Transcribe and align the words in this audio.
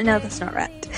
No, 0.00 0.18
that's 0.18 0.40
not 0.40 0.54
right. 0.54 0.88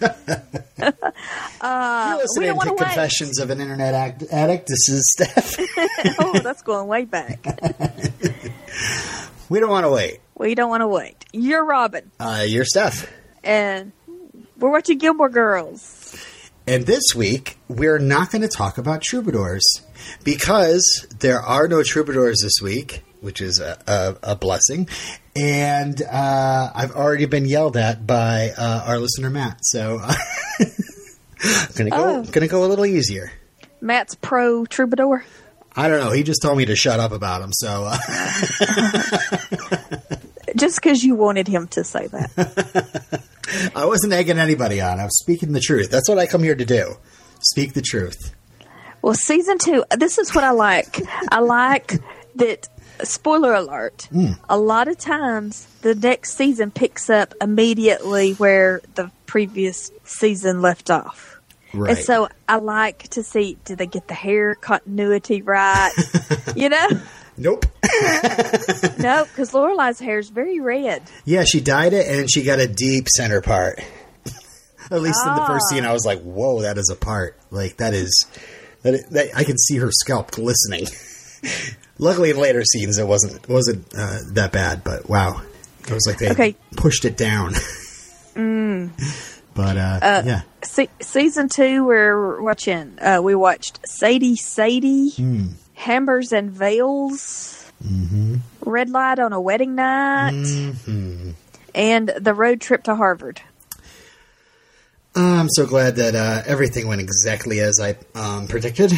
You're 0.80 2.16
listening 2.16 2.58
to 2.60 2.70
wait. 2.70 2.78
Confessions 2.78 3.38
of 3.38 3.50
an 3.50 3.60
Internet 3.60 3.94
act- 3.94 4.24
Addict. 4.30 4.68
This 4.68 4.88
is 4.88 5.12
Steph. 5.12 5.56
oh, 6.20 6.38
that's 6.42 6.62
going 6.62 6.88
way 6.88 7.04
back. 7.04 7.44
we 9.48 9.60
don't 9.60 9.70
want 9.70 9.84
to 9.84 9.90
wait. 9.90 10.20
We 10.36 10.54
don't 10.54 10.70
want 10.70 10.80
to 10.82 10.88
wait. 10.88 11.24
You're 11.32 11.64
Robin, 11.64 12.10
Uh, 12.18 12.44
you're 12.46 12.64
Steph. 12.64 13.10
and 13.44 13.92
we're 14.58 14.70
watching 14.70 14.98
Gilmore 14.98 15.28
Girls. 15.28 16.16
And 16.66 16.86
this 16.86 17.14
week, 17.16 17.58
we're 17.68 17.98
not 17.98 18.30
going 18.30 18.42
to 18.42 18.48
talk 18.48 18.78
about 18.78 19.02
troubadours 19.02 19.62
because 20.24 21.06
there 21.18 21.40
are 21.40 21.66
no 21.68 21.82
troubadours 21.82 22.40
this 22.42 22.60
week, 22.62 23.02
which 23.22 23.40
is 23.40 23.60
a, 23.60 23.78
a, 23.86 24.32
a 24.32 24.36
blessing. 24.36 24.88
And 25.34 26.00
uh, 26.02 26.70
I've 26.74 26.92
already 26.92 27.26
been 27.26 27.46
yelled 27.46 27.76
at 27.76 28.06
by 28.06 28.50
uh, 28.56 28.84
our 28.86 28.98
listener, 28.98 29.30
Matt. 29.30 29.58
So 29.62 29.98
I'm 30.02 30.66
to 31.74 31.90
go, 31.90 31.96
Oh. 31.96 32.22
gonna 32.24 32.48
go 32.48 32.64
a 32.64 32.68
little 32.68 32.86
easier. 32.86 33.32
Matt's 33.80 34.14
pro 34.14 34.66
troubadour. 34.66 35.24
I 35.74 35.88
don't 35.88 36.00
know. 36.00 36.10
He 36.12 36.22
just 36.22 36.42
told 36.42 36.58
me 36.58 36.66
to 36.66 36.76
shut 36.76 37.00
up 37.00 37.12
about 37.12 37.40
him. 37.40 37.50
So 37.52 37.88
uh, 37.90 37.96
Just 40.56 40.76
because 40.82 41.02
you 41.02 41.14
wanted 41.14 41.48
him 41.48 41.66
to 41.68 41.84
say 41.84 42.06
that. 42.08 43.22
I 43.74 43.86
wasn't 43.86 44.12
egging 44.12 44.38
anybody 44.38 44.80
on. 44.80 45.00
I 45.00 45.04
was 45.04 45.18
speaking 45.18 45.52
the 45.52 45.60
truth. 45.60 45.90
That's 45.90 46.08
what 46.08 46.18
I 46.18 46.26
come 46.26 46.42
here 46.42 46.54
to 46.54 46.64
do. 46.64 46.96
Speak 47.40 47.72
the 47.72 47.82
truth. 47.82 48.34
Well, 49.00 49.14
season 49.14 49.58
two, 49.58 49.84
this 49.96 50.18
is 50.18 50.34
what 50.34 50.44
I 50.44 50.50
like. 50.50 51.00
I 51.30 51.40
like 51.40 51.94
that, 52.36 52.68
spoiler 53.04 53.54
alert, 53.54 54.08
a 54.48 54.58
lot 54.58 54.88
of 54.88 54.98
times 54.98 55.66
the 55.82 55.94
next 55.94 56.34
season 56.36 56.70
picks 56.70 57.08
up 57.10 57.34
immediately 57.40 58.32
where 58.34 58.80
the 58.94 59.10
previous 59.26 59.90
season 60.04 60.60
left 60.62 60.90
off. 60.90 61.40
Right. 61.74 61.96
And 61.96 61.98
so 61.98 62.28
I 62.48 62.56
like 62.56 63.08
to 63.10 63.22
see 63.22 63.56
do 63.64 63.74
they 63.76 63.86
get 63.86 64.06
the 64.08 64.14
hair 64.14 64.54
continuity 64.54 65.40
right? 65.42 65.90
you 66.56 66.68
know? 66.68 66.88
Nope. 67.36 67.64
No, 68.98 69.24
because 69.24 69.52
Lorelai's 69.52 69.98
hair 69.98 70.18
is 70.18 70.28
very 70.30 70.60
red. 70.60 71.02
Yeah, 71.24 71.44
she 71.44 71.60
dyed 71.60 71.92
it 71.92 72.06
and 72.06 72.30
she 72.30 72.42
got 72.42 72.58
a 72.60 72.66
deep 72.68 73.08
center 73.08 73.40
part. 73.40 73.78
At 74.90 75.00
least 75.02 75.20
in 75.26 75.34
the 75.34 75.44
first 75.46 75.64
Ah. 75.66 75.74
scene, 75.74 75.84
I 75.84 75.92
was 75.92 76.04
like, 76.04 76.20
"Whoa, 76.22 76.62
that 76.62 76.76
is 76.78 76.90
a 76.90 76.96
part! 76.96 77.38
Like 77.50 77.78
that 77.78 77.94
is 77.94 78.26
that, 78.82 79.08
that 79.10 79.28
I 79.36 79.44
can 79.44 79.56
see 79.58 79.76
her 79.78 79.90
scalp 79.90 80.30
glistening." 80.32 80.86
Luckily, 81.98 82.30
in 82.30 82.36
later 82.38 82.62
scenes, 82.64 82.98
it 82.98 83.06
wasn't 83.06 83.42
it 83.42 83.48
wasn't 83.48 83.86
uh, 83.96 84.18
that 84.32 84.52
bad. 84.52 84.82
But 84.84 85.08
wow, 85.08 85.40
it 85.80 85.90
was 85.90 86.04
like 86.06 86.18
they 86.18 86.30
Okay. 86.30 86.56
pushed 86.76 87.04
it 87.04 87.16
down. 87.16 87.54
But 89.54 89.76
uh, 89.76 90.22
yeah, 90.24 90.40
Se- 90.62 90.88
season 91.02 91.50
two, 91.50 91.84
we're 91.84 92.40
watching. 92.40 92.98
Uh, 92.98 93.20
we 93.22 93.34
watched 93.34 93.80
Sadie, 93.86 94.34
Sadie, 94.36 95.12
Hammers 95.74 96.32
and 96.32 96.50
Veils, 96.50 97.70
Red 98.64 98.88
Light 98.88 99.18
on 99.18 99.34
a 99.34 99.40
Wedding 99.40 99.74
Night, 99.74 100.32
and 101.74 102.08
The 102.18 102.32
Road 102.34 102.62
Trip 102.62 102.82
to 102.84 102.94
Harvard. 102.96 103.42
I'm 105.14 105.50
so 105.50 105.66
glad 105.66 105.96
that 105.96 106.14
uh, 106.14 106.42
everything 106.46 106.88
went 106.88 107.02
exactly 107.02 107.60
as 107.60 107.78
I 107.78 107.96
um, 108.18 108.48
predicted. 108.48 108.92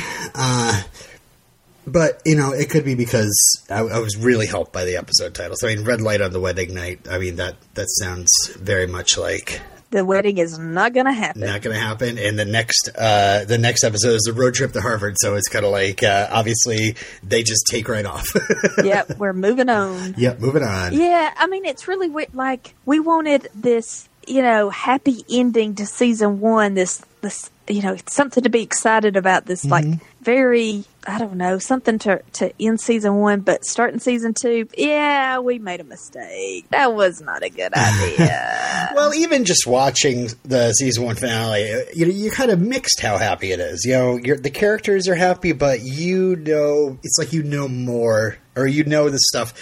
But 1.86 2.22
you 2.24 2.36
know, 2.36 2.52
it 2.52 2.70
could 2.70 2.84
be 2.84 2.94
because 2.94 3.34
I, 3.70 3.80
I 3.80 3.98
was 3.98 4.16
really 4.16 4.46
helped 4.46 4.72
by 4.72 4.84
the 4.84 4.96
episode 4.96 5.34
titles. 5.34 5.62
I 5.62 5.74
mean, 5.74 5.84
"Red 5.84 6.00
Light 6.00 6.20
on 6.20 6.32
the 6.32 6.40
Wedding 6.40 6.74
Night." 6.74 7.06
I 7.10 7.18
mean 7.18 7.36
that 7.36 7.56
that 7.74 7.86
sounds 7.88 8.30
very 8.56 8.86
much 8.86 9.18
like 9.18 9.60
The 9.90 10.04
wedding 10.04 10.38
is 10.38 10.58
not 10.58 10.92
going 10.92 11.06
to 11.06 11.12
happen. 11.12 11.42
not 11.42 11.62
going 11.62 11.76
to 11.76 11.80
happen. 11.80 12.18
And 12.18 12.36
the 12.38 12.44
next 12.44 12.88
uh, 12.96 13.44
the 13.44 13.58
next 13.58 13.84
episode 13.84 14.14
is 14.14 14.22
the 14.22 14.32
road 14.32 14.54
trip 14.54 14.72
to 14.72 14.80
Harvard, 14.80 15.16
so 15.18 15.34
it's 15.36 15.48
kind 15.48 15.64
of 15.64 15.70
like 15.72 16.02
uh, 16.02 16.28
obviously 16.32 16.96
they 17.22 17.42
just 17.42 17.66
take 17.70 17.88
right 17.88 18.06
off. 18.06 18.26
yep, 18.82 19.16
we're 19.18 19.32
moving 19.34 19.68
on. 19.68 20.14
yep, 20.16 20.40
moving 20.40 20.62
on. 20.64 20.94
Yeah, 20.94 21.32
I 21.36 21.46
mean, 21.46 21.64
it's 21.64 21.86
really 21.86 22.08
weird. 22.08 22.34
Like, 22.34 22.74
we 22.86 22.98
wanted 22.98 23.48
this, 23.54 24.08
you 24.26 24.42
know, 24.42 24.70
happy 24.70 25.24
ending 25.30 25.74
to 25.76 25.86
season 25.86 26.40
one. 26.40 26.74
This, 26.74 27.02
this, 27.20 27.50
you 27.68 27.82
know, 27.82 27.96
something 28.08 28.42
to 28.42 28.50
be 28.50 28.62
excited 28.62 29.16
about. 29.16 29.46
This, 29.46 29.64
like, 29.64 29.84
very, 30.22 30.84
I 31.06 31.18
don't 31.18 31.36
know, 31.36 31.58
something 31.58 31.98
to 32.00 32.22
to 32.34 32.52
end 32.60 32.80
season 32.80 33.16
one. 33.16 33.40
But 33.40 33.64
starting 33.64 34.00
season 34.00 34.34
two, 34.34 34.68
yeah, 34.76 35.38
we 35.38 35.58
made 35.58 35.80
a 35.80 35.84
mistake. 35.84 36.68
That 36.70 36.94
was 36.94 37.20
not 37.20 37.42
a 37.42 37.50
good 37.50 37.72
idea. 37.74 38.60
Well, 38.94 39.12
even 39.14 39.44
just 39.44 39.66
watching 39.66 40.28
the 40.44 40.72
season 40.72 41.04
one 41.04 41.16
finale, 41.16 41.72
uh, 41.72 41.80
you 41.94 42.06
know, 42.06 42.12
you 42.12 42.30
kind 42.30 42.52
of 42.52 42.60
mixed 42.60 43.00
how 43.00 43.18
happy 43.18 43.50
it 43.50 43.58
is. 43.58 43.84
You 43.84 43.92
know, 43.92 44.16
you're, 44.16 44.36
the 44.36 44.50
characters 44.50 45.08
are 45.08 45.16
happy, 45.16 45.50
but 45.52 45.80
you 45.80 46.36
know, 46.36 46.98
it's 47.02 47.18
like 47.18 47.32
you 47.32 47.42
know 47.42 47.66
more, 47.66 48.38
or 48.54 48.68
you 48.68 48.84
know 48.84 49.10
the 49.10 49.18
stuff. 49.18 49.52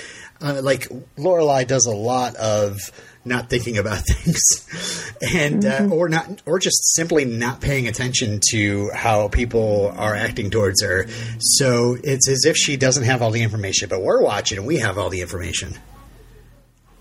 Uh, 0.43 0.61
like 0.63 0.89
Lorelai 1.17 1.67
does 1.67 1.87
a 1.87 1.95
lot 1.95 2.35
of 2.37 2.79
not 3.25 3.49
thinking 3.50 3.78
about 3.78 3.99
things, 4.06 4.41
and 5.34 5.65
uh, 5.65 5.88
or 5.91 6.09
not, 6.09 6.43
or 6.47 6.59
just 6.59 6.94
simply 6.94 7.25
not 7.25 7.60
paying 7.60 7.87
attention 7.88 8.41
to 8.50 8.91
how 8.94 9.28
people 9.28 9.93
are 9.97 10.15
acting 10.15 10.50
towards 10.50 10.83
her. 10.83 11.06
So 11.38 11.97
it's 12.03 12.28
as 12.28 12.44
if 12.44 12.56
she 12.56 12.77
doesn't 12.77 13.05
have 13.05 13.22
all 13.22 13.31
the 13.31 13.43
information, 13.43 13.88
but 13.88 14.03
we're 14.03 14.22
watching 14.22 14.59
and 14.59 14.66
we 14.66 14.78
have 14.78 14.99
all 14.99 15.09
the 15.11 15.21
information. 15.21 15.75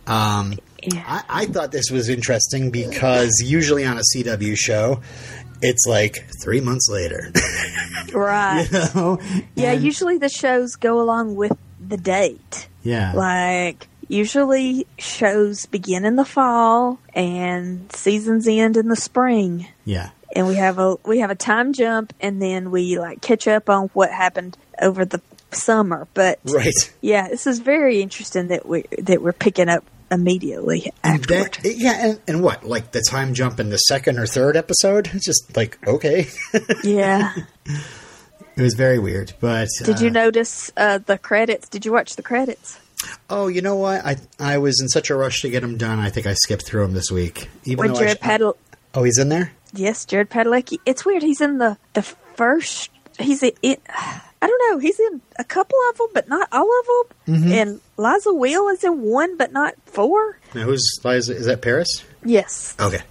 Um, 0.07 0.57
yeah. 0.83 1.03
I, 1.07 1.43
I 1.43 1.45
thought 1.45 1.71
this 1.71 1.89
was 1.91 2.09
interesting 2.09 2.71
because 2.71 3.31
usually 3.43 3.85
on 3.85 3.97
a 3.97 4.01
CW 4.15 4.57
show, 4.57 5.01
it's 5.61 5.85
like 5.87 6.27
three 6.43 6.59
months 6.59 6.89
later. 6.89 7.31
right. 8.13 8.67
you 8.71 8.79
know? 8.95 9.19
Yeah, 9.55 9.73
And- 9.73 9.83
usually 9.83 10.17
the 10.17 10.29
shows 10.29 10.75
go 10.75 10.99
along 11.01 11.35
with 11.35 11.55
the 11.87 11.97
date. 11.97 12.67
yeah. 12.83 13.13
Like 13.13 13.87
usually 14.11 14.85
shows 14.97 15.65
begin 15.65 16.05
in 16.05 16.15
the 16.15 16.25
fall 16.25 16.99
and 17.13 17.91
seasons 17.93 18.47
end 18.47 18.77
in 18.77 18.87
the 18.87 18.95
spring. 18.95 19.67
yeah. 19.85 20.09
And 20.33 20.47
we 20.47 20.55
have 20.55 20.79
a 20.79 20.95
we 21.05 21.19
have 21.19 21.29
a 21.29 21.35
time 21.35 21.73
jump 21.73 22.13
and 22.21 22.41
then 22.41 22.71
we 22.71 22.97
like 22.97 23.21
catch 23.21 23.49
up 23.49 23.69
on 23.69 23.89
what 23.89 24.11
happened 24.11 24.57
over 24.81 25.03
the 25.03 25.21
summer. 25.51 26.07
But 26.13 26.39
Right. 26.45 26.71
yeah, 27.01 27.27
this 27.27 27.45
is 27.45 27.59
very 27.59 28.01
interesting 28.01 28.47
that 28.47 28.65
we 28.65 28.85
that 28.97 29.21
we're 29.21 29.33
picking 29.33 29.67
up 29.67 29.83
immediately 30.09 30.91
afterward. 31.03 31.57
That, 31.63 31.75
yeah, 31.75 32.05
and, 32.07 32.21
and 32.29 32.43
what? 32.43 32.63
Like 32.63 32.91
the 32.91 33.01
time 33.01 33.33
jump 33.33 33.59
in 33.59 33.71
the 33.71 33.77
second 33.77 34.19
or 34.19 34.25
third 34.25 34.55
episode? 34.55 35.09
It's 35.13 35.25
just 35.25 35.53
like, 35.57 35.77
okay. 35.85 36.27
yeah. 36.83 37.33
it 38.55 38.61
was 38.61 38.75
very 38.75 38.99
weird. 38.99 39.33
But 39.41 39.67
Did 39.83 39.99
you 39.99 40.09
uh, 40.09 40.13
notice 40.13 40.71
uh, 40.77 40.99
the 40.99 41.17
credits? 41.17 41.67
Did 41.67 41.85
you 41.85 41.91
watch 41.91 42.15
the 42.15 42.23
credits? 42.23 42.79
Oh, 43.29 43.47
you 43.47 43.61
know 43.61 43.75
what? 43.75 44.05
I 44.05 44.17
I 44.39 44.57
was 44.57 44.79
in 44.81 44.87
such 44.89 45.09
a 45.09 45.15
rush 45.15 45.41
to 45.41 45.49
get 45.49 45.61
them 45.61 45.77
done. 45.77 45.99
I 45.99 46.09
think 46.09 46.27
I 46.27 46.33
skipped 46.33 46.65
through 46.65 46.83
them 46.83 46.93
this 46.93 47.11
week. 47.11 47.49
Even 47.65 47.77
When 47.79 47.93
though 47.93 47.99
Jared 47.99 48.17
sh- 48.17 48.21
Padel 48.21 48.55
Oh, 48.93 49.03
he's 49.03 49.17
in 49.17 49.29
there? 49.29 49.53
Yes, 49.73 50.05
Jared 50.05 50.29
Padalecki. 50.29 50.77
It's 50.85 51.05
weird. 51.05 51.23
He's 51.23 51.41
in 51.41 51.57
the 51.57 51.77
the 51.93 52.01
first. 52.01 52.89
He's 53.19 53.41
in. 53.41 53.51
It, 53.61 53.81
I 54.43 54.47
don't 54.47 54.71
know. 54.71 54.79
He's 54.79 54.99
in 54.99 55.21
a 55.37 55.43
couple 55.43 55.77
of 55.91 55.97
them, 55.97 56.07
but 56.13 56.27
not 56.27 56.49
all 56.51 56.67
of 56.79 56.85
them. 57.25 57.35
Mm-hmm. 57.35 57.51
And 57.51 57.81
Liza 57.97 58.33
Weil 58.33 58.67
is 58.69 58.83
in 58.83 59.01
one, 59.01 59.37
but 59.37 59.53
not 59.53 59.75
four. 59.85 60.39
Now, 60.55 60.63
who's 60.63 60.83
Liza? 61.03 61.35
Is 61.35 61.45
that 61.45 61.61
Paris? 61.61 62.03
Yes. 62.25 62.75
Okay. 62.79 63.01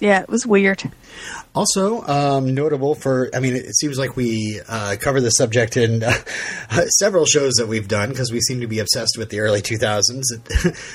Yeah, 0.00 0.20
it 0.22 0.28
was 0.28 0.46
weird. 0.46 0.82
Also, 1.54 2.02
um, 2.06 2.54
notable 2.54 2.94
for, 2.94 3.30
I 3.34 3.40
mean, 3.40 3.56
it 3.56 3.74
seems 3.76 3.98
like 3.98 4.14
we 4.16 4.60
uh, 4.68 4.94
cover 5.00 5.20
the 5.20 5.30
subject 5.30 5.76
in 5.76 6.04
uh, 6.04 6.12
several 7.00 7.24
shows 7.24 7.54
that 7.54 7.66
we've 7.66 7.88
done 7.88 8.10
because 8.10 8.30
we 8.30 8.40
seem 8.40 8.60
to 8.60 8.68
be 8.68 8.78
obsessed 8.78 9.16
with 9.18 9.30
the 9.30 9.40
early 9.40 9.60
2000s. 9.60 10.22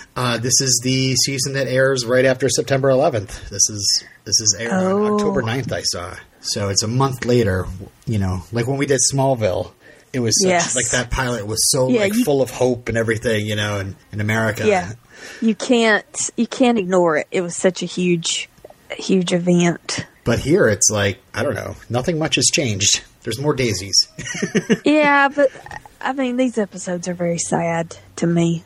uh, 0.16 0.38
this 0.38 0.62
is 0.62 0.80
the 0.84 1.16
season 1.16 1.54
that 1.54 1.68
airs 1.68 2.06
right 2.06 2.24
after 2.24 2.48
September 2.48 2.90
11th. 2.90 3.50
This 3.50 3.70
is 3.70 4.04
this 4.24 4.40
is 4.40 4.56
aired 4.58 4.72
on 4.72 4.84
Oh. 4.84 5.14
October 5.16 5.42
9th, 5.44 5.72
I 5.74 5.82
saw. 5.82 6.16
So 6.40 6.70
it's 6.70 6.84
a 6.84 6.88
month 6.88 7.26
later, 7.26 7.66
you 8.06 8.20
know, 8.20 8.44
like 8.54 8.68
when 8.68 8.78
we 8.78 8.86
did 8.86 9.02
Smallville. 9.12 9.72
It 10.14 10.20
was 10.20 10.40
such, 10.44 10.48
Yes. 10.50 10.76
like 10.76 10.90
that 10.92 11.10
pilot 11.10 11.48
was 11.48 11.58
so 11.72 11.90
Yeah, 11.90 12.02
like 12.02 12.14
you- 12.14 12.24
full 12.24 12.44
of 12.44 12.52
hope 12.52 12.88
and 12.88 12.98
everything, 13.00 13.48
you 13.48 13.56
know, 13.56 13.80
in, 13.80 13.96
in 14.12 14.22
America. 14.22 14.66
Yeah, 14.68 14.94
you 15.42 15.56
can't 15.56 16.06
you 16.38 16.46
can't 16.46 16.78
ignore 16.78 17.18
it. 17.18 17.28
It 17.32 17.42
was 17.42 17.56
such 17.58 17.82
a 17.82 17.88
huge 17.88 18.48
huge 18.96 19.34
event. 19.34 20.06
But 20.24 20.40
here 20.40 20.68
it's 20.68 20.90
like, 20.90 21.20
I 21.34 21.44
don't 21.44 21.56
know, 21.56 21.76
nothing 21.90 22.18
much 22.18 22.36
has 22.36 22.46
changed. 22.48 23.04
There's 23.24 23.40
more 23.40 23.54
daisies. 23.54 23.96
Yeah, 24.86 25.30
but 25.30 25.50
I 26.02 26.14
mean, 26.14 26.38
these 26.38 26.58
episodes 26.58 27.08
are 27.08 27.14
very 27.14 27.38
sad 27.38 27.96
to 28.18 28.28
me 28.28 28.64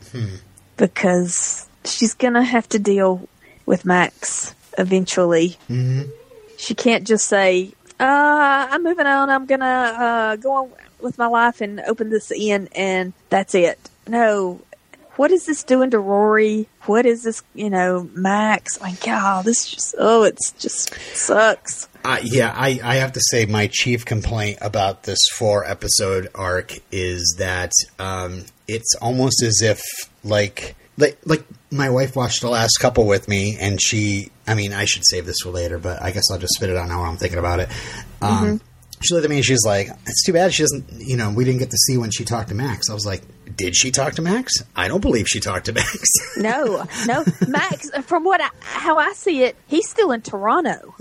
because 0.76 1.68
she's 1.84 2.14
gonna 2.14 2.42
have 2.42 2.68
to 2.70 2.78
deal 2.78 3.28
with 3.66 3.84
Max 3.84 4.54
eventually. 4.76 5.56
Mm-hmm. 5.70 6.10
She 6.56 6.74
can't 6.74 7.06
just 7.06 7.26
say, 7.28 7.72
uh, 8.00 8.66
"I'm 8.70 8.82
moving 8.82 9.06
on. 9.06 9.30
I'm 9.30 9.46
gonna 9.46 9.64
uh, 9.64 10.36
go 10.36 10.52
on 10.52 10.72
with 11.00 11.18
my 11.18 11.26
life 11.26 11.60
and 11.60 11.80
open 11.80 12.10
this 12.10 12.32
inn, 12.32 12.68
and 12.74 13.12
that's 13.30 13.54
it." 13.54 13.78
No, 14.08 14.60
what 15.18 15.32
is 15.32 15.46
this 15.46 15.64
doing 15.64 15.90
to 15.90 15.98
Rory? 15.98 16.68
What 16.82 17.04
is 17.04 17.24
this, 17.24 17.42
you 17.52 17.70
know, 17.70 18.08
Max? 18.14 18.80
My 18.80 18.92
God, 19.04 19.44
this 19.44 19.68
just, 19.68 19.94
oh, 19.98 20.22
it's 20.22 20.52
just 20.52 20.94
sucks. 21.14 21.88
Uh, 22.04 22.18
yeah, 22.22 22.54
I, 22.56 22.78
I 22.82 22.94
have 22.96 23.12
to 23.14 23.20
say 23.20 23.44
my 23.44 23.68
chief 23.70 24.04
complaint 24.04 24.58
about 24.60 25.02
this 25.02 25.18
four 25.36 25.64
episode 25.64 26.28
arc 26.36 26.72
is 26.92 27.34
that 27.38 27.72
um, 27.98 28.44
it's 28.68 28.94
almost 29.02 29.42
as 29.42 29.60
if 29.60 29.82
like 30.22 30.76
like 30.96 31.18
like 31.24 31.44
my 31.72 31.90
wife 31.90 32.14
watched 32.14 32.40
the 32.40 32.48
last 32.48 32.76
couple 32.78 33.04
with 33.06 33.26
me 33.28 33.56
and 33.60 33.82
she 33.82 34.30
I 34.46 34.54
mean 34.54 34.72
I 34.72 34.84
should 34.84 35.02
save 35.04 35.26
this 35.26 35.38
for 35.42 35.50
later, 35.50 35.78
but 35.78 36.00
I 36.00 36.12
guess 36.12 36.30
I'll 36.30 36.38
just 36.38 36.54
spit 36.54 36.70
it 36.70 36.76
out 36.76 36.88
now 36.88 37.00
while 37.00 37.10
I'm 37.10 37.16
thinking 37.16 37.40
about 37.40 37.58
it. 37.60 37.68
Um, 38.22 38.60
She 39.00 39.14
looked 39.14 39.24
at 39.24 39.30
me 39.30 39.36
and 39.36 39.44
she's 39.44 39.64
like, 39.64 39.88
"It's 40.06 40.24
too 40.24 40.32
bad 40.32 40.52
she 40.52 40.64
doesn't. 40.64 41.00
You 41.00 41.16
know, 41.16 41.30
we 41.30 41.44
didn't 41.44 41.60
get 41.60 41.70
to 41.70 41.76
see 41.76 41.96
when 41.96 42.10
she 42.10 42.24
talked 42.24 42.48
to 42.48 42.54
Max." 42.56 42.90
I 42.90 42.94
was 42.94 43.06
like, 43.06 43.22
"Did 43.56 43.74
she 43.76 43.90
talk 43.90 44.14
to 44.14 44.22
Max? 44.22 44.52
I 44.76 44.88
don't 44.88 45.00
believe 45.00 45.26
she 45.28 45.40
talked 45.40 45.66
to 45.66 45.72
Max." 45.72 46.02
No, 46.38 46.84
no, 47.06 47.24
Max. 47.48 47.90
From 48.04 48.22
what 48.24 48.40
I, 48.40 48.48
how 48.60 48.96
I 48.98 49.12
see 49.14 49.42
it, 49.42 49.56
he's 49.66 49.88
still 49.88 50.12
in 50.12 50.22
Toronto. 50.22 50.94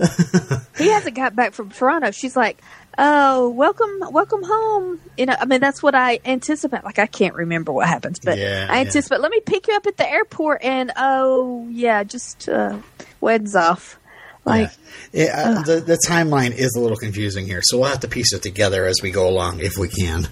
he 0.78 0.90
hasn't 0.90 1.16
got 1.16 1.36
back 1.36 1.54
from 1.54 1.70
Toronto. 1.70 2.10
She's 2.12 2.36
like, 2.36 2.60
"Oh, 2.98 3.50
welcome, 3.50 4.00
welcome 4.12 4.42
home." 4.44 5.00
You 5.18 5.28
know, 5.28 5.36
I 5.40 5.46
mean, 5.46 5.62
that's 5.62 5.84
what 5.84 5.94
I 5.94 6.20
anticipate. 6.26 6.84
Like, 6.84 6.98
I 6.98 7.06
can't 7.06 7.36
remember 7.36 7.72
what 7.72 7.88
happens, 7.88 8.20
but 8.20 8.38
Yeah, 8.40 8.66
I 8.70 8.76
yeah. 8.76 8.82
anticipate. 8.88 9.20
Let 9.22 9.30
me 9.32 9.42
pick 9.42 9.68
you 9.68 9.76
up 9.76 9.86
at 9.86 9.98
the 9.98 10.10
airport, 10.10 10.64
and 10.64 10.92
oh 10.98 11.68
yeah, 11.70 12.04
just 12.04 12.50
uh, 12.50 12.78
weds 13.22 13.56
off. 13.56 14.00
Like, 14.44 14.72
Yeah, 15.12 15.34
uh, 15.60 15.62
the 15.64 15.82
the 15.82 16.00
timeline 16.08 16.52
is 16.56 16.74
a 16.76 16.80
little 16.80 16.98
confusing 16.98 17.46
here, 17.46 17.60
so 17.64 17.78
we'll 17.80 17.90
have 17.90 18.00
to 18.00 18.08
piece 18.08 18.34
it 18.34 18.42
together 18.42 18.86
as 18.86 18.96
we 19.04 19.12
go 19.12 19.28
along 19.30 19.60
if 19.60 19.78
we 19.78 19.88
can. 19.90 20.28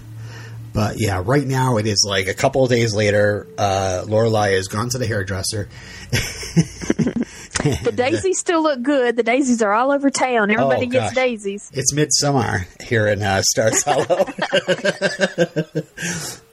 But 0.76 0.96
yeah, 1.00 1.22
right 1.24 1.46
now 1.46 1.78
it 1.78 1.86
is 1.86 2.04
like 2.06 2.28
a 2.28 2.34
couple 2.34 2.62
of 2.62 2.68
days 2.68 2.94
later. 2.94 3.46
Uh, 3.56 4.04
Lorelai 4.06 4.54
has 4.56 4.68
gone 4.68 4.90
to 4.90 4.98
the 4.98 5.06
hairdresser. 5.06 5.70
the 6.10 7.92
daisies 7.94 8.38
still 8.38 8.62
look 8.62 8.82
good. 8.82 9.16
The 9.16 9.22
daisies 9.22 9.62
are 9.62 9.72
all 9.72 9.90
over 9.90 10.10
town. 10.10 10.50
Everybody 10.50 10.84
Oh, 10.84 10.90
gets 10.90 11.14
daisies. 11.14 11.70
It's 11.72 11.94
midsummer 11.94 12.66
here 12.84 13.08
in 13.08 13.22
uh, 13.22 13.40
Stars 13.40 13.82
Hollow, 13.84 14.04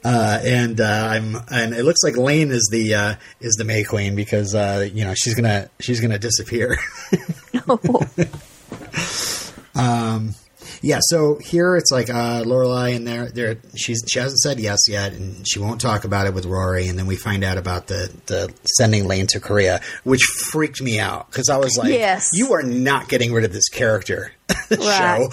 uh, 0.06 0.40
and 0.42 0.80
uh, 0.80 1.08
I'm 1.12 1.36
and 1.52 1.74
it 1.74 1.84
looks 1.84 2.02
like 2.06 2.16
Lane 2.16 2.52
is 2.52 2.70
the 2.72 2.96
uh, 2.96 3.16
is 3.42 3.56
the 3.56 3.66
May 3.66 3.84
Queen 3.84 4.16
because 4.16 4.56
uh, 4.56 4.88
you 4.90 5.04
know 5.04 5.14
she's 5.16 5.36
gonna 5.36 5.70
she's 5.82 6.00
gonna 6.00 6.18
disappear. 6.18 6.78
Yeah, 10.84 11.00
so 11.02 11.38
here 11.38 11.78
it's 11.78 11.92
like 11.94 12.10
uh, 12.10 12.44
Lorelai 12.44 12.94
and 12.94 13.08
there, 13.08 13.28
there 13.30 13.58
she's 13.74 14.04
she 14.06 14.20
hasn't 14.20 14.40
said 14.40 14.60
yes 14.60 14.80
yet, 14.90 15.14
and 15.14 15.48
she 15.48 15.60
won't 15.60 15.80
talk 15.80 16.04
about 16.04 16.28
it 16.28 16.34
with 16.34 16.46
Rory. 16.46 16.90
And 16.90 17.00
then 17.00 17.06
we 17.06 17.16
find 17.16 17.42
out 17.42 17.58
about 17.58 17.88
the 17.88 18.12
the 18.26 18.54
sending 18.78 19.08
Lane 19.08 19.28
to 19.28 19.40
Korea, 19.40 19.80
which 20.04 20.22
freaked 20.52 20.82
me 20.82 21.00
out 21.00 21.32
because 21.32 21.48
I 21.50 21.56
was 21.56 21.78
like, 21.78 21.88
Yes. 21.94 22.32
you 22.34 22.52
are 22.52 22.64
not 22.64 23.08
getting 23.08 23.32
rid 23.32 23.46
of 23.46 23.54
this 23.54 23.70
character." 23.70 24.34
Show, 24.70 24.78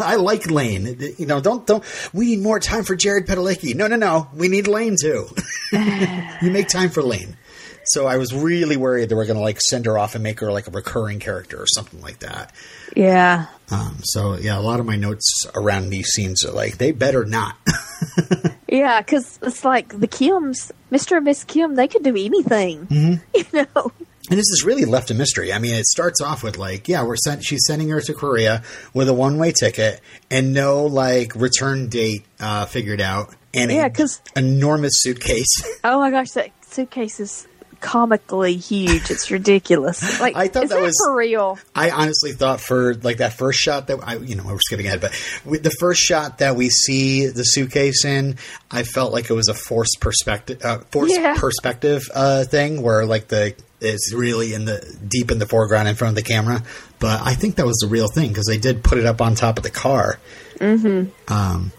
I 0.00 0.16
like 0.16 0.50
Lane. 0.50 0.98
You 1.18 1.26
know, 1.26 1.40
don't 1.40 1.64
don't. 1.68 1.84
We 2.12 2.26
need 2.26 2.40
more 2.40 2.58
time 2.58 2.82
for 2.82 2.96
Jared 2.96 3.26
Padalecki. 3.28 3.76
No, 3.76 3.86
no, 3.86 3.94
no. 3.94 4.28
We 4.34 4.48
need 4.48 4.66
Lane 4.66 4.96
too. 5.00 5.28
you 5.72 6.50
make 6.50 6.66
time 6.66 6.90
for 6.90 7.02
Lane. 7.02 7.36
So 7.84 8.06
I 8.06 8.16
was 8.16 8.34
really 8.34 8.76
worried 8.76 9.08
that 9.08 9.16
we're 9.16 9.26
going 9.26 9.38
to 9.38 9.42
like 9.42 9.60
send 9.60 9.86
her 9.86 9.98
off 9.98 10.14
and 10.14 10.22
make 10.22 10.40
her 10.40 10.52
like 10.52 10.66
a 10.66 10.70
recurring 10.70 11.18
character 11.20 11.60
or 11.60 11.66
something 11.66 12.00
like 12.00 12.20
that. 12.20 12.52
Yeah. 12.96 13.46
Um, 13.70 13.98
so 14.02 14.36
yeah, 14.36 14.58
a 14.58 14.60
lot 14.60 14.80
of 14.80 14.86
my 14.86 14.96
notes 14.96 15.46
around 15.54 15.90
these 15.90 16.08
scenes 16.08 16.44
are 16.44 16.52
like 16.52 16.78
they 16.78 16.92
better 16.92 17.24
not. 17.24 17.56
Yeah, 18.70 19.00
because 19.00 19.38
it's 19.42 19.64
like 19.64 19.98
the 19.98 20.06
Kims, 20.06 20.70
Mr. 20.92 21.16
and 21.16 21.24
Miss 21.24 21.42
Kim, 21.42 21.74
they 21.74 21.88
could 21.88 22.04
do 22.04 22.16
anything. 22.16 22.86
Mm-hmm. 22.90 23.14
You 23.34 23.66
know? 23.74 23.92
and 24.30 24.38
this 24.38 24.48
is 24.50 24.62
really 24.64 24.84
left 24.84 25.10
a 25.10 25.14
mystery. 25.14 25.52
I 25.52 25.58
mean, 25.58 25.74
it 25.74 25.86
starts 25.86 26.20
off 26.20 26.42
with 26.42 26.56
like, 26.56 26.86
yeah, 26.86 27.02
we're 27.02 27.16
sent. 27.16 27.42
She's 27.44 27.64
sending 27.66 27.88
her 27.88 28.00
to 28.02 28.14
Korea 28.14 28.62
with 28.94 29.08
a 29.08 29.14
one 29.14 29.38
way 29.38 29.52
ticket 29.52 30.00
and 30.30 30.52
no 30.52 30.84
like 30.86 31.34
return 31.34 31.88
date 31.88 32.24
uh, 32.38 32.66
figured 32.66 33.00
out, 33.00 33.34
and 33.54 33.72
Yeah, 33.72 33.88
because 33.88 34.20
enormous 34.36 34.92
suitcase. 34.96 35.48
Oh 35.84 35.98
my 35.98 36.10
gosh, 36.10 36.30
that 36.32 36.50
suitcase 36.64 37.18
is 37.18 37.48
comically 37.80 38.56
huge. 38.56 39.10
It's 39.10 39.30
ridiculous. 39.30 40.20
Like, 40.20 40.36
I 40.36 40.48
thought 40.48 40.64
is 40.64 40.70
that 40.70 40.76
that 40.76 40.82
was- 40.82 41.00
for 41.04 41.16
real? 41.16 41.58
I 41.74 41.90
honestly 41.90 42.32
thought 42.32 42.60
for 42.60 42.94
like 42.94 43.18
that 43.18 43.32
first 43.34 43.58
shot 43.58 43.86
that 43.88 43.98
I, 44.02 44.16
you 44.16 44.34
know, 44.34 44.44
we're 44.44 44.58
skipping 44.60 44.86
ahead, 44.86 45.00
but 45.00 45.12
with 45.44 45.62
the 45.62 45.70
first 45.70 46.00
shot 46.02 46.38
that 46.38 46.56
we 46.56 46.68
see 46.68 47.26
the 47.26 47.42
suitcase 47.44 48.04
in, 48.04 48.36
I 48.70 48.82
felt 48.82 49.12
like 49.12 49.30
it 49.30 49.34
was 49.34 49.48
a 49.48 49.54
forced 49.54 49.98
perspective, 50.00 50.60
uh, 50.62 50.78
forced 50.90 51.14
Yeah. 51.14 51.34
perspective 51.38 52.02
uh, 52.14 52.44
thing 52.44 52.82
where 52.82 53.06
like 53.06 53.28
the 53.28 53.54
it's 53.80 54.12
really 54.12 54.52
in 54.52 54.66
the 54.66 54.98
deep 55.08 55.30
in 55.30 55.38
the 55.38 55.46
foreground 55.46 55.88
in 55.88 55.94
front 55.94 56.10
of 56.18 56.22
the 56.22 56.28
camera. 56.30 56.62
But 56.98 57.22
I 57.24 57.32
think 57.34 57.56
that 57.56 57.64
was 57.64 57.78
the 57.78 57.88
real 57.88 58.08
thing 58.08 58.28
because 58.28 58.44
they 58.46 58.58
did 58.58 58.84
put 58.84 58.98
it 58.98 59.06
up 59.06 59.22
on 59.22 59.34
top 59.34 59.56
of 59.56 59.62
the 59.64 59.70
car. 59.70 60.18
Mm-hmm. 60.58 61.32
Um, 61.32 61.72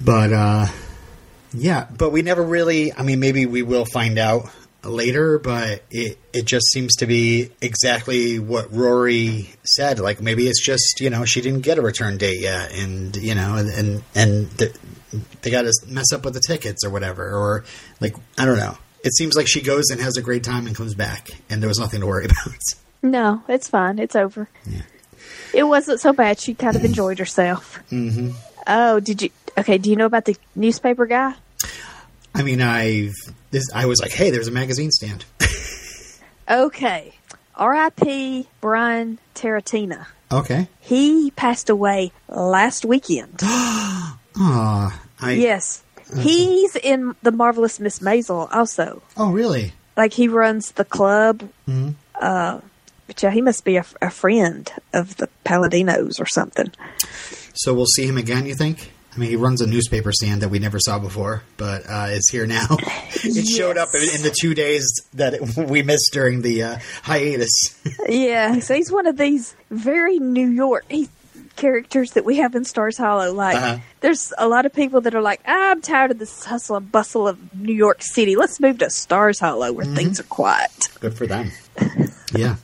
but 0.00 0.32
uh, 0.32 0.66
yeah, 1.54 1.86
but 1.96 2.10
we 2.10 2.22
never 2.22 2.42
really. 2.42 2.92
I 2.92 3.02
mean, 3.02 3.20
maybe 3.20 3.46
we 3.46 3.62
will 3.62 3.84
find 3.84 4.18
out 4.18 4.50
later, 4.84 5.38
but 5.38 5.82
it 5.90 6.18
it 6.32 6.44
just 6.44 6.66
seems 6.72 6.96
to 6.96 7.06
be 7.06 7.50
exactly 7.60 8.38
what 8.38 8.72
Rory 8.72 9.50
said. 9.64 9.98
Like 9.98 10.20
maybe 10.20 10.46
it's 10.48 10.64
just 10.64 11.00
you 11.00 11.10
know 11.10 11.24
she 11.24 11.40
didn't 11.40 11.60
get 11.60 11.78
a 11.78 11.82
return 11.82 12.18
date 12.18 12.40
yet, 12.40 12.72
and 12.72 13.14
you 13.16 13.34
know, 13.34 13.56
and 13.56 13.68
and, 13.70 14.02
and 14.14 14.50
the, 14.52 14.76
they 15.42 15.50
got 15.50 15.62
to 15.62 15.72
mess 15.88 16.12
up 16.12 16.24
with 16.24 16.34
the 16.34 16.40
tickets 16.40 16.84
or 16.84 16.90
whatever, 16.90 17.30
or 17.30 17.64
like 18.00 18.16
I 18.38 18.44
don't 18.44 18.58
know. 18.58 18.76
It 19.04 19.14
seems 19.14 19.34
like 19.34 19.48
she 19.48 19.62
goes 19.62 19.90
and 19.90 20.00
has 20.00 20.16
a 20.16 20.22
great 20.22 20.44
time 20.44 20.66
and 20.66 20.76
comes 20.76 20.94
back, 20.94 21.30
and 21.50 21.60
there 21.60 21.68
was 21.68 21.78
nothing 21.78 22.00
to 22.00 22.06
worry 22.06 22.24
about. 22.26 22.54
No, 23.02 23.42
it's 23.48 23.68
fine. 23.68 23.98
It's 23.98 24.14
over. 24.14 24.48
It 25.52 25.64
wasn't 25.64 26.00
so 26.00 26.12
bad. 26.12 26.38
She 26.38 26.54
kind 26.54 26.76
of 26.76 26.84
enjoyed 26.84 27.18
herself. 27.18 27.80
Mm-hmm. 27.90 28.30
Oh, 28.66 29.00
did 29.00 29.22
you? 29.22 29.30
Okay, 29.58 29.76
do 29.78 29.90
you 29.90 29.96
know 29.96 30.06
about 30.06 30.24
the 30.24 30.36
newspaper 30.54 31.06
guy? 31.06 31.34
I 32.34 32.42
mean, 32.42 32.60
I've 32.60 33.14
this. 33.50 33.64
I 33.74 33.86
was 33.86 34.00
like, 34.00 34.12
hey, 34.12 34.30
there's 34.30 34.48
a 34.48 34.52
magazine 34.52 34.90
stand. 34.90 35.24
Okay. 36.50 37.14
R.I.P. 37.54 38.48
Brian 38.60 39.18
Tarantina. 39.34 40.06
okay. 40.30 40.68
He 40.80 41.30
passed 41.30 41.70
away 41.70 42.12
last 42.28 42.84
weekend. 42.84 43.40
Aw, 43.42 45.00
I. 45.20 45.32
yes. 45.32 45.82
He's 46.18 46.76
in 46.76 47.14
The 47.22 47.30
Marvelous 47.32 47.78
Miss 47.80 48.00
Maisel 48.00 48.52
also. 48.52 49.02
Oh, 49.16 49.30
really? 49.32 49.72
Like, 49.96 50.12
he 50.12 50.28
runs 50.28 50.72
the 50.72 50.84
club. 50.84 51.40
Mm-hmm. 51.68 51.90
Uh, 52.20 52.60
but 53.06 53.22
yeah, 53.22 53.30
he 53.30 53.40
must 53.40 53.64
be 53.64 53.76
a, 53.76 53.84
a 54.02 54.10
friend 54.10 54.70
of 54.92 55.16
the 55.16 55.28
Palladinos 55.46 56.20
or 56.20 56.26
something. 56.26 56.72
So 57.54 57.72
we'll 57.72 57.86
see 57.86 58.06
him 58.06 58.18
again. 58.18 58.44
You 58.46 58.54
think? 58.54 58.90
I 59.14 59.18
mean, 59.18 59.28
he 59.28 59.36
runs 59.36 59.60
a 59.60 59.66
newspaper 59.66 60.10
stand 60.10 60.40
that 60.40 60.48
we 60.48 60.58
never 60.58 60.78
saw 60.78 60.98
before, 60.98 61.42
but 61.58 61.82
uh, 61.88 62.06
is 62.10 62.28
here 62.30 62.46
now. 62.46 62.66
it 62.80 63.46
showed 63.46 63.76
up 63.76 63.88
in, 63.94 64.00
in 64.02 64.22
the 64.22 64.34
two 64.40 64.54
days 64.54 64.90
that 65.14 65.34
it, 65.34 65.56
we 65.68 65.82
missed 65.82 66.10
during 66.12 66.40
the 66.42 66.62
uh, 66.62 66.78
hiatus. 67.02 67.50
Yeah, 68.08 68.58
so 68.60 68.74
he's 68.74 68.90
one 68.90 69.06
of 69.06 69.16
these 69.18 69.54
very 69.70 70.18
New 70.18 70.48
York 70.48 70.84
he, 70.88 71.08
characters 71.56 72.12
that 72.12 72.24
we 72.24 72.36
have 72.38 72.54
in 72.54 72.64
Stars 72.64 72.96
Hollow. 72.96 73.32
Like, 73.34 73.56
Uh-huh. 73.56 73.78
there's 74.00 74.32
a 74.38 74.48
lot 74.48 74.64
of 74.64 74.72
people 74.72 75.02
that 75.02 75.14
are 75.14 75.20
like, 75.20 75.40
I'm 75.44 75.82
tired 75.82 76.10
of 76.10 76.18
this 76.18 76.44
hustle 76.46 76.76
and 76.76 76.90
bustle 76.90 77.28
of 77.28 77.54
New 77.54 77.74
York 77.74 78.02
City. 78.02 78.34
Let's 78.34 78.60
move 78.60 78.78
to 78.78 78.88
Stars 78.88 79.38
Hollow 79.40 79.72
where 79.72 79.84
things 79.84 80.20
are 80.20 80.24
quiet. 80.24 80.88
Good 81.00 81.14
for 81.14 81.26
them. 81.26 81.50
yeah. 82.34 82.56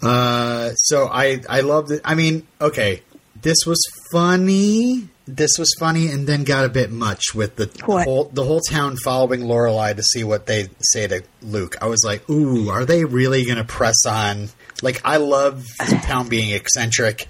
Uh, 0.00 0.70
so 0.74 1.06
I 1.06 1.42
I 1.48 1.60
loved 1.60 1.90
it. 1.92 2.00
I 2.04 2.14
mean, 2.16 2.46
okay, 2.60 3.02
this 3.42 3.58
was 3.66 3.80
funny. 4.12 5.08
This 5.26 5.52
was 5.58 5.72
funny, 5.78 6.08
and 6.08 6.26
then 6.26 6.42
got 6.44 6.64
a 6.64 6.68
bit 6.68 6.90
much 6.90 7.34
with 7.34 7.54
the 7.56 7.70
whole 7.84 8.24
the 8.32 8.42
whole 8.44 8.60
town 8.60 8.96
following 8.96 9.40
Lorelai 9.42 9.94
to 9.94 10.02
see 10.02 10.24
what 10.24 10.46
they 10.46 10.68
say 10.80 11.06
to 11.06 11.22
Luke. 11.42 11.76
I 11.80 11.86
was 11.86 12.02
like, 12.04 12.28
ooh, 12.28 12.70
are 12.70 12.84
they 12.84 13.04
really 13.04 13.44
going 13.44 13.58
to 13.58 13.64
press 13.64 14.04
on? 14.06 14.48
Like, 14.82 15.00
I 15.04 15.18
love 15.18 15.64
the 15.78 16.00
town 16.02 16.28
being 16.28 16.50
eccentric 16.50 17.28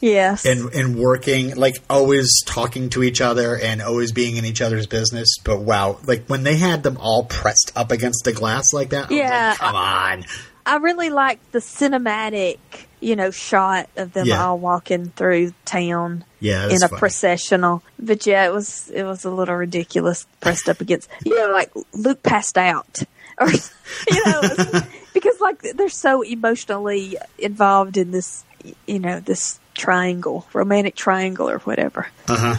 Yes. 0.00 0.44
and 0.46 0.72
and 0.74 0.96
working 0.96 1.54
like 1.56 1.76
always 1.88 2.28
talking 2.44 2.90
to 2.90 3.02
each 3.04 3.20
other 3.20 3.56
and 3.56 3.80
always 3.82 4.10
being 4.12 4.36
in 4.36 4.44
each 4.44 4.60
other's 4.60 4.86
business. 4.88 5.36
But 5.44 5.60
wow, 5.60 5.98
like 6.06 6.26
when 6.26 6.42
they 6.42 6.56
had 6.56 6.82
them 6.82 6.96
all 7.00 7.24
pressed 7.24 7.70
up 7.76 7.92
against 7.92 8.24
the 8.24 8.32
glass 8.32 8.64
like 8.72 8.90
that, 8.90 9.06
I 9.06 9.08
was 9.08 9.10
like, 9.10 9.18
Yeah. 9.20 9.54
come 9.56 9.74
on. 9.76 10.24
I 10.66 10.76
really 10.76 11.10
liked 11.10 11.52
the 11.52 11.60
cinematic, 11.60 12.58
you 13.00 13.16
know, 13.16 13.30
shot 13.30 13.88
of 13.96 14.12
them 14.12 14.26
Yeah. 14.26 14.44
all 14.44 14.58
walking 14.58 15.10
through 15.10 15.52
town 15.64 16.24
Yeah, 16.40 16.68
in 16.68 16.82
a 16.82 16.88
funny. 16.88 16.98
processional. 16.98 17.82
But 17.98 18.26
yeah, 18.26 18.46
it 18.46 18.52
was 18.52 18.90
it 18.90 19.04
was 19.04 19.24
a 19.24 19.30
little 19.30 19.54
ridiculous 19.56 20.26
pressed 20.40 20.68
up 20.68 20.80
against 20.80 21.08
you 21.24 21.36
know, 21.36 21.52
like 21.52 21.70
Luke 21.92 22.22
passed 22.22 22.58
out. 22.58 23.00
Or 23.40 23.48
you 23.48 24.24
know, 24.26 24.42
because 25.14 25.40
like 25.40 25.62
they're 25.76 25.88
so 25.88 26.22
emotionally 26.22 27.16
involved 27.38 27.96
in 27.96 28.10
this 28.10 28.44
you 28.84 28.98
know, 28.98 29.20
this 29.20 29.60
triangle, 29.74 30.44
romantic 30.52 30.96
triangle 30.96 31.48
or 31.48 31.58
whatever. 31.60 32.08
Uh 32.26 32.36
huh. 32.36 32.54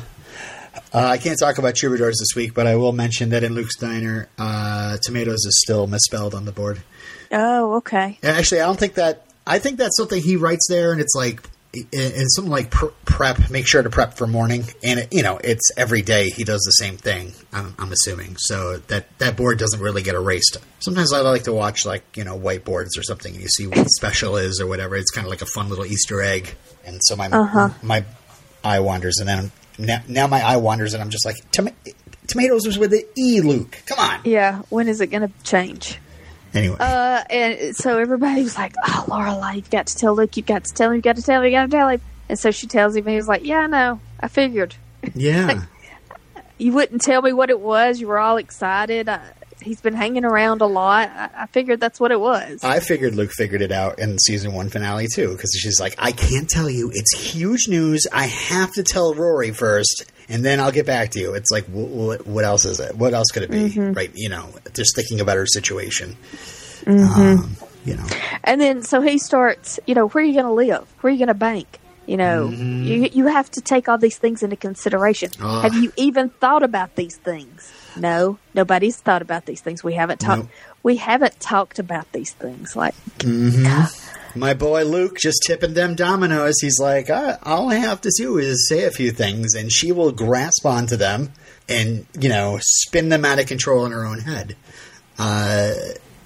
Uh, 0.93 0.99
I 1.05 1.17
can't 1.17 1.37
talk 1.37 1.57
about 1.57 1.75
troubadours 1.75 2.17
this 2.19 2.33
week, 2.33 2.53
but 2.53 2.65
I 2.65 2.77
will 2.77 2.93
mention 2.93 3.29
that 3.31 3.43
in 3.43 3.55
Luke's 3.55 3.75
diner, 3.77 4.29
uh, 4.37 4.97
tomatoes 5.03 5.45
is 5.45 5.59
still 5.61 5.85
misspelled 5.85 6.33
on 6.33 6.45
the 6.45 6.53
board. 6.53 6.81
Oh, 7.29 7.73
okay. 7.79 8.17
And 8.23 8.37
actually, 8.37 8.61
I 8.61 8.65
don't 8.65 8.79
think 8.79 8.93
that. 8.93 9.25
I 9.49 9.59
think 9.59 9.77
that's 9.77 9.97
something 9.97 10.21
he 10.21 10.35
writes 10.37 10.67
there, 10.69 10.91
and 10.93 11.01
it's 11.01 11.15
like, 11.15 11.41
and 11.73 12.31
something 12.31 12.51
like 12.51 12.71
prep. 12.71 13.49
Make 13.49 13.67
sure 13.67 13.81
to 13.83 13.89
prep 13.89 14.13
for 14.15 14.25
morning, 14.27 14.63
and 14.83 15.01
it, 15.01 15.13
you 15.13 15.21
know, 15.23 15.37
it's 15.43 15.69
every 15.77 16.01
day 16.01 16.29
he 16.29 16.43
does 16.43 16.61
the 16.61 16.71
same 16.71 16.97
thing. 16.97 17.33
I'm, 17.51 17.75
I'm 17.77 17.91
assuming, 17.91 18.37
so 18.37 18.77
that 18.87 19.05
that 19.19 19.35
board 19.35 19.59
doesn't 19.59 19.79
really 19.81 20.01
get 20.03 20.15
erased. 20.15 20.57
Sometimes 20.79 21.11
I 21.13 21.19
like 21.21 21.43
to 21.43 21.53
watch 21.53 21.85
like 21.85 22.03
you 22.15 22.23
know 22.23 22.39
whiteboards 22.39 22.97
or 22.97 23.03
something, 23.03 23.33
and 23.33 23.41
you 23.41 23.49
see 23.49 23.67
what 23.67 23.87
special 23.89 24.37
is 24.37 24.61
or 24.61 24.67
whatever. 24.67 24.95
It's 24.95 25.11
kind 25.11 25.25
of 25.25 25.31
like 25.31 25.41
a 25.41 25.45
fun 25.47 25.67
little 25.69 25.85
Easter 25.85 26.21
egg, 26.21 26.55
and 26.85 26.99
so 27.03 27.15
my 27.15 27.27
Uh-huh. 27.27 27.69
my 27.83 28.05
eye 28.63 28.79
wanders, 28.79 29.17
and 29.19 29.27
then 29.27 29.51
now, 29.77 30.01
now 30.07 30.27
my 30.27 30.41
eye 30.41 30.57
wanders, 30.57 30.93
and 30.93 31.01
I'm 31.01 31.09
just 31.09 31.25
like, 31.25 31.37
Toma- 31.51 31.71
tomatoes 32.27 32.65
was 32.65 32.77
with 32.77 32.91
the 32.91 33.05
E, 33.17 33.41
Luke. 33.41 33.77
Come 33.85 33.97
on. 33.99 34.19
Yeah. 34.25 34.63
When 34.69 34.87
is 34.89 34.99
it 35.01 35.07
going 35.07 35.21
to 35.27 35.31
change? 35.43 35.97
Anyway, 36.53 36.77
Uh, 36.79 37.23
and 37.29 37.75
so 37.75 37.97
everybody 37.99 38.43
was 38.43 38.57
like, 38.57 38.73
"Oh, 38.85 39.05
Lorelai, 39.07 39.55
you've 39.57 39.69
got 39.69 39.87
to 39.87 39.95
tell 39.95 40.15
Luke. 40.15 40.35
You've 40.37 40.45
got 40.47 40.63
to 40.65 40.73
tell 40.73 40.89
him. 40.89 40.95
You've 40.95 41.03
got 41.03 41.15
to 41.17 41.21
tell 41.21 41.41
him. 41.41 41.45
You 41.45 41.51
got 41.51 41.65
to 41.65 41.71
tell 41.71 41.89
him." 41.89 42.01
And 42.27 42.39
so 42.39 42.51
she 42.51 42.67
tells 42.67 42.95
him, 42.95 43.05
and 43.05 43.11
he 43.11 43.15
was 43.17 43.27
like, 43.27 43.43
"Yeah, 43.45 43.59
I 43.59 43.67
know. 43.67 43.99
I 44.19 44.27
figured. 44.27 44.75
yeah. 45.13 45.63
You 46.61 46.73
wouldn't 46.73 47.01
tell 47.01 47.21
me 47.21 47.31
what 47.31 47.49
it 47.49 47.59
was. 47.61 48.01
You 48.01 48.07
were 48.07 48.19
all 48.19 48.35
excited. 48.35 49.07
I, 49.07 49.21
he's 49.61 49.79
been 49.79 49.93
hanging 49.93 50.25
around 50.25 50.59
a 50.59 50.65
lot. 50.65 51.07
I, 51.09 51.29
I 51.43 51.45
figured 51.45 51.79
that's 51.79 52.01
what 52.01 52.11
it 52.11 52.19
was." 52.19 52.61
I 52.65 52.81
figured 52.81 53.15
Luke 53.15 53.31
figured 53.31 53.61
it 53.61 53.71
out 53.71 53.97
in 53.99 54.19
season 54.19 54.51
one 54.53 54.67
finale 54.69 55.07
too, 55.07 55.31
because 55.31 55.57
she's 55.57 55.79
like, 55.79 55.95
I 55.97 56.11
can't 56.11 56.49
tell 56.49 56.69
you. 56.69 56.91
It's 56.93 57.17
huge 57.17 57.69
news. 57.69 58.07
I 58.11 58.25
have 58.25 58.73
to 58.73 58.83
tell 58.83 59.13
Rory 59.13 59.51
first, 59.51 60.11
and 60.29 60.45
then 60.45 60.59
I'll 60.59 60.71
get 60.71 60.85
back 60.85 61.11
to 61.11 61.19
you. 61.19 61.33
It's 61.33 61.51
like, 61.51 61.65
what, 61.65 62.25
what 62.25 62.45
else 62.45 62.65
is 62.65 62.79
it? 62.79 62.95
What 62.95 63.13
else 63.13 63.27
could 63.31 63.43
it 63.43 63.51
be? 63.51 63.69
Mm-hmm. 63.69 63.93
Right? 63.93 64.11
You 64.13 64.29
know, 64.29 64.49
just 64.73 64.95
thinking 64.95 65.19
about 65.19 65.37
her 65.37 65.45
situation. 65.45 66.15
Mm-hmm. 66.85 67.21
Um, 67.21 67.57
you 67.85 67.95
know, 67.95 68.05
And 68.43 68.59
then 68.61 68.83
so 68.83 69.01
he 69.01 69.17
starts, 69.17 69.79
you 69.85 69.95
know, 69.95 70.07
where 70.09 70.23
are 70.23 70.27
you 70.27 70.33
going 70.33 70.45
to 70.45 70.51
live? 70.51 70.87
Where 71.01 71.09
are 71.09 71.13
you 71.13 71.19
going 71.19 71.27
to 71.27 71.33
bank? 71.33 71.79
You 72.05 72.17
know, 72.17 72.47
mm-hmm. 72.47 72.83
you 72.85 73.09
you 73.13 73.27
have 73.27 73.51
to 73.51 73.61
take 73.61 73.87
all 73.87 73.99
these 73.99 74.17
things 74.17 74.41
into 74.41 74.55
consideration. 74.55 75.29
Have 75.39 75.75
you 75.75 75.93
even 75.95 76.29
thought 76.29 76.63
about 76.63 76.95
these 76.95 77.15
things? 77.17 77.71
No, 77.95 78.39
nobody's 78.55 78.97
thought 78.97 79.21
about 79.21 79.45
these 79.45 79.61
things. 79.61 79.83
We 79.83 79.93
haven't 79.93 80.19
talked. 80.19 80.41
Nope. 80.41 80.51
We 80.81 80.95
haven't 80.95 81.39
talked 81.39 81.77
about 81.77 82.11
these 82.11 82.33
things. 82.33 82.75
Like, 82.75 82.95
my 84.35 84.53
boy 84.53 84.83
Luke 84.85 85.17
just 85.17 85.43
tipping 85.45 85.73
them 85.73 85.95
dominoes. 85.95 86.55
He's 86.61 86.79
like, 86.79 87.09
"Ah, 87.09 87.37
all 87.43 87.71
I 87.71 87.75
have 87.75 88.01
to 88.01 88.11
do 88.17 88.37
is 88.37 88.67
say 88.67 88.83
a 88.83 88.91
few 88.91 89.11
things, 89.11 89.53
and 89.55 89.71
she 89.71 89.91
will 89.91 90.11
grasp 90.11 90.65
onto 90.65 90.95
them 90.95 91.31
and 91.67 92.05
you 92.19 92.29
know 92.29 92.57
spin 92.61 93.09
them 93.09 93.25
out 93.25 93.39
of 93.39 93.47
control 93.47 93.85
in 93.85 93.91
her 93.91 94.05
own 94.05 94.19
head. 94.19 94.55
Uh, 95.17 95.73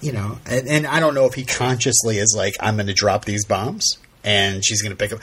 you 0.02 0.12
know, 0.12 0.38
and, 0.46 0.68
and 0.68 0.88
I 0.88 1.00
don't 1.00 1.16
know 1.16 1.26
if 1.26 1.34
he 1.34 1.46
consciously 1.46 2.18
is 2.18 2.36
like, 2.38 2.56
I'm 2.60 2.76
going 2.76 2.88
to 2.88 2.94
drop 2.94 3.26
these 3.26 3.46
bombs. 3.46 3.98
And 4.26 4.64
she's 4.64 4.82
going 4.82 4.96
to 4.96 4.98
pick 4.98 5.12
up, 5.12 5.20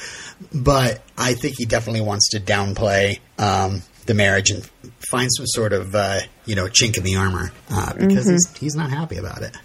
but 0.52 1.00
I 1.16 1.32
think 1.32 1.54
he 1.56 1.64
definitely 1.64 2.02
wants 2.02 2.28
to 2.32 2.38
downplay 2.38 3.18
um, 3.38 3.80
the 4.04 4.12
marriage 4.12 4.50
and 4.50 4.68
find 5.10 5.30
some 5.34 5.46
sort 5.46 5.72
of 5.72 5.94
uh, 5.94 6.20
you 6.44 6.54
know 6.54 6.66
chink 6.66 6.98
in 6.98 7.04
the 7.04 7.16
armor 7.16 7.50
uh, 7.70 7.94
because 7.94 8.28
he's 8.28 8.58
he's 8.58 8.74
not 8.74 8.90
happy 8.90 9.16
about 9.16 9.40
it. 9.40 9.56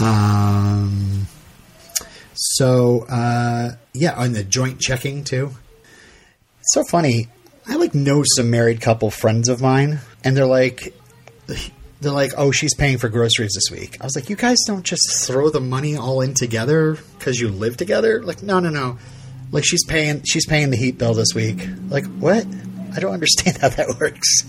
Um, 0.00 1.28
so 2.42 3.04
uh, 3.10 3.72
yeah, 3.92 4.14
on 4.14 4.32
the 4.32 4.42
joint 4.42 4.80
checking 4.80 5.24
too. 5.24 5.50
It's 6.60 6.72
so 6.72 6.84
funny. 6.84 7.28
I 7.66 7.76
like 7.76 7.94
know 7.94 8.24
some 8.24 8.50
married 8.50 8.80
couple 8.80 9.10
friends 9.10 9.50
of 9.50 9.60
mine, 9.60 10.00
and 10.24 10.34
they're 10.34 10.46
like, 10.46 10.94
they're 12.00 12.12
like, 12.12 12.32
oh, 12.38 12.50
she's 12.50 12.74
paying 12.74 12.96
for 12.96 13.10
groceries 13.10 13.52
this 13.54 13.70
week. 13.70 13.98
I 14.00 14.04
was 14.04 14.16
like, 14.16 14.30
you 14.30 14.36
guys 14.36 14.56
don't 14.66 14.84
just 14.84 15.26
throw 15.26 15.50
the 15.50 15.60
money 15.60 15.96
all 15.96 16.22
in 16.22 16.32
together 16.32 16.96
because 17.18 17.38
you 17.38 17.50
live 17.50 17.76
together. 17.76 18.22
Like, 18.22 18.42
no, 18.42 18.58
no, 18.58 18.70
no. 18.70 18.98
Like 19.52 19.64
she's 19.64 19.84
paying, 19.84 20.22
she's 20.24 20.46
paying 20.46 20.70
the 20.70 20.78
heat 20.78 20.96
bill 20.96 21.12
this 21.12 21.34
week. 21.34 21.68
Like 21.90 22.06
what? 22.06 22.46
I 22.94 23.00
don't 23.00 23.12
understand 23.12 23.58
how 23.58 23.68
that 23.70 23.96
works. 24.00 24.44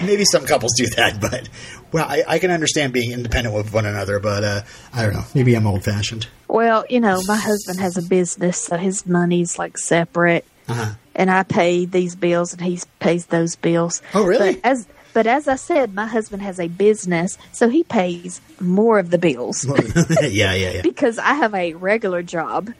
Maybe 0.04 0.24
some 0.24 0.44
couples 0.46 0.72
do 0.76 0.86
that, 0.96 1.20
but 1.20 1.48
well, 1.92 2.06
I, 2.08 2.22
I 2.26 2.38
can 2.38 2.50
understand 2.50 2.92
being 2.92 3.12
independent 3.12 3.54
with 3.54 3.72
one 3.72 3.86
another, 3.86 4.18
but 4.18 4.44
uh, 4.44 4.60
I 4.92 5.02
don't 5.02 5.12
know. 5.14 5.24
Maybe 5.34 5.54
I'm 5.54 5.66
old 5.66 5.84
fashioned. 5.84 6.26
well, 6.48 6.84
you 6.88 7.00
know, 7.00 7.20
my 7.26 7.36
husband 7.36 7.80
has 7.80 7.96
a 7.96 8.02
business, 8.02 8.58
so 8.62 8.76
his 8.76 9.06
money's 9.06 9.58
like 9.58 9.78
separate, 9.78 10.44
Uh-huh. 10.68 10.94
and 11.14 11.30
I 11.30 11.42
pay 11.42 11.84
these 11.84 12.14
bills, 12.16 12.52
and 12.52 12.62
he 12.62 12.80
pays 13.00 13.26
those 13.26 13.56
bills. 13.56 14.02
Oh, 14.14 14.24
really? 14.24 14.54
But 14.54 14.60
as 14.64 14.86
but 15.12 15.26
as 15.28 15.46
I 15.46 15.54
said, 15.54 15.94
my 15.94 16.06
husband 16.06 16.42
has 16.42 16.58
a 16.58 16.66
business, 16.66 17.38
so 17.52 17.68
he 17.68 17.84
pays 17.84 18.40
more 18.60 18.98
of 18.98 19.10
the 19.10 19.18
bills. 19.18 19.64
yeah, 20.22 20.28
yeah, 20.54 20.54
yeah. 20.54 20.82
because 20.82 21.18
I 21.18 21.34
have 21.34 21.54
a 21.54 21.74
regular 21.74 22.22
job 22.22 22.72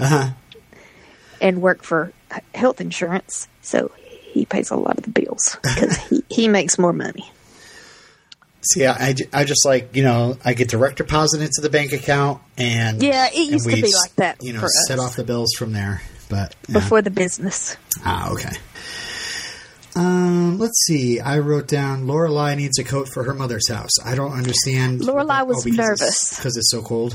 Uh-huh. 0.00 0.30
and 1.40 1.60
work 1.60 1.82
for 1.82 2.12
health 2.54 2.80
insurance, 2.80 3.46
so 3.60 3.90
he 4.32 4.46
pays 4.46 4.70
a 4.70 4.76
lot 4.76 4.98
of 4.98 5.04
the 5.04 5.10
bills 5.10 5.58
because 5.62 5.96
he, 6.08 6.24
he 6.30 6.48
makes 6.48 6.78
more 6.78 6.92
money. 6.92 7.30
See, 8.62 8.86
I, 8.86 9.08
I 9.08 9.14
I 9.32 9.44
just 9.44 9.64
like 9.64 9.94
you 9.96 10.04
know 10.04 10.36
I 10.44 10.54
get 10.54 10.68
direct 10.68 10.98
deposit 10.98 11.40
into 11.40 11.60
the 11.60 11.70
bank 11.70 11.92
account 11.92 12.40
and 12.56 13.02
Yeah, 13.02 13.26
it 13.26 13.50
used 13.50 13.68
to 13.68 13.74
be 13.74 13.82
like 13.82 14.14
that 14.16 14.38
You 14.40 14.52
know, 14.52 14.64
set 14.86 14.98
off 14.98 15.16
the 15.16 15.24
bills 15.24 15.52
from 15.58 15.72
there. 15.72 16.02
But 16.28 16.54
yeah. 16.68 16.74
Before 16.74 17.02
the 17.02 17.10
business, 17.10 17.76
ah, 18.04 18.32
okay. 18.32 18.56
Um, 19.94 20.58
let's 20.58 20.86
see. 20.86 21.20
I 21.20 21.40
wrote 21.40 21.68
down 21.68 22.04
Lorelai 22.06 22.56
needs 22.56 22.78
a 22.78 22.84
coat 22.84 23.08
for 23.12 23.24
her 23.24 23.34
mother's 23.34 23.68
house. 23.68 23.90
I 24.02 24.14
don't 24.14 24.32
understand. 24.32 25.00
Lorelai 25.00 25.46
was 25.46 25.66
nervous. 25.66 26.36
because 26.36 26.56
it's 26.56 26.70
so 26.70 26.80
cold. 26.80 27.14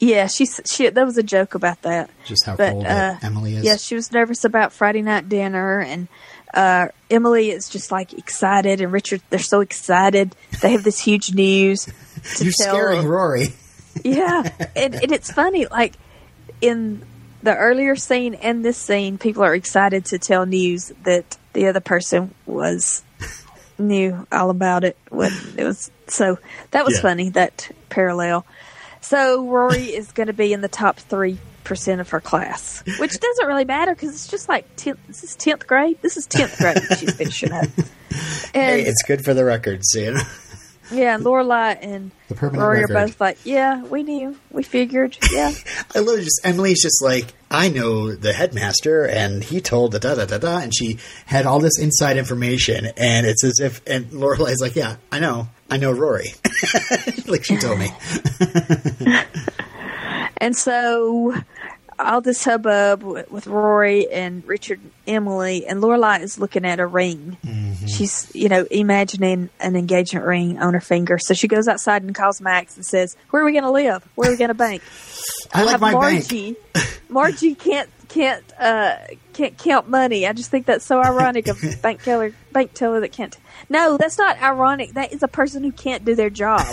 Yeah, 0.00 0.26
she 0.26 0.46
she 0.46 0.88
there 0.88 1.04
was 1.06 1.16
a 1.18 1.22
joke 1.22 1.54
about 1.54 1.82
that. 1.82 2.10
Just 2.24 2.44
how 2.46 2.56
But 2.56 2.72
cold 2.72 2.86
uh, 2.86 3.14
Emily 3.22 3.54
is. 3.56 3.64
yeah, 3.64 3.76
she 3.76 3.94
was 3.94 4.10
nervous 4.10 4.44
about 4.44 4.72
Friday 4.72 5.02
night 5.02 5.28
dinner, 5.28 5.80
and 5.80 6.08
uh, 6.52 6.88
Emily 7.08 7.50
is 7.50 7.68
just 7.68 7.92
like 7.92 8.12
excited, 8.14 8.80
and 8.80 8.90
Richard 8.92 9.20
they're 9.30 9.38
so 9.38 9.60
excited. 9.60 10.34
They 10.62 10.72
have 10.72 10.82
this 10.82 10.98
huge 10.98 11.32
news. 11.34 11.86
To 12.36 12.44
You're 12.44 12.52
tell 12.60 12.74
scaring 12.74 13.06
Rory. 13.06 13.54
yeah, 14.04 14.42
and, 14.76 14.94
and 14.94 15.10
it's 15.10 15.32
funny. 15.32 15.64
Like 15.66 15.94
in 16.60 17.02
the 17.42 17.56
earlier 17.56 17.96
scene 17.96 18.34
and 18.34 18.62
this 18.62 18.76
scene, 18.76 19.16
people 19.16 19.42
are 19.42 19.54
excited 19.54 20.04
to 20.06 20.18
tell 20.18 20.44
news 20.44 20.92
that 21.04 21.38
the 21.54 21.68
other 21.68 21.80
person 21.80 22.34
was 22.44 23.02
knew 23.78 24.26
all 24.30 24.50
about 24.50 24.84
it. 24.84 24.98
What 25.08 25.32
it 25.56 25.64
was, 25.64 25.90
so 26.08 26.38
that 26.72 26.84
was 26.84 26.96
Yeah. 26.96 27.00
funny. 27.02 27.30
That 27.30 27.70
parallel. 27.88 28.44
So 29.00 29.46
Rory 29.46 29.84
is 29.94 30.12
going 30.12 30.26
to 30.28 30.32
be 30.32 30.52
in 30.52 30.60
the 30.60 30.68
top 30.68 30.98
three 30.98 31.38
percent 31.64 32.00
of 32.00 32.08
her 32.10 32.20
class, 32.20 32.82
which 32.98 33.18
doesn't 33.20 33.46
really 33.46 33.64
matter 33.64 33.94
because 33.94 34.10
it's 34.10 34.26
just 34.28 34.48
like 34.48 34.64
tenth. 34.76 34.98
This 35.06 35.22
is 35.24 35.36
tenth 35.36 35.66
grade. 35.66 35.98
This 36.02 36.16
is 36.16 36.26
tenth 36.26 36.56
grade. 36.58 36.78
She's 36.98 37.14
finishing 37.14 37.52
up. 37.52 37.66
And 38.52 38.80
Hey, 38.80 38.82
it's 38.82 39.04
good 39.04 39.24
for 39.24 39.34
the 39.34 39.44
records, 39.44 39.92
you 39.94 40.12
know. 40.14 40.20
yeah, 40.90 41.14
and 41.14 41.24
Lorelai 41.24 41.78
and 41.80 42.10
The 42.26 42.34
Rory 42.34 42.80
record. 42.80 42.90
are 42.96 43.06
both 43.06 43.20
like, 43.20 43.38
yeah, 43.44 43.84
we 43.84 44.02
knew, 44.02 44.36
we 44.50 44.64
figured, 44.64 45.16
yeah. 45.32 45.52
I 45.94 46.00
love. 46.00 46.18
Just 46.18 46.40
Emily's 46.42 46.82
just 46.82 47.04
like 47.04 47.32
I 47.50 47.68
know 47.68 48.14
the 48.14 48.32
headmaster, 48.32 49.04
and 49.06 49.42
he 49.42 49.60
told 49.60 49.92
da 49.92 49.98
da 49.98 50.14
da 50.14 50.24
da 50.24 50.38
da, 50.38 50.58
and 50.58 50.72
she 50.74 50.98
had 51.26 51.46
all 51.46 51.58
this 51.58 51.78
inside 51.80 52.16
information, 52.16 52.86
and 52.96 53.26
it's 53.26 53.42
as 53.42 53.58
if 53.60 53.80
and 53.86 54.06
Lorelai's 54.10 54.60
like, 54.60 54.76
yeah, 54.76 54.96
I 55.10 55.18
know, 55.18 55.48
I 55.68 55.76
know 55.76 55.90
Rory, 55.90 56.34
like 57.26 57.44
she 57.44 57.56
told 57.56 57.78
me. 57.78 57.90
And 60.42 60.56
so 60.56 61.34
all 61.98 62.22
this 62.22 62.42
hubbub 62.42 63.00
wi- 63.00 63.26
with 63.30 63.46
Rory 63.46 64.10
and 64.10 64.42
Richard 64.46 64.80
and 64.80 64.90
Emily, 65.06 65.66
and 65.66 65.82
Lorelai 65.82 66.22
is 66.22 66.38
looking 66.38 66.64
at 66.64 66.80
a 66.80 66.86
ring. 66.86 67.36
Mm-hmm. 67.44 67.86
She's, 67.86 68.30
you 68.34 68.48
know, 68.48 68.66
imagining 68.70 69.50
an 69.60 69.76
engagement 69.76 70.24
ring 70.24 70.58
on 70.58 70.72
her 70.72 70.80
finger. 70.80 71.18
So 71.18 71.34
she 71.34 71.46
goes 71.46 71.68
outside 71.68 72.02
and 72.02 72.14
calls 72.14 72.40
Max 72.40 72.76
and 72.76 72.86
says, 72.86 73.16
"Where 73.28 73.42
are 73.42 73.44
we 73.44 73.52
going 73.52 73.64
to 73.64 73.70
live? 73.70 74.02
Where 74.14 74.28
are 74.30 74.32
we 74.32 74.38
going 74.38 74.48
to 74.48 74.54
bank?" 74.54 74.82
I 75.52 75.64
like 75.64 75.72
have 75.72 75.80
my 75.82 75.92
bank. 75.92 76.56
Margie. 77.10 77.54
Can't 77.54 77.88
can't 78.08 78.44
uh 78.58 78.96
can't 79.32 79.56
count 79.56 79.88
money. 79.88 80.26
I 80.26 80.32
just 80.32 80.50
think 80.50 80.66
that's 80.66 80.84
so 80.84 81.00
ironic 81.00 81.48
of 81.48 81.62
bank 81.82 82.02
teller 82.02 82.32
bank 82.52 82.74
teller 82.74 83.00
that 83.00 83.12
can't. 83.12 83.36
No, 83.68 83.96
that's 83.96 84.18
not 84.18 84.40
ironic. 84.42 84.92
That 84.94 85.12
is 85.12 85.22
a 85.22 85.28
person 85.28 85.62
who 85.62 85.72
can't 85.72 86.04
do 86.04 86.14
their 86.14 86.30
job. 86.30 86.66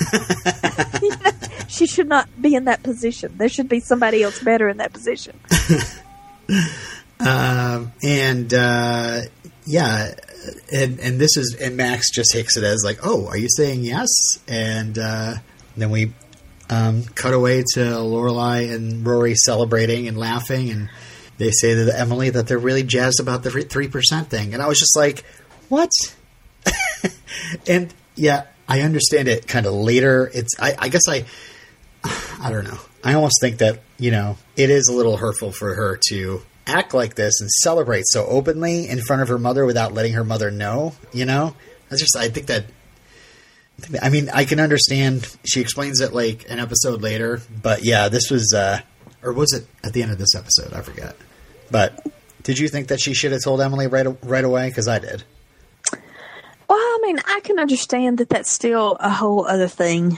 You 1.01 1.10
know, 1.10 1.32
she 1.67 1.86
should 1.86 2.08
not 2.08 2.29
be 2.41 2.56
in 2.56 2.65
that 2.65 2.84
position. 2.84 3.36
There 3.38 3.50
should 3.50 3.70
be 3.70 3.79
somebody 3.79 4.24
else 4.24 4.41
better 4.41 4.67
in 4.67 4.77
that 4.77 4.94
position. 4.94 5.39
Um, 7.20 7.91
and 8.03 8.53
uh, 8.53 9.22
yeah, 9.65 10.12
and 10.72 11.00
and 11.00 11.20
this 11.20 11.36
is 11.38 11.56
and 11.60 11.77
Max 11.77 12.12
just 12.12 12.32
takes 12.32 12.58
it 12.58 12.63
as 12.63 12.84
like, 12.84 13.00
oh, 13.03 13.27
are 13.27 13.38
you 13.38 13.50
saying 13.50 13.84
yes? 13.84 14.08
And 14.48 14.98
uh, 14.98 15.36
then 15.75 15.89
we 15.89 16.13
um, 16.69 17.03
cut 17.15 17.33
away 17.33 17.63
to 17.74 17.79
Lorelai 17.79 18.74
and 18.74 19.05
Rory 19.05 19.36
celebrating 19.36 20.07
and 20.07 20.17
laughing, 20.17 20.69
and 20.69 20.89
they 21.38 21.51
say 21.51 21.75
to 21.75 21.97
Emily 22.00 22.29
that 22.29 22.47
they're 22.47 22.57
really 22.57 22.83
jazzed 22.83 23.19
about 23.19 23.43
the 23.43 23.51
three 23.51 23.88
percent 23.88 24.29
thing. 24.29 24.53
And 24.53 24.62
I 24.62 24.67
was 24.67 24.79
just 24.79 24.95
like, 24.95 25.24
what? 25.69 25.91
and 27.67 27.93
yeah, 28.15 28.45
I 28.67 28.81
understand 28.81 29.27
it 29.27 29.47
kind 29.47 29.65
of 29.65 29.74
later. 29.74 30.29
It's 30.33 30.59
I, 30.59 30.75
I 30.77 30.89
guess 30.89 31.07
I 31.07 31.25
I 32.41 32.51
don't 32.51 32.65
know. 32.65 32.79
I 33.03 33.13
almost 33.13 33.39
think 33.39 33.59
that 33.59 33.79
you 33.97 34.12
know 34.12 34.38
it 34.55 34.69
is 34.69 34.89
a 34.89 34.93
little 34.93 35.17
hurtful 35.17 35.51
for 35.51 35.74
her 35.75 36.00
to 36.09 36.41
act 36.65 36.93
like 36.93 37.15
this 37.15 37.39
and 37.39 37.50
celebrate 37.50 38.03
so 38.07 38.25
openly 38.25 38.89
in 38.89 39.00
front 39.00 39.21
of 39.21 39.29
her 39.29 39.38
mother 39.38 39.65
without 39.65 39.93
letting 39.93 40.13
her 40.13 40.24
mother 40.24 40.51
know. 40.51 40.93
You 41.13 41.25
know, 41.25 41.55
I 41.91 41.95
just 41.95 42.15
I 42.15 42.29
think 42.29 42.47
that. 42.47 42.65
I 44.01 44.10
mean, 44.10 44.29
I 44.34 44.46
can 44.46 44.60
understand. 44.60 45.36
She 45.46 45.62
explains 45.62 46.00
it 46.01 46.13
like 46.13 46.50
an 46.50 46.60
episode 46.60 47.01
later, 47.01 47.41
but 47.62 47.84
yeah, 47.86 48.10
this 48.10 48.29
was, 48.31 48.53
uh, 48.53 48.79
or 49.24 49.34
was 49.34 49.53
it 49.53 49.67
at 49.84 49.93
the 49.93 50.01
end 50.03 50.12
of 50.12 50.17
this 50.17 50.36
episode? 50.36 50.74
I 50.74 50.81
forget. 50.81 51.15
But 51.69 52.05
did 52.43 52.57
you 52.60 52.67
think 52.69 52.88
that 52.88 53.00
she 53.00 53.13
should 53.13 53.31
have 53.34 53.43
told 53.43 53.62
Emily 53.62 53.88
right 53.88 54.07
right 54.24 54.43
away? 54.43 54.69
Because 54.69 54.88
I 54.88 55.00
did. 55.00 55.24
Well, 56.69 56.77
I 56.77 57.00
mean, 57.03 57.19
I 57.25 57.39
can 57.41 57.60
understand 57.60 58.17
that 58.17 58.29
that's 58.29 58.51
still 58.51 58.98
a 59.00 59.10
whole 59.10 59.46
other 59.48 59.67
thing 59.69 60.17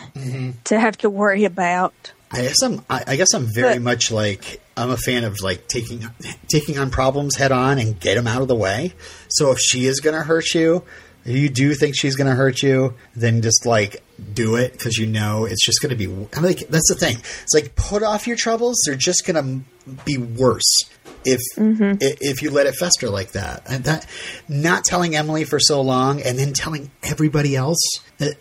to 0.64 0.80
have 0.80 0.98
to 1.00 1.10
worry 1.10 1.44
about. 1.46 2.14
I 2.32 2.42
guess 2.44 2.62
I'm. 2.64 2.84
I, 2.90 3.04
I 3.08 3.16
guess 3.18 3.34
I'm 3.34 3.48
very 3.54 3.76
But- 3.76 3.82
much 3.84 4.12
like 4.12 4.62
I'm 4.78 4.90
a 4.90 4.98
fan 4.98 5.24
of 5.26 5.42
like 5.42 5.68
taking 5.68 6.08
taking 6.48 6.78
on 6.80 6.90
problems 6.92 7.36
head 7.36 7.52
on 7.52 7.78
and 7.80 8.00
get 8.00 8.16
them 8.16 8.26
out 8.28 8.42
of 8.42 8.48
the 8.48 8.56
way. 8.56 8.94
So 9.30 9.52
if 9.52 9.60
she 9.60 9.86
is 9.86 10.00
going 10.00 10.16
to 10.16 10.24
hurt 10.24 10.54
you, 10.56 10.84
if 11.30 11.36
you 11.36 11.50
do 11.50 11.76
think 11.76 11.96
she's 11.96 12.16
going 12.16 12.28
to 12.30 12.36
hurt 12.36 12.64
you, 12.64 12.96
then 13.16 13.42
just 13.42 13.66
like 13.66 14.04
do 14.34 14.56
it 14.56 14.72
because 14.74 14.98
you 14.98 15.06
know 15.06 15.46
it's 15.46 15.64
just 15.64 15.82
going 15.82 15.92
to 15.92 15.96
be. 15.96 16.06
I'm 16.36 16.44
like 16.44 16.68
that's 16.68 16.90
the 16.90 16.96
thing. 16.96 17.18
It's 17.18 17.54
like 17.54 17.76
put 17.76 18.02
off 18.04 18.26
your 18.28 18.36
troubles; 18.36 18.82
they're 18.86 18.96
just 18.96 19.26
going 19.26 19.66
to 19.86 19.96
be 20.06 20.18
worse 20.18 20.90
if 21.26 21.40
mm-hmm. 21.56 21.84
i- 22.02 22.18
if 22.20 22.42
you 22.42 22.50
let 22.50 22.66
it 22.66 22.76
fester 22.76 23.10
like 23.10 23.34
that. 23.34 23.64
And 23.70 23.84
that 23.84 24.08
not 24.48 24.84
telling 24.86 25.16
Emily 25.16 25.44
for 25.44 25.60
so 25.60 25.82
long 25.82 26.22
and 26.22 26.38
then 26.40 26.54
telling 26.54 26.90
everybody 27.04 27.56
else 27.56 27.80
that 28.18 28.36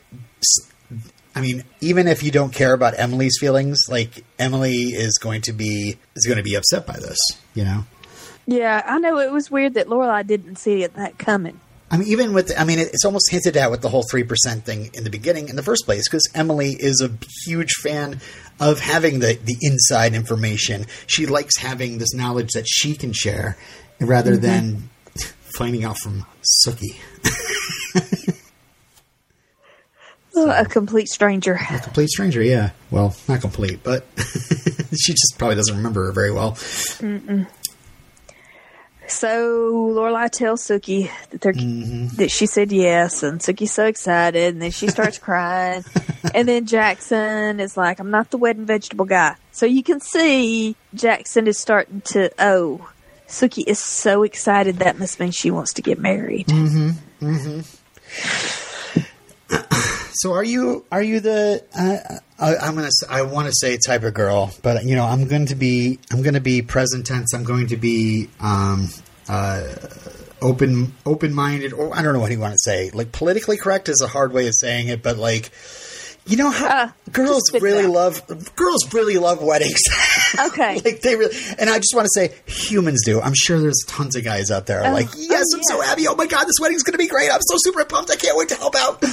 I 1.35 1.41
mean, 1.41 1.65
even 1.81 2.09
if 2.09 2.23
you 2.23 2.31
don't 2.31 2.53
care 2.53 2.73
about 2.73 2.99
Emily's 2.99 3.39
feelings, 3.39 3.83
like 3.89 4.25
Emily 4.39 4.75
is 4.75 5.19
going 5.19 5.43
to 5.43 5.53
be 5.53 5.99
is 6.17 6.25
going 6.27 6.39
to 6.39 6.43
be 6.43 6.55
upset 6.55 6.87
by 6.87 6.95
this. 6.95 7.19
You 7.55 7.65
know, 7.65 7.85
Yeah, 8.47 8.83
I 8.87 8.99
know 8.99 9.19
it 9.19 9.31
was 9.31 9.51
weird 9.51 9.75
that 9.75 9.89
Lorelai 9.89 10.27
didn't 10.27 10.57
see 10.57 10.83
it 10.83 10.95
that 10.95 11.19
coming. 11.19 11.61
I 11.91 11.97
mean, 11.97 12.09
even 12.09 12.35
with 12.35 12.53
I 12.59 12.65
mean, 12.65 12.79
it's 12.79 13.05
almost 13.05 13.31
hinted 13.31 13.57
at 13.57 13.71
with 13.71 13.81
the 13.81 13.89
whole 13.89 14.05
three 14.11 14.25
percent 14.25 14.65
thing 14.65 14.91
in 14.95 15.05
the 15.05 15.11
beginning 15.11 15.49
in 15.49 15.57
the 15.57 15.63
first 15.63 15.85
place 15.85 16.09
because 16.09 16.29
Emily 16.35 16.73
is 16.73 17.01
a 17.01 17.11
huge 17.47 17.73
fan 17.83 18.21
of 18.61 18.81
having 18.81 19.21
the 19.21 19.39
the 19.43 19.57
inside 19.63 20.15
information. 20.15 20.87
She 21.07 21.27
likes 21.27 21.57
having 21.59 21.99
this 21.99 22.13
knowledge 22.15 22.53
that 22.53 22.67
she 22.69 22.95
can 22.95 23.13
share 23.13 23.57
rather 24.01 24.33
mm-hmm. 24.33 24.43
than 24.43 24.91
finding 25.57 25.85
out 25.85 25.99
from 25.99 26.27
Sookie. 26.65 26.97
Oh, 30.41 30.51
a 30.51 30.65
complete 30.65 31.09
stranger. 31.09 31.55
A 31.55 31.81
complete 31.81 32.11
stranger, 32.11 32.41
yeah. 32.41 32.71
Well, 32.93 33.17
not 33.29 33.41
complete, 33.41 33.81
but 33.83 34.07
she 34.17 35.13
just 35.13 35.35
probably 35.37 35.57
doesn't 35.57 35.77
remember 35.77 36.07
her 36.07 36.13
very 36.13 36.31
well. 36.31 36.57
So 39.11 39.93
Lorelai 39.95 40.31
tells 40.31 40.63
Sookie 40.63 41.11
that 41.31 41.41
they're 41.41 41.53
mm-hmm. 41.53 42.17
that 42.17 42.31
she 42.31 42.47
said 42.47 42.73
yes, 42.73 43.23
and 43.23 43.41
Sookie's 43.41 43.73
so 43.73 43.87
excited, 43.87 44.55
and 44.55 44.63
then 44.63 44.71
she 44.71 44.89
starts 44.89 45.19
crying, 45.29 45.85
and 46.35 46.49
then 46.49 46.67
Jackson 46.67 47.61
is 47.61 47.77
like, 47.77 47.99
"I'm 48.01 48.11
not 48.11 48.31
the 48.31 48.39
wedding 48.39 48.67
vegetable 48.67 49.07
guy." 49.07 49.37
So 49.53 49.67
you 49.67 49.83
can 49.83 50.01
see 50.01 50.77
Jackson 50.95 51.47
is 51.47 51.59
starting 51.59 52.03
to 52.13 52.31
oh. 52.39 52.91
Sookie 53.29 53.65
is 53.67 53.79
so 53.79 54.23
excited 54.23 54.77
that 54.77 54.99
must 54.99 55.21
mean 55.21 55.33
she 55.33 55.51
wants 55.51 55.75
to 55.75 55.83
get 55.83 55.99
married. 55.99 56.47
Mm-hmm. 56.47 57.27
Mm-hmm. 57.27 58.68
So 60.13 60.33
are 60.33 60.43
you 60.43 60.85
are 60.91 61.03
you 61.03 61.21
the 61.21 61.65
uh, 61.77 62.19
I, 62.45 62.57
I'm 62.57 62.75
gonna 62.75 62.91
I 63.09 63.23
want 63.23 63.47
to 63.47 63.53
say 63.55 63.79
type 63.79 64.03
of 64.03 64.15
girl, 64.15 64.51
but 64.63 64.85
you 64.85 64.97
know 64.97 65.05
I'm 65.05 65.29
going 65.29 65.47
to 65.47 65.55
be 65.55 66.01
I'm 66.11 66.23
going 66.23 66.35
to 66.35 66.41
be 66.41 66.61
present 66.61 67.07
tense. 67.07 67.33
I'm 67.35 67.45
going 67.45 67.69
to 67.69 67.77
be 67.77 68.29
um, 68.41 68.89
uh, 69.29 69.63
open 70.43 70.93
open 71.07 71.33
minded, 71.33 71.73
or 71.73 71.97
I 71.97 72.03
don't 72.03 72.15
know 72.15 72.21
what 72.21 72.33
you 72.33 72.41
want 72.41 72.55
to 72.55 72.59
say. 72.59 72.91
Like 72.91 73.13
politically 73.13 73.59
correct 73.59 73.89
is 73.89 74.01
a 74.05 74.09
hard 74.09 74.33
way 74.33 74.49
of 74.49 74.55
saying 74.55 74.89
it, 74.89 75.05
but 75.05 75.19
like 75.19 75.53
you 76.29 76.37
know 76.37 76.51
how 76.51 76.67
Uh, 76.69 76.89
girls 77.13 77.31
just 77.31 77.47
spit 77.49 77.63
it 77.63 77.65
really 77.65 77.85
out. 77.85 77.91
love 77.91 78.55
girls 78.55 78.95
really 78.95 79.17
love 79.19 79.43
weddings. 79.43 79.81
Okay. 80.39 80.79
like 80.85 81.01
they 81.01 81.17
really, 81.17 81.35
and 81.59 81.71
I 81.71 81.79
just 81.79 81.95
want 81.95 82.05
to 82.07 82.11
say 82.15 82.35
humans 82.47 83.01
do. 83.05 83.19
I'm 83.21 83.33
sure 83.35 83.59
there's 83.61 83.83
tons 83.89 84.15
of 84.15 84.23
guys 84.25 84.51
out 84.51 84.67
there 84.67 84.85
Oh, 84.87 84.93
like, 84.93 85.09
oh, 85.09 85.19
yes, 85.19 85.47
I'm 85.55 85.63
so 85.63 85.81
happy. 85.81 86.07
Oh 86.07 86.15
my 86.17 86.27
god, 86.27 86.45
this 86.45 86.57
wedding's 86.61 86.83
going 86.83 86.93
to 86.93 86.99
be 86.99 87.09
great. 87.09 87.31
I'm 87.33 87.41
so 87.41 87.55
super 87.57 87.83
pumped. 87.87 88.11
I 88.11 88.17
can't 88.17 88.37
wait 88.37 88.51
to 88.51 88.55
help 88.57 88.75
out. 88.77 89.03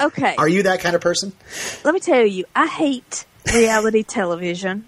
Okay. 0.00 0.34
Are 0.38 0.48
you 0.48 0.62
that 0.62 0.80
kind 0.80 0.94
of 0.96 1.02
person? 1.02 1.32
Let 1.84 1.92
me 1.92 2.00
tell 2.00 2.24
you, 2.24 2.46
I 2.56 2.66
hate 2.66 3.26
reality 3.52 4.02
television, 4.02 4.86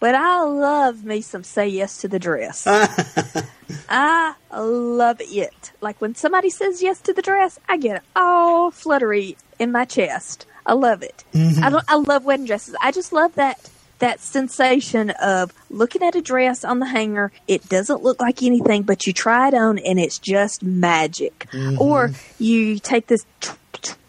but 0.00 0.14
I 0.14 0.42
love 0.42 1.04
me 1.04 1.20
some 1.20 1.44
say 1.44 1.68
yes 1.68 1.98
to 2.02 2.08
the 2.08 2.18
dress. 2.18 2.66
I 3.88 4.34
love 4.52 5.20
it. 5.20 5.72
Like 5.80 6.00
when 6.00 6.14
somebody 6.14 6.50
says 6.50 6.82
yes 6.82 7.00
to 7.02 7.12
the 7.12 7.22
dress, 7.22 7.58
I 7.68 7.76
get 7.76 8.04
all 8.14 8.70
fluttery 8.70 9.36
in 9.58 9.72
my 9.72 9.84
chest. 9.84 10.46
I 10.64 10.74
love 10.74 11.02
it. 11.02 11.24
Mm-hmm. 11.32 11.64
I 11.64 11.70
don't. 11.70 11.84
I 11.88 11.96
love 11.96 12.24
wedding 12.24 12.46
dresses. 12.46 12.76
I 12.80 12.92
just 12.92 13.12
love 13.12 13.34
that 13.36 13.70
that 13.98 14.20
sensation 14.20 15.10
of 15.10 15.52
looking 15.70 16.02
at 16.02 16.14
a 16.14 16.22
dress 16.22 16.64
on 16.64 16.78
the 16.78 16.86
hanger. 16.86 17.32
It 17.48 17.68
doesn't 17.68 18.02
look 18.02 18.20
like 18.20 18.42
anything, 18.42 18.82
but 18.82 19.06
you 19.06 19.12
try 19.12 19.48
it 19.48 19.54
on 19.54 19.78
and 19.78 19.98
it's 19.98 20.18
just 20.18 20.62
magic. 20.62 21.46
Mm-hmm. 21.52 21.80
Or 21.80 22.12
you 22.38 22.78
take 22.78 23.06
this 23.06 23.24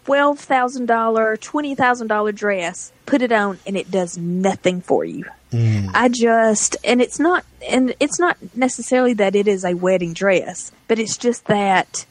twelve 0.04 0.38
thousand 0.38 0.86
dollar, 0.86 1.36
twenty 1.36 1.74
thousand 1.74 2.08
dollar 2.08 2.32
dress, 2.32 2.92
put 3.06 3.22
it 3.22 3.32
on, 3.32 3.58
and 3.66 3.76
it 3.76 3.90
does 3.90 4.18
nothing 4.18 4.80
for 4.80 5.04
you. 5.04 5.24
Mm. 5.52 5.90
I 5.94 6.08
just, 6.08 6.76
and 6.84 7.00
it's 7.02 7.18
not, 7.18 7.44
and 7.68 7.94
it's 8.00 8.18
not 8.20 8.36
necessarily 8.54 9.14
that 9.14 9.34
it 9.34 9.48
is 9.48 9.64
a 9.64 9.74
wedding 9.74 10.12
dress, 10.12 10.70
but 10.88 10.98
it's 10.98 11.16
just 11.16 11.46
that 11.46 12.06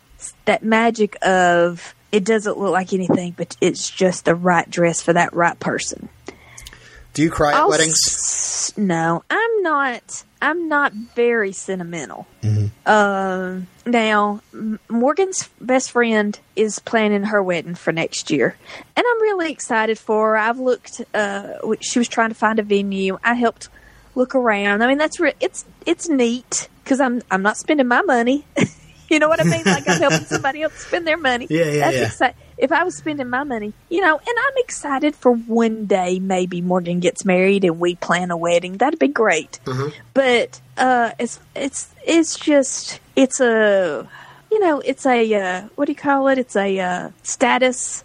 that 0.45 0.63
magic 0.63 1.15
of 1.25 1.95
it 2.11 2.25
doesn't 2.25 2.57
look 2.57 2.71
like 2.71 2.91
anything, 2.91 3.33
but 3.37 3.55
it's 3.61 3.89
just 3.89 4.25
the 4.25 4.35
right 4.35 4.69
dress 4.69 5.01
for 5.01 5.13
that 5.13 5.33
right 5.33 5.59
person. 5.59 6.09
Do 7.13 7.21
you 7.21 7.31
cry 7.31 7.51
at 7.51 7.57
I'll 7.59 7.69
weddings? 7.69 7.97
s- 8.05 8.73
no, 8.77 9.23
I'm 9.29 9.61
not. 9.63 10.23
I'm 10.41 10.69
not 10.69 10.93
very 10.93 11.51
sentimental. 11.51 12.27
Mm-hmm. 12.41 12.89
Um, 12.89 13.67
now, 13.85 14.41
Morgan's 14.89 15.49
best 15.59 15.91
friend 15.91 16.39
is 16.55 16.79
planning 16.79 17.23
her 17.23 17.43
wedding 17.43 17.75
for 17.75 17.91
next 17.91 18.31
year, 18.31 18.55
and 18.95 19.05
I'm 19.05 19.21
really 19.21 19.51
excited 19.51 19.99
for 19.99 20.29
her. 20.29 20.37
I've 20.37 20.59
looked. 20.59 21.01
Uh, 21.13 21.53
she 21.81 21.99
was 21.99 22.07
trying 22.07 22.29
to 22.29 22.35
find 22.35 22.59
a 22.59 22.63
venue. 22.63 23.17
I 23.23 23.33
helped 23.33 23.69
look 24.15 24.35
around. 24.35 24.81
I 24.81 24.87
mean, 24.87 24.97
that's 24.97 25.19
re- 25.19 25.33
it's 25.39 25.65
it's 25.85 26.07
neat 26.07 26.69
because 26.83 26.99
I'm 26.99 27.21
I'm 27.29 27.41
not 27.41 27.57
spending 27.57 27.87
my 27.87 28.01
money. 28.01 28.45
you 29.09 29.19
know 29.19 29.27
what 29.27 29.39
I 29.39 29.43
mean? 29.43 29.63
Like 29.65 29.87
I'm 29.89 29.99
helping 29.99 30.25
somebody 30.25 30.61
else 30.61 30.75
spend 30.75 31.05
their 31.05 31.17
money. 31.17 31.47
Yeah, 31.49 31.65
yeah, 31.65 31.91
That's 31.91 32.21
yeah. 32.21 32.27
exci- 32.29 32.33
if 32.59 32.73
I 32.73 32.83
was 32.83 32.95
spending 32.95 33.29
my 33.29 33.43
money, 33.43 33.73
you 33.89 34.01
know, 34.01 34.17
and 34.17 34.27
I'm 34.37 34.53
excited 34.57 35.15
for 35.15 35.31
one 35.31 35.85
day 35.85 36.19
maybe 36.19 36.61
Morgan 36.61 36.99
gets 36.99 37.23
married 37.23 37.63
and 37.63 37.79
we 37.79 37.95
plan 37.95 38.31
a 38.31 38.37
wedding. 38.37 38.77
That'd 38.77 38.99
be 38.99 39.07
great. 39.07 39.59
Uh-huh. 39.65 39.89
But 40.13 40.59
uh, 40.77 41.11
it's 41.17 41.39
it's 41.55 41.93
it's 42.05 42.37
just 42.37 42.99
it's 43.15 43.39
a 43.39 44.07
you 44.51 44.59
know 44.59 44.81
it's 44.81 45.05
a 45.05 45.33
uh, 45.33 45.61
what 45.75 45.85
do 45.85 45.93
you 45.93 45.97
call 45.97 46.27
it? 46.27 46.37
It's 46.37 46.55
a 46.57 46.79
uh, 46.79 47.09
status 47.23 48.03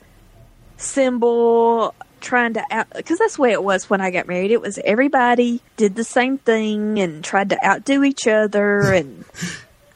symbol 0.77 1.95
trying 2.21 2.55
to 2.55 2.65
out 2.71 2.87
because 2.95 3.19
that's 3.19 3.37
the 3.37 3.43
way 3.43 3.53
it 3.53 3.63
was 3.63 3.91
when 3.91 4.01
I 4.01 4.13
got 4.13 4.29
married. 4.29 4.53
It 4.53 4.61
was 4.61 4.79
everybody 4.85 5.63
did 5.77 5.97
the 5.97 6.05
same 6.05 6.39
thing 6.39 7.01
and 7.01 7.25
tried 7.25 7.51
to 7.51 7.67
outdo 7.67 8.05
each 8.05 8.29
other 8.29 8.81
and 8.93 9.25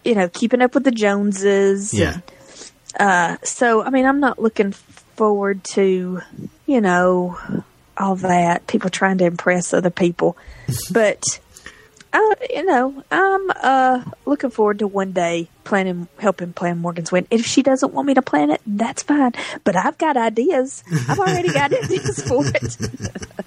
you 0.05 0.17
know 0.17 0.29
keeping 0.29 0.63
up 0.63 0.75
with 0.75 0.83
the 0.83 0.91
Joneses. 0.91 1.95
Yeah. 1.95 2.15
And, 2.15 2.23
uh, 2.99 3.37
so 3.43 3.83
I 3.83 3.91
mean, 3.91 4.07
I'm 4.07 4.21
not 4.21 4.39
looking 4.39 4.73
forward 4.73 5.65
to 5.65 6.21
you 6.67 6.81
know 6.81 7.39
all 7.97 8.17
that 8.17 8.67
people 8.67 8.91
trying 8.91 9.19
to 9.19 9.25
impress 9.25 9.73
other 9.75 9.91
people, 9.91 10.37
but. 10.91 11.23
Uh, 12.11 12.35
you 12.49 12.65
know, 12.65 13.05
I'm 13.11 13.51
uh 13.51 14.03
looking 14.25 14.49
forward 14.49 14.79
to 14.79 14.87
one 14.87 15.13
day 15.13 15.51
planning, 15.65 16.09
helping 16.19 16.55
plan 16.55 16.79
Morgan's 16.79 17.13
win. 17.13 17.27
If 17.31 17.45
she 17.45 17.63
doesn't 17.63 17.93
want 17.93 18.07
me 18.09 18.15
to 18.15 18.23
plan 18.23 18.51
it, 18.51 18.63
that's 18.67 19.03
fine. 19.03 19.33
But 19.63 19.77
I've 19.77 19.99
got 19.99 20.17
ideas. 20.17 20.83
I've 21.07 21.19
already 21.19 21.53
got 21.53 21.71
ideas 21.85 22.23
for 22.27 22.47
it. 22.47 22.77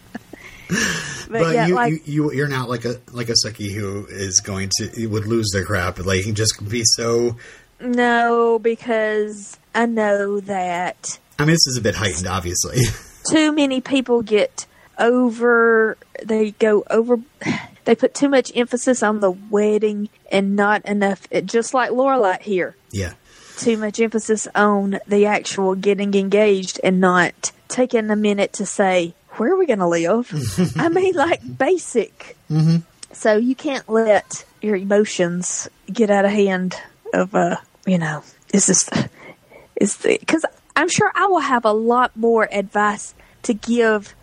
but, 0.72 1.42
But 1.42 1.54
yeah, 1.56 1.68
you, 1.68 1.76
like 1.76 1.92
you, 1.92 2.00
you, 2.06 2.34
you're 2.34 2.48
not 2.48 2.70
like 2.70 2.86
a 2.86 2.98
like 3.12 3.30
a 3.30 3.34
Sookie 3.34 3.74
who 3.74 4.06
is 4.06 4.40
going 4.42 4.70
to 4.78 5.08
would 5.08 5.26
lose 5.26 5.50
their 5.52 5.66
crap. 5.66 5.98
Like 5.98 6.26
you 6.26 6.34
just 6.34 6.70
be 6.70 6.84
so. 6.86 7.38
No, 7.82 8.60
because 8.60 9.58
I 9.74 9.86
know 9.86 10.40
that 10.42 11.20
I 11.42 11.44
mean, 11.44 11.54
this 11.54 11.66
is 11.68 11.78
a 11.78 11.82
bit 11.82 11.96
heightened, 11.96 12.28
obviously. 12.28 12.78
too 13.28 13.52
many 13.52 13.82
people 13.82 14.22
get 14.22 14.68
over. 15.00 15.98
They 16.24 16.52
go 16.52 16.84
over. 16.90 17.18
They 17.84 17.96
put 17.96 18.14
too 18.14 18.30
much 18.30 18.52
emphasis 18.56 19.02
on 19.02 19.22
the 19.22 19.32
wedding 19.32 20.10
and 20.32 20.56
not 20.56 20.86
enough. 20.86 21.28
Just 21.46 21.74
like 21.74 21.90
Lorelai 21.90 22.40
here. 22.40 22.76
yeah. 22.92 23.14
too 23.58 23.76
much 23.76 24.00
emphasis 24.00 24.48
on 24.54 25.00
the 25.08 25.26
actual 25.26 25.74
getting 25.74 26.14
engaged 26.14 26.80
and 26.84 27.02
not 27.02 27.52
taking 27.70 28.12
a 28.12 28.16
minute 28.16 28.54
to 28.54 28.68
say, 28.68 29.16
where 29.32 29.52
are 29.52 29.58
we 29.58 29.66
going 29.66 29.80
to 29.80 29.88
live? 29.88 30.32
I 30.78 30.90
mean, 30.90 31.16
like 31.16 31.42
basic. 31.58 32.38
Mm-hmm. 32.52 32.78
So 33.14 33.38
you 33.38 33.56
can't 33.56 33.90
let 33.90 34.46
your 34.62 34.76
emotions 34.76 35.68
get 35.92 36.12
out 36.12 36.26
of 36.26 36.32
hand 36.32 36.76
of, 37.16 37.34
uh, 37.34 37.58
you 37.86 37.98
know, 37.98 38.24
is 38.54 38.68
this, 38.68 38.90
is 39.76 39.98
the, 39.98 40.18
because 40.20 40.46
I'm 40.76 40.90
sure 40.90 41.12
I 41.16 41.28
will 41.28 41.40
have 41.40 41.66
a 41.66 41.72
lot 41.72 42.16
more 42.16 42.48
advice 42.52 43.14
to 43.44 43.54
give. 43.54 44.16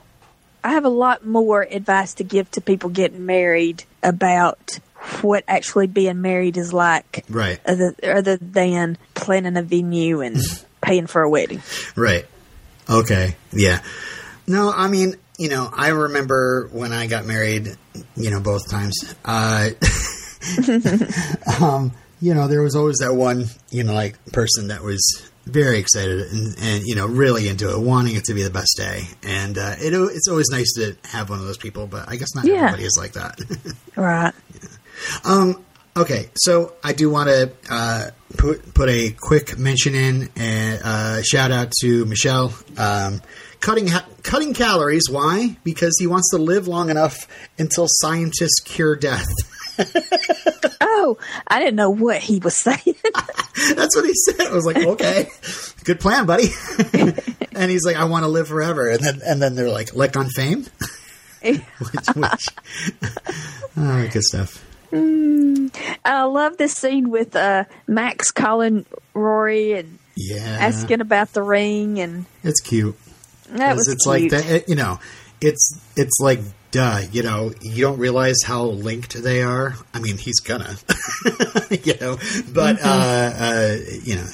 I 0.65 0.73
have 0.73 0.85
a 0.85 0.91
lot 0.91 1.25
more 1.25 1.63
advice 1.63 2.15
to 2.15 2.25
give 2.25 2.51
to 2.53 2.61
people 2.61 2.91
getting 2.91 3.25
married 3.27 3.85
about 4.03 4.79
what 5.23 5.45
actually 5.47 5.87
being 5.87 6.21
married 6.21 6.57
is 6.57 6.73
like, 6.73 7.25
Right. 7.29 7.61
Other, 7.65 7.95
other 8.03 8.37
than 8.37 8.99
planning 9.15 9.57
a 9.57 9.63
venue 9.63 10.21
and 10.21 10.37
paying 10.81 11.07
for 11.07 11.23
a 11.23 11.31
wedding. 11.31 11.63
Right. 11.97 12.27
Okay. 12.91 13.37
Yeah. 13.53 13.83
No, 14.47 14.73
I 14.75 14.89
mean, 14.89 15.15
you 15.39 15.49
know, 15.49 15.69
I 15.73 15.89
remember 15.89 16.69
when 16.73 16.93
I 16.93 17.07
got 17.07 17.27
married, 17.27 17.77
you 18.17 18.31
know, 18.31 18.41
both 18.41 18.69
times. 18.69 19.15
Uh, 19.25 19.71
um, 21.61 21.93
you 22.21 22.35
know, 22.35 22.49
there 22.49 22.63
was 22.63 22.75
always 22.77 22.97
that 22.99 23.15
one, 23.15 23.47
you 23.71 23.85
know, 23.85 23.93
like 23.95 24.17
person 24.33 24.69
that 24.69 24.83
was 24.83 25.01
very 25.47 25.79
excited 25.79 26.21
and, 26.31 26.57
and 26.61 26.83
you 26.85 26.95
know, 26.95 27.07
really 27.07 27.49
into 27.49 27.71
it, 27.71 27.79
wanting 27.81 28.17
it 28.17 28.25
to 28.25 28.35
be 28.35 28.43
the 28.43 28.51
best 28.51 28.75
day. 28.77 29.05
And 29.23 29.57
uh, 29.57 29.77
it, 29.79 29.95
it's 29.95 30.29
always 30.29 30.47
nice 30.51 30.73
to 30.75 30.97
have 31.09 31.31
one 31.31 31.39
of 31.39 31.47
those 31.47 31.57
people, 31.57 31.87
but 31.87 32.09
I 32.09 32.17
guess 32.17 32.35
not 32.35 32.45
Yeah. 32.45 32.57
everybody 32.65 32.85
is 32.85 32.97
like 33.01 33.13
that. 33.13 33.39
Right. 33.97 34.33
Okay, 35.97 36.29
so 36.37 36.75
I 36.85 36.93
do 36.93 37.11
want 37.11 37.29
to 37.29 37.51
uh, 37.69 38.11
put 38.37 38.73
put 38.73 38.89
a 38.89 39.11
quick 39.11 39.59
mention 39.59 39.97
in 39.97 40.29
and 40.37 40.81
uh, 40.85 41.23
shout 41.23 41.51
out 41.51 41.73
to 41.81 42.05
Michel. 42.05 42.55
Um, 42.77 43.21
cutting 43.61 43.89
ha- 43.89 44.07
cutting 44.23 44.55
calories. 44.55 45.11
Why? 45.11 45.57
Because 45.65 45.97
he 45.99 46.07
wants 46.07 46.31
to 46.31 46.39
live 46.39 46.69
long 46.69 46.91
enough 46.91 47.27
until 47.59 47.87
scientists 47.89 48.61
cure 48.65 48.95
death. 48.95 49.27
Oh, 50.81 51.17
I 51.47 51.59
didn't 51.61 51.77
know 51.77 51.91
what 51.91 52.19
he 52.21 52.39
was 52.41 52.57
saying. 52.57 52.95
That's 53.75 53.95
what 53.95 54.05
he 54.05 54.13
said. 54.15 54.41
I 54.49 54.53
was 54.53 54.65
like, 54.67 54.77
okay, 54.79 55.29
good 55.85 56.01
plan, 56.01 56.27
buddy. 56.27 56.49
and 57.53 57.71
he's 57.71 57.85
like, 57.85 57.97
I 57.97 58.05
want 58.05 58.25
to 58.25 58.29
live 58.29 58.49
forever. 58.49 58.89
And 58.89 59.01
then 59.01 59.21
and 59.25 59.41
then 59.41 59.55
they're 59.55 59.71
like, 59.71 59.95
like 59.95 60.17
on 60.17 60.29
fame, 60.31 60.67
which, 61.43 61.61
which 62.17 62.49
oh, 63.77 64.09
good 64.11 64.23
stuff. 64.25 64.65
I 64.93 66.23
love 66.25 66.57
this 66.57 66.73
scene 66.75 67.11
with 67.11 67.37
uh, 67.37 67.65
Max 67.87 68.31
calling 68.31 68.85
Rory 69.15 69.75
and 69.75 69.99
Yeah, 70.17 70.39
asking 70.61 71.01
about 71.01 71.33
the 71.33 71.43
ring, 71.43 72.01
and 72.01 72.25
it's 72.43 72.61
cute. 72.61 72.97
that 73.51 73.77
was 73.77 73.89
it's 73.89 74.05
cute. 74.05 74.23
like 74.23 74.31
that 74.31 74.51
it- 74.51 74.69
you 74.69 74.75
know 74.77 74.99
it's 75.41 75.81
it's 75.97 76.19
like 76.21 76.41
duh 76.71 77.01
you 77.13 77.23
know 77.23 77.53
you 77.63 77.83
don't 77.83 77.99
realize 77.99 78.37
how 78.45 78.65
linked 78.65 79.15
they 79.23 79.43
are 79.43 79.75
i 79.95 79.99
mean 79.99 80.17
he's 80.19 80.41
gonna 80.41 80.77
you 81.71 81.95
know 82.01 82.17
but 82.53 82.77
Mm-hmm. 82.77 82.87
uh 82.87 83.45
uh 83.47 83.77
you 84.05 84.17
know 84.17 84.27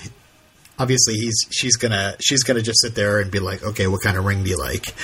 obviously 0.79 1.15
he's 1.15 1.37
she's 1.51 1.77
gonna 1.77 2.17
she's 2.21 2.43
gonna 2.43 2.63
just 2.63 2.81
sit 2.81 2.95
there 2.95 3.21
and 3.21 3.31
be 3.31 3.39
like 3.39 3.63
okay 3.63 3.87
what 3.87 4.03
kind 4.03 4.17
of 4.17 4.25
ring 4.25 4.43
do 4.43 4.51
you 4.51 4.59
like 4.59 4.95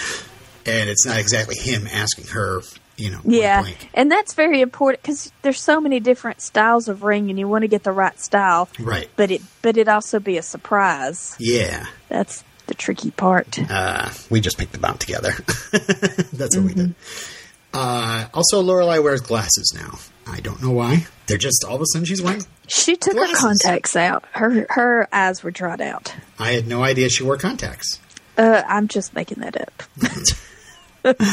and 0.66 0.90
it's 0.90 1.07
not 1.07 1.19
exactly 1.19 1.57
him 1.57 1.87
asking 1.87 2.27
her 2.27 2.61
you 2.97 3.11
know 3.11 3.21
Yeah, 3.25 3.64
and 3.95 4.11
that's 4.11 4.35
very 4.35 4.61
important 4.61 5.01
because 5.03 5.33
there's 5.40 5.61
so 5.61 5.81
many 5.81 6.01
different 6.01 6.43
styles 6.43 6.87
of 6.87 7.03
ring, 7.03 7.31
and 7.31 7.38
you 7.38 7.49
want 7.49 7.62
to 7.62 7.69
get 7.69 7.83
the 7.83 7.93
right 7.93 8.21
style. 8.21 8.69
right 8.79 9.09
But 9.16 9.31
it, 9.31 9.40
but 9.62 9.79
it 9.79 9.88
also 9.88 10.21
be 10.21 10.37
a 10.37 10.43
surprise. 10.43 11.35
yeah 11.38 11.87
That's 12.11 12.45
the 12.70 12.74
tricky 12.74 13.11
part. 13.11 13.59
uh, 13.70 14.09
we 14.30 14.40
just 14.40 14.56
picked 14.56 14.72
them 14.72 14.85
out 14.87 14.98
together. 15.00 15.33
That's 16.33 16.56
what 16.56 16.64
we 16.64 16.72
Mm-hmm. 16.72 16.87
did. 16.87 16.94
Uh, 17.74 18.26
also, 18.35 18.62
Lorelai 18.62 19.02
wears 19.02 19.20
glasses 19.20 19.72
now. 19.76 19.98
I 20.26 20.40
don't 20.40 20.62
know 20.62 20.70
why. 20.70 21.06
They're 21.26 21.37
just 21.38 21.64
all 21.68 21.76
of 21.76 21.83
a 21.83 21.85
sudden 21.92 22.04
she's 22.06 22.22
wearing. 22.22 22.44
She 22.68 22.96
took 22.96 23.14
Glasses. 23.14 23.37
her 23.37 23.46
contacts 23.48 23.94
out. 23.96 24.24
Her 24.33 24.66
her 24.70 25.09
eyes 25.12 25.42
were 25.44 25.50
dried 25.52 25.80
out. 25.80 26.14
I 26.38 26.52
had 26.52 26.66
no 26.66 26.83
idea 26.83 27.09
she 27.11 27.22
wore 27.22 27.37
contacts. 27.37 28.00
Uh, 28.38 28.62
I'm 28.66 28.88
just 28.88 29.14
making 29.14 29.40
that 29.42 29.61
up. 29.61 29.83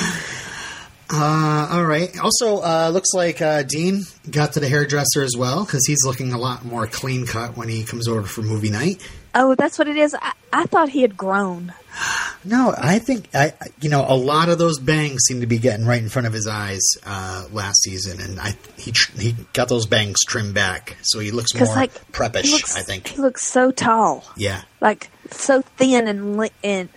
Uh, 1.09 1.69
all 1.71 1.85
right. 1.85 2.09
Also, 2.19 2.57
uh, 2.57 2.89
looks 2.93 3.13
like 3.13 3.41
uh, 3.41 3.63
Dean 3.63 4.01
got 4.29 4.51
to 4.53 4.59
the 4.59 4.67
hairdresser 4.67 5.21
as 5.21 5.35
well 5.37 5.63
because 5.63 5.85
he's 5.87 6.03
looking 6.05 6.33
a 6.33 6.37
lot 6.37 6.65
more 6.65 6.85
clean 6.85 7.25
cut 7.25 7.55
when 7.55 7.69
he 7.69 7.85
comes 7.85 8.09
over 8.09 8.23
for 8.23 8.41
movie 8.41 8.69
night. 8.69 9.01
Oh, 9.35 9.55
that's 9.55 9.77
what 9.77 9.87
it 9.87 9.97
is. 9.97 10.15
I, 10.19 10.33
I 10.53 10.65
thought 10.65 10.89
he 10.89 11.01
had 11.01 11.17
grown. 11.17 11.73
No, 12.45 12.73
I 12.77 12.99
think 12.99 13.27
I, 13.33 13.51
you 13.81 13.89
know, 13.89 14.05
a 14.07 14.15
lot 14.15 14.47
of 14.47 14.57
those 14.57 14.79
bangs 14.79 15.23
seem 15.27 15.41
to 15.41 15.47
be 15.47 15.57
getting 15.57 15.85
right 15.85 16.01
in 16.01 16.07
front 16.07 16.27
of 16.27 16.33
his 16.33 16.47
eyes 16.47 16.81
uh, 17.05 17.45
last 17.51 17.81
season, 17.83 18.21
and 18.21 18.39
I 18.39 18.53
he 18.77 18.93
he 19.17 19.35
got 19.51 19.67
those 19.67 19.85
bangs 19.87 20.19
trimmed 20.25 20.53
back, 20.53 20.95
so 21.01 21.19
he 21.19 21.31
looks 21.31 21.53
more 21.55 21.65
like 21.65 21.91
preppish. 22.13 22.49
looks, 22.51 22.77
I 22.77 22.81
think. 22.83 23.07
he 23.07 23.17
looks 23.19 23.43
so 23.45 23.71
tall, 23.71 24.23
Yeah, 24.37 24.61
like 24.79 25.09
so 25.31 25.61
thin 25.61 26.07
and 26.07 26.49
and 26.63 26.89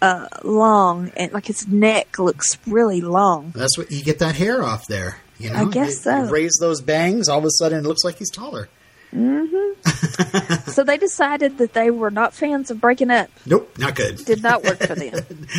uh, 0.00 0.28
long, 0.42 1.10
and 1.16 1.32
like 1.32 1.46
his 1.46 1.68
neck 1.68 2.18
looks 2.18 2.56
really 2.66 3.02
long. 3.02 3.52
that's 3.54 3.76
what 3.76 3.90
you 3.90 4.02
get 4.02 4.20
that 4.20 4.36
hair 4.36 4.62
off 4.62 4.86
there. 4.86 5.18
You 5.38 5.50
know, 5.50 5.56
I 5.56 5.64
guess 5.66 6.06
You- 6.06 6.12
you 6.12 6.26
so. 6.26 6.30
raise 6.30 6.56
those 6.60 6.80
bangs, 6.80 7.28
all 7.28 7.40
of 7.40 7.44
a 7.44 7.50
sudden 7.50 7.80
it 7.84 7.88
looks 7.88 8.04
like 8.04 8.16
he's 8.18 8.30
taller. 8.30 8.68
So 9.14 10.82
they 10.82 10.98
decided 10.98 11.58
that 11.58 11.72
they 11.72 11.90
were 11.90 12.10
not 12.10 12.34
fans 12.34 12.70
of 12.70 12.80
breaking 12.80 13.10
up. 13.10 13.30
Nope, 13.46 13.78
not 13.78 13.94
good. 13.94 14.16
Did 14.24 14.42
not 14.42 14.64
work 14.64 14.78
for 14.78 14.94
them. 14.94 15.46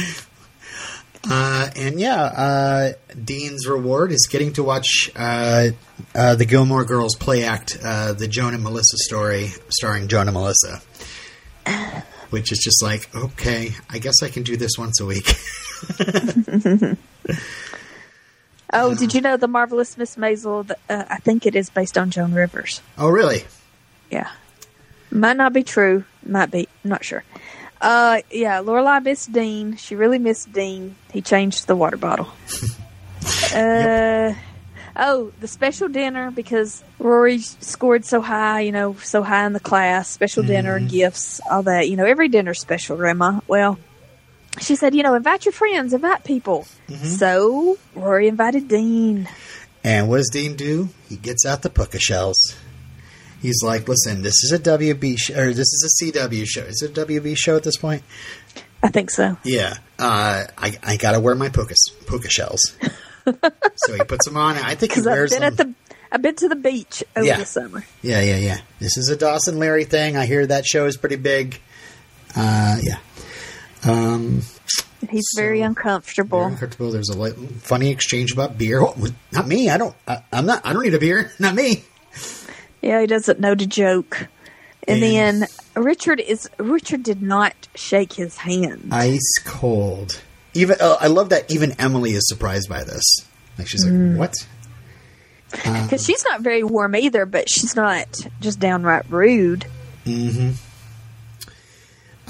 Uh, 1.28 1.72
and 1.76 2.00
yeah, 2.00 2.22
uh, 2.22 2.94
Dean's 3.24 3.65
reward 3.65 4.12
is 4.12 4.28
getting 4.30 4.54
to 4.54 4.62
watch 4.62 5.10
uh, 5.15 5.70
uh, 6.13 6.36
the 6.36 6.46
Gilmore 6.46 6.86
Girls 6.86 7.15
play 7.15 7.44
act, 7.44 7.80
uh, 7.84 8.13
the 8.13 8.28
Joan 8.28 8.54
and 8.54 8.62
Melissa 8.62 8.98
story, 8.98 9.52
starring 9.70 10.08
Joan 10.08 10.28
and 10.28 10.36
Melissa. 10.36 10.84
Which 12.30 12.52
is 12.52 12.60
just 12.60 12.84
like, 12.84 13.10
okay, 13.15 13.72
I 13.89 13.98
guess 13.98 14.22
I 14.22 14.30
can 14.30 14.44
do 14.44 14.56
this 14.56 14.78
once 14.78 15.00
a 15.00 15.06
week. 15.08 15.34
Oh, 18.76 18.94
did 18.94 19.14
you 19.14 19.22
know 19.22 19.38
the 19.38 19.48
marvelous 19.48 19.98
Miss 19.98 20.16
Maisel? 20.18 20.70
Uh, 20.90 21.04
I 21.10 21.18
think 21.18 21.46
it 21.46 21.56
is 21.56 21.70
based 21.70 21.98
on 21.98 22.12
Joan 22.12 22.34
Rivers. 22.34 22.82
oh, 22.98 23.10
really? 23.10 23.46
Yeah, 24.12 24.30
might 25.12 25.38
not 25.38 25.54
be 25.54 25.64
true. 25.64 26.04
Might 26.26 26.52
be. 26.52 26.68
I'm 26.84 26.90
not 26.90 27.04
sure. 27.04 27.24
Uh, 27.82 28.22
yeah, 28.32 28.62
Lorelai 28.62 29.04
missed 29.04 29.32
Dean. 29.32 29.76
She 29.78 29.96
really 29.96 30.20
missed 30.20 30.52
Dean. 30.52 30.96
He 31.12 31.22
changed 31.22 31.68
the 31.68 31.76
water 31.76 31.98
bottle. 31.98 32.28
uh, 33.54 34.34
oh, 34.96 35.32
the 35.40 35.48
special 35.48 35.88
dinner 35.88 36.32
because 36.32 36.84
Rory 37.00 37.40
scored 37.40 38.06
so 38.06 38.22
high. 38.22 38.62
You 38.62 38.72
know, 38.72 38.96
so 38.96 39.24
high 39.24 39.46
in 39.46 39.54
the 39.54 39.60
class. 39.60 40.10
Special 40.10 40.44
dinner, 40.44 40.80
gifts, 40.80 41.42
all 41.50 41.64
that. 41.64 41.90
You 41.90 41.96
know, 41.96 42.06
every 42.06 42.28
dinner's 42.28 42.60
special, 42.60 42.98
Grandma. 42.98 43.40
Well, 43.48 43.78
she 44.60 44.76
said, 44.76 44.96
you 44.96 45.04
know, 45.04 45.13
invite 45.15 45.46
your 45.46 45.52
friends, 45.52 45.94
invite 45.94 46.24
people. 46.24 46.65
So 47.04 47.78
Rory 47.96 48.28
invited 48.28 48.68
Dean. 48.68 49.28
And 49.84 50.10
what 50.10 50.18
does 50.18 50.30
Dean 50.32 50.56
do? 50.56 50.89
He 51.10 51.15
gets 51.18 51.46
out 51.46 51.62
the 51.62 51.70
puka 51.70 52.00
shells. 52.00 52.56
He's 53.41 53.62
like, 53.63 53.88
listen, 53.88 54.24
this 54.24 54.44
is 54.44 54.52
a 54.52 54.58
WB 54.60 55.18
sh- 55.20 55.30
or 55.32 55.54
this 55.54 55.68
is 55.72 56.00
a 56.02 56.06
CW 56.06 56.46
show. 56.48 56.62
Is 56.62 56.82
it 56.82 56.98
a 56.98 57.06
WB 57.06 57.38
show 57.38 57.56
at 57.56 57.63
this 57.63 57.78
point? 57.78 58.02
I 58.82 58.88
think 58.89 59.12
so. 59.12 59.38
Yeah, 59.44 59.76
uh, 60.00 60.44
I, 60.58 60.78
I 60.84 60.98
gotta 60.98 61.20
wear 61.20 61.36
my 61.36 61.50
puka, 61.50 61.76
puka 62.08 62.30
shells. 62.30 62.76
so 63.26 63.94
he 63.94 64.04
puts 64.04 64.26
them 64.26 64.38
on. 64.38 64.56
I 64.56 64.76
think 64.76 64.94
he 64.94 65.02
Because 65.02 65.08
I've 65.08 65.13
wears 65.13 65.32
been 65.32 65.41
them. 65.41 65.52
at 65.52 65.58
the 65.58 65.74
I've 66.12 66.22
been 66.22 66.36
to 66.36 66.48
the 66.50 66.56
beach 66.56 67.04
over 67.15 67.26
Yeah. 67.26 67.38
the 67.39 67.46
summer. 67.46 67.84
Yeah, 68.02 68.22
yeah, 68.22 68.38
yeah. 68.38 68.58
This 68.80 68.98
is 68.98 69.10
a 69.10 69.15
Dawson 69.18 69.58
Larry 69.60 69.84
thing. 69.86 70.15
I 70.18 70.26
hear 70.26 70.46
that 70.48 70.65
show 70.65 70.86
is 70.86 70.98
pretty 70.98 71.15
big. 71.18 71.60
Uh, 72.36 72.78
yeah. 72.82 72.98
Um, 73.86 74.41
he's 75.10 75.26
So- 75.30 75.38
very 75.41 75.60
very 75.60 75.62
uncomfortable. 75.62 76.43
uncomfortable. 76.43 76.91
There's 76.91 77.10
a 77.10 77.17
light, 77.17 77.36
funny 77.62 77.89
exchange 77.91 78.32
about 78.34 78.58
beer. 78.58 78.82
Oh, 78.82 78.95
not 79.32 79.48
me. 79.48 79.69
I 79.69 79.78
don't. 79.78 79.95
I, 80.08 80.24
I'm 80.32 80.45
not. 80.45 80.65
I 80.65 80.74
don't 80.74 80.84
need 80.84 80.93
a 80.93 81.00
beer. 81.00 81.32
Not 81.39 81.56
me. 81.56 81.84
Yeah, 82.82 83.02
he 83.02 83.08
doesn't 83.08 83.39
know 83.39 83.56
to 83.56 83.65
joke. 83.65 84.28
And, 84.88 85.04
And- 85.04 85.41
then 85.41 85.48
Richard 85.76 86.19
is 86.19 86.48
Richard 86.60 87.04
did 87.04 87.21
not 87.21 87.54
shake 87.76 88.13
his 88.13 88.38
hand. 88.38 88.89
Ice 88.91 89.34
cold. 89.43 90.21
Even 90.54 90.78
uh, 90.80 90.98
I 91.00 91.08
love 91.08 91.30
that. 91.30 91.50
Even 91.52 91.71
Emily 91.80 92.12
is 92.12 92.28
surprised 92.28 92.69
by 92.69 92.84
this. 92.84 93.04
Like 93.58 93.67
she's 93.67 93.86
like, 93.86 94.17
"What?" 94.17 94.34
Because 95.52 96.06
she's 96.06 96.24
not 96.26 96.41
very 96.41 96.63
warm 96.63 96.95
either, 96.95 97.26
but 97.26 97.50
she's 97.50 97.76
not 97.76 98.08
just 98.41 98.60
downright 98.60 99.06
rude. 99.10 99.65
Mm-hmm. 100.06 100.52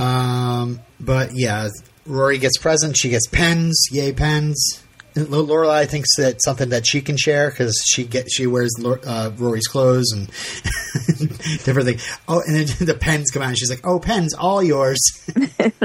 Um, 0.01 0.79
but 0.99 1.31
yeah, 1.33 1.69
Rory 2.05 2.37
gets 2.37 2.57
presents. 2.57 2.99
She 2.99 3.09
gets 3.09 3.27
pens. 3.27 3.87
Yay, 3.91 4.13
pens. 4.13 4.81
Lorelai 5.15 5.87
thinks 5.87 6.09
that 6.17 6.43
something 6.43 6.69
that 6.69 6.85
she 6.85 7.01
can 7.01 7.15
share 7.15 7.49
because 7.49 7.81
she 7.87 8.03
get 8.03 8.29
she 8.29 8.47
wears 8.47 8.73
uh, 8.83 9.31
Rory's 9.37 9.67
clothes 9.67 10.11
and 10.11 10.27
different 11.63 11.87
things. 11.87 12.19
Oh, 12.27 12.41
and 12.45 12.55
then 12.55 12.65
the 12.87 12.97
pens 12.99 13.31
come 13.31 13.41
out, 13.41 13.49
and 13.49 13.57
she's 13.57 13.69
like, 13.69 13.87
"Oh, 13.87 13.99
pens, 13.99 14.33
all 14.33 14.61
yours." 14.61 14.99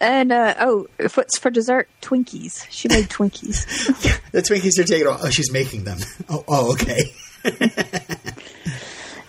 and 0.00 0.32
uh, 0.32 0.54
oh, 0.60 0.86
what's 1.14 1.38
for 1.38 1.50
dessert? 1.50 1.88
Twinkies. 2.02 2.66
She 2.68 2.88
made 2.88 3.08
Twinkies. 3.08 3.64
the 4.32 4.42
Twinkies 4.42 4.78
are 4.78 4.84
taking. 4.84 5.06
Oh, 5.08 5.30
she's 5.30 5.50
making 5.50 5.84
them. 5.84 5.98
Oh, 6.28 6.44
oh 6.46 6.72
okay. 6.72 7.10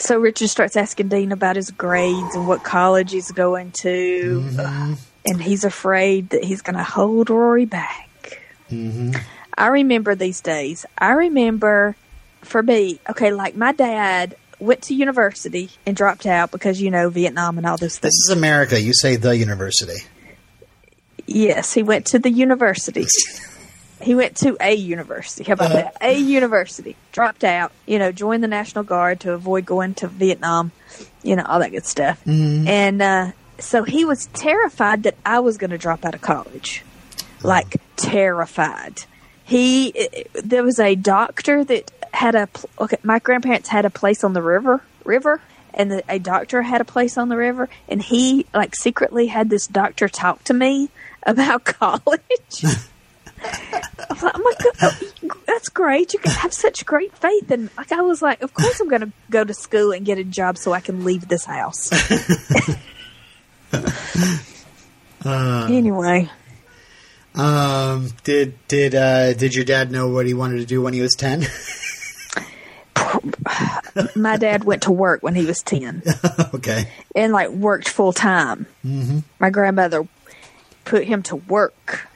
So 0.05 0.19
Richard 0.19 0.49
starts 0.49 0.77
asking 0.77 1.09
Dean 1.09 1.31
about 1.31 1.55
his 1.55 1.71
grades 1.71 2.35
and 2.35 2.47
what 2.47 2.63
college 2.63 3.11
he's 3.11 3.31
going 3.31 3.71
to. 3.71 4.41
Mm-hmm. 4.41 4.93
And 5.25 5.41
he's 5.41 5.63
afraid 5.63 6.29
that 6.29 6.43
he's 6.43 6.61
going 6.61 6.75
to 6.75 6.83
hold 6.83 7.31
Rory 7.31 7.65
back. 7.65 8.39
Mm-hmm. 8.69 9.15
I 9.57 9.67
remember 9.67 10.13
these 10.13 10.41
days. 10.41 10.85
I 10.97 11.13
remember 11.13 11.95
for 12.41 12.61
me, 12.61 12.99
okay, 13.09 13.33
like 13.33 13.55
my 13.55 13.71
dad 13.71 14.35
went 14.59 14.83
to 14.83 14.93
university 14.93 15.71
and 15.85 15.97
dropped 15.97 16.27
out 16.27 16.51
because, 16.51 16.79
you 16.79 16.91
know, 16.91 17.09
Vietnam 17.09 17.57
and 17.57 17.65
all 17.65 17.77
those 17.77 17.97
things. 17.97 18.13
This 18.13 18.29
is 18.29 18.37
America. 18.37 18.79
You 18.79 18.93
say 18.93 19.15
the 19.15 19.35
university. 19.35 20.05
Yes, 21.25 21.73
he 21.73 21.81
went 21.81 22.05
to 22.07 22.19
the 22.19 22.29
university. 22.29 23.07
He 24.05 24.13
went 24.13 24.37
to 24.37 24.55
a 24.61 24.71
university. 24.71 25.45
How 25.45 25.53
about 25.53 25.71
uh, 25.71 25.73
that? 25.73 25.97
A 25.99 26.15
university. 26.15 26.95
Dropped 27.11 27.43
out. 27.43 27.71
You 27.87 27.97
know, 27.97 28.11
joined 28.11 28.43
the 28.43 28.47
National 28.47 28.83
Guard 28.83 29.21
to 29.21 29.33
avoid 29.33 29.65
going 29.65 29.95
to 29.95 30.07
Vietnam. 30.07 30.71
You 31.23 31.35
know, 31.35 31.43
all 31.43 31.57
that 31.59 31.71
good 31.71 31.87
stuff. 31.87 32.23
Mm-hmm. 32.23 32.67
And 32.67 33.01
uh, 33.01 33.31
so 33.57 33.81
he 33.81 34.05
was 34.05 34.27
terrified 34.27 35.03
that 35.03 35.15
I 35.25 35.39
was 35.39 35.57
going 35.57 35.71
to 35.71 35.79
drop 35.79 36.05
out 36.05 36.13
of 36.13 36.21
college. 36.21 36.83
Like 37.41 37.81
terrified. 37.95 39.05
He 39.43 40.07
there 40.35 40.61
was 40.61 40.79
a 40.79 40.93
doctor 40.93 41.63
that 41.63 41.91
had 42.13 42.35
a 42.35 42.47
okay. 42.79 42.97
My 43.01 43.17
grandparents 43.17 43.69
had 43.69 43.85
a 43.85 43.89
place 43.89 44.23
on 44.23 44.33
the 44.33 44.41
river 44.43 44.83
river, 45.03 45.41
and 45.73 45.91
the, 45.91 46.03
a 46.07 46.19
doctor 46.19 46.61
had 46.61 46.79
a 46.79 46.85
place 46.85 47.17
on 47.17 47.29
the 47.29 47.37
river, 47.37 47.69
and 47.89 48.03
he 48.03 48.45
like 48.53 48.75
secretly 48.75 49.27
had 49.27 49.49
this 49.49 49.65
doctor 49.65 50.07
talk 50.07 50.43
to 50.43 50.53
me 50.53 50.89
about 51.23 51.63
college. 51.63 52.63
I'm 54.09 54.43
like, 54.43 54.57
oh, 54.81 54.97
my 55.01 55.27
god, 55.27 55.37
that's 55.45 55.69
great. 55.69 56.13
You 56.13 56.19
can 56.19 56.31
have 56.31 56.53
such 56.53 56.85
great 56.85 57.15
faith. 57.17 57.51
And 57.51 57.69
like, 57.77 57.91
I 57.91 58.01
was 58.01 58.21
like, 58.21 58.41
of 58.41 58.53
course 58.53 58.79
I'm 58.79 58.89
going 58.89 59.01
to 59.01 59.11
go 59.29 59.43
to 59.43 59.53
school 59.53 59.91
and 59.91 60.05
get 60.05 60.17
a 60.17 60.23
job 60.23 60.57
so 60.57 60.73
I 60.73 60.79
can 60.79 61.03
leave 61.03 61.27
this 61.27 61.45
house. 61.45 61.91
uh, 65.25 65.67
anyway. 65.69 66.29
Um, 67.35 68.09
did, 68.23 68.55
did, 68.67 68.95
uh, 68.95 69.33
did 69.33 69.55
your 69.55 69.65
dad 69.65 69.91
know 69.91 70.09
what 70.09 70.25
he 70.25 70.33
wanted 70.33 70.57
to 70.57 70.65
do 70.65 70.81
when 70.81 70.93
he 70.93 71.01
was 71.01 71.13
10? 71.15 71.45
My 74.15 74.37
dad 74.37 74.63
went 74.63 74.83
to 74.83 74.91
work 74.91 75.23
when 75.23 75.35
he 75.35 75.45
was 75.45 75.61
10. 75.61 76.03
okay. 76.53 76.89
And 77.15 77.33
like 77.33 77.49
worked 77.49 77.89
full 77.89 78.13
time. 78.13 78.65
Mm-hmm. 78.85 79.19
My 79.39 79.49
grandmother 79.49 80.07
put 80.85 81.05
him 81.05 81.23
to 81.23 81.35
work 81.35 82.07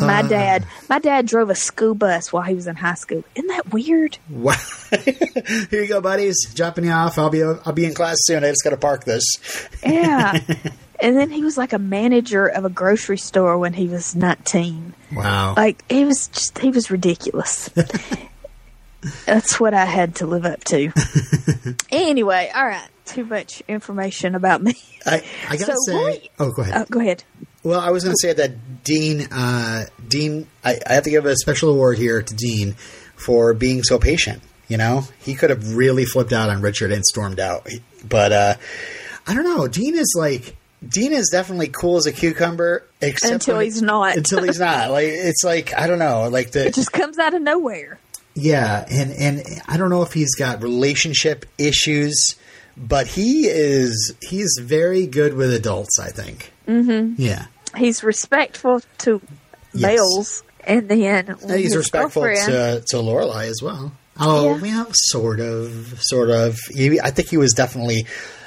my 0.00 0.20
uh, 0.20 0.28
dad, 0.28 0.66
my 0.88 0.98
dad 0.98 1.26
drove 1.26 1.50
a 1.50 1.54
school 1.54 1.94
bus 1.94 2.32
while 2.32 2.42
he 2.42 2.54
was 2.54 2.66
in 2.66 2.76
high 2.76 2.94
school. 2.94 3.24
Isn't 3.34 3.48
that 3.48 3.72
weird? 3.72 4.18
Wow. 4.28 4.54
Here 5.70 5.82
you 5.82 5.88
go, 5.88 6.00
buddies. 6.00 6.52
Dropping 6.54 6.84
you 6.84 6.90
off. 6.90 7.18
I'll 7.18 7.30
be 7.30 7.42
I'll 7.42 7.72
be 7.72 7.84
in 7.84 7.94
class 7.94 8.16
soon. 8.20 8.44
I 8.44 8.48
just 8.48 8.64
got 8.64 8.70
to 8.70 8.76
park 8.76 9.04
this. 9.04 9.24
Yeah. 9.84 10.38
and 11.00 11.16
then 11.16 11.30
he 11.30 11.42
was 11.42 11.56
like 11.56 11.72
a 11.72 11.78
manager 11.78 12.46
of 12.46 12.64
a 12.64 12.70
grocery 12.70 13.18
store 13.18 13.58
when 13.58 13.72
he 13.72 13.86
was 13.86 14.14
19. 14.14 14.94
Wow. 15.12 15.54
Like 15.56 15.84
he 15.90 16.04
was 16.04 16.28
just 16.28 16.58
he 16.58 16.70
was 16.70 16.90
ridiculous. 16.90 17.70
That's 19.26 19.58
what 19.58 19.72
I 19.72 19.86
had 19.86 20.16
to 20.16 20.26
live 20.26 20.44
up 20.44 20.62
to. 20.64 20.92
anyway, 21.90 22.50
all 22.54 22.66
right. 22.66 22.88
Too 23.06 23.24
much 23.24 23.62
information 23.66 24.34
about 24.34 24.62
me. 24.62 24.74
I, 25.04 25.24
I 25.48 25.56
gotta 25.56 25.74
so, 25.84 26.10
say. 26.10 26.30
oh, 26.38 26.52
go 26.52 26.62
ahead. 26.62 26.74
Uh, 26.74 26.84
go 26.88 27.00
ahead. 27.00 27.24
Well, 27.62 27.80
I 27.80 27.90
was 27.90 28.04
going 28.04 28.14
to 28.14 28.20
say 28.20 28.32
that 28.32 28.84
Dean, 28.84 29.22
uh, 29.30 29.86
Dean, 30.06 30.46
I, 30.64 30.78
I, 30.88 30.94
have 30.94 31.04
to 31.04 31.10
give 31.10 31.26
a 31.26 31.36
special 31.36 31.70
award 31.70 31.98
here 31.98 32.22
to 32.22 32.34
Dean 32.34 32.72
for 33.16 33.52
being 33.52 33.82
so 33.82 33.98
patient. 33.98 34.42
You 34.66 34.78
know, 34.78 35.04
he 35.18 35.34
could 35.34 35.50
have 35.50 35.74
really 35.74 36.04
flipped 36.04 36.32
out 36.32 36.48
on 36.48 36.62
Richard 36.62 36.92
and 36.92 37.04
stormed 37.04 37.40
out, 37.40 37.68
but 38.08 38.32
uh, 38.32 38.54
I 39.26 39.34
don't 39.34 39.44
know. 39.44 39.66
Dean 39.66 39.96
is 39.96 40.14
like 40.16 40.56
Dean 40.86 41.12
is 41.12 41.28
definitely 41.30 41.68
cool 41.68 41.96
as 41.96 42.06
a 42.06 42.12
cucumber, 42.12 42.84
except 43.00 43.32
until 43.32 43.56
when, 43.56 43.64
he's 43.64 43.82
not. 43.82 44.16
until 44.16 44.42
he's 44.42 44.60
not. 44.60 44.90
Like 44.90 45.06
it's 45.06 45.44
like 45.44 45.74
I 45.76 45.86
don't 45.86 45.98
know. 45.98 46.28
Like 46.28 46.52
the 46.52 46.66
it 46.66 46.74
just 46.74 46.92
comes 46.92 47.18
out 47.18 47.34
of 47.34 47.42
nowhere. 47.42 47.98
Yeah, 48.34 48.86
and 48.88 49.12
and 49.12 49.42
I 49.66 49.76
don't 49.76 49.90
know 49.90 50.02
if 50.02 50.12
he's 50.12 50.34
got 50.36 50.62
relationship 50.62 51.46
issues, 51.58 52.36
but 52.76 53.06
he 53.06 53.46
is 53.46 54.14
he's 54.22 54.56
very 54.60 55.06
good 55.06 55.34
with 55.34 55.52
adults. 55.52 55.98
I 55.98 56.10
think. 56.10 56.52
Mm-hmm. 56.70 57.14
Yeah. 57.18 57.46
He's 57.76 58.04
respectful 58.04 58.80
to 58.98 59.20
yes. 59.74 59.82
males, 59.82 60.42
and 60.64 60.88
then 60.88 61.36
he's 61.58 61.76
respectful 61.76 62.22
to 62.22 62.82
to 62.86 62.96
Lorelai 62.96 63.46
as 63.48 63.60
well. 63.62 63.92
Oh, 64.18 64.56
yeah. 64.56 64.60
well, 64.60 64.88
sort 64.92 65.40
of, 65.40 65.98
sort 66.00 66.30
of. 66.30 66.58
He, 66.68 67.00
I 67.00 67.10
think 67.10 67.28
he 67.28 67.36
was 67.38 67.52
definitely. 67.52 68.06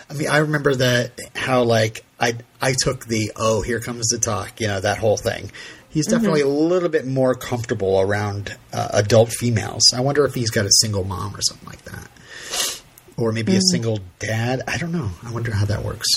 I 0.09 0.13
mean, 0.13 0.29
I 0.29 0.37
remember 0.37 0.75
that 0.75 1.19
how 1.35 1.63
like 1.63 2.05
I 2.19 2.35
I 2.61 2.73
took 2.77 3.05
the 3.05 3.31
oh 3.35 3.61
here 3.61 3.79
comes 3.79 4.07
the 4.07 4.19
talk, 4.19 4.59
you 4.61 4.67
know 4.67 4.79
that 4.79 4.97
whole 4.97 5.17
thing. 5.17 5.51
He's 5.89 6.07
mm-hmm. 6.07 6.15
definitely 6.15 6.41
mm-hmm. 6.41 6.49
a 6.49 6.67
little 6.67 6.89
bit 6.89 7.05
more 7.07 7.35
comfortable 7.35 7.99
around 7.99 8.55
uh, 8.71 8.89
adult 8.93 9.29
females. 9.31 9.83
I 9.93 10.01
wonder 10.01 10.25
if 10.25 10.33
he's 10.33 10.49
got 10.49 10.65
a 10.65 10.71
single 10.81 11.03
mom 11.03 11.35
or 11.35 11.41
something 11.41 11.67
like 11.67 11.83
that, 11.83 12.81
or 13.17 13.31
maybe 13.31 13.53
mm. 13.53 13.57
a 13.57 13.61
single 13.61 13.99
dad. 14.19 14.61
I 14.67 14.77
don't 14.77 14.91
know. 14.91 15.09
I 15.23 15.31
wonder 15.31 15.51
how 15.53 15.65
that 15.65 15.83
works. 15.83 16.07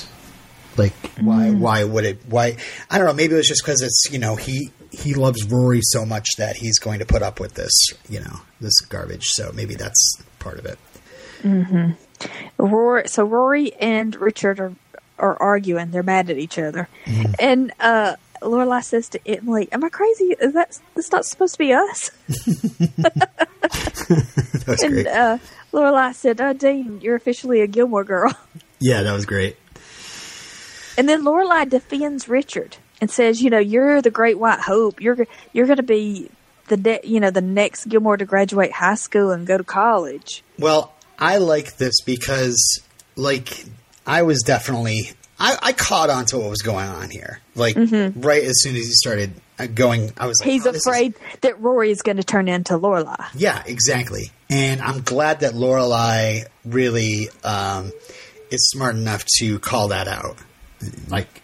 Like 0.76 0.92
why 1.20 1.48
mm. 1.48 1.58
why 1.58 1.84
would 1.84 2.04
it 2.04 2.20
why 2.28 2.56
I 2.90 2.98
don't 2.98 3.06
know 3.06 3.14
maybe 3.14 3.34
it 3.34 3.38
was 3.38 3.48
just 3.48 3.62
because 3.62 3.82
it's 3.82 4.08
you 4.10 4.18
know 4.18 4.36
he 4.36 4.70
he 4.90 5.14
loves 5.14 5.44
Rory 5.44 5.80
so 5.82 6.04
much 6.04 6.28
that 6.38 6.56
he's 6.56 6.78
going 6.78 6.98
to 6.98 7.06
put 7.06 7.22
up 7.22 7.40
with 7.40 7.54
this 7.54 7.72
you 8.08 8.20
know 8.20 8.40
this 8.60 8.78
garbage 8.80 9.26
so 9.26 9.52
maybe 9.54 9.74
that's 9.74 10.22
part 10.38 10.58
of 10.58 10.66
it. 10.66 10.78
Mm-hmm. 11.42 11.92
Rory, 12.58 13.08
so 13.08 13.24
Rory 13.24 13.74
and 13.74 14.14
Richard 14.16 14.60
are 14.60 14.72
are 15.18 15.40
arguing. 15.40 15.90
They're 15.90 16.02
mad 16.02 16.30
at 16.30 16.38
each 16.38 16.58
other, 16.58 16.88
mm. 17.04 17.34
and 17.38 17.72
uh, 17.80 18.16
Lorelai 18.42 18.84
says 18.84 19.08
to 19.10 19.20
Emily, 19.26 19.68
"Am 19.72 19.84
I 19.84 19.88
crazy? 19.88 20.34
Is 20.40 20.52
that 20.54 20.78
that's 20.94 21.12
not 21.12 21.24
supposed 21.24 21.54
to 21.54 21.58
be 21.58 21.72
us?" 21.72 22.10
that 22.28 23.38
was 24.66 24.82
and, 24.82 24.92
great. 24.92 25.06
Uh, 25.06 25.38
Lorelai 25.72 26.14
said, 26.14 26.40
"Oh, 26.40 26.52
Dean, 26.52 27.00
you're 27.00 27.16
officially 27.16 27.60
a 27.60 27.66
Gilmore 27.66 28.04
girl." 28.04 28.34
Yeah, 28.78 29.02
that 29.02 29.12
was 29.12 29.24
great. 29.24 29.56
And 30.96 31.08
then 31.08 31.22
Lorelai 31.22 31.68
defends 31.68 32.28
Richard 32.28 32.76
and 33.00 33.10
says, 33.10 33.42
"You 33.42 33.50
know, 33.50 33.58
you're 33.58 34.02
the 34.02 34.10
Great 34.10 34.38
White 34.38 34.60
Hope. 34.60 35.00
You're 35.00 35.26
you're 35.52 35.66
going 35.66 35.76
to 35.76 35.82
be 35.82 36.30
the 36.68 36.76
de- 36.76 37.00
you 37.04 37.20
know 37.20 37.30
the 37.30 37.40
next 37.40 37.88
Gilmore 37.88 38.16
to 38.16 38.24
graduate 38.24 38.72
high 38.72 38.94
school 38.94 39.30
and 39.30 39.46
go 39.46 39.58
to 39.58 39.64
college." 39.64 40.42
Well, 40.58 40.92
I 41.18 41.38
like 41.38 41.76
this 41.76 42.00
because, 42.02 42.80
like, 43.16 43.64
I 44.06 44.22
was 44.22 44.42
definitely 44.42 45.10
I, 45.38 45.58
I 45.62 45.72
caught 45.72 46.10
on 46.10 46.24
to 46.26 46.38
what 46.38 46.50
was 46.50 46.62
going 46.62 46.88
on 46.88 47.10
here. 47.10 47.40
Like 47.54 47.76
mm-hmm. 47.76 48.20
right 48.20 48.42
as 48.42 48.62
soon 48.62 48.76
as 48.76 48.86
he 48.86 48.92
started 48.92 49.32
uh, 49.58 49.66
going, 49.66 50.12
I 50.16 50.26
was 50.26 50.40
like, 50.40 50.50
he's 50.50 50.66
oh, 50.66 50.70
afraid 50.70 51.14
is... 51.14 51.40
that 51.42 51.60
Rory 51.60 51.90
is 51.90 52.02
going 52.02 52.16
to 52.16 52.24
turn 52.24 52.48
into 52.48 52.74
Lorelai. 52.74 53.26
Yeah, 53.34 53.62
exactly. 53.66 54.30
And 54.48 54.80
I'm 54.80 55.02
glad 55.02 55.40
that 55.40 55.52
Lorelai 55.52 56.46
really 56.64 57.28
um, 57.44 57.92
is 58.50 58.68
smart 58.70 58.96
enough 58.96 59.24
to 59.38 59.58
call 59.58 59.88
that 59.88 60.08
out 60.08 60.38
like 61.08 61.42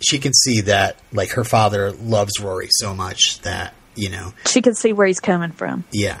she 0.00 0.18
can 0.18 0.32
see 0.32 0.62
that 0.62 0.96
like 1.12 1.30
her 1.30 1.44
father 1.44 1.92
loves 1.92 2.40
Rory 2.40 2.68
so 2.70 2.94
much 2.94 3.40
that 3.42 3.74
you 3.94 4.10
know 4.10 4.32
she 4.46 4.62
can 4.62 4.74
see 4.74 4.92
where 4.92 5.06
he's 5.06 5.20
coming 5.20 5.52
from. 5.52 5.84
Yeah, 5.92 6.20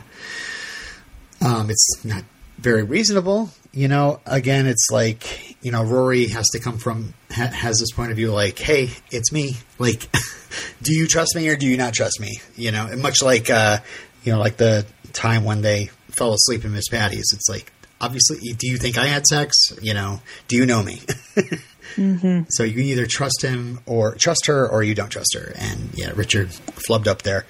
um, 1.40 1.70
it's 1.70 2.04
not 2.04 2.24
very 2.58 2.82
reasonable. 2.82 3.50
You 3.72 3.88
know, 3.88 4.20
again, 4.26 4.66
it's 4.66 4.88
like 4.90 5.56
you 5.62 5.72
know 5.72 5.84
Rory 5.84 6.28
has 6.28 6.46
to 6.50 6.60
come 6.60 6.78
from 6.78 7.14
ha- 7.30 7.46
has 7.46 7.78
this 7.78 7.92
point 7.92 8.10
of 8.10 8.16
view 8.16 8.30
like, 8.32 8.58
hey, 8.58 8.90
it's 9.10 9.32
me. 9.32 9.56
Like, 9.78 10.08
do 10.82 10.94
you 10.94 11.06
trust 11.06 11.34
me 11.34 11.48
or 11.48 11.56
do 11.56 11.66
you 11.66 11.76
not 11.76 11.94
trust 11.94 12.20
me? 12.20 12.40
You 12.56 12.70
know, 12.70 12.86
and 12.86 13.02
much 13.02 13.22
like 13.22 13.50
uh, 13.50 13.78
you 14.24 14.32
know, 14.32 14.38
like 14.38 14.56
the 14.56 14.86
time 15.12 15.44
when 15.44 15.62
they 15.62 15.90
fell 16.10 16.34
asleep 16.34 16.64
in 16.64 16.72
Miss 16.72 16.88
Patty's. 16.88 17.32
It's 17.32 17.48
like, 17.48 17.72
obviously, 18.00 18.38
do 18.52 18.68
you 18.68 18.76
think 18.76 18.98
I 18.98 19.06
had 19.06 19.26
sex? 19.26 19.56
You 19.80 19.94
know, 19.94 20.20
do 20.48 20.56
you 20.56 20.66
know 20.66 20.82
me? 20.82 21.00
Mm-hmm. 21.96 22.44
So 22.48 22.62
you 22.62 22.72
can 22.74 22.84
either 22.84 23.06
trust 23.06 23.42
him 23.42 23.80
or 23.86 24.14
trust 24.14 24.46
her, 24.46 24.68
or 24.68 24.82
you 24.82 24.94
don't 24.94 25.10
trust 25.10 25.34
her. 25.34 25.52
And 25.56 25.90
yeah, 25.94 26.12
Richard 26.14 26.48
flubbed 26.48 27.06
up 27.06 27.22
there. 27.22 27.46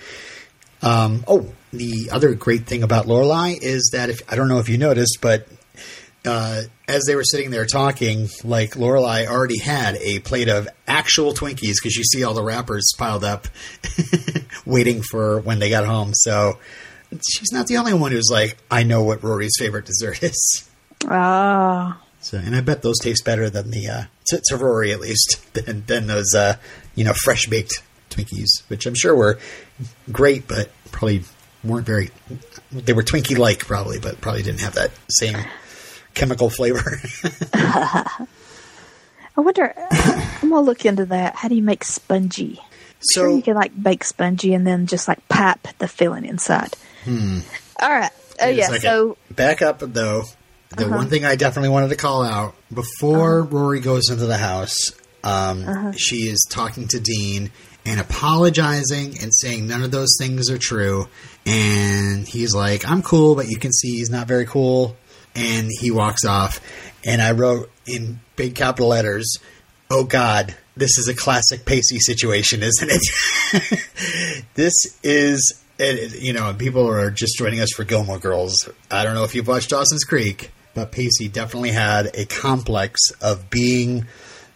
Um, 0.82 1.24
oh, 1.28 1.52
the 1.72 2.10
other 2.12 2.34
great 2.34 2.66
thing 2.66 2.82
about 2.82 3.06
Lorelai 3.06 3.58
is 3.60 3.90
that 3.92 4.10
if 4.10 4.20
I 4.30 4.36
don't 4.36 4.48
know 4.48 4.58
if 4.58 4.68
you 4.68 4.78
noticed, 4.78 5.18
but 5.20 5.48
uh, 6.24 6.62
as 6.88 7.04
they 7.06 7.16
were 7.16 7.24
sitting 7.24 7.50
there 7.50 7.66
talking, 7.66 8.28
like 8.44 8.72
Lorelai 8.72 9.26
already 9.26 9.58
had 9.58 9.96
a 9.96 10.20
plate 10.20 10.48
of 10.48 10.68
actual 10.86 11.32
Twinkies 11.34 11.74
because 11.80 11.96
you 11.96 12.04
see 12.04 12.24
all 12.24 12.34
the 12.34 12.42
wrappers 12.42 12.92
piled 12.96 13.24
up 13.24 13.48
waiting 14.66 15.02
for 15.02 15.40
when 15.40 15.58
they 15.58 15.70
got 15.70 15.84
home. 15.84 16.12
So 16.14 16.58
she's 17.28 17.52
not 17.52 17.66
the 17.66 17.78
only 17.78 17.94
one 17.94 18.12
who's 18.12 18.30
like, 18.30 18.56
I 18.70 18.82
know 18.82 19.02
what 19.02 19.22
Rory's 19.22 19.56
favorite 19.58 19.86
dessert 19.86 20.22
is. 20.22 20.68
Ah, 21.08 22.00
So, 22.22 22.38
and 22.38 22.54
I 22.54 22.60
bet 22.60 22.82
those 22.82 22.98
taste 22.98 23.24
better 23.24 23.50
than 23.50 23.70
the 23.70 23.88
uh, 23.88 24.56
Rory 24.56 24.92
at 24.92 25.00
least 25.00 25.52
than 25.54 25.84
than 25.86 26.06
those 26.06 26.34
uh, 26.34 26.56
you 26.94 27.04
know 27.04 27.12
fresh 27.12 27.46
baked 27.46 27.82
Twinkies, 28.10 28.62
which 28.68 28.86
I'm 28.86 28.94
sure 28.94 29.14
were 29.14 29.38
great, 30.10 30.46
but 30.46 30.70
probably 30.90 31.24
weren't 31.64 31.86
very. 31.86 32.10
They 32.70 32.92
were 32.92 33.02
Twinkie 33.02 33.38
like 33.38 33.60
probably, 33.66 33.98
but 33.98 34.20
probably 34.20 34.42
didn't 34.42 34.60
have 34.60 34.74
that 34.74 34.90
same 35.10 35.36
chemical 36.14 36.50
flavor. 36.50 37.00
I 37.54 38.26
wonder. 39.36 39.74
I'm 39.90 40.50
gonna 40.50 40.60
look 40.60 40.84
into 40.84 41.06
that. 41.06 41.36
How 41.36 41.48
do 41.48 41.54
you 41.54 41.62
make 41.62 41.84
spongy? 41.84 42.60
sure 43.10 43.28
so 43.28 43.36
you 43.36 43.42
can 43.42 43.54
like 43.54 43.72
bake 43.80 44.04
spongy 44.04 44.54
and 44.54 44.66
then 44.66 44.86
just 44.86 45.08
like 45.08 45.26
pipe 45.28 45.66
the 45.78 45.88
filling 45.88 46.24
inside. 46.24 46.74
Hmm. 47.04 47.40
All 47.80 47.90
right. 47.90 48.12
Oh 48.40 48.48
yeah. 48.48 48.68
So 48.78 49.16
back 49.30 49.62
up 49.62 49.80
though. 49.80 50.24
The 50.76 50.86
Uh-huh. 50.86 50.96
one 50.96 51.08
thing 51.08 51.24
I 51.24 51.36
definitely 51.36 51.68
wanted 51.70 51.88
to 51.90 51.96
call 51.96 52.22
out 52.24 52.54
before 52.72 53.42
Rory 53.42 53.80
goes 53.80 54.08
into 54.10 54.26
the 54.26 54.36
house, 54.38 54.74
um, 55.24 55.68
Uh-huh. 55.68 55.92
she 55.96 56.28
is 56.28 56.46
talking 56.50 56.88
to 56.88 57.00
Dean 57.00 57.50
and 57.84 58.00
apologizing 58.00 59.18
and 59.20 59.34
saying 59.34 59.66
none 59.66 59.82
of 59.82 59.90
those 59.90 60.16
things 60.18 60.48
are 60.50 60.58
true. 60.58 61.08
And 61.46 62.26
he's 62.26 62.54
like, 62.54 62.88
"I'm 62.88 63.02
cool," 63.02 63.34
but 63.34 63.48
you 63.48 63.58
can 63.58 63.72
see 63.72 63.96
he's 63.98 64.10
not 64.10 64.28
very 64.28 64.46
cool. 64.46 64.96
And 65.34 65.68
he 65.80 65.90
walks 65.90 66.24
off. 66.24 66.60
And 67.04 67.20
I 67.20 67.32
wrote 67.32 67.70
in 67.86 68.20
big 68.36 68.54
capital 68.54 68.88
letters, 68.88 69.36
"Oh 69.90 70.04
God." 70.04 70.54
This 70.74 70.96
is 70.96 71.06
a 71.06 71.12
classic 71.14 71.66
Pacey 71.66 71.98
situation, 72.00 72.62
isn't 72.62 72.90
it? 72.90 73.80
this 74.54 74.72
is 75.02 75.52
and, 75.78 76.12
you 76.12 76.32
know, 76.32 76.54
people 76.54 76.88
are 76.88 77.10
just 77.10 77.36
joining 77.36 77.60
us 77.60 77.70
for 77.74 77.84
Gilmore 77.84 78.18
Girls. 78.18 78.68
I 78.90 79.04
don't 79.04 79.14
know 79.14 79.24
if 79.24 79.34
you've 79.34 79.48
watched 79.48 79.68
Dawson's 79.70 80.04
Creek, 80.04 80.50
but 80.74 80.92
Pacey 80.92 81.28
definitely 81.28 81.70
had 81.70 82.10
a 82.14 82.24
complex 82.24 83.00
of 83.20 83.50
being 83.50 84.06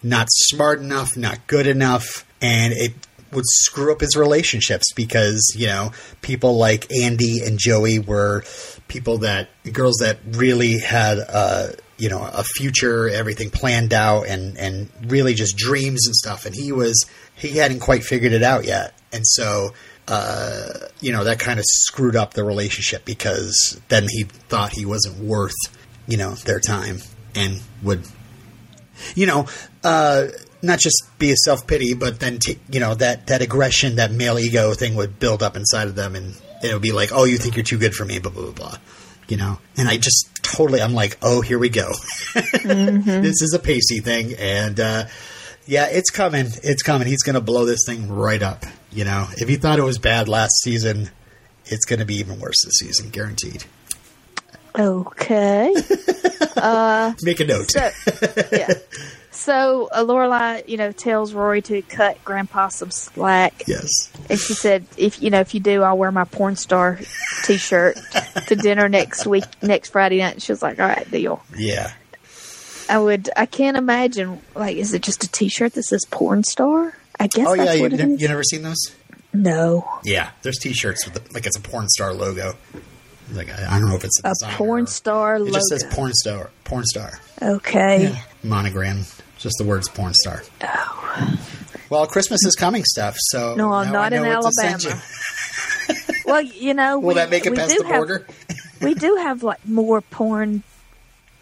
not 0.03 0.29
smart 0.31 0.81
enough, 0.81 1.17
not 1.17 1.47
good 1.47 1.67
enough, 1.67 2.25
and 2.41 2.73
it 2.73 2.93
would 3.33 3.45
screw 3.47 3.93
up 3.93 4.01
his 4.01 4.17
relationships 4.17 4.93
because, 4.95 5.55
you 5.57 5.67
know, 5.67 5.93
people 6.23 6.57
like 6.57 6.91
Andie 6.93 7.43
and 7.45 7.59
Joey 7.59 7.99
were 7.99 8.45
people 8.89 9.19
that, 9.19 9.49
girls 9.73 9.97
that 10.01 10.19
really 10.33 10.79
had, 10.79 11.19
uh, 11.19 11.69
you 11.99 12.09
know, 12.09 12.23
a 12.23 12.45
future, 12.45 13.09
everything 13.09 13.51
planned 13.51 13.93
out 13.93 14.27
and, 14.27 14.57
and 14.57 14.91
really 15.07 15.35
just 15.35 15.57
dreams 15.57 16.07
and 16.07 16.15
stuff. 16.15 16.47
And 16.47 16.55
he 16.55 16.73
was, 16.73 17.05
he 17.35 17.57
hadn't 17.57 17.81
quite 17.81 18.05
figured 18.05 18.33
it 18.33 18.43
out 18.43 18.65
yet. 18.65 18.95
And 19.13 19.27
so, 19.27 19.71
uh, 20.09 20.69
you 21.01 21.13
know, 21.13 21.25
that 21.25 21.39
kind 21.39 21.59
of 21.59 21.65
screwed 21.67 22.17
up 22.17 22.35
the 22.35 22.45
relationship 22.45 23.05
because 23.05 23.81
then 23.89 24.07
he 24.09 24.25
thought 24.25 24.73
he 24.73 24.87
wasn't 24.87 25.19
worth, 25.19 25.55
you 26.07 26.17
know, 26.17 26.33
their 26.35 26.61
time 26.61 26.99
and 27.35 27.61
would, 27.83 28.07
you 29.15 29.27
know, 29.27 29.47
uh, 29.85 30.27
not 30.63 30.79
just 30.79 31.05
be 31.19 31.31
a 31.31 31.37
self 31.37 31.67
pity, 31.67 31.95
but 31.95 32.21
then, 32.21 32.39
t- 32.39 32.59
you 32.71 32.81
know, 32.81 32.95
that, 32.95 33.27
that 33.29 33.43
aggression, 33.43 33.97
that 33.97 34.11
male 34.13 34.39
ego 34.39 34.75
thing 34.75 34.95
would 34.97 35.19
build 35.19 35.43
up 35.43 35.57
inside 35.57 35.89
of 35.89 35.95
them 35.95 36.15
and 36.15 36.35
it 36.63 36.73
would 36.73 36.83
be 36.83 36.93
like, 36.93 37.11
oh, 37.13 37.25
you 37.25 37.39
think 37.39 37.57
you're 37.57 37.65
too 37.65 37.79
good 37.79 37.95
for 37.95 38.05
me, 38.05 38.19
blah, 38.19 38.33
blah, 38.33 38.45
blah, 38.45 38.53
blah. 38.53 38.79
You 39.29 39.37
know, 39.37 39.59
and 39.77 39.89
I 39.89 39.97
just 39.97 40.31
totally, 40.43 40.81
I'm 40.81 40.95
like, 40.95 41.19
oh, 41.21 41.41
here 41.41 41.59
we 41.59 41.69
go. 41.69 41.91
this 42.35 43.43
is 43.43 43.53
a 43.55 43.59
Pacey 43.59 43.99
thing. 43.99 44.35
And, 44.39 44.79
uh, 44.79 45.07
yeah, 45.67 45.87
it's 45.87 46.11
coming. 46.11 46.47
It's 46.63 46.83
coming. 46.83 47.09
He's 47.09 47.25
going 47.25 47.35
to 47.35 47.41
blow 47.41 47.65
this 47.65 47.81
thing 47.85 48.09
right 48.09 48.41
up. 48.41 48.65
You 48.93 49.05
know, 49.05 49.27
if 49.33 49.51
you 49.51 49.57
thought 49.57 49.79
it 49.79 49.83
was 49.83 49.99
bad 49.99 50.29
last 50.29 50.63
season, 50.63 51.11
it's 51.65 51.85
going 51.85 51.99
to 51.99 52.05
be 52.05 52.17
even 52.17 52.39
worse 52.39 52.57
this 52.65 52.79
season, 52.79 53.11
guaranteed. 53.11 53.65
Okay. 54.79 55.75
uh, 56.57 57.13
Make 57.23 57.41
a 57.41 57.45
note. 57.45 57.71
So 57.71 57.91
yeah. 58.53 58.75
So 59.37 59.89
uh, 59.93 60.03
Lorelai, 60.03 60.67
you 60.67 60.77
know, 60.77 60.93
tells 60.93 61.35
Rory 61.35 61.61
to 61.63 61.83
cut 61.83 62.25
Grandpa 62.25 62.69
some 62.69 62.91
slack, 62.91 63.65
yes. 63.69 64.11
and 64.31 64.39
she 64.41 64.55
said, 64.55 64.87
"If 64.97 65.23
you 65.23 65.31
know, 65.31 65.41
if 65.41 65.55
you 65.55 65.61
do, 65.61 65.83
I'll 65.83 65.99
wear 65.99 66.11
my 66.11 66.25
porn 66.25 66.57
star 66.57 66.99
T-shirt 67.45 67.99
to 68.47 68.57
dinner 68.57 68.89
next 68.89 69.27
week, 69.27 69.45
next 69.63 69.91
Friday 69.91 70.19
night." 70.19 70.35
And 70.35 70.43
she 70.43 70.53
was 70.53 70.63
like, 70.63 70.81
"All 70.81 70.89
right, 70.89 71.09
deal." 71.11 71.45
Yeah. 71.57 71.93
I 72.89 72.99
would. 72.99 73.29
I 73.37 73.47
can't 73.47 73.77
imagine. 73.77 74.41
Like, 74.55 74.77
is 74.77 74.95
it 74.95 75.03
just 75.03 75.23
a 75.25 75.29
T-shirt 75.31 75.75
that 75.75 75.83
says 75.83 76.05
porn 76.11 76.43
star? 76.43 76.97
I 77.21 77.27
guess 77.27 77.47
Oh 77.49 77.55
yeah, 77.55 77.73
you, 77.73 77.85
it 77.87 77.93
ne- 77.93 78.17
you 78.17 78.29
never 78.29 78.43
seen 78.43 78.63
those? 78.63 78.95
No, 79.33 79.87
Yeah, 80.03 80.31
there's 80.43 80.59
T-shirts 80.59 81.05
with 81.05 81.15
the, 81.15 81.35
like 81.35 81.47
it's 81.47 81.59
a 81.59 81.61
porn 81.61 81.89
star 81.89 82.15
logo. 82.15 82.55
Like 83.33 83.51
I, 83.51 83.79
don't 83.79 83.89
know 83.89 83.97
if 83.97 84.05
it's 84.05 84.21
a, 84.25 84.31
a 84.31 84.49
porn 84.53 84.87
star 84.87 85.37
It 85.37 85.41
logo. 85.41 85.53
just 85.53 85.69
says 85.69 85.85
porn 85.91 86.13
star. 86.15 86.51
Porn 86.65 86.85
star 86.85 87.19
okay. 87.43 88.19
monogram. 88.43 89.03
Just 89.39 89.57
the 89.59 89.65
words 89.65 89.89
porn 89.89 90.15
star. 90.15 90.43
Oh. 90.63 91.37
Well, 91.91 92.07
Christmas 92.07 92.45
is 92.45 92.55
coming, 92.55 92.85
stuff. 92.85 93.17
So 93.19 93.55
No, 93.55 93.73
I'm 93.73 93.93
not 93.93 94.13
in 94.13 94.23
know 94.23 94.41
what 94.41 94.47
to 94.47 94.53
send 94.53 94.85
Alabama. 94.85 95.03
Well, 96.27 96.43
you 96.43 96.75
know, 96.75 96.99
Will 96.99 97.09
we, 97.09 97.15
that 97.15 97.31
make 97.31 97.47
it 97.47 97.55
past 97.55 97.77
the 97.79 97.85
have- 97.87 97.95
border? 97.95 98.27
we 98.83 98.95
do 98.95 99.15
have 99.17 99.45
like 99.45 99.65
more 99.67 100.01
porn 100.01 100.65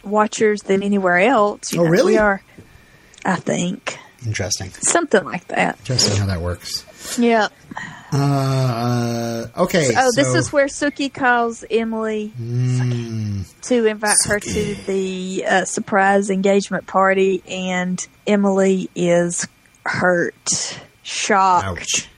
watchers 0.05 0.61
than 0.63 0.83
anywhere 0.83 1.19
else. 1.21 1.73
you 1.73 1.81
Oh, 1.81 1.85
know. 1.85 1.91
really? 1.91 2.13
We 2.13 2.19
are, 2.19 2.43
I 3.25 3.37
think, 3.37 3.99
Interesting. 4.27 4.71
something 4.73 5.25
like 5.25 5.47
that. 5.49 5.79
Interesting 5.81 6.19
how 6.19 6.27
that 6.27 6.43
works. 6.43 6.85
Yeah. 7.19 7.49
Uh, 8.15 9.47
okay. 9.57 9.91
Oh, 9.97 10.11
this 10.17 10.35
is 10.35 10.53
where 10.53 10.67
Sookie 10.67 11.13
calls 11.13 11.65
Emily 11.71 12.33
Mm, 12.41 13.45
to 13.63 13.87
invite 13.87 14.17
her 14.27 14.41
to 14.41 14.75
the 14.87 15.45
uh, 15.47 15.65
surprise 15.65 16.31
engagement 16.31 16.87
party, 16.87 17.43
and 17.49 18.07
Emily 18.27 18.89
is 18.95 19.47
hurt, 19.85 20.81
shocked, 21.03 21.67
ouch. 21.67 22.09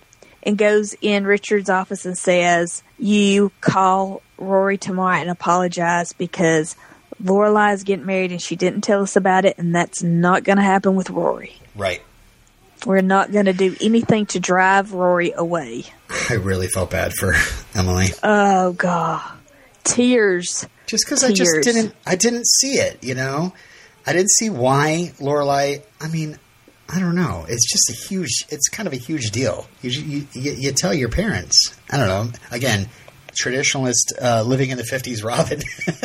and 0.42 0.56
goes 0.59 0.94
in 1.00 1.26
Richard's 1.26 1.70
office 1.70 2.04
and 2.04 2.16
says, 2.16 2.82
"You 2.98 3.50
call 3.61 4.22
Rory 4.38 4.78
tomorrow 4.78 5.16
and 5.16 5.30
apologize 5.30 6.12
because." 6.12 6.76
Lorelai 7.22 7.72
is 7.72 7.82
getting 7.82 8.04
married 8.04 8.30
and 8.30 8.42
she 8.42 8.56
didn't 8.56 8.82
tell 8.82 9.00
us 9.02 9.16
about 9.16 9.46
it, 9.46 9.56
and 9.56 9.74
that's 9.74 10.02
not 10.02 10.44
going 10.44 10.59
to 10.59 10.62
happen 10.62 10.94
with 10.96 11.09
Rory. 11.09 11.56
Right. 11.74 12.02
We're 12.85 13.01
not 13.01 13.33
going 13.33 13.47
to 13.47 13.53
do 13.53 13.75
anything 13.81 14.27
to 14.27 14.41
drive 14.41 14.93
Rory 14.93 15.33
away. 15.33 15.85
I 16.31 16.35
really 16.35 16.69
felt 16.69 16.91
bad 16.91 17.12
for 17.15 17.35
Emily. 17.75 18.07
Oh 18.23 18.73
god, 18.73 19.23
tears. 19.85 20.67
just 20.87 21.05
because 21.05 21.25
I 21.25 21.33
just 21.33 21.62
didn't, 21.62 21.95
I 22.07 22.17
didn't 22.17 22.47
see 22.47 22.75
it. 22.75 23.03
You 23.03 23.15
know, 23.15 23.55
I 24.07 24.12
didn't 24.12 24.31
see 24.31 24.51
why 24.51 25.12
Lorelai. 25.19 25.83
I 26.01 26.09
mean, 26.09 26.39
I 26.89 27.01
don't 27.01 27.17
know. 27.17 27.47
It's 27.49 27.71
just 27.71 27.91
a 27.91 28.09
huge. 28.09 28.47
It's 28.51 28.69
kind 28.69 28.87
of 28.87 28.93
a 28.93 28.97
huge 28.99 29.31
deal. 29.31 29.67
You 29.83 29.91
you, 29.91 30.27
you, 30.33 30.53
you 30.53 30.73
tell 30.73 30.95
your 30.95 31.09
parents. 31.09 31.77
I 31.91 31.97
don't 31.97 32.09
know. 32.09 32.31
Again, 32.53 32.89
traditionalist, 33.33 34.12
uh, 34.21 34.43
living 34.43 34.71
in 34.71 34.79
the 34.79 34.85
fifties, 34.85 35.25
Robin 35.25 35.61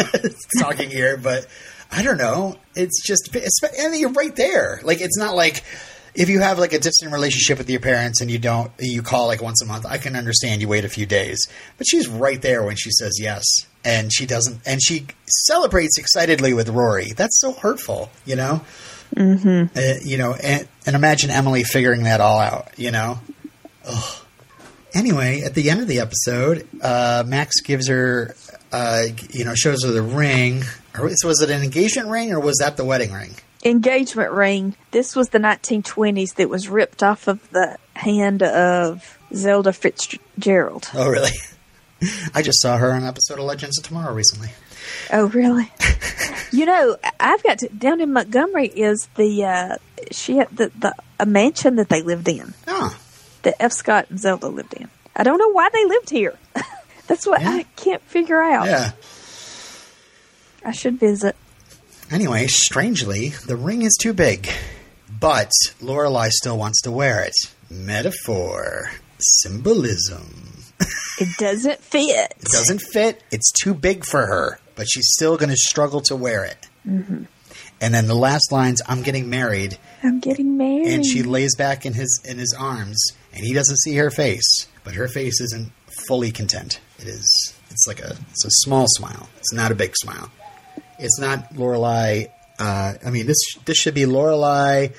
talking 0.59 0.89
here, 0.89 1.17
but 1.17 1.45
I 1.91 2.01
don't 2.03 2.17
know. 2.17 2.55
It's 2.75 3.05
just, 3.05 3.35
and 3.35 3.95
you're 3.95 4.11
right 4.11 4.35
there. 4.35 4.81
Like 4.83 5.01
it's 5.01 5.17
not 5.17 5.35
like. 5.35 5.63
If 6.13 6.29
you 6.29 6.41
have 6.41 6.59
like 6.59 6.73
a 6.73 6.79
distant 6.79 7.13
relationship 7.13 7.57
with 7.57 7.69
your 7.69 7.79
parents 7.79 8.21
and 8.21 8.29
you 8.29 8.37
don't, 8.37 8.71
you 8.79 9.01
call 9.01 9.27
like 9.27 9.41
once 9.41 9.61
a 9.61 9.65
month, 9.65 9.85
I 9.85 9.97
can 9.97 10.15
understand 10.15 10.61
you 10.61 10.67
wait 10.67 10.83
a 10.83 10.89
few 10.89 11.05
days. 11.05 11.47
But 11.77 11.87
she's 11.87 12.07
right 12.07 12.41
there 12.41 12.63
when 12.63 12.75
she 12.75 12.91
says 12.91 13.17
yes. 13.19 13.45
And 13.83 14.13
she 14.13 14.25
doesn't, 14.25 14.61
and 14.65 14.79
she 14.81 15.07
celebrates 15.25 15.97
excitedly 15.97 16.53
with 16.53 16.69
Rory. 16.69 17.13
That's 17.15 17.39
so 17.39 17.53
hurtful, 17.53 18.11
you 18.25 18.35
know? 18.35 18.61
Mm-hmm. 19.15 19.77
Uh, 19.77 19.93
you 20.03 20.17
know, 20.17 20.33
and, 20.33 20.67
and 20.85 20.95
imagine 20.95 21.31
Emily 21.31 21.63
figuring 21.63 22.03
that 22.03 22.21
all 22.21 22.39
out, 22.39 22.67
you 22.77 22.91
know? 22.91 23.19
Ugh. 23.85 24.25
Anyway, 24.93 25.41
at 25.41 25.55
the 25.55 25.69
end 25.69 25.81
of 25.81 25.87
the 25.87 25.99
episode, 25.99 26.67
uh, 26.81 27.23
Max 27.25 27.61
gives 27.61 27.87
her, 27.87 28.35
uh, 28.71 29.03
you 29.31 29.45
know, 29.45 29.55
shows 29.55 29.83
her 29.83 29.91
the 29.91 30.01
ring. 30.01 30.63
Or 30.97 31.05
was 31.05 31.17
was 31.23 31.41
it 31.41 31.49
an 31.49 31.63
engagement 31.63 32.09
ring 32.09 32.33
or 32.33 32.39
was 32.39 32.57
that 32.57 32.75
the 32.75 32.83
wedding 32.83 33.13
ring? 33.13 33.35
Engagement 33.63 34.31
ring. 34.31 34.75
This 34.91 35.15
was 35.15 35.29
the 35.29 35.37
1920s 35.39 36.35
that 36.35 36.49
was 36.49 36.67
ripped 36.67 37.03
off 37.03 37.27
of 37.27 37.47
the 37.51 37.77
hand 37.95 38.41
of 38.43 39.19
Zelda 39.33 39.71
Fitzgerald. 39.73 40.89
Oh, 40.93 41.09
really? 41.09 41.31
I 42.33 42.41
just 42.41 42.61
saw 42.61 42.77
her 42.77 42.91
on 42.91 43.03
an 43.03 43.07
episode 43.07 43.37
of 43.37 43.45
Legends 43.45 43.77
of 43.77 43.85
Tomorrow 43.85 44.13
recently. 44.13 44.49
Oh, 45.13 45.27
really? 45.27 45.71
you 46.51 46.65
know, 46.65 46.97
I've 47.19 47.43
got 47.43 47.59
to, 47.59 47.69
down 47.69 48.01
in 48.01 48.11
Montgomery 48.11 48.67
is 48.67 49.07
the 49.15 49.45
uh, 49.45 49.75
she 50.11 50.37
had 50.37 50.49
the, 50.49 50.71
the 50.79 50.95
a 51.19 51.25
mansion 51.27 51.75
that 51.75 51.89
they 51.89 52.01
lived 52.01 52.27
in 52.27 52.55
Oh, 52.67 52.97
that 53.43 53.55
F. 53.61 53.71
Scott 53.73 54.07
and 54.09 54.19
Zelda 54.19 54.47
lived 54.47 54.73
in. 54.73 54.89
I 55.15 55.21
don't 55.23 55.37
know 55.37 55.51
why 55.51 55.69
they 55.71 55.85
lived 55.85 56.09
here. 56.09 56.35
That's 57.07 57.27
what 57.27 57.41
Yeah. 57.41 57.51
I 57.51 57.63
can't 57.75 58.01
figure 58.03 58.41
out. 58.41 58.65
yeah. 58.65 58.91
I 60.65 60.71
should 60.71 60.99
visit. 60.99 61.35
Anyway, 62.11 62.45
strangely, 62.47 63.29
the 63.47 63.55
ring 63.55 63.83
is 63.83 63.97
too 63.99 64.13
big, 64.13 64.49
but 65.19 65.51
Lorelai 65.81 66.29
still 66.29 66.57
wants 66.57 66.81
to 66.81 66.91
wear 66.91 67.23
it. 67.23 67.33
Metaphor. 67.69 68.91
Symbolism. 69.17 70.63
It 71.19 71.37
doesn't 71.37 71.79
fit. 71.79 72.33
It 72.39 72.51
doesn't 72.51 72.81
fit. 72.81 73.23
It's 73.31 73.51
too 73.51 73.73
big 73.73 74.03
for 74.05 74.25
her, 74.25 74.59
but 74.75 74.87
she's 74.89 75.07
still 75.13 75.37
going 75.37 75.51
to 75.51 75.55
struggle 75.55 76.01
to 76.01 76.15
wear 76.15 76.43
it. 76.43 76.67
Mm-hmm. 76.87 77.23
And 77.79 77.93
then 77.93 78.07
the 78.07 78.15
last 78.15 78.51
lines, 78.51 78.81
"I'm 78.87 79.03
getting 79.03 79.29
married," 79.29 79.77
I'm 80.03 80.19
getting 80.19 80.57
married. 80.57 80.87
and 80.87 81.05
she 81.05 81.23
lays 81.23 81.55
back 81.55 81.85
in 81.85 81.93
his 81.93 82.21
in 82.25 82.39
his 82.39 82.55
arms, 82.57 82.99
and 83.33 83.45
he 83.45 83.53
doesn't 83.53 83.77
see 83.77 83.95
her 83.95 84.09
face, 84.09 84.67
but 84.83 84.95
her 84.95 85.07
face 85.07 85.39
isn't 85.39 85.71
fully 86.07 86.31
content. 86.31 86.79
It 86.99 87.07
is. 87.07 87.53
It's 87.69 87.87
like 87.87 87.99
a. 87.99 88.17
It's 88.31 88.45
a 88.45 88.51
small 88.63 88.85
smile. 88.87 89.29
It's 89.37 89.53
not 89.53 89.71
a 89.71 89.75
big 89.75 89.93
smile. 89.95 90.31
It's 91.01 91.19
not 91.19 91.53
Lorelai. 91.53 92.29
Uh, 92.59 92.93
I 93.05 93.09
mean, 93.09 93.25
this 93.25 93.55
this 93.65 93.77
should 93.77 93.95
be 93.95 94.03
Lorelai 94.03 94.93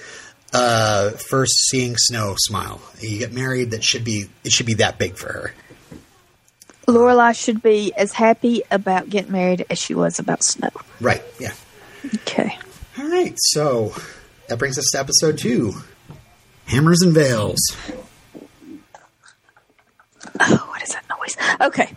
uh, 0.52 1.10
first 1.10 1.68
seeing 1.68 1.96
snow 1.96 2.34
smile. 2.36 2.80
You 3.00 3.18
get 3.18 3.32
married. 3.32 3.70
That 3.70 3.84
should 3.84 4.04
be. 4.04 4.28
It 4.44 4.52
should 4.52 4.66
be 4.66 4.74
that 4.74 4.98
big 4.98 5.16
for 5.16 5.32
her. 5.32 5.54
Lorelai 6.86 7.34
should 7.40 7.62
be 7.62 7.92
as 7.94 8.12
happy 8.12 8.62
about 8.70 9.08
getting 9.08 9.32
married 9.32 9.64
as 9.70 9.78
she 9.78 9.94
was 9.94 10.18
about 10.18 10.42
snow. 10.44 10.70
Right. 11.00 11.22
Yeah. 11.38 11.54
Okay. 12.14 12.58
All 12.98 13.08
right. 13.08 13.34
So 13.36 13.94
that 14.48 14.58
brings 14.58 14.78
us 14.78 14.86
to 14.92 14.98
episode 14.98 15.38
two. 15.38 15.74
Hammers 16.66 17.02
and 17.02 17.12
veils. 17.12 17.60
Oh, 20.40 20.66
what 20.70 20.82
is 20.82 20.90
that 20.90 21.04
noise? 21.08 21.36
Okay. 21.60 21.92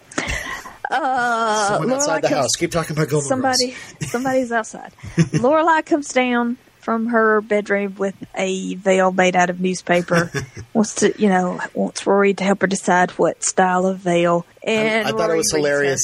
Uh, 0.92 1.68
Someone 1.70 1.92
outside 1.94 2.20
Lorelai 2.20 2.22
the 2.22 2.28
comes- 2.30 2.42
house. 2.42 2.56
Keep 2.58 2.72
talking 2.72 2.96
about 2.96 3.10
Golden 3.10 3.28
Somebody, 3.30 3.68
Girls. 3.68 3.78
somebody's 4.12 4.52
outside. 4.52 4.92
Lorelai 5.16 5.86
comes 5.86 6.08
down 6.10 6.58
from 6.80 7.08
her 7.08 7.42
bedroom 7.42 7.96
with 7.98 8.14
a 8.36 8.76
veil 8.76 9.12
made 9.12 9.36
out 9.36 9.50
of 9.50 9.60
newspaper. 9.60 10.32
wants 10.74 10.96
to, 10.96 11.20
you 11.20 11.30
know, 11.30 11.60
wants 11.74 12.06
Rory 12.06 12.34
to 12.36 12.44
help 12.44 12.62
her 12.62 12.68
decide 12.68 13.12
what 13.12 13.44
style 13.44 13.86
of 13.88 13.98
veil. 14.00 14.46
And 14.64 15.08
I 15.08 15.12
thought 15.12 15.32
it 15.32 15.38
was 15.38 15.52
hilarious. 15.52 16.02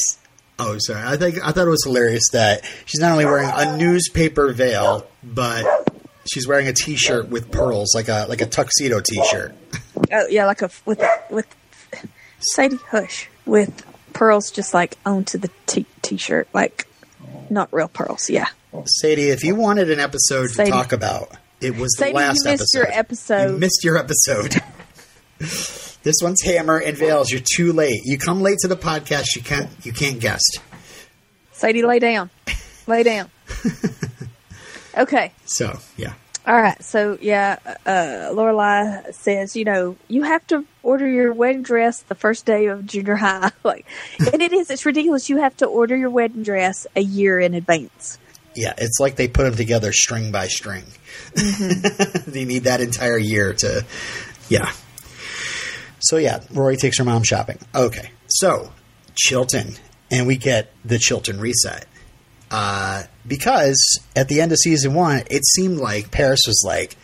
Oh, 0.58 0.78
sorry. 0.80 1.04
I 1.06 1.18
think 1.18 1.38
I 1.44 1.52
thought 1.52 1.68
it 1.68 1.72
was 1.72 1.84
hilarious 1.84 2.24
that 2.34 2.64
she's 2.86 3.00
not 3.00 3.12
only 3.14 3.26
wearing 3.26 3.50
a 3.54 3.78
newspaper 3.78 4.52
veil, 4.54 5.08
but 5.24 5.66
she's 6.32 6.48
wearing 6.48 6.68
a 6.68 6.74
T-shirt 6.74 7.30
with 7.30 7.52
pearls, 7.52 7.94
like 7.96 8.08
a 8.10 8.26
like 8.30 8.42
a 8.42 8.46
tuxedo 8.46 9.00
T-shirt. 9.02 9.56
Oh 10.12 10.28
yeah, 10.30 10.46
like 10.46 10.62
a 10.62 10.70
with 10.86 11.04
with 11.30 11.48
Sadie 12.40 12.78
Hush 12.90 13.28
with 13.46 13.84
pearls 14.14 14.52
just 14.52 14.74
like 14.74 14.98
onto 15.06 15.38
the 15.38 15.50
t- 15.66 15.86
t-shirt, 16.02 16.48
like 16.54 16.88
not 17.50 17.70
real 17.72 17.88
pearls. 17.88 18.30
Yeah, 18.30 18.48
Sadie, 18.86 19.30
if 19.30 19.44
you 19.44 19.56
wanted 19.56 19.90
an 19.90 20.00
episode 20.00 20.50
Sadie. 20.52 20.72
to 20.72 20.76
talk 20.76 20.92
about, 20.92 21.30
it 21.60 21.76
was 21.78 21.92
the 21.94 22.06
Sadie, 22.06 22.14
last 22.14 22.46
you 22.46 22.52
missed 22.52 22.62
episode. 22.76 22.78
your 22.78 22.88
episode. 22.92 23.52
You 23.52 23.58
missed 23.58 23.84
your 23.84 23.98
episode. 23.98 24.62
this 26.04 26.18
one's 26.22 26.42
hammer 26.44 26.78
and 26.78 26.98
veils. 26.98 27.32
You're 27.32 27.42
too 27.56 27.74
late. 27.74 28.02
You 28.06 28.18
come 28.18 28.42
late 28.42 28.58
to 28.60 28.68
the 28.68 28.78
podcast. 28.78 29.36
You 29.36 29.42
can't. 29.42 29.70
You 29.84 29.94
can't 29.94 30.20
guest. 30.20 30.60
Sadie, 31.52 31.84
lay 31.84 32.00
down, 32.00 32.30
lay 32.88 33.04
down. 33.04 33.30
okay. 34.98 35.32
So 35.46 35.78
yeah. 35.98 36.14
All 36.46 36.60
right, 36.60 36.82
so 36.84 37.20
yeah, 37.22 37.60
uh, 37.86 38.32
Lorelai 38.34 39.14
says, 39.14 39.56
you 39.56 39.64
know, 39.64 39.96
you 40.08 40.24
have 40.24 40.46
to 40.48 40.66
order 40.82 41.08
your 41.08 41.34
wedding 41.34 41.62
dress 41.62 42.02
the 42.02 42.16
first 42.16 42.48
day 42.48 42.66
of 42.66 42.88
junior 42.88 43.16
high, 43.16 43.52
like, 43.64 43.86
and 44.20 44.42
it 44.42 44.52
is, 44.52 44.72
it's 44.72 44.86
ridiculous. 44.86 45.30
You 45.30 45.38
have 45.38 45.56
to 45.58 45.68
order 45.68 45.96
your 45.96 46.10
wedding 46.10 46.42
dress 46.42 46.88
a 46.96 47.02
year 47.02 47.40
in 47.40 47.54
advance. 47.54 48.18
Yeah, 48.56 48.74
it's 48.76 49.00
like 49.00 49.18
they 49.18 49.28
put 49.28 49.44
them 49.44 49.56
together 49.56 49.94
string 49.94 50.32
by 50.32 50.48
string. 50.48 50.84
they 51.36 52.44
need 52.46 52.64
that 52.64 52.82
entire 52.82 53.20
year 53.20 53.54
to, 53.54 53.86
yeah. 54.50 54.72
So 56.00 56.18
yeah, 56.18 56.40
Rory 56.52 56.76
takes 56.76 56.98
her 56.98 57.06
mom 57.06 57.24
shopping. 57.24 57.60
Okay, 57.76 58.10
so 58.28 58.74
Chilton, 59.14 59.76
and 60.10 60.26
we 60.26 60.38
get 60.38 60.74
the 60.84 60.98
Chilton 60.98 61.40
reset. 61.40 61.86
Uh, 62.52 63.04
because 63.26 63.80
at 64.16 64.28
the 64.28 64.42
end 64.42 64.52
of 64.52 64.58
season 64.58 64.94
one, 64.94 65.24
it 65.32 65.46
seemed 65.46 65.78
like 65.78 66.12
Paris 66.12 66.42
was 66.46 66.64
like, 66.66 66.98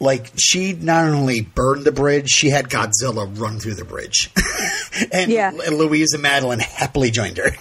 like 0.00 0.32
she 0.36 0.72
not 0.72 1.08
only 1.08 1.40
burned 1.42 1.84
the 1.84 1.92
bridge, 1.92 2.28
she 2.28 2.50
had 2.50 2.68
Godzilla 2.68 3.38
run 3.38 3.60
through 3.60 3.74
the 3.74 3.84
bridge, 3.84 4.30
and, 5.12 5.30
Yeah. 5.30 5.52
and 5.64 5.78
Louise 5.78 6.12
and 6.12 6.22
Madeline 6.22 6.58
happily 6.58 7.12
joined 7.12 7.36
her. 7.38 7.52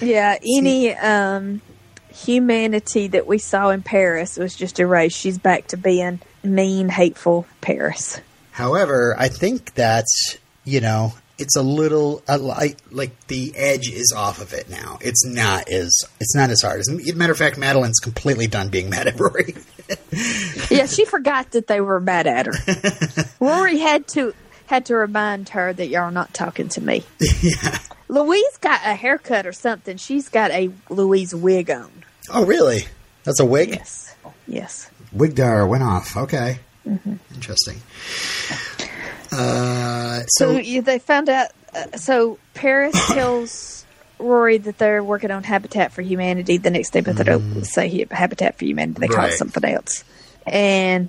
Yeah, 0.00 0.38
any 0.56 0.94
um, 0.94 1.60
humanity 2.14 3.08
that 3.08 3.26
we 3.26 3.38
saw 3.38 3.70
in 3.70 3.82
Paris 3.82 4.36
was 4.36 4.54
just 4.54 4.78
erased. 4.78 5.18
She's 5.18 5.38
back 5.38 5.66
to 5.68 5.76
being 5.76 6.20
mean, 6.44 6.88
hateful 6.88 7.46
Paris. 7.60 8.20
However, 8.52 9.16
I 9.18 9.28
think 9.28 9.74
that 9.74 10.06
you 10.64 10.80
know 10.80 11.14
it's 11.38 11.56
a 11.56 11.62
little 11.62 12.22
like 12.28 12.78
like 12.90 13.26
the 13.26 13.52
edge 13.56 13.88
is 13.90 14.12
off 14.16 14.40
of 14.40 14.52
it 14.52 14.68
now. 14.70 14.98
It's 15.00 15.24
not 15.26 15.68
as 15.68 15.92
it's 16.20 16.34
not 16.34 16.50
as 16.50 16.62
hard. 16.62 16.80
As 16.80 16.88
a 16.88 17.14
matter 17.14 17.32
of 17.32 17.38
fact, 17.38 17.58
Madeline's 17.58 17.98
completely 17.98 18.46
done 18.46 18.68
being 18.68 18.90
mad 18.90 19.06
at 19.06 19.18
Rory. 19.18 19.54
Yeah, 20.70 20.86
she 20.86 21.04
forgot 21.04 21.50
that 21.50 21.66
they 21.66 21.80
were 21.82 22.00
mad 22.00 22.26
at 22.26 22.46
her. 22.46 23.24
Rory 23.40 23.78
had 23.78 24.06
to 24.08 24.32
had 24.66 24.86
to 24.86 24.94
remind 24.94 25.50
her 25.50 25.72
that 25.72 25.88
y'all 25.88 26.02
are 26.02 26.10
not 26.10 26.32
talking 26.32 26.68
to 26.70 26.80
me. 26.80 27.04
yeah. 27.42 27.78
Louise 28.08 28.56
got 28.60 28.80
a 28.84 28.94
haircut 28.94 29.46
or 29.46 29.52
something. 29.52 29.98
She's 29.98 30.30
got 30.30 30.50
a 30.50 30.70
Louise 30.88 31.34
wig 31.34 31.70
on. 31.70 31.90
Oh, 32.32 32.46
really? 32.46 32.86
That's 33.24 33.40
a 33.40 33.44
wig. 33.44 33.70
Yes. 33.70 34.14
Yes. 34.46 34.90
Wig 35.12 35.34
dar 35.34 35.66
went 35.66 35.82
off. 35.82 36.16
Okay. 36.16 36.60
Mm-hmm. 36.86 37.14
Interesting. 37.34 37.80
Uh, 39.32 40.20
So, 40.28 40.52
so, 40.54 40.58
yeah, 40.58 40.80
they 40.82 40.98
found 40.98 41.28
out. 41.28 41.48
Uh, 41.74 41.96
so 41.96 42.38
Paris 42.54 42.94
tells 43.12 43.84
Rory 44.18 44.58
that 44.58 44.78
they're 44.78 45.02
working 45.02 45.30
on 45.30 45.42
Habitat 45.42 45.92
for 45.92 46.02
Humanity 46.02 46.58
the 46.58 46.70
next 46.70 46.90
day, 46.90 47.00
but 47.00 47.16
they 47.16 47.24
don't 47.24 47.64
say 47.64 48.06
Habitat 48.10 48.58
for 48.58 48.64
Humanity. 48.64 49.00
They 49.00 49.08
call 49.08 49.18
Right. 49.24 49.32
it 49.32 49.38
something 49.38 49.64
else. 49.64 50.04
And, 50.46 51.08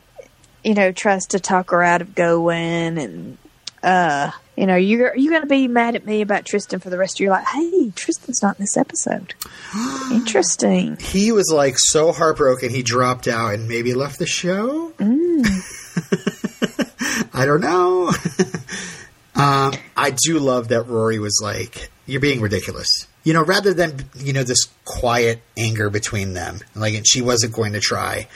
you 0.63 0.73
know, 0.73 0.91
tries 0.91 1.25
to 1.27 1.39
talk 1.39 1.71
her 1.71 1.83
out 1.83 2.01
of 2.01 2.15
going. 2.15 2.97
And, 2.97 3.37
uh, 3.83 4.31
you 4.55 4.65
know, 4.67 4.75
you're, 4.75 5.15
you're 5.17 5.31
going 5.31 5.41
to 5.41 5.47
be 5.47 5.67
mad 5.67 5.95
at 5.95 6.05
me 6.05 6.21
about 6.21 6.45
Tristan 6.45 6.79
for 6.79 6.89
the 6.89 6.97
rest 6.97 7.15
of 7.17 7.19
your 7.21 7.31
life. 7.31 7.47
Hey, 7.51 7.91
Tristan's 7.95 8.41
not 8.41 8.57
in 8.57 8.63
this 8.63 8.77
episode. 8.77 9.33
Interesting. 10.11 10.97
he 10.97 11.31
was 11.31 11.51
like 11.53 11.75
so 11.77 12.11
heartbroken 12.13 12.69
he 12.69 12.83
dropped 12.83 13.27
out 13.27 13.53
and 13.55 13.67
maybe 13.67 13.93
left 13.93 14.17
the 14.19 14.27
show. 14.27 14.93
I 17.33 17.45
don't 17.45 17.61
know. 17.61 18.07
um, 19.35 19.73
I 19.97 20.15
do 20.25 20.39
love 20.39 20.69
that 20.69 20.83
Rory 20.83 21.19
was 21.19 21.39
like, 21.41 21.89
"You're 22.05 22.21
being 22.21 22.41
ridiculous." 22.41 23.07
You 23.23 23.33
know, 23.33 23.43
rather 23.43 23.73
than 23.73 24.05
you 24.15 24.33
know 24.33 24.43
this 24.43 24.67
quiet 24.85 25.41
anger 25.57 25.89
between 25.89 26.33
them, 26.33 26.59
like 26.75 26.93
and 26.93 27.07
she 27.07 27.21
wasn't 27.21 27.53
going 27.53 27.73
to 27.73 27.79
try. 27.79 28.27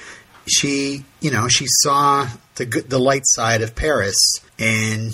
She, 0.50 1.04
you 1.20 1.30
know, 1.30 1.50
she 1.50 1.66
saw 1.68 2.28
the 2.56 2.66
good, 2.66 2.89
the 2.89 3.00
light 3.00 3.24
side 3.26 3.62
of 3.62 3.76
Paris 3.76 4.16
and 4.58 5.12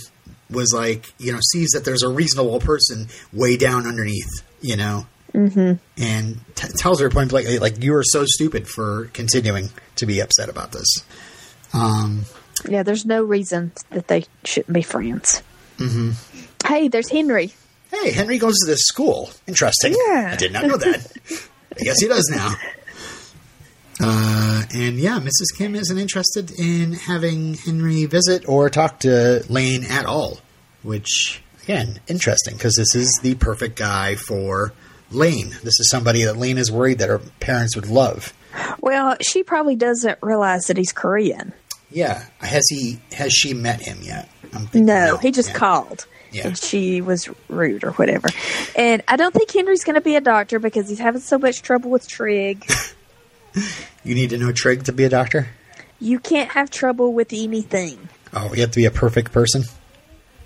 was 0.50 0.74
like, 0.74 1.12
you 1.18 1.32
know, 1.32 1.40
sees 1.52 1.72
that 1.72 1.86
there's 1.86 2.04
a 2.04 2.10
reasonable 2.10 2.60
person 2.60 3.08
way 3.32 3.58
down 3.58 3.88
underneath, 3.88 4.44
you 4.62 4.78
know, 4.78 5.08
and 5.98 6.40
t- 6.54 6.68
tells 6.78 7.00
her 7.00 7.10
point 7.10 7.32
blank, 7.32 7.48
like, 7.60 7.84
you 7.84 7.96
are 7.96 8.04
so 8.04 8.26
stupid 8.26 8.68
for 8.68 9.10
continuing 9.14 9.70
to 9.96 10.06
be 10.06 10.20
upset 10.20 10.50
about 10.50 10.72
this. 10.72 11.04
Um, 11.74 12.26
Yeah, 12.68 12.84
there's 12.84 13.06
no 13.06 13.24
reason 13.24 13.72
that 13.92 14.08
they 14.08 14.26
shouldn't 14.44 14.74
be 14.74 14.82
friends. 14.82 15.42
Mm-hmm. 15.78 16.12
Hey, 16.68 16.88
there's 16.88 17.10
Henry. 17.10 17.52
hey, 17.92 18.12
Henry 18.12 18.38
goes 18.38 18.56
to 18.64 18.68
this 18.72 18.84
school. 18.84 19.30
Interesting. 19.48 19.94
Yeah. 20.08 20.32
I 20.34 20.36
did 20.36 20.54
not 20.54 20.66
know 20.66 20.78
that. 20.78 21.12
I 21.80 21.84
guess 21.84 22.00
he 22.00 22.08
does 22.08 22.30
now. 22.34 22.54
Uh, 24.00 24.64
and 24.74 24.98
yeah, 24.98 25.20
Mrs. 25.20 25.58
Kim 25.58 25.76
isn't 25.76 25.98
interested 25.98 26.52
in 26.60 26.94
having 26.94 27.54
Henry 27.56 28.06
visit 28.06 28.48
or 28.50 28.70
talk 28.70 29.00
to 29.02 29.44
Lane 29.50 29.84
at 29.86 30.06
all, 30.06 30.40
which, 30.82 31.42
again, 31.64 32.00
interesting 32.08 32.56
because 32.56 32.76
this 32.76 32.96
is 32.96 33.20
the 33.22 33.36
perfect 33.36 33.76
guy 33.78 34.16
for 34.16 34.74
Lane. 35.12 35.50
This 35.50 35.80
is 35.80 35.90
somebody 35.90 36.24
that 36.24 36.38
Lane 36.38 36.58
is 36.58 36.72
worried 36.72 37.00
that 37.00 37.10
her 37.10 37.20
parents 37.40 37.76
would 37.76 37.88
love. 37.88 38.34
Well, 38.80 39.16
she 39.22 39.44
probably 39.44 39.76
doesn't 39.76 40.20
realize 40.22 40.66
that 40.66 40.78
he's 40.78 40.92
Korean. 40.92 41.54
Yeah. 41.94 42.26
Has 42.40 42.68
he? 42.70 43.00
Has 43.14 43.32
she 43.34 43.54
met 43.54 43.82
him 43.82 44.00
yet? 44.02 44.30
I'm 44.54 44.62
thinking 44.68 44.86
No, 44.86 45.18
he 45.18 45.32
just 45.32 45.50
Yeah. 45.50 45.56
called. 45.56 46.06
Yeah. 46.32 46.48
And 46.48 46.58
she 46.58 47.02
was 47.02 47.30
rude 47.48 47.84
or 47.84 47.92
whatever. 47.92 48.28
And 48.76 49.04
I 49.08 49.16
don't 49.18 49.34
think 49.34 49.52
Henry's 49.52 49.84
going 49.84 49.96
to 49.96 50.02
be 50.02 50.16
a 50.16 50.22
doctor 50.22 50.58
because 50.60 50.90
he's 50.90 50.98
having 51.00 51.22
so 51.22 51.38
much 51.38 51.62
trouble 51.62 51.90
with 51.92 52.08
Trig. 52.08 52.66
You 54.04 54.16
need 54.16 54.32
to 54.32 54.38
know 54.40 54.52
Trig 54.52 54.86
to 54.86 54.92
be 54.92 55.04
a 55.04 55.10
doctor. 55.10 55.48
you 56.00 56.20
can't 56.20 56.50
have 56.50 56.72
trouble 56.72 57.14
with 57.14 57.32
anything. 57.32 58.10
Oh, 58.34 58.52
you 58.54 58.62
have 58.62 58.72
to 58.72 58.78
be 58.80 58.86
a 58.86 58.92
perfect 58.92 59.32
person. 59.32 59.64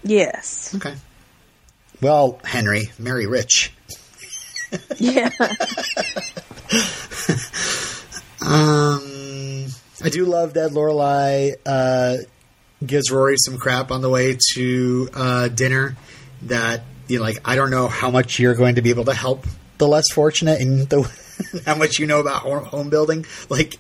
Yes. 0.04 0.76
Okay. 0.76 0.94
Well, 2.02 2.40
Henry, 2.44 2.92
marry 3.00 3.26
rich. 3.26 3.72
Yeah. 4.98 5.30
Um, 8.40 9.02
I 10.02 10.10
do 10.10 10.26
love 10.26 10.54
that 10.54 10.72
Lorelai 10.72 11.56
uh, 11.66 12.18
gives 12.86 13.10
Rory 13.12 13.36
some 13.38 13.58
crap 13.58 13.92
on 13.92 14.02
the 14.02 14.10
way 14.10 14.38
to 14.54 15.10
uh, 15.14 15.48
dinner 15.48 15.96
that 16.44 16.84
you 17.08 17.18
know, 17.18 17.24
like 17.24 17.40
I 17.46 17.56
don't 17.56 17.72
know 17.72 17.88
how 17.88 18.12
much 18.12 18.40
you're 18.40 18.54
going 18.54 18.76
to 18.76 18.82
be 18.82 18.90
able 18.90 19.06
to 19.06 19.14
help 19.14 19.46
the 19.78 19.88
less 19.88 20.12
fortunate 20.12 20.62
and 20.62 20.88
the 20.90 21.10
how 21.66 21.76
much 21.76 22.00
you 22.00 22.08
know 22.08 22.20
about 22.20 22.44
home, 22.44 22.90
building. 22.90 23.26
Like, 23.50 23.78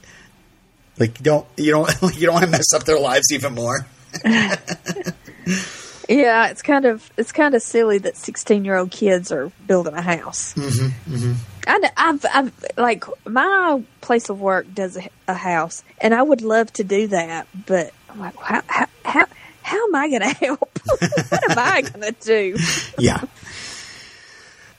like 0.98 1.22
don't 1.22 1.46
you 1.58 1.72
don't 1.72 1.90
you 2.16 2.26
don't 2.26 2.34
want 2.34 2.46
to 2.46 2.52
mess 2.52 2.74
up 2.74 2.84
their 2.84 3.00
lives 3.00 3.26
even 3.32 3.54
more. 3.54 3.86
Yeah, 6.08 6.48
it's 6.48 6.62
kind 6.62 6.86
of 6.86 7.10
it's 7.18 7.32
kind 7.32 7.54
of 7.54 7.62
silly 7.62 7.98
that 8.00 8.16
sixteen 8.16 8.64
year 8.64 8.78
old 8.78 8.92
kids 8.92 9.32
are 9.32 9.52
building 9.66 9.94
a 9.94 10.02
house. 10.02 10.54
Mm-hmm, 10.54 11.16
mm-hmm. 11.16 11.34
I, 11.68 11.92
I've, 11.98 12.26
I've 12.34 12.66
like 12.78 13.04
my 13.26 13.84
place 14.00 14.30
of 14.30 14.40
work 14.40 14.74
does 14.74 14.96
a, 14.98 15.10
a 15.28 15.34
house, 15.34 15.84
and 16.00 16.14
I 16.14 16.22
would 16.22 16.42
love 16.42 16.72
to 16.74 16.84
do 16.84 17.08
that, 17.08 17.48
but 17.66 17.94
I'm 18.10 18.20
like, 18.20 18.36
how 18.38 18.62
how 18.68 18.88
how, 19.04 19.26
how 19.62 19.88
am 19.88 19.96
I 19.96 20.10
going 20.10 20.22
to 20.22 20.28
help? 20.28 20.80
what 21.30 21.52
am 21.52 21.60
I 21.60 21.82
going 21.82 22.14
to 22.14 22.16
do? 22.22 22.58
yeah. 22.98 23.24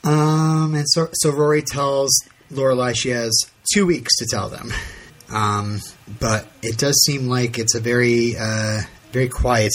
Um, 0.04 0.74
and 0.74 0.88
so 0.88 1.08
so 1.12 1.30
Rory 1.30 1.62
tells 1.62 2.10
Lorelai 2.50 2.96
she 2.96 3.10
has 3.10 3.38
two 3.72 3.84
weeks 3.86 4.16
to 4.16 4.26
tell 4.30 4.48
them. 4.48 4.72
Um, 5.30 5.80
but 6.20 6.46
it 6.62 6.78
does 6.78 6.98
seem 7.04 7.28
like 7.28 7.58
it's 7.58 7.74
a 7.74 7.80
very 7.80 8.34
uh, 8.38 8.80
very 9.12 9.28
quiet 9.28 9.72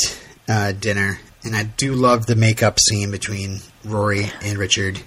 uh, 0.50 0.72
dinner, 0.72 1.20
and 1.44 1.56
I 1.56 1.64
do 1.64 1.94
love 1.94 2.26
the 2.26 2.36
makeup 2.36 2.80
scene 2.80 3.12
between 3.12 3.60
Rory 3.84 4.32
and 4.42 4.58
Richard 4.58 5.02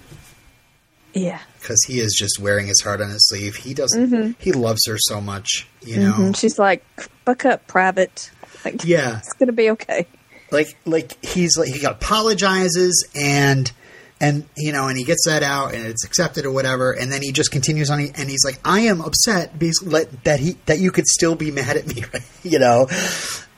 Yeah, 1.13 1.39
because 1.59 1.83
he 1.87 1.99
is 1.99 2.15
just 2.17 2.39
wearing 2.39 2.67
his 2.67 2.81
heart 2.83 3.01
on 3.01 3.09
his 3.09 3.27
sleeve. 3.27 3.55
He 3.55 3.73
doesn't. 3.73 4.09
Mm-hmm. 4.09 4.31
He 4.39 4.51
loves 4.51 4.85
her 4.87 4.97
so 4.97 5.19
much, 5.21 5.67
you 5.81 5.97
mm-hmm. 5.97 6.03
know. 6.03 6.27
and 6.27 6.37
she's 6.37 6.59
like, 6.59 6.83
"Buck 7.25 7.45
up, 7.45 7.67
private." 7.67 8.31
Like, 8.63 8.83
Yeah, 8.83 9.17
it's 9.19 9.33
going 9.33 9.47
to 9.47 9.53
be 9.53 9.71
okay. 9.71 10.07
like 10.51 10.77
like 10.85 11.23
he's 11.23 11.57
like 11.57 11.69
he 11.69 11.83
apologizes 11.85 13.07
and 13.15 13.71
and 14.19 14.47
you 14.55 14.71
know 14.71 14.87
and 14.87 14.97
he 14.97 15.03
gets 15.03 15.25
that 15.25 15.43
out 15.43 15.73
and 15.73 15.85
it's 15.85 16.03
accepted 16.05 16.45
or 16.45 16.51
whatever 16.51 16.91
and 16.91 17.11
then 17.11 17.21
he 17.21 17.31
just 17.31 17.51
continues 17.51 17.89
on 17.89 17.99
and 17.99 18.29
he's 18.29 18.43
like 18.43 18.59
i 18.65 18.81
am 18.81 19.01
upset 19.01 19.57
basically 19.59 20.05
that 20.23 20.39
he 20.39 20.57
that 20.65 20.79
you 20.79 20.91
could 20.91 21.05
still 21.05 21.35
be 21.35 21.51
mad 21.51 21.77
at 21.77 21.87
me 21.87 22.03
right? 22.13 22.23
you 22.43 22.59
know 22.59 22.87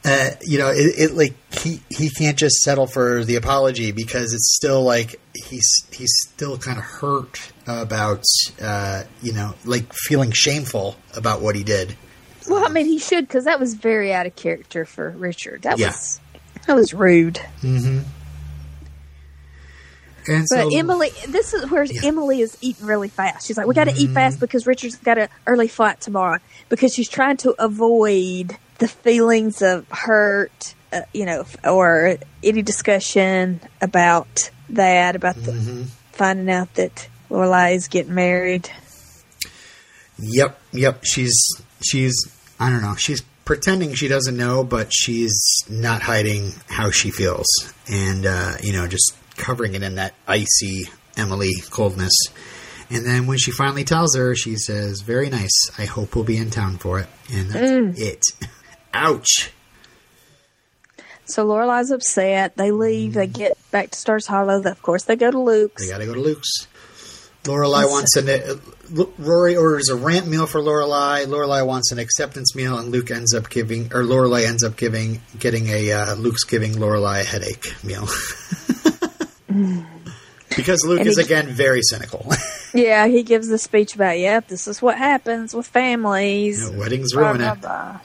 uh, 0.06 0.30
you 0.42 0.58
know 0.58 0.70
it, 0.70 0.94
it 0.98 1.12
like 1.14 1.34
he 1.54 1.82
he 1.90 2.10
can't 2.10 2.38
just 2.38 2.56
settle 2.62 2.88
for 2.88 3.24
the 3.26 3.36
apology 3.36 3.92
because 3.92 4.34
it's 4.34 4.56
still 4.56 4.82
like 4.84 5.20
he's 5.34 5.68
he's 5.92 6.14
still 6.28 6.58
kind 6.58 6.78
of 6.78 6.84
hurt 6.84 7.52
about 7.68 8.24
uh 8.62 9.04
you 9.22 9.34
know 9.34 9.54
like 9.66 9.92
feeling 9.94 10.32
shameful 10.32 10.96
about 11.18 11.42
what 11.42 11.56
he 11.56 11.64
did 11.64 11.96
Well, 12.50 12.66
I 12.66 12.70
mean, 12.70 12.86
he 12.86 12.98
should 12.98 13.28
because 13.28 13.44
that 13.46 13.60
was 13.60 13.74
very 13.76 14.14
out 14.14 14.26
of 14.26 14.36
character 14.36 14.86
for 14.86 15.10
Richard. 15.12 15.64
That 15.64 15.78
Yeah. 15.78 15.88
was 15.88 16.20
that 16.66 16.76
was 16.76 16.94
rude. 16.94 17.40
and 17.62 18.06
But 20.28 20.46
so 20.48 20.78
Emily, 20.78 21.10
this 21.28 21.54
is 21.54 21.70
where 21.72 21.84
Yeah. 21.84 22.02
Emily 22.06 22.42
is 22.42 22.58
eating 22.62 22.86
really 22.86 23.08
fast. 23.08 23.48
She's 23.48 23.58
like, 23.58 23.68
"We 23.68 23.74
got 23.74 23.86
to 23.86 23.96
eat 23.96 24.12
fast 24.12 24.40
because 24.40 24.68
Richard's 24.68 24.96
got 24.98 25.18
an 25.18 25.30
early 25.48 25.68
flight 25.68 26.00
tomorrow." 26.02 26.40
Because 26.70 26.94
she's 26.94 27.10
trying 27.10 27.38
to 27.38 27.56
avoid 27.58 28.58
the 28.80 28.88
feelings 28.88 29.62
of 29.62 29.88
hurt, 29.90 30.76
uh, 30.92 31.02
you 31.14 31.26
know, 31.26 31.46
or 31.64 32.18
any 32.44 32.62
discussion 32.62 33.62
about 33.82 34.50
that, 34.70 35.16
about 35.16 35.36
the 35.36 35.86
finding 36.12 36.50
out 36.50 36.74
that 36.76 37.08
Lorelai 37.30 37.76
is 37.76 37.88
getting 37.88 38.16
married. 38.16 38.70
Yep, 40.18 40.60
yep. 40.72 41.04
She's 41.04 41.36
she's 41.82 42.16
I 42.60 42.70
don't 42.70 42.82
know. 42.82 42.96
She's 42.96 43.22
pretending 43.46 43.94
she 43.94 44.08
doesn't 44.08 44.36
know, 44.36 44.64
but 44.64 44.92
she's 44.92 45.40
not 45.70 46.02
hiding 46.02 46.54
how 46.68 46.92
she 46.92 47.12
feels, 47.12 47.48
and 47.88 48.26
uh, 48.26 48.54
you 48.62 48.74
know, 48.74 48.88
just 48.88 49.16
covering 49.38 49.76
it 49.76 49.84
in 49.84 49.96
that 49.96 50.14
icy 50.28 50.90
Emily 51.16 51.54
coldness. 51.70 52.14
And 52.92 53.06
then 53.06 53.28
when 53.28 53.38
she 53.38 53.52
finally 53.52 53.84
tells 53.84 54.16
her, 54.16 54.36
she 54.36 54.56
says, 54.56 55.02
"Very 55.02 55.30
nice. 55.30 55.70
I 55.78 55.86
hope 55.86 56.16
we'll 56.16 56.26
be 56.26 56.38
in 56.38 56.50
town 56.50 56.78
for 56.78 57.00
it." 57.00 57.08
And 57.32 57.50
that's 57.50 58.00
it. 58.00 58.24
Ouch. 58.94 59.52
So 61.26 61.46
Lorelai's 61.46 61.92
upset. 61.92 62.56
They 62.58 62.72
leave. 62.72 63.14
They 63.14 63.28
get 63.28 63.58
back 63.72 63.92
to 63.92 64.00
Stars 64.00 64.26
Hollow. 64.26 64.62
Of 64.64 64.82
course, 64.82 65.04
they 65.04 65.16
go 65.16 65.30
to 65.30 65.40
Luke's. 65.40 65.86
They 65.86 65.92
got 65.92 66.00
to 66.00 66.06
go 66.06 66.16
to 66.16 66.22
Luke's. 66.22 66.68
Lorelai 67.44 67.90
wants 67.90 68.16
an. 68.16 68.30
Uh, 68.30 68.56
Rory 69.20 69.56
orders 69.56 69.90
a 69.90 69.96
rant 69.96 70.28
meal 70.28 70.48
for 70.48 70.60
Lorelai. 70.60 71.26
Lorelai 71.26 71.66
wants 71.66 71.92
an 71.92 72.00
acceptance 72.00 72.56
meal, 72.56 72.78
and 72.80 72.90
Luke 72.92 73.12
ends 73.12 73.36
up 73.36 73.50
giving, 73.50 73.94
or 73.94 74.02
Lorelai 74.02 74.48
ends 74.48 74.64
up 74.64 74.76
giving, 74.76 75.22
getting 75.38 75.68
a 75.68 75.92
uh, 75.92 76.16
Luke's 76.16 76.44
giving 76.44 76.74
Lorelai 76.74 77.22
a 77.22 77.24
headache 77.24 77.76
meal. 77.84 78.08
because 80.56 80.84
Luke 80.86 81.06
is 81.06 81.18
again 81.18 81.48
very 81.48 81.82
cynical. 81.84 82.26
Yeah, 82.72 83.08
he 83.08 83.24
gives 83.24 83.48
the 83.48 83.58
speech 83.58 83.96
about, 83.96 84.20
yep, 84.20 84.48
this 84.48 84.68
is 84.68 84.80
what 84.80 84.96
happens 84.96 85.56
with 85.56 85.66
families. 85.66 86.62
You 86.64 86.72
know, 86.72 86.78
weddings 86.78 87.14
blah, 87.14 87.32
ruin 87.32 87.38
blah, 87.60 87.96
it. 87.96 88.02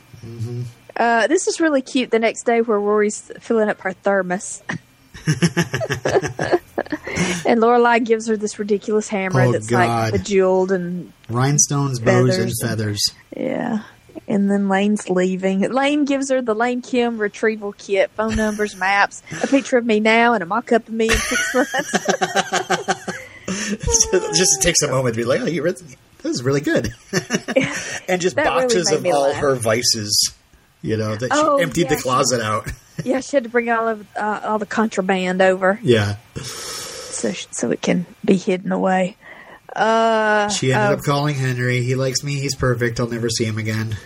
Uh, 0.96 1.26
this 1.26 1.48
is 1.48 1.60
really 1.60 1.82
cute 1.82 2.10
the 2.10 2.18
next 2.18 2.44
day 2.44 2.60
where 2.62 2.78
Rory's 2.78 3.30
filling 3.40 3.68
up 3.68 3.80
her 3.80 3.92
thermos. 3.92 4.62
and 7.46 7.60
Lorelai 7.60 8.04
gives 8.04 8.26
her 8.28 8.36
this 8.36 8.58
ridiculous 8.58 9.08
hammer 9.08 9.40
Oh, 9.42 9.52
that's 9.52 9.66
God. 9.68 10.12
like 10.12 10.20
bejeweled 10.22 10.72
and 10.72 11.12
Rhinestones, 11.28 12.00
bows, 12.00 12.36
and 12.38 12.52
Feathers 12.62 13.00
and- 13.34 13.44
yeah. 13.44 13.82
And 14.28 14.50
then 14.50 14.68
Lane's 14.68 15.10
leaving. 15.10 15.60
Lane 15.72 16.04
gives 16.04 16.30
her 16.30 16.40
the 16.40 16.54
Lane 16.54 16.80
Kim 16.80 17.18
retrieval 17.18 17.72
kit, 17.72 18.10
phone 18.12 18.36
numbers, 18.36 18.74
maps, 18.78 19.22
a 19.42 19.46
picture 19.48 19.76
of 19.76 19.84
me 19.84 20.00
now, 20.00 20.32
and 20.34 20.42
a 20.42 20.46
mock 20.46 20.72
up 20.72 20.86
of 20.88 20.94
me 20.94 21.06
in 21.10 21.16
six 21.16 21.54
months. 21.54 21.90
just 24.38 24.62
takes 24.62 24.80
a 24.82 24.88
moment 24.88 25.14
to 25.14 25.20
be 25.20 25.24
like, 25.24 25.40
"Oh, 25.42 25.46
you 25.46 25.62
read 25.62 25.76
this 26.24 26.32
is 26.34 26.42
really 26.42 26.60
good," 26.60 26.92
and 28.08 28.20
just 28.20 28.34
That 28.34 28.46
really 28.48 28.62
boxes 28.62 28.90
made 28.90 28.96
of 29.10 29.14
all 29.14 29.28
laugh. 29.28 29.36
her 29.36 29.54
vices. 29.54 30.34
You 30.82 30.96
know 30.96 31.14
that 31.14 31.30
Oh, 31.32 31.56
she 31.58 31.62
emptied 31.62 31.88
the 31.88 31.94
yeah. 31.94 32.00
closet 32.00 32.40
out. 32.42 32.68
yeah, 33.04 33.20
she 33.20 33.36
had 33.36 33.44
to 33.44 33.48
bring 33.48 33.70
all 33.70 33.86
of 33.88 34.06
uh, 34.16 34.40
all 34.44 34.58
the 34.58 34.66
contraband 34.66 35.40
over 35.40 35.78
yeah. 35.82 36.16
so 36.42 37.30
so 37.50 37.70
it 37.70 37.80
can 37.80 38.04
be 38.24 38.36
hidden 38.36 38.72
away. 38.72 39.16
Uh, 39.74 40.48
She 40.50 40.72
ended 40.72 40.90
oh, 40.90 40.92
up 40.94 41.04
calling 41.04 41.34
Henry. 41.36 41.82
He 41.82 41.94
likes 41.94 42.22
me. 42.22 42.34
He's 42.38 42.54
perfect. 42.54 43.00
I'll 43.00 43.08
never 43.08 43.28
see 43.30 43.44
him 43.44 43.58
again. 43.58 43.96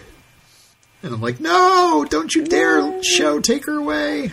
And 1.03 1.13
I'm 1.15 1.21
like, 1.21 1.41
no, 1.41 2.07
don't 2.09 2.35
you 2.35 2.45
dare 2.45 2.81
No. 2.81 3.03
show. 3.03 3.39
Take 3.41 3.67
her 3.67 3.75
away. 3.77 4.33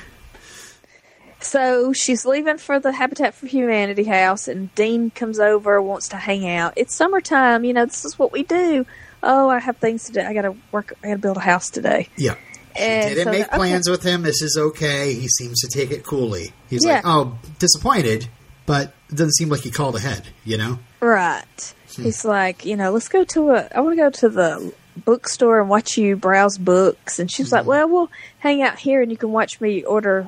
So 1.46 1.93
she's 1.93 2.26
leaving 2.26 2.58
for 2.58 2.80
the 2.80 2.91
Habitat 2.91 3.36
for 3.36 3.46
Humanity 3.46 4.04
house, 4.04 4.48
and 4.48 4.74
Dean 4.74 5.12
comes 5.12 5.39
over, 5.39 5.80
wants 5.82 6.10
to 6.10 6.16
hang 6.18 6.48
out. 6.50 6.74
It's 6.76 6.96
summertime, 6.96 7.64
you 7.64 7.72
know. 7.74 7.86
This 7.86 8.04
is 8.04 8.18
what 8.18 8.32
we 8.32 8.41
do. 8.43 8.86
Oh, 9.22 9.48
I 9.50 9.60
have 9.60 9.78
things 9.78 10.06
to 10.06 10.12
do. 10.14 10.22
I 10.22 10.34
got 10.34 10.41
to 10.41 10.56
work. 10.72 10.93
I 11.04 11.08
got 11.10 11.14
to 11.14 11.20
build 11.20 11.38
a 11.38 11.41
house 11.41 11.70
today. 11.70 12.10
Yeah. 12.18 12.36
And 12.76 13.10
Didn't 13.10 13.24
so 13.26 13.32
make 13.32 13.48
okay. 13.48 13.56
plans 13.58 13.88
with 13.89 14.04
him. 14.04 14.24
This 14.24 14.41
is 14.41 14.58
okay. 14.60 15.14
He 15.14 15.28
seems 15.28 15.62
to 15.62 15.68
take 15.68 15.91
it 15.91 16.04
coolly. 16.04 16.52
He's 16.70 16.84
Yeah. 16.84 16.96
like, 16.96 17.04
oh, 17.06 17.38
disappointed, 17.60 18.28
but 18.66 18.93
it 19.10 19.16
doesn't 19.16 19.34
seem 19.36 19.50
like 19.50 19.62
he 19.62 19.72
called 19.72 19.96
ahead, 19.96 20.24
you 20.43 20.58
know? 20.58 20.80
Right. 21.00 21.74
Hmm. 21.96 22.04
He's 22.04 22.26
like, 22.26 22.66
you 22.66 22.76
know, 22.76 22.91
let's 22.91 23.08
go 23.08 23.24
to 23.24 23.52
a. 23.52 23.70
I 23.74 23.80
want 23.82 23.93
to 23.93 23.98
go 24.02 24.10
to 24.10 24.30
the 24.30 24.74
bookstore 25.06 25.60
and 25.62 25.70
watch 25.70 25.98
you 25.98 26.16
browse 26.16 26.58
books. 26.58 27.20
And 27.20 27.30
she's 27.32 27.50
Hmm. 27.50 27.56
like, 27.58 27.66
well, 27.66 27.88
we'll 27.88 28.12
hang 28.39 28.62
out 28.64 28.80
here, 28.80 29.02
and 29.02 29.12
you 29.12 29.18
can 29.18 29.32
watch 29.32 29.62
me 29.62 29.84
order 29.84 30.28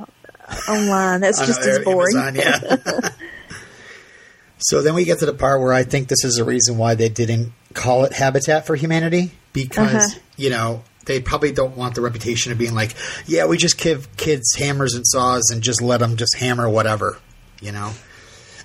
online. 0.69 1.21
That's 1.21 1.39
just 1.45 1.59
as 1.61 1.79
Amazon, 1.85 2.33
boring. 2.33 2.35
yeah. 2.35 3.09
so 4.59 4.81
then 4.81 4.93
we 4.95 5.05
get 5.05 5.19
to 5.19 5.25
the 5.25 5.33
part 5.33 5.61
where 5.61 5.73
I 5.73 5.83
think 5.83 6.07
this 6.07 6.23
is 6.23 6.35
the 6.35 6.43
reason 6.43 6.77
why 6.77 6.95
they 6.95 7.09
didn't 7.09 7.51
call 7.73 8.05
it 8.05 8.13
Habitat 8.13 8.65
for 8.65 8.75
Humanity 8.75 9.31
because 9.53 10.13
Uh-huh. 10.13 10.19
you 10.37 10.49
know 10.49 10.83
they 11.05 11.21
probably 11.21 11.51
don't 11.53 11.77
want 11.77 11.95
the 11.95 12.01
reputation 12.01 12.51
of 12.51 12.57
being 12.57 12.73
like, 12.75 12.93
yeah, 13.27 13.45
we 13.45 13.57
just 13.57 13.77
give 13.77 14.15
kids 14.17 14.55
hammers 14.57 14.93
and 14.93 15.05
saws 15.07 15.49
and 15.51 15.61
just 15.61 15.81
let 15.81 15.99
them 16.01 16.17
just 16.17 16.35
hammer 16.37 16.67
whatever, 16.69 17.17
you 17.61 17.71
know, 17.71 17.93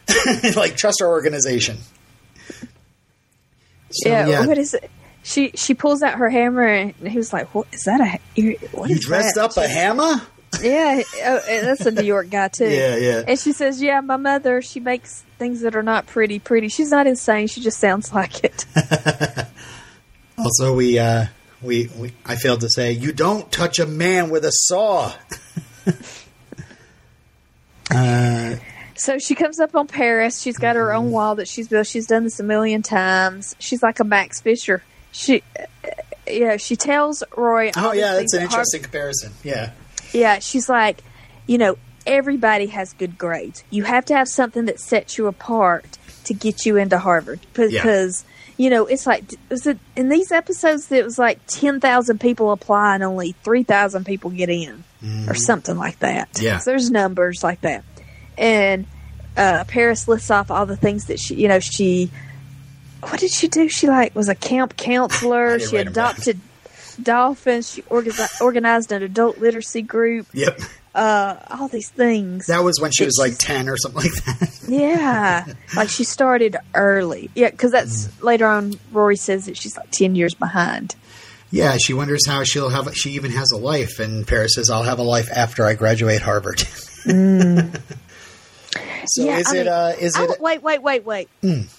like 0.56 0.76
trust 0.76 1.00
our 1.02 1.08
organization. 1.08 1.78
So, 3.92 4.08
yeah, 4.08 4.46
What 4.46 4.58
is 4.58 4.74
it? 4.74 4.90
She 5.24 5.52
she 5.54 5.74
pulls 5.74 6.02
out 6.02 6.14
her 6.14 6.28
hammer, 6.30 6.66
and 6.66 6.94
he 7.06 7.16
was 7.16 7.32
like, 7.32 7.54
"What 7.54 7.68
is 7.72 7.84
that? 7.84 8.00
A 8.00 8.18
you, 8.40 8.58
what 8.72 8.90
you 8.90 8.98
dressed 8.98 9.36
that?" 9.36 9.44
up 9.44 9.56
a 9.56 9.68
hammer? 9.68 10.20
Yeah, 10.61 11.03
oh, 11.24 11.40
that's 11.46 11.86
a 11.86 11.90
New 11.90 12.03
York 12.03 12.28
guy 12.30 12.48
too. 12.48 12.64
Yeah, 12.68 12.96
yeah. 12.96 13.22
And 13.26 13.38
she 13.38 13.53
says, 13.53 13.80
"Yeah, 13.80 14.00
my 14.00 14.16
mother. 14.16 14.61
She 14.61 14.80
makes 14.80 15.24
things 15.38 15.62
that 15.62 15.74
are 15.74 15.82
not 15.82 16.07
pretty. 16.07 16.38
Pretty. 16.38 16.68
She's 16.68 16.90
not 16.90 17.07
insane. 17.07 17.46
She 17.46 17.61
just 17.62 17.78
sounds 17.78 18.12
like 18.12 18.44
it." 18.44 18.66
Also, 20.38 20.74
we, 20.74 20.98
uh, 20.98 21.26
we, 21.61 21.88
we, 21.98 22.12
I 22.26 22.34
failed 22.36 22.62
to 22.62 22.68
say, 22.70 22.90
you 22.92 23.12
don't 23.12 23.53
touch 23.53 23.78
a 23.78 23.86
man 23.86 24.28
with 24.30 24.44
a 24.44 24.50
saw. 24.50 25.12
uh, 27.94 28.57
so 28.96 29.18
she 29.18 29.34
comes 29.34 29.61
up 29.61 29.74
on 29.76 29.86
Paris. 29.86 30.40
She's 30.40 30.59
got 30.59 30.74
her 30.76 30.86
Mm-hmm. 30.88 31.07
own 31.07 31.11
wall 31.12 31.34
that 31.36 31.46
she's 31.48 31.68
built. 31.68 31.86
She's 31.86 32.07
done 32.07 32.24
this 32.24 32.40
a 32.40 32.42
million 32.42 32.82
times. 32.82 33.55
She's 33.59 33.82
like 33.82 34.00
a 34.00 34.05
Max 34.05 34.40
Fisher. 34.40 34.82
She, 35.12 35.42
uh, 35.59 35.64
yeah, 36.26 36.57
she 36.57 36.76
tells 36.76 37.22
Roy. 37.36 37.70
oh, 37.76 37.92
yeah, 37.92 38.14
that's 38.14 38.32
an 38.32 38.40
that 38.40 38.44
interesting 38.46 38.82
comparison. 38.82 39.32
Yeah. 39.44 39.72
Yeah, 40.12 40.38
she's 40.38 40.68
like, 40.68 41.02
you 41.46 41.58
know, 41.58 41.76
everybody 42.06 42.66
has 42.66 42.92
good 42.92 43.18
grades. 43.18 43.64
You 43.70 43.84
have 43.84 44.04
to 44.06 44.14
have 44.14 44.28
something 44.28 44.66
that 44.66 44.80
sets 44.80 45.18
you 45.18 45.26
apart 45.26 45.98
to 46.24 46.34
get 46.34 46.64
you 46.66 46.76
into 46.76 46.98
Harvard 46.98 47.40
because 47.54 48.24
you 48.58 48.70
know 48.70 48.86
it's 48.86 49.06
like 49.06 49.24
was 49.48 49.66
it 49.66 49.78
in 49.96 50.08
these 50.08 50.30
episodes 50.30 50.92
it 50.92 51.04
was 51.04 51.18
like 51.18 51.40
ten 51.46 51.80
thousand 51.80 52.20
people 52.20 52.52
apply 52.52 52.94
and 52.94 53.02
only 53.02 53.32
three 53.42 53.62
thousand 53.64 54.04
people 54.06 54.30
get 54.30 54.48
in 54.48 54.84
or 55.28 55.34
something 55.34 55.76
like 55.76 55.98
that. 56.00 56.28
Yeah. 56.40 56.58
so 56.58 56.70
there's 56.70 56.90
numbers 56.90 57.42
like 57.42 57.62
that, 57.62 57.84
and 58.38 58.86
uh, 59.36 59.64
Paris 59.66 60.06
lists 60.06 60.30
off 60.30 60.50
all 60.50 60.66
the 60.66 60.76
things 60.76 61.06
that 61.06 61.18
she, 61.18 61.34
you 61.36 61.48
know, 61.48 61.58
she. 61.58 62.10
What 63.00 63.18
did 63.18 63.32
she 63.32 63.48
do? 63.48 63.68
She 63.68 63.88
like 63.88 64.14
was 64.14 64.28
a 64.28 64.34
camp 64.36 64.76
counselor. 64.76 65.58
She 65.58 65.76
write 65.76 65.86
dolphins. 66.97 67.72
She 67.72 67.82
organized, 67.88 68.40
organized 68.40 68.93
an 68.93 69.03
adult 69.03 69.38
literacy 69.38 69.82
group. 69.82 70.26
Yep. 70.32 70.61
Uh, 70.95 71.36
all 71.51 71.68
these 71.68 71.88
things. 71.88 72.47
That 72.49 72.62
was 72.64 72.78
when 72.80 72.90
she 72.93 73.05
was 73.07 73.16
like 73.18 73.38
10 73.38 73.68
or 73.68 73.76
something 73.78 74.03
like 74.03 74.24
that. 74.24 74.49
Yeah, 74.68 75.45
like 75.76 75.88
she 75.88 76.05
started 76.05 76.57
early. 76.74 77.30
Yeah, 77.34 77.51
because 77.51 77.72
that's 77.72 78.07
Mm. 78.07 78.22
later 78.22 78.47
on. 78.47 78.74
Rory 78.93 79.16
says 79.16 79.47
that 79.47 79.57
she's 79.57 79.76
like 79.76 79.90
ten 79.90 80.14
years 80.14 80.34
behind. 80.34 80.95
Yeah, 81.51 81.76
she 81.78 81.93
wonders 81.93 82.26
how 82.26 82.45
she'll 82.45 82.70
have, 82.70 82.95
she 82.97 83.11
even 83.11 83.32
has 83.32 83.51
a 83.53 83.59
life. 83.59 83.99
And 83.99 84.26
Paris 84.26 84.53
says, 84.55 84.70
I'll 84.70 84.84
have 84.84 84.99
a 84.99 85.03
life 85.03 85.28
after 85.34 85.66
I 85.66 85.74
graduate 85.74 86.22
Harvard. 86.22 86.62
so 89.07 89.24
Yeah, 89.24 89.38
is 89.38 89.48
I 89.48 89.57
it, 89.57 89.59
mean, 89.59 89.68
uh, 89.68 89.92
is 90.00 90.16
it, 90.18 90.40
wait, 90.40 90.62
wait, 90.62 90.82
wait, 90.82 91.05
wait. 91.05 91.28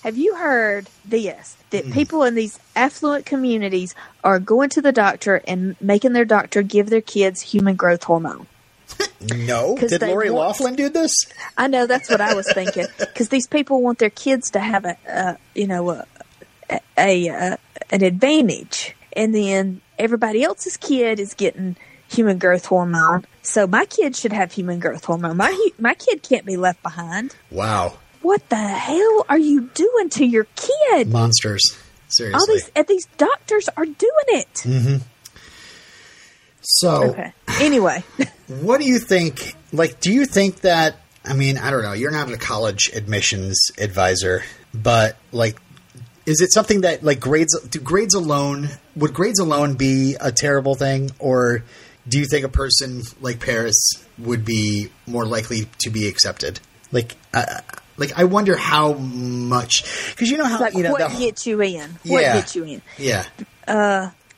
Have 0.03 0.17
you 0.17 0.35
heard 0.35 0.89
this? 1.05 1.55
That 1.71 1.91
people 1.91 2.23
in 2.23 2.35
these 2.35 2.59
affluent 2.75 3.25
communities 3.25 3.95
are 4.23 4.39
going 4.39 4.69
to 4.71 4.81
the 4.81 4.91
doctor 4.91 5.41
and 5.47 5.75
making 5.81 6.13
their 6.13 6.25
doctor 6.25 6.61
give 6.61 6.89
their 6.89 7.01
kids 7.01 7.41
human 7.41 7.75
growth 7.75 8.03
hormone. 8.03 8.47
no? 9.21 9.75
Did 9.77 10.01
Lori 10.01 10.29
want- 10.29 10.59
Loughlin 10.59 10.75
do 10.75 10.89
this? 10.89 11.11
I 11.57 11.67
know 11.67 11.87
that's 11.87 12.09
what 12.09 12.21
I 12.21 12.33
was 12.35 12.51
thinking 12.53 12.85
because 12.99 13.29
these 13.29 13.47
people 13.47 13.81
want 13.81 13.97
their 13.99 14.09
kids 14.11 14.51
to 14.51 14.59
have 14.59 14.85
a, 14.85 14.97
uh, 15.09 15.35
you 15.55 15.65
know, 15.67 15.89
a, 15.89 16.05
a, 16.97 17.27
a 17.27 17.57
an 17.91 18.03
advantage, 18.03 18.95
and 19.13 19.33
then 19.33 19.81
everybody 19.97 20.43
else's 20.43 20.77
kid 20.77 21.19
is 21.19 21.33
getting 21.33 21.75
human 22.13 22.37
growth 22.37 22.65
hormone. 22.65 23.25
So 23.41 23.67
my 23.67 23.85
kid 23.85 24.15
should 24.15 24.33
have 24.33 24.51
human 24.51 24.79
growth 24.79 25.05
hormone. 25.05 25.37
My 25.37 25.69
my 25.79 25.93
kid 25.93 26.23
can't 26.23 26.45
be 26.45 26.57
left 26.57 26.81
behind. 26.83 27.35
Wow. 27.51 27.97
What 28.21 28.47
the 28.49 28.55
hell 28.55 29.25
are 29.27 29.37
you 29.37 29.69
doing 29.73 30.09
to 30.11 30.25
your 30.25 30.47
kid? 30.55 31.09
Monsters. 31.09 31.77
Seriously. 32.07 32.39
All 32.39 32.47
these 32.47 32.71
and 32.75 32.87
these 32.87 33.05
doctors 33.17 33.69
are 33.75 33.85
doing 33.85 34.27
it. 34.29 34.53
Mm-hmm. 34.63 34.97
so, 36.61 37.03
Okay. 37.09 37.33
Anyway, 37.59 38.03
what 38.47 38.79
do 38.79 38.87
you 38.87 38.99
think? 38.99 39.55
Like, 39.71 39.99
do 39.99 40.11
you 40.11 40.25
think 40.25 40.61
that? 40.61 40.95
I 41.25 41.33
mean, 41.33 41.57
I 41.57 41.71
don't 41.71 41.83
know. 41.83 41.93
You're 41.93 42.11
not 42.11 42.31
a 42.31 42.37
college 42.37 42.91
admissions 42.93 43.71
advisor, 43.77 44.43
but 44.73 45.17
like, 45.31 45.57
is 46.25 46.41
it 46.41 46.53
something 46.53 46.81
that 46.81 47.03
like 47.03 47.19
grades? 47.19 47.59
Do 47.59 47.79
grades 47.79 48.13
alone? 48.13 48.69
Would 48.95 49.13
grades 49.13 49.39
alone 49.39 49.75
be 49.75 50.15
a 50.19 50.31
terrible 50.31 50.75
thing, 50.75 51.11
or 51.19 51.63
do 52.07 52.19
you 52.19 52.25
think 52.25 52.45
a 52.45 52.49
person 52.49 53.01
like 53.21 53.39
Paris 53.39 53.91
would 54.17 54.43
be 54.45 54.89
more 55.07 55.25
likely 55.25 55.67
to 55.79 55.89
be 55.89 56.07
accepted? 56.07 56.59
Like, 56.91 57.15
uh, 57.33 57.61
like 57.97 58.17
I 58.19 58.25
wonder 58.25 58.55
how 58.55 58.93
much 58.93 59.83
because 60.11 60.29
you 60.29 60.37
know 60.37 60.45
how 60.45 60.59
like 60.59 60.73
you 60.73 60.83
know 60.83 60.91
what 60.91 61.11
the- 61.11 61.17
gets 61.19 61.45
you 61.47 61.61
in? 61.61 61.89
What 62.05 62.21
Yeah. 62.21 62.33
gets 62.35 62.55
you 62.55 62.63
in? 62.65 62.81
yeah 62.97 63.25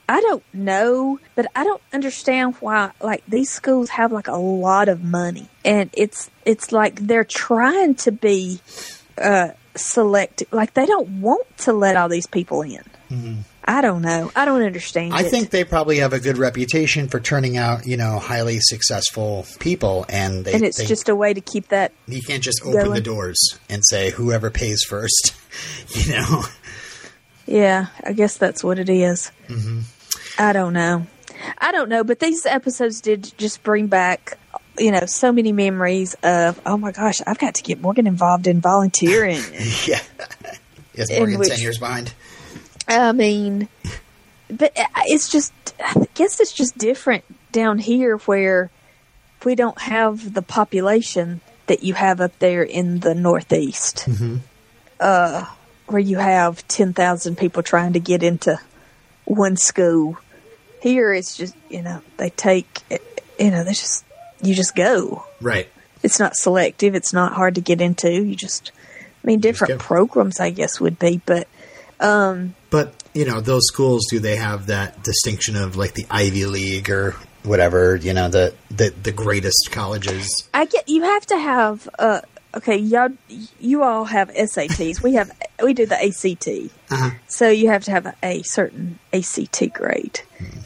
I 0.08 0.22
don't 0.22 0.44
know, 0.54 1.20
but 1.34 1.48
I 1.56 1.64
don't 1.64 1.82
understand 1.92 2.56
why 2.60 2.92
like 3.02 3.24
these 3.28 3.50
schools 3.50 3.90
have 3.90 4.12
like 4.12 4.28
a 4.28 4.38
lot 4.38 4.88
of 4.88 5.04
money 5.04 5.48
and 5.64 5.90
it's 5.94 6.30
it's 6.46 6.72
like 6.72 7.00
they're 7.08 7.24
trying 7.24 7.96
to 7.96 8.12
be 8.12 8.60
uh 9.18 9.50
selective 9.76 10.48
like 10.54 10.74
they 10.76 10.86
don't 10.86 11.22
want 11.22 11.46
to 11.60 11.74
let 11.74 11.96
all 11.98 12.08
these 12.08 12.28
people 12.28 12.62
in. 12.62 13.44
I 13.68 13.82
don't 13.82 14.02
know. 14.04 14.32
I 14.36 14.46
don't 14.46 14.62
understand. 14.62 15.12
Mm-hmm. 15.12 15.24
I 15.24 15.28
it. 15.28 15.32
think 15.32 15.50
they 15.50 15.64
probably 15.64 15.98
have 15.98 16.14
a 16.14 16.20
good 16.20 16.38
reputation 16.38 17.08
for 17.08 17.20
turning 17.20 17.58
out, 17.58 17.88
you 17.88 17.98
know, 17.98 18.20
highly 18.20 18.60
successful 18.62 19.46
people, 19.60 20.06
and 20.08 20.46
they, 20.46 20.54
and 20.54 20.64
it's 20.64 20.78
they- 20.78 20.86
just 20.86 21.10
a 21.10 21.16
way 21.16 21.34
to 21.34 21.42
keep 21.42 21.70
that 21.70 21.92
you 22.08 22.22
can't 22.22 22.44
just 22.44 22.62
open 22.64 22.74
going. 22.84 22.94
the 22.94 23.02
doors 23.02 23.40
and 23.70 23.82
say 23.84 24.12
whoever 24.12 24.52
pays 24.52 24.84
first, 24.88 25.34
you 25.90 26.12
know. 26.14 26.44
Yeah, 27.48 27.88
I 28.04 28.14
guess 28.14 28.38
that's 28.38 28.64
what 28.64 28.80
it 28.80 28.90
is. 28.90 29.32
I 30.38 30.54
don't 30.54 30.74
know. 30.74 31.08
I 31.60 31.72
don't 31.72 31.90
know, 31.90 32.04
but 32.04 32.20
these 32.20 32.46
episodes 32.46 33.02
did 33.02 33.34
just 33.38 33.62
bring 33.64 33.88
back, 33.88 34.38
you 34.80 34.92
know, 34.92 35.06
so 35.06 35.32
many 35.32 35.52
memories 35.52 36.16
of, 36.24 36.60
oh 36.66 36.78
my 36.78 36.92
gosh, 36.92 37.22
I've 37.28 37.38
got 37.38 37.56
to 37.56 37.64
get 37.64 37.82
Morgan 37.82 38.08
involved 38.08 38.48
in 38.48 38.62
volunteering. 38.62 39.42
Yeah, 39.88 40.00
In 40.96 41.18
Morgan 41.20 41.40
which- 41.40 41.50
ten 41.50 41.60
years 41.60 41.78
behind? 41.78 42.14
I 42.88 43.12
mean, 43.12 43.68
but 44.50 44.74
it's 45.06 45.30
just, 45.30 45.54
I 45.80 46.08
guess 46.14 46.40
it's 46.40 46.54
just 46.54 46.78
different 46.78 47.24
down 47.52 47.80
here 47.80 48.18
where 48.20 48.70
we 49.44 49.56
don't 49.56 49.80
have 49.80 50.34
the 50.34 50.42
population 50.42 51.42
that 51.68 51.84
you 51.84 51.94
have 51.94 52.22
up 52.22 52.38
there 52.40 52.64
in 52.64 53.00
the 53.00 53.16
Northeast, 53.16 54.08
uh, 55.00 55.46
where 55.88 56.00
you 56.00 56.18
have 56.18 56.68
10,000 56.68 57.38
people 57.38 57.64
trying 57.64 57.94
to 57.94 58.00
get 58.00 58.24
into 58.24 58.60
one 59.26 59.58
school. 59.58 60.18
Here 60.82 61.14
it's 61.14 61.36
just, 61.36 61.56
you 61.70 61.82
know, 61.82 62.02
they 62.18 62.30
take, 62.30 62.82
you 63.40 63.52
know, 63.52 63.64
they 63.64 63.72
just, 63.72 64.06
you 64.42 64.54
just 64.54 64.76
go. 64.76 65.26
Right. 65.42 65.70
It's 66.04 66.20
not 66.20 66.36
selective. 66.36 66.94
It's 66.94 67.14
not 67.14 67.34
hard 67.34 67.56
to 67.56 67.62
get 67.62 67.82
into. 67.82 68.12
You 68.12 68.36
just, 68.36 68.72
I 69.24 69.28
mean, 69.28 69.40
different 69.40 69.80
programs, 69.80 70.40
I 70.40 70.52
guess, 70.52 70.80
would 70.80 71.00
be, 71.00 71.20
but 71.26 71.48
But 72.76 72.94
you 73.14 73.24
know, 73.24 73.40
those 73.40 73.66
schools 73.68 74.06
do 74.10 74.20
they 74.20 74.36
have 74.36 74.68
that 74.68 75.02
distinction 75.02 75.56
of 75.56 75.78
like 75.78 75.94
the 75.94 76.06
Ivy 76.12 76.46
League 76.46 76.90
or 76.90 77.16
whatever? 77.44 77.96
You 77.96 78.14
know, 78.14 78.28
the 78.28 78.54
the, 78.70 78.90
the 78.90 79.14
greatest 79.14 79.70
colleges. 79.72 80.50
I 80.54 80.66
get 80.66 80.90
you 80.90 81.04
have 81.04 81.26
to 81.28 81.38
have 81.38 81.88
uh 81.98 82.20
okay 82.58 82.76
y'all 82.76 83.12
you 83.62 83.82
all 83.84 84.04
have 84.04 84.28
SATs 84.30 85.02
we 85.02 85.14
have 85.14 85.32
we 85.64 85.74
do 85.74 85.86
the 85.86 85.96
ACT 85.96 86.48
Uh-huh. 86.92 87.12
so 87.30 87.48
you 87.50 87.70
have 87.70 87.86
to 87.86 87.92
have 87.92 88.06
a, 88.08 88.14
a 88.24 88.42
certain 88.44 89.00
ACT 89.14 89.74
grade 89.74 90.20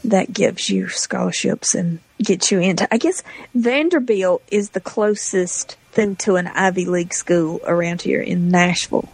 that 0.04 0.32
gives 0.32 0.68
you 0.68 0.88
scholarships 0.88 1.76
and 1.76 2.00
gets 2.20 2.50
you 2.50 2.58
into 2.58 2.92
I 2.92 2.98
guess 2.98 3.22
Vanderbilt 3.54 4.42
is 4.50 4.70
the 4.70 4.80
closest 4.80 5.76
thing 5.92 6.16
to 6.24 6.34
an 6.34 6.48
Ivy 6.48 6.86
League 6.86 7.14
school 7.14 7.60
around 7.64 8.02
here 8.02 8.20
in 8.20 8.48
Nashville 8.48 9.08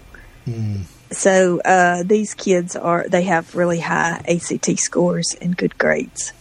so 1.10 1.60
uh, 1.60 2.02
these 2.04 2.34
kids 2.34 2.74
are 2.76 3.06
they 3.08 3.22
have 3.22 3.54
really 3.54 3.80
high 3.80 4.22
ACT 4.28 4.78
scores 4.78 5.34
and 5.40 5.56
good 5.56 5.76
grades 5.78 6.32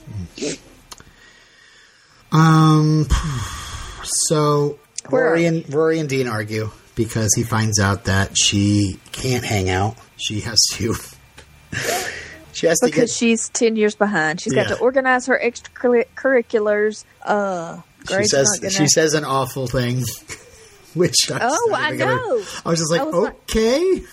Um. 2.32 3.07
So 4.03 4.78
Where 5.09 5.26
Rory 5.26 5.45
and 5.45 5.74
Rory 5.74 5.99
and 5.99 6.09
Dean 6.09 6.28
argue 6.28 6.70
because 6.95 7.34
he 7.36 7.43
finds 7.43 7.80
out 7.80 8.05
that 8.05 8.38
she 8.38 8.99
can't 9.11 9.43
hang 9.43 9.70
out. 9.70 9.95
She 10.18 10.41
has 10.41 10.59
to. 10.74 10.93
she 12.53 12.68
has 12.68 12.80
to 12.80 12.86
because 12.88 13.09
get. 13.11 13.18
she's 13.18 13.49
10 13.49 13.76
years 13.76 13.95
behind 13.95 14.39
she's 14.39 14.53
got 14.53 14.70
to 14.70 14.78
organize 14.80 15.26
her 15.26 15.38
extracurriculars 15.38 17.03
uh 17.24 17.82
She 18.07 18.24
says 18.26 18.47
she 18.70 18.88
says 18.88 19.13
an 19.13 19.26
awful 19.26 19.68
thing, 19.68 20.03
which 20.93 21.30
I 21.32 21.39
Oh, 21.41 21.74
I 21.76 21.88
even 21.88 21.99
gonna- 21.99 22.16
know. 22.16 22.43
I 22.66 22.70
was 22.70 22.80
just 22.80 22.91
like, 22.91 23.03
was 23.05 23.13
like- 23.16 23.34
okay, 23.49 24.03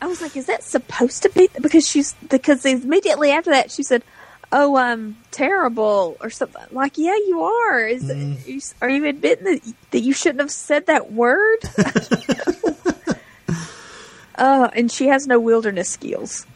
I 0.00 0.06
was 0.06 0.20
like, 0.22 0.36
is 0.36 0.46
that 0.46 0.62
supposed 0.64 1.22
to 1.24 1.28
be? 1.30 1.48
Because 1.60 1.86
she's 1.86 2.14
because 2.28 2.64
immediately 2.64 3.30
after 3.30 3.50
that 3.50 3.70
she 3.70 3.82
said, 3.82 4.02
"Oh, 4.50 4.76
I'm 4.76 5.16
terrible" 5.30 6.16
or 6.20 6.30
something. 6.30 6.62
Like, 6.72 6.96
yeah, 6.96 7.16
you 7.16 7.42
are. 7.42 7.86
Is 7.86 8.04
Mm. 8.04 8.46
you, 8.46 8.60
are 8.80 8.88
you 8.88 9.04
admitting 9.06 9.44
that 9.44 9.74
that 9.90 10.00
you 10.00 10.12
shouldn't 10.12 10.40
have 10.40 10.50
said 10.50 10.86
that 10.86 11.12
word? 11.12 11.58
uh, 14.36 14.68
and 14.74 14.90
she 14.90 15.08
has 15.08 15.26
no 15.26 15.38
wilderness 15.38 15.88
skills. 15.90 16.46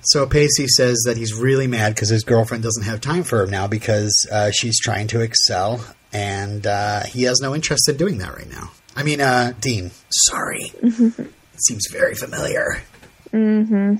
So 0.00 0.26
Pacey 0.26 0.66
says 0.68 1.02
that 1.06 1.16
he's 1.16 1.34
really 1.34 1.66
mad 1.66 1.94
because 1.94 2.08
his 2.08 2.24
girlfriend 2.24 2.62
doesn't 2.62 2.84
have 2.84 3.00
time 3.00 3.24
for 3.24 3.42
him 3.42 3.50
now 3.50 3.66
because 3.66 4.26
uh, 4.32 4.50
she's 4.52 4.78
trying 4.80 5.08
to 5.08 5.20
excel, 5.20 5.84
and 6.12 6.66
uh, 6.66 7.02
he 7.04 7.24
has 7.24 7.40
no 7.42 7.54
interest 7.54 7.88
in 7.88 7.96
doing 7.96 8.18
that 8.18 8.34
right 8.34 8.48
now. 8.50 8.70
I 8.96 9.02
mean, 9.02 9.20
uh, 9.20 9.52
Dean, 9.60 9.90
sorry, 10.10 10.72
it 10.82 11.30
seems 11.62 11.86
very 11.90 12.14
familiar. 12.14 12.82
Mm-hmm. 13.32 13.96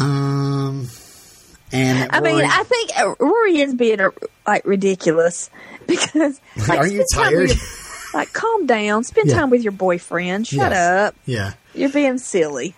Um, 0.00 0.88
and 1.72 2.10
I 2.12 2.20
mean, 2.20 2.44
I 2.44 2.62
think 2.64 2.90
uh, 2.98 3.14
Rory 3.20 3.58
is 3.58 3.74
being 3.74 4.00
uh, 4.00 4.10
like 4.46 4.64
ridiculous 4.66 5.50
because 5.86 6.40
like, 6.68 6.78
Aren't 6.78 6.92
you 6.92 7.04
spend 7.08 7.36
with 7.36 7.48
tired? 7.48 7.48
your- 7.50 7.58
like, 8.20 8.32
calm 8.32 8.66
down. 8.66 9.02
Spend 9.02 9.28
Yeah. 9.28 9.34
time 9.40 9.50
with 9.50 9.62
your 9.64 9.72
boyfriend. 9.72 10.46
Shut 10.46 10.70
Yes. 10.70 10.76
up. 10.78 11.16
yeah, 11.26 11.54
You're 11.74 11.88
being 11.90 12.18
silly. 12.18 12.74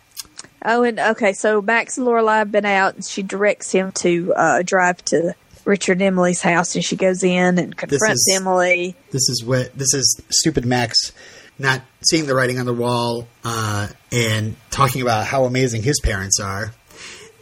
Oh, 0.65 0.83
and 0.83 0.99
okay, 0.99 1.33
so 1.35 1.61
Max 1.61 1.99
and 1.99 2.07
Lorelai 2.07 2.39
have 2.39 2.51
been 2.51 2.65
out, 2.65 2.95
and 2.95 3.05
she 3.05 3.23
directs 3.23 3.71
him 3.71 3.93
to 3.97 4.33
uh, 4.35 4.63
drive 4.63 5.05
to 5.07 5.35
Richard 5.67 5.93
and 5.93 6.03
Emily's 6.03 6.41
house, 6.41 6.75
and 6.75 6.83
she 6.83 6.97
goes 6.97 7.23
in 7.23 7.59
and 7.59 7.77
confronts 7.77 8.27
is- 8.27 8.37
Emily. 8.41 8.97
this 9.11 9.29
is 9.29 9.45
what 9.45 9.77
this 9.77 9.93
is 9.93 10.19
stupid 10.31 10.65
Max 10.65 11.13
not 11.59 11.83
seeing 12.09 12.27
the 12.27 12.35
writing 12.35 12.59
on 12.59 12.67
the 12.67 12.75
wall 12.75 13.27
uh, 13.45 13.89
and 14.13 14.57
talking 14.71 15.03
about 15.03 15.27
how 15.27 15.45
amazing 15.45 15.83
his 15.83 16.01
parents 16.01 16.41
are. 16.41 16.73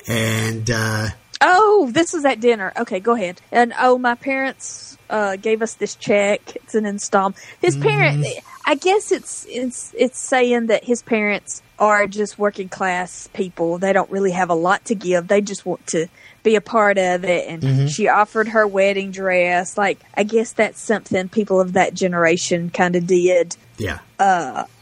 And 0.06 0.70
uh, 0.70 1.08
Oh, 1.40 1.90
this 1.92 2.14
is 2.14 2.24
at 2.24 2.40
dinner. 2.40 2.72
Okay, 2.76 3.00
go 3.00 3.14
ahead. 3.14 3.40
And 3.52 3.74
oh, 3.78 3.98
my 3.98 4.14
parents 4.14 4.96
uh, 5.10 5.36
gave 5.36 5.60
us 5.60 5.74
this 5.74 5.94
check. 5.94 6.56
It's 6.56 6.74
an 6.74 6.86
installment. 6.86 7.36
His 7.60 7.76
parent, 7.76 8.26
I 8.64 8.76
guess 8.76 9.12
it's 9.12 9.44
it's 9.48 9.92
it's 9.98 10.18
saying 10.18 10.66
that 10.68 10.84
his 10.84 11.02
parents 11.02 11.62
are 11.78 12.06
just 12.06 12.38
working 12.38 12.68
class 12.68 13.28
people. 13.34 13.78
They 13.78 13.92
don't 13.92 14.10
really 14.10 14.30
have 14.30 14.48
a 14.48 14.54
lot 14.54 14.86
to 14.86 14.94
give. 14.94 15.28
They 15.28 15.42
just 15.42 15.66
want 15.66 15.86
to 15.88 16.06
be 16.42 16.54
a 16.56 16.60
part 16.62 16.96
of 16.96 17.24
it. 17.24 17.46
And 17.48 17.90
she 17.90 18.08
offered 18.08 18.48
her 18.48 18.66
wedding 18.66 19.10
dress. 19.10 19.76
Like 19.76 19.98
I 20.16 20.22
guess 20.22 20.52
that's 20.52 20.80
something 20.80 21.28
people 21.28 21.60
of 21.60 21.74
that 21.74 21.92
generation 21.92 22.70
kind 22.70 22.96
of 22.96 23.06
did. 23.06 23.56
Yeah, 23.78 23.98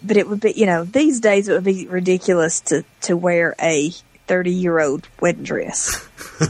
But 0.02 0.16
it 0.16 0.28
would 0.28 0.40
be, 0.40 0.52
you 0.52 0.66
know, 0.66 0.84
these 0.84 1.20
days 1.20 1.48
it 1.48 1.52
would 1.52 1.64
be 1.64 1.86
ridiculous 1.86 2.60
to 2.60 2.84
to 3.02 3.16
wear 3.16 3.54
a 3.60 3.90
thirty 4.26 4.52
year 4.52 4.80
old 4.80 5.08
wedding 5.20 5.44
dress. 5.44 6.08
uh, 6.40 6.46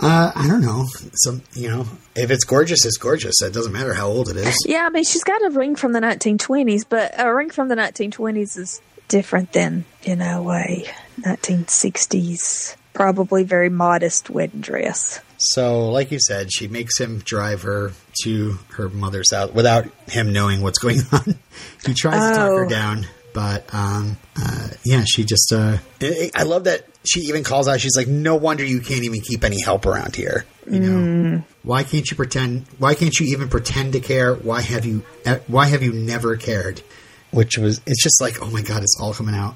I 0.00 0.46
don't 0.48 0.62
know. 0.62 0.86
Some 1.14 1.42
you 1.54 1.68
know, 1.68 1.86
if 2.14 2.30
it's 2.30 2.44
gorgeous, 2.44 2.84
it's 2.84 2.98
gorgeous. 2.98 3.42
It 3.42 3.52
doesn't 3.52 3.72
matter 3.72 3.94
how 3.94 4.08
old 4.08 4.28
it 4.30 4.36
is. 4.36 4.56
Yeah, 4.66 4.86
I 4.86 4.90
mean, 4.90 5.04
she's 5.04 5.24
got 5.24 5.44
a 5.44 5.50
ring 5.50 5.76
from 5.76 5.92
the 5.92 6.00
1920s, 6.00 6.84
but 6.88 7.14
a 7.18 7.32
ring 7.34 7.50
from 7.50 7.68
the 7.68 7.76
1920s 7.76 8.58
is 8.58 8.80
different 9.08 9.52
than, 9.52 9.84
you 10.02 10.16
know, 10.16 10.50
a 10.52 10.84
1960s, 11.20 12.76
probably 12.92 13.42
very 13.42 13.68
modest 13.68 14.30
wedding 14.30 14.60
dress. 14.60 15.20
So, 15.38 15.88
like 15.90 16.10
you 16.10 16.18
said, 16.20 16.52
she 16.52 16.66
makes 16.68 16.98
him 16.98 17.20
drive 17.20 17.62
her 17.62 17.92
to 18.24 18.58
her 18.70 18.88
mother's 18.88 19.32
house 19.32 19.52
without 19.52 19.86
him 20.08 20.32
knowing 20.32 20.60
what's 20.62 20.78
going 20.78 21.00
on. 21.12 21.38
he 21.86 21.94
tries 21.94 22.30
to 22.30 22.36
talk 22.36 22.48
her 22.50 22.66
Oh. 22.66 22.68
down, 22.68 23.06
but 23.34 23.72
um, 23.72 24.16
uh, 24.40 24.68
yeah, 24.84 25.04
she 25.06 25.24
just. 25.24 25.52
Uh, 25.52 25.78
I 26.02 26.30
I 26.34 26.42
love 26.42 26.64
that 26.64 26.84
she 27.08 27.20
even 27.20 27.44
calls 27.44 27.68
out. 27.68 27.80
She's 27.80 27.96
like, 27.96 28.08
"No 28.08 28.34
wonder 28.36 28.64
you 28.64 28.80
can't 28.80 29.04
even 29.04 29.20
keep 29.20 29.44
any 29.44 29.60
help 29.62 29.86
around 29.86 30.16
here." 30.16 30.44
You 30.68 30.80
know, 30.80 31.44
why 31.62 31.82
can't 31.84 32.10
you 32.10 32.16
pretend? 32.16 32.66
Why 32.78 32.94
can't 32.94 33.18
you 33.18 33.28
even 33.28 33.48
pretend 33.48 33.92
to 33.94 34.00
care? 34.00 34.34
Why 34.34 34.60
have 34.60 34.84
you? 34.84 35.04
uh, 35.24 35.38
Why 35.46 35.66
have 35.66 35.82
you 35.82 35.92
never 35.92 36.36
cared? 36.36 36.82
Which 37.30 37.56
was, 37.58 37.80
it's 37.86 38.02
just 38.02 38.20
like, 38.20 38.42
oh 38.42 38.50
my 38.50 38.62
god, 38.62 38.82
it's 38.82 38.98
all 39.00 39.14
coming 39.14 39.34
out, 39.36 39.54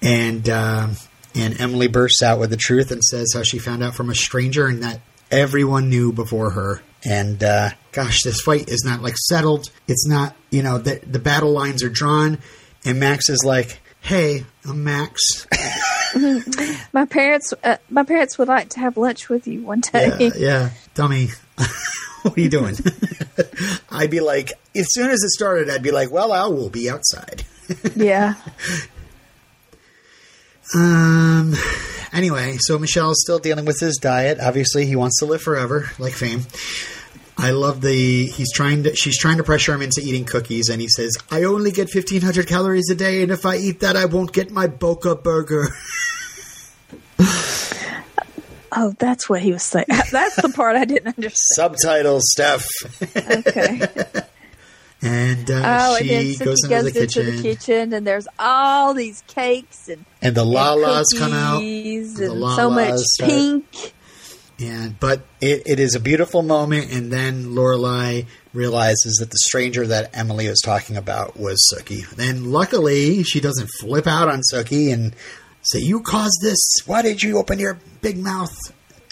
and. 0.00 0.48
Um, 0.48 0.96
and 1.34 1.60
Emily 1.60 1.86
bursts 1.88 2.22
out 2.22 2.40
with 2.40 2.50
the 2.50 2.56
truth 2.56 2.90
and 2.90 3.04
says 3.04 3.32
how 3.34 3.42
she 3.44 3.58
found 3.58 3.82
out 3.82 3.94
from 3.94 4.08
a 4.10 4.14
stranger 4.14 4.66
and 4.66 4.82
that 4.82 5.00
everyone 5.30 5.88
knew 5.88 6.12
before 6.12 6.50
her. 6.50 6.82
And 7.04 7.42
uh, 7.42 7.70
gosh, 7.92 8.22
this 8.22 8.40
fight 8.40 8.68
is 8.68 8.82
not 8.84 9.02
like 9.02 9.16
settled. 9.16 9.66
It's 9.86 10.06
not, 10.06 10.34
you 10.50 10.62
know, 10.62 10.78
the, 10.78 11.00
the 11.06 11.18
battle 11.18 11.52
lines 11.52 11.82
are 11.82 11.88
drawn. 11.88 12.38
And 12.84 13.00
Max 13.00 13.28
is 13.28 13.44
like, 13.44 13.80
hey, 14.00 14.44
I'm 14.64 14.84
Max. 14.84 15.46
My 16.92 17.04
parents, 17.04 17.52
uh, 17.62 17.76
my 17.90 18.02
parents 18.02 18.38
would 18.38 18.48
like 18.48 18.70
to 18.70 18.80
have 18.80 18.96
lunch 18.96 19.28
with 19.28 19.46
you 19.46 19.62
one 19.62 19.80
day. 19.80 20.10
yeah, 20.18 20.30
yeah, 20.36 20.70
dummy. 20.94 21.28
what 22.22 22.36
are 22.36 22.40
you 22.40 22.48
doing? 22.48 22.76
I'd 23.90 24.10
be 24.10 24.20
like, 24.20 24.52
as 24.74 24.86
soon 24.90 25.10
as 25.10 25.22
it 25.22 25.30
started, 25.30 25.68
I'd 25.68 25.82
be 25.82 25.90
like, 25.90 26.10
well, 26.10 26.32
I 26.32 26.46
will 26.46 26.70
be 26.70 26.88
outside. 26.88 27.44
yeah. 27.94 28.34
Um. 30.74 31.54
Anyway, 32.12 32.56
so 32.58 32.78
Michel's 32.78 33.20
still 33.22 33.38
dealing 33.38 33.64
with 33.64 33.78
his 33.80 33.96
diet. 33.96 34.38
Obviously, 34.40 34.86
he 34.86 34.96
wants 34.96 35.18
to 35.20 35.26
live 35.26 35.42
forever, 35.42 35.90
like 35.98 36.14
fame. 36.14 36.46
I 37.36 37.50
love 37.50 37.80
the 37.80 38.26
he's 38.26 38.52
trying 38.52 38.82
to 38.82 38.96
she's 38.96 39.16
trying 39.16 39.36
to 39.36 39.44
pressure 39.44 39.72
him 39.72 39.82
into 39.82 40.00
eating 40.00 40.24
cookies, 40.24 40.68
and 40.68 40.80
he 40.80 40.88
says, 40.88 41.16
"I 41.30 41.44
only 41.44 41.70
get 41.70 41.88
fifteen 41.90 42.22
hundred 42.22 42.48
calories 42.48 42.90
a 42.90 42.94
day, 42.94 43.22
and 43.22 43.30
if 43.30 43.46
I 43.46 43.56
eat 43.56 43.80
that, 43.80 43.96
I 43.96 44.06
won't 44.06 44.32
get 44.32 44.50
my 44.50 44.66
Boca 44.66 45.14
burger." 45.14 45.68
Oh, 48.70 48.94
that's 48.98 49.28
what 49.28 49.40
he 49.40 49.52
was 49.52 49.62
saying. 49.62 49.86
That's 50.12 50.36
the 50.36 50.50
part 50.50 50.76
I 50.76 50.84
didn't 50.84 51.08
understand. 51.08 51.34
Subtitles, 51.54 52.22
Steph. 52.30 52.66
Okay. 53.16 53.80
And 55.00 55.48
uh, 55.50 55.62
Oh, 55.64 55.96
and 55.96 56.04
she 56.06 56.08
then 56.08 56.24
Sookie 56.24 56.44
goes 56.44 56.60
goes, 56.68 56.86
into 56.86 56.92
the 56.92 57.00
kitchen, 57.06 57.26
into 57.26 57.36
the 57.36 57.42
kitchen, 57.42 57.92
and 57.92 58.06
there's 58.06 58.26
all 58.38 58.94
these 58.94 59.22
cakes 59.28 59.88
and, 59.88 60.04
and 60.20 60.34
the 60.34 60.42
and 60.42 60.50
lalas 60.54 61.04
come 61.16 61.32
out. 61.32 61.60
The 61.60 61.98
and 61.98 62.16
so 62.56 62.70
much 62.70 62.94
start- 62.98 63.30
pink. 63.30 63.94
And 64.60 64.98
but 64.98 65.20
it, 65.40 65.62
it 65.66 65.78
is 65.78 65.94
a 65.94 66.00
beautiful 66.00 66.42
moment, 66.42 66.90
and 66.92 67.12
then 67.12 67.50
Lorelai 67.54 68.26
realizes 68.52 69.18
that 69.20 69.30
the 69.30 69.38
stranger 69.38 69.86
that 69.86 70.10
Emily 70.12 70.48
was 70.48 70.58
talking 70.64 70.96
about 70.96 71.38
was 71.38 71.64
Sookie. 71.72 72.02
And 72.18 72.48
luckily, 72.50 73.22
she 73.22 73.38
doesn't 73.38 73.68
flip 73.78 74.08
out 74.08 74.26
on 74.28 74.40
Sookie 74.52 74.92
and 74.92 75.14
say, 75.62 75.78
"You 75.78 76.00
caused 76.00 76.40
this. 76.42 76.58
Why 76.86 77.02
did 77.02 77.22
you 77.22 77.38
open 77.38 77.60
your 77.60 77.78
big 78.02 78.18
mouth?" 78.18 78.50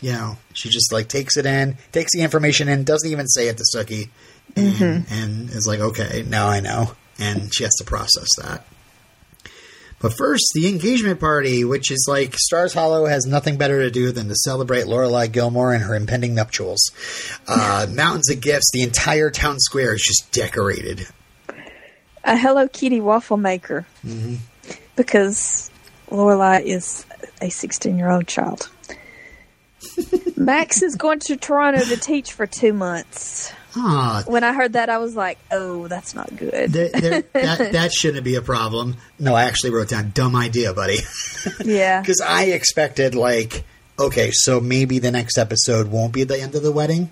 You 0.03 0.13
know, 0.13 0.39
she 0.53 0.69
just 0.69 0.93
like 0.93 1.07
takes 1.07 1.37
it 1.37 1.47
in, 1.47 1.77
takes 1.93 2.11
the 2.13 2.23
information 2.23 2.67
in, 2.69 2.83
doesn't 2.83 3.09
even 3.09 3.29
say 3.29 3.47
it 3.47 3.57
to 3.59 3.65
Sookie, 3.73 4.09
and, 4.55 5.07
and 5.11 5.51
is 5.51 5.67
like, 5.67 5.81
"Okay, 5.81 6.25
now 6.29 6.47
I 6.49 6.61
know." 6.61 6.93
And 7.19 7.53
she 7.55 7.65
has 7.65 7.75
to 7.77 7.85
process 7.85 8.29
that. 8.39 8.67
But 9.99 10.13
first, 10.19 10.45
the 10.55 10.69
engagement 10.69 11.19
party, 11.21 11.65
which 11.65 11.91
is 11.91 12.05
like 12.07 12.35
Stars 12.37 12.75
Hollow 12.75 13.07
has 13.07 13.25
nothing 13.25 13.57
better 13.57 13.81
to 13.81 13.91
do 13.91 14.13
than 14.13 14.29
to 14.29 14.35
celebrate 14.35 14.85
Lorelai 14.85 15.33
Gilmore 15.33 15.73
and 15.73 15.83
her 15.85 15.95
impending 15.95 16.35
nuptials. 16.35 16.91
Uh, 17.49 17.87
mountains 17.91 18.31
of 18.31 18.43
gifts, 18.43 18.71
the 18.75 18.83
entire 18.83 19.31
town 19.31 19.59
square 19.59 19.95
is 19.95 20.03
just 20.03 20.31
decorated. 20.33 21.07
a 22.25 22.37
Hello 22.37 22.69
Kitty 22.69 23.01
waffle 23.01 23.39
maker 23.39 23.87
Mm-hmm. 24.05 24.35
because 24.97 25.71
Lorelai 26.11 26.63
is 26.63 27.07
a 27.41 27.49
16 27.49 27.97
year 27.97 28.11
old 28.11 28.27
child. 28.27 28.69
Max 30.37 30.83
is 30.83 30.95
going 30.97 31.21
to 31.21 31.37
Toronto 31.37 31.83
to 31.83 31.97
teach 31.97 32.33
for 32.35 32.47
two 32.47 32.75
months. 32.75 33.51
Ah, 33.77 34.23
When 34.27 34.43
I 34.43 34.53
heard 34.55 34.73
that, 34.73 34.89
I 34.89 34.99
was 34.99 35.15
like, 35.15 35.39
"Oh, 35.51 35.87
that's 35.87 36.15
not 36.15 36.35
good." 36.35 36.73
there, 36.73 36.89
there, 36.89 37.21
that, 37.35 37.73
that 37.73 37.93
shouldn't 37.93 38.25
be 38.25 38.35
a 38.37 38.43
problem. 38.43 38.97
No, 39.19 39.35
I 39.35 39.45
actually 39.45 39.71
wrote 39.71 39.89
down 39.91 40.13
dumb 40.15 40.35
idea, 40.35 40.73
buddy. 40.73 40.99
yeah, 41.65 42.01
Because 42.01 42.21
I 42.21 42.45
expected, 42.47 43.15
like, 43.15 43.65
okay, 43.99 44.31
so 44.33 44.61
maybe 44.61 44.99
the 44.99 45.11
next 45.11 45.37
episode 45.39 45.89
won't 45.89 46.13
be 46.13 46.25
the 46.25 46.41
end 46.41 46.55
of 46.55 46.63
the 46.63 46.73
wedding, 46.73 47.11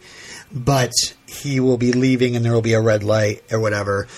but 0.52 0.92
he 1.26 1.60
will 1.60 1.76
be 1.78 1.92
leaving 1.92 2.34
and 2.36 2.44
there 2.44 2.52
will 2.52 2.62
be 2.62 2.74
a 2.74 2.80
red 2.80 3.02
light 3.04 3.42
or 3.52 3.60
whatever. 3.60 4.08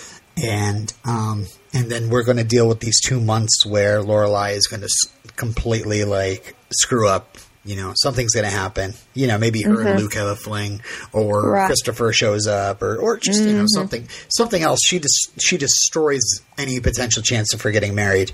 And, 0.42 0.92
um, 1.04 1.46
and 1.72 1.90
then 1.90 2.10
we're 2.10 2.24
going 2.24 2.36
to 2.36 2.44
deal 2.44 2.68
with 2.68 2.80
these 2.80 3.00
two 3.00 3.20
months 3.20 3.64
where 3.66 4.02
Lorelai 4.02 4.54
is 4.54 4.66
going 4.66 4.80
to 4.82 4.86
s- 4.86 5.32
completely, 5.36 6.04
like, 6.04 6.54
screw 6.70 7.08
up. 7.08 7.38
You 7.66 7.76
know, 7.76 7.92
something's 7.96 8.32
going 8.32 8.44
to 8.44 8.50
happen. 8.50 8.94
You 9.14 9.26
know, 9.26 9.38
maybe 9.38 9.62
her 9.62 9.86
and 9.86 9.98
Luke 10.00 10.14
have 10.14 10.28
a 10.28 10.36
fling, 10.36 10.80
or 11.12 11.50
Right. 11.50 11.66
Christopher 11.66 12.12
shows 12.12 12.46
up, 12.46 12.80
or, 12.82 12.96
or 12.96 13.16
just 13.18 13.42
you 13.42 13.52
know 13.52 13.66
something 13.68 14.08
something 14.28 14.62
else. 14.62 14.80
She 14.84 14.98
just 15.00 15.32
she 15.40 15.56
destroys 15.58 16.22
any 16.56 16.78
potential 16.80 17.22
chance 17.22 17.52
of 17.52 17.60
her 17.62 17.70
getting 17.72 17.94
married 17.94 18.32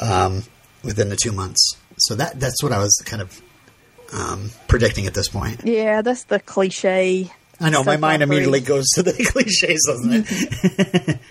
um, 0.00 0.44
within 0.82 1.08
the 1.10 1.16
two 1.16 1.32
months. 1.32 1.76
So 1.98 2.14
that 2.14 2.40
that's 2.40 2.62
what 2.62 2.72
I 2.72 2.78
was 2.78 2.96
kind 3.04 3.20
of 3.22 3.40
um, 4.12 4.50
predicting 4.66 5.06
at 5.06 5.14
this 5.14 5.28
point. 5.28 5.60
yeah, 5.64 6.02
that's 6.02 6.24
the 6.24 6.40
cliche. 6.40 7.30
I 7.60 7.68
know 7.68 7.84
my 7.84 7.98
mind 7.98 8.22
immediately 8.22 8.60
goes 8.60 8.88
to 8.94 9.02
the 9.02 9.12
cliches, 9.32 9.84
doesn't 9.86 10.26
it? 10.26 11.18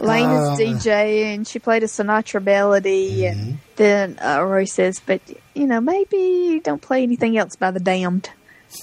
Lane 0.00 0.26
Uh, 0.26 0.52
is 0.52 0.58
DJ, 0.60 1.34
and 1.34 1.46
she 1.46 1.58
played 1.58 1.82
a 1.82 1.86
Sinatra 1.86 2.42
melody, 2.42 3.22
Mm-hmm. 3.22 3.40
and 3.40 3.58
then 3.76 4.18
uh, 4.22 4.42
Roy 4.42 4.64
says, 4.64 5.00
"But 5.04 5.20
you 5.54 5.66
know, 5.66 5.80
maybe 5.80 6.60
don't 6.62 6.80
play 6.82 7.02
anything 7.02 7.36
else 7.38 7.56
by 7.56 7.70
the 7.70 7.80
Damned." 7.80 8.30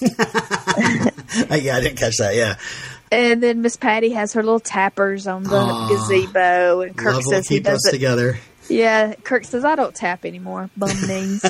Yeah, 0.00 1.76
I 1.76 1.80
didn't 1.80 1.96
catch 1.96 2.16
that. 2.18 2.34
Yeah, 2.34 2.56
And 3.12 3.42
then 3.42 3.62
Miss 3.62 3.76
Patty 3.76 4.10
has 4.10 4.32
her 4.34 4.42
little 4.42 4.60
tappers 4.60 5.26
on 5.26 5.42
the 5.44 5.56
Aw. 5.56 5.88
gazebo, 5.88 6.80
and 6.82 6.96
Kirk 6.96 7.22
says 7.22 7.46
he 7.48 7.58
us 7.58 7.64
doesn't. 7.64 7.92
together. 7.92 8.38
Yeah, 8.68 9.14
Kirk 9.14 9.44
says 9.44 9.64
I 9.64 9.74
don't 9.76 9.94
tap 9.94 10.24
anymore, 10.24 10.70
bum 10.76 10.90
knees. 11.08 11.42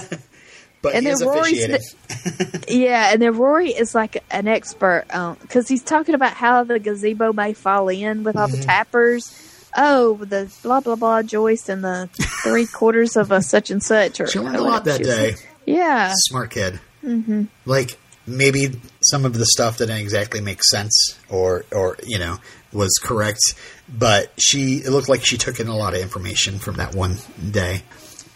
But 0.83 0.95
And 0.95 1.07
he 1.07 1.13
then 1.15 1.27
Rory's 1.27 1.65
officiating. 1.65 2.63
yeah, 2.69 3.13
and 3.13 3.23
then 3.23 3.37
Rory 3.37 3.71
is 3.71 3.95
like 3.95 4.23
an 4.31 4.47
expert 4.49 5.05
because 5.41 5.67
he's 5.69 5.83
talking 5.83 6.15
about 6.15 6.33
how 6.35 6.65
the 6.65 6.79
gazebo 6.79 7.33
may 7.33 7.53
fall 7.55 7.89
in 7.89 8.23
with 8.23 8.37
all 8.37 8.49
the 8.49 8.59
Mm-hmm. 8.59 8.67
tappers. 8.67 9.46
Oh, 9.77 10.15
the 10.17 10.51
blah 10.63 10.81
blah 10.81 10.97
blah 10.97 11.23
joists 11.23 11.69
and 11.69 11.85
the 11.85 12.09
three 12.43 12.67
quarters 12.67 13.17
of 13.17 13.31
a 13.31 13.43
such 13.43 13.71
and 13.71 13.83
such. 13.83 14.21
Or 14.21 14.27
She 14.27 14.39
learned 14.41 14.57
a 14.57 14.63
lot 14.63 14.85
that 14.85 15.03
day. 15.03 15.33
was- 15.33 15.43
Yeah, 15.67 16.13
Smart 16.17 16.51
kid. 16.51 16.81
Mm-hmm. 17.05 17.45
Like 17.65 17.99
maybe 18.27 18.81
some 19.03 19.25
of 19.25 19.35
the 19.35 19.47
stuff 19.47 19.79
didn't 19.79 19.99
exactly 19.99 20.41
make 20.41 20.63
sense, 20.65 21.17
or 21.29 21.65
or 21.73 21.97
you 22.05 22.19
know 22.19 22.39
was 22.73 22.93
correct, 23.03 23.41
but 23.89 24.33
she 24.39 24.77
it 24.79 24.91
looked 24.91 25.09
like 25.09 25.25
she 25.25 25.37
took 25.37 25.61
in 25.61 25.69
a 25.69 25.77
lot 25.77 25.95
of 25.95 26.01
information 26.01 26.59
from 26.59 26.77
that 26.77 26.95
one 26.95 27.17
day. 27.51 27.83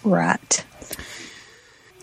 right. 0.05 0.65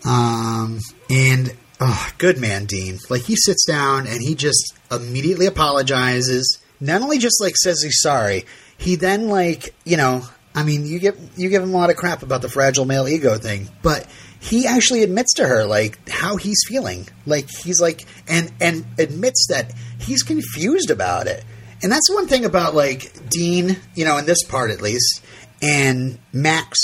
Um, 0.04 0.80
and 1.10 1.54
Oh, 1.80 2.10
good 2.18 2.38
man, 2.38 2.64
Dean. 2.64 2.98
Like 3.08 3.22
he 3.22 3.36
sits 3.36 3.64
down 3.64 4.08
and 4.08 4.20
he 4.20 4.34
just 4.34 4.74
immediately 4.90 5.46
apologizes. 5.46 6.58
Not 6.80 7.02
only 7.02 7.18
just 7.18 7.40
like 7.40 7.54
says 7.56 7.80
he's 7.84 8.00
sorry, 8.00 8.44
he 8.78 8.96
then 8.96 9.28
like 9.28 9.74
you 9.84 9.98
know, 9.98 10.22
I 10.54 10.62
mean, 10.62 10.86
you 10.86 10.98
give 10.98 11.18
you 11.36 11.50
give 11.50 11.62
him 11.62 11.74
a 11.74 11.76
lot 11.76 11.90
of 11.90 11.96
crap 11.96 12.22
about 12.22 12.40
the 12.40 12.48
fragile 12.48 12.86
male 12.86 13.06
ego 13.06 13.36
thing, 13.36 13.68
but 13.82 14.06
he 14.40 14.66
actually 14.66 15.02
admits 15.02 15.34
to 15.34 15.46
her 15.46 15.64
like 15.64 16.08
how 16.08 16.36
he's 16.36 16.60
feeling. 16.66 17.06
Like 17.26 17.48
he's 17.50 17.80
like 17.80 18.06
and 18.28 18.52
and 18.60 18.86
admits 18.98 19.48
that 19.50 19.72
he's 20.00 20.22
confused 20.22 20.90
about 20.90 21.26
it. 21.26 21.44
And 21.82 21.92
that's 21.92 22.10
one 22.10 22.26
thing 22.26 22.44
about 22.44 22.74
like 22.74 23.12
Dean, 23.28 23.76
you 23.94 24.04
know, 24.04 24.16
in 24.16 24.26
this 24.26 24.42
part 24.44 24.70
at 24.70 24.80
least, 24.80 25.22
and 25.60 26.18
Max. 26.32 26.78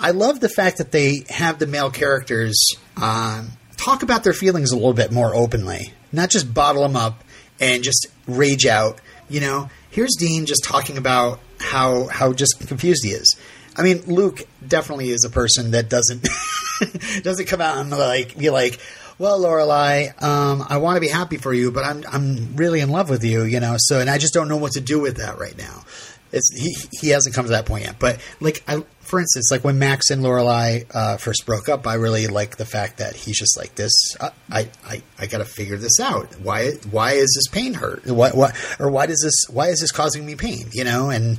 I 0.00 0.10
love 0.10 0.40
the 0.40 0.48
fact 0.48 0.78
that 0.78 0.90
they 0.90 1.24
have 1.28 1.60
the 1.60 1.66
male 1.68 1.90
characters 1.90 2.60
um, 3.00 3.52
talk 3.76 4.02
about 4.02 4.24
their 4.24 4.32
feelings 4.32 4.72
a 4.72 4.74
little 4.74 4.94
bit 4.94 5.12
more 5.12 5.32
openly, 5.32 5.92
not 6.10 6.28
just 6.28 6.52
bottle 6.52 6.82
them 6.82 6.96
up 6.96 7.22
and 7.60 7.84
just 7.84 8.08
rage 8.26 8.66
out. 8.66 9.00
You 9.28 9.40
know, 9.40 9.70
here's 9.92 10.16
Dean 10.18 10.46
just 10.46 10.64
talking 10.64 10.98
about 10.98 11.38
how 11.60 12.06
how 12.08 12.32
just 12.32 12.66
confused 12.66 13.04
he 13.04 13.10
is. 13.10 13.36
I 13.76 13.82
mean, 13.82 14.02
Luke 14.06 14.40
definitely 14.66 15.10
is 15.10 15.24
a 15.24 15.30
person 15.30 15.70
that 15.70 15.88
doesn't 15.88 16.28
doesn't 17.22 17.46
come 17.46 17.60
out 17.60 17.78
and 17.78 17.90
like 17.90 18.36
be 18.36 18.50
like, 18.50 18.80
"Well, 19.18 19.40
Lorelai, 19.40 20.20
um, 20.22 20.64
I 20.68 20.78
want 20.78 20.96
to 20.96 21.00
be 21.00 21.08
happy 21.08 21.36
for 21.36 21.54
you, 21.54 21.70
but 21.70 21.84
I'm 21.84 22.02
I'm 22.10 22.56
really 22.56 22.80
in 22.80 22.90
love 22.90 23.08
with 23.08 23.22
you," 23.24 23.44
you 23.44 23.60
know. 23.60 23.76
So, 23.78 24.00
and 24.00 24.10
I 24.10 24.18
just 24.18 24.34
don't 24.34 24.48
know 24.48 24.56
what 24.56 24.72
to 24.72 24.80
do 24.80 25.00
with 25.00 25.18
that 25.18 25.38
right 25.38 25.56
now. 25.56 25.84
It's 26.32 26.50
he 26.54 26.74
he 27.00 27.08
hasn't 27.10 27.34
come 27.34 27.44
to 27.44 27.52
that 27.52 27.66
point 27.66 27.84
yet. 27.84 27.98
But 27.98 28.20
like, 28.40 28.62
I, 28.66 28.82
for 29.00 29.20
instance, 29.20 29.50
like 29.50 29.64
when 29.64 29.78
Max 29.78 30.10
and 30.10 30.22
Lorelai 30.22 30.86
uh, 30.94 31.16
first 31.18 31.44
broke 31.44 31.68
up, 31.68 31.86
I 31.86 31.94
really 31.94 32.26
like 32.26 32.56
the 32.56 32.64
fact 32.64 32.98
that 32.98 33.14
he's 33.14 33.38
just 33.38 33.58
like 33.58 33.74
this. 33.74 33.92
Uh, 34.18 34.30
I 34.50 34.68
I 34.86 35.02
I 35.18 35.26
got 35.26 35.38
to 35.38 35.44
figure 35.44 35.76
this 35.76 36.00
out. 36.00 36.34
Why 36.40 36.72
why 36.90 37.12
is 37.12 37.32
this 37.36 37.48
pain 37.48 37.74
hurt? 37.74 38.06
What 38.06 38.34
what 38.34 38.56
or 38.80 38.90
why 38.90 39.06
does 39.06 39.20
this 39.22 39.54
why 39.54 39.68
is 39.68 39.80
this 39.80 39.92
causing 39.92 40.24
me 40.24 40.34
pain? 40.34 40.68
You 40.72 40.84
know, 40.84 41.10
and 41.10 41.38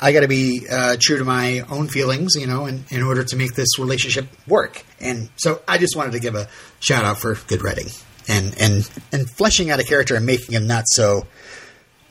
I 0.00 0.12
got 0.12 0.20
to 0.20 0.28
be 0.28 0.66
uh, 0.70 0.96
true 1.00 1.18
to 1.18 1.24
my 1.24 1.60
own 1.70 1.86
feelings, 1.86 2.34
you 2.34 2.48
know, 2.48 2.66
in, 2.66 2.84
in 2.90 3.02
order 3.02 3.22
to 3.22 3.36
make 3.36 3.54
this 3.54 3.78
relationship 3.78 4.26
work. 4.48 4.84
And 5.00 5.30
so 5.36 5.62
I 5.68 5.78
just 5.78 5.96
wanted 5.96 6.12
to 6.12 6.20
give 6.20 6.34
a 6.34 6.48
shout 6.80 7.04
out 7.04 7.18
for 7.18 7.36
good 7.46 7.62
writing 7.62 7.86
and 8.28 8.54
and 8.60 8.90
and 9.12 9.30
fleshing 9.30 9.70
out 9.70 9.80
a 9.80 9.84
character 9.84 10.14
and 10.14 10.26
making 10.26 10.54
him 10.54 10.66
not 10.66 10.84
so, 10.88 11.26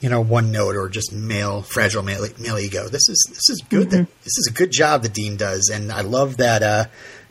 you 0.01 0.09
know, 0.09 0.19
one 0.19 0.51
note 0.51 0.75
or 0.75 0.89
just 0.89 1.13
male 1.13 1.61
fragile 1.61 2.03
male, 2.03 2.25
male 2.39 2.57
ego. 2.57 2.89
This 2.89 3.07
is 3.07 3.25
this 3.29 3.49
is 3.49 3.63
good. 3.69 3.91
That, 3.91 4.07
this 4.23 4.37
is 4.37 4.49
a 4.51 4.53
good 4.53 4.71
job 4.71 5.03
that 5.03 5.13
Dean 5.13 5.37
does, 5.37 5.69
and 5.73 5.91
I 5.91 6.01
love 6.01 6.37
that. 6.37 6.63
Uh, 6.63 6.85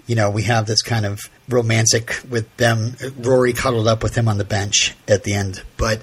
you 0.07 0.15
know, 0.15 0.31
we 0.31 0.45
have 0.45 0.67
this 0.67 0.81
kind 0.83 1.05
of 1.05 1.21
romantic 1.49 2.21
with 2.29 2.57
them. 2.57 2.97
Rory 3.19 3.53
cuddled 3.53 3.87
up 3.87 4.03
with 4.03 4.15
him 4.17 4.29
on 4.29 4.39
the 4.39 4.45
bench 4.45 4.95
at 5.07 5.25
the 5.25 5.35
end, 5.35 5.63
but 5.77 6.03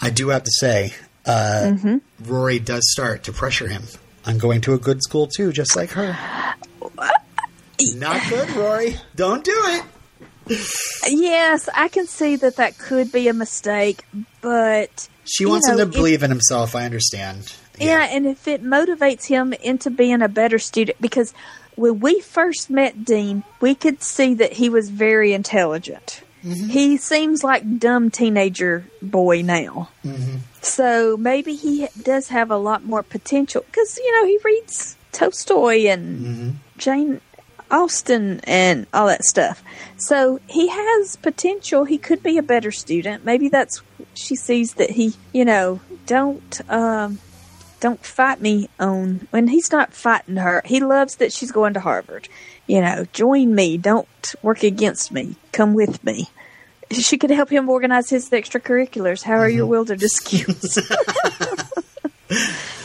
I 0.00 0.10
do 0.10 0.30
have 0.30 0.44
to 0.44 0.50
say 0.52 0.94
uh, 1.26 1.74
Rory 2.24 2.58
does 2.58 2.90
start 2.90 3.24
to 3.24 3.32
pressure 3.32 3.68
him 3.68 3.84
on 4.24 4.38
going 4.38 4.60
to 4.62 4.74
a 4.74 4.78
good 4.78 5.02
school 5.02 5.26
too, 5.26 5.52
just 5.52 5.76
like 5.76 5.90
her. 5.90 6.16
Not 7.96 8.28
good, 8.28 8.50
Rory. 8.50 8.96
Don't 9.14 9.44
do 9.44 9.52
it. 9.54 9.84
Yes, 11.08 11.68
I 11.74 11.88
can 11.88 12.06
see 12.06 12.36
that 12.36 12.56
that 12.56 12.78
could 12.78 13.10
be 13.10 13.28
a 13.28 13.32
mistake, 13.32 14.04
but 14.40 15.08
She 15.26 15.46
wants 15.46 15.66
know, 15.66 15.74
him 15.74 15.78
to 15.78 15.84
if- 15.84 15.92
believe 15.92 16.22
in 16.22 16.30
himself. 16.30 16.74
I 16.74 16.84
understand. 16.84 17.54
Yeah. 17.78 18.08
and 18.10 18.26
if 18.26 18.48
it 18.48 18.64
motivates 18.64 19.26
him 19.26 19.52
into 19.52 19.90
being 19.90 20.22
a 20.22 20.28
better 20.28 20.58
student, 20.58 20.98
because 21.00 21.34
when 21.74 22.00
we 22.00 22.20
first 22.20 22.70
met 22.70 23.04
Dean, 23.04 23.44
we 23.60 23.74
could 23.74 24.02
see 24.02 24.34
that 24.34 24.54
he 24.54 24.68
was 24.68 24.88
very 24.88 25.34
intelligent. 25.34 26.22
Mm-hmm. 26.44 26.68
He 26.68 26.96
seems 26.96 27.42
like 27.42 27.78
dumb 27.78 28.10
teenager 28.10 28.86
boy 29.02 29.42
now. 29.42 29.90
Mm-hmm. 30.04 30.38
So 30.62 31.16
maybe 31.16 31.54
he 31.54 31.88
does 32.02 32.28
have 32.28 32.50
a 32.50 32.56
lot 32.56 32.84
more 32.84 33.02
potential 33.02 33.64
because 33.66 33.98
you 33.98 34.12
know 34.12 34.26
he 34.26 34.38
reads 34.44 34.96
Tolstoy 35.12 35.86
and 35.86 36.26
mm-hmm. 36.26 36.50
Jane 36.78 37.20
Austen 37.70 38.40
and 38.44 38.86
all 38.94 39.06
that 39.08 39.24
stuff. 39.24 39.62
So 39.96 40.40
he 40.46 40.68
has 40.68 41.16
potential. 41.16 41.84
He 41.84 41.98
could 41.98 42.22
be 42.22 42.38
a 42.38 42.42
better 42.42 42.70
student. 42.70 43.24
Maybe 43.24 43.48
that's 43.48 43.82
she 44.16 44.36
sees 44.36 44.74
that 44.74 44.90
he, 44.90 45.14
you 45.32 45.44
know, 45.44 45.80
don't 46.06 46.60
um, 46.70 47.18
don't 47.80 48.04
fight 48.04 48.40
me 48.40 48.68
on 48.78 49.28
when 49.30 49.48
he's 49.48 49.70
not 49.70 49.92
fighting 49.92 50.36
her. 50.36 50.62
He 50.64 50.80
loves 50.80 51.16
that 51.16 51.32
she's 51.32 51.52
going 51.52 51.74
to 51.74 51.80
Harvard. 51.80 52.28
You 52.66 52.80
know, 52.80 53.04
join 53.12 53.54
me. 53.54 53.78
Don't 53.78 54.08
work 54.42 54.62
against 54.62 55.12
me. 55.12 55.36
Come 55.52 55.74
with 55.74 56.02
me. 56.04 56.28
She 56.90 57.18
could 57.18 57.30
help 57.30 57.50
him 57.50 57.68
organize 57.68 58.10
his 58.10 58.30
extracurriculars. 58.30 59.22
How 59.22 59.36
are 59.36 59.48
your 59.48 59.66
wilderness 59.66 60.12
skills? 60.12 60.78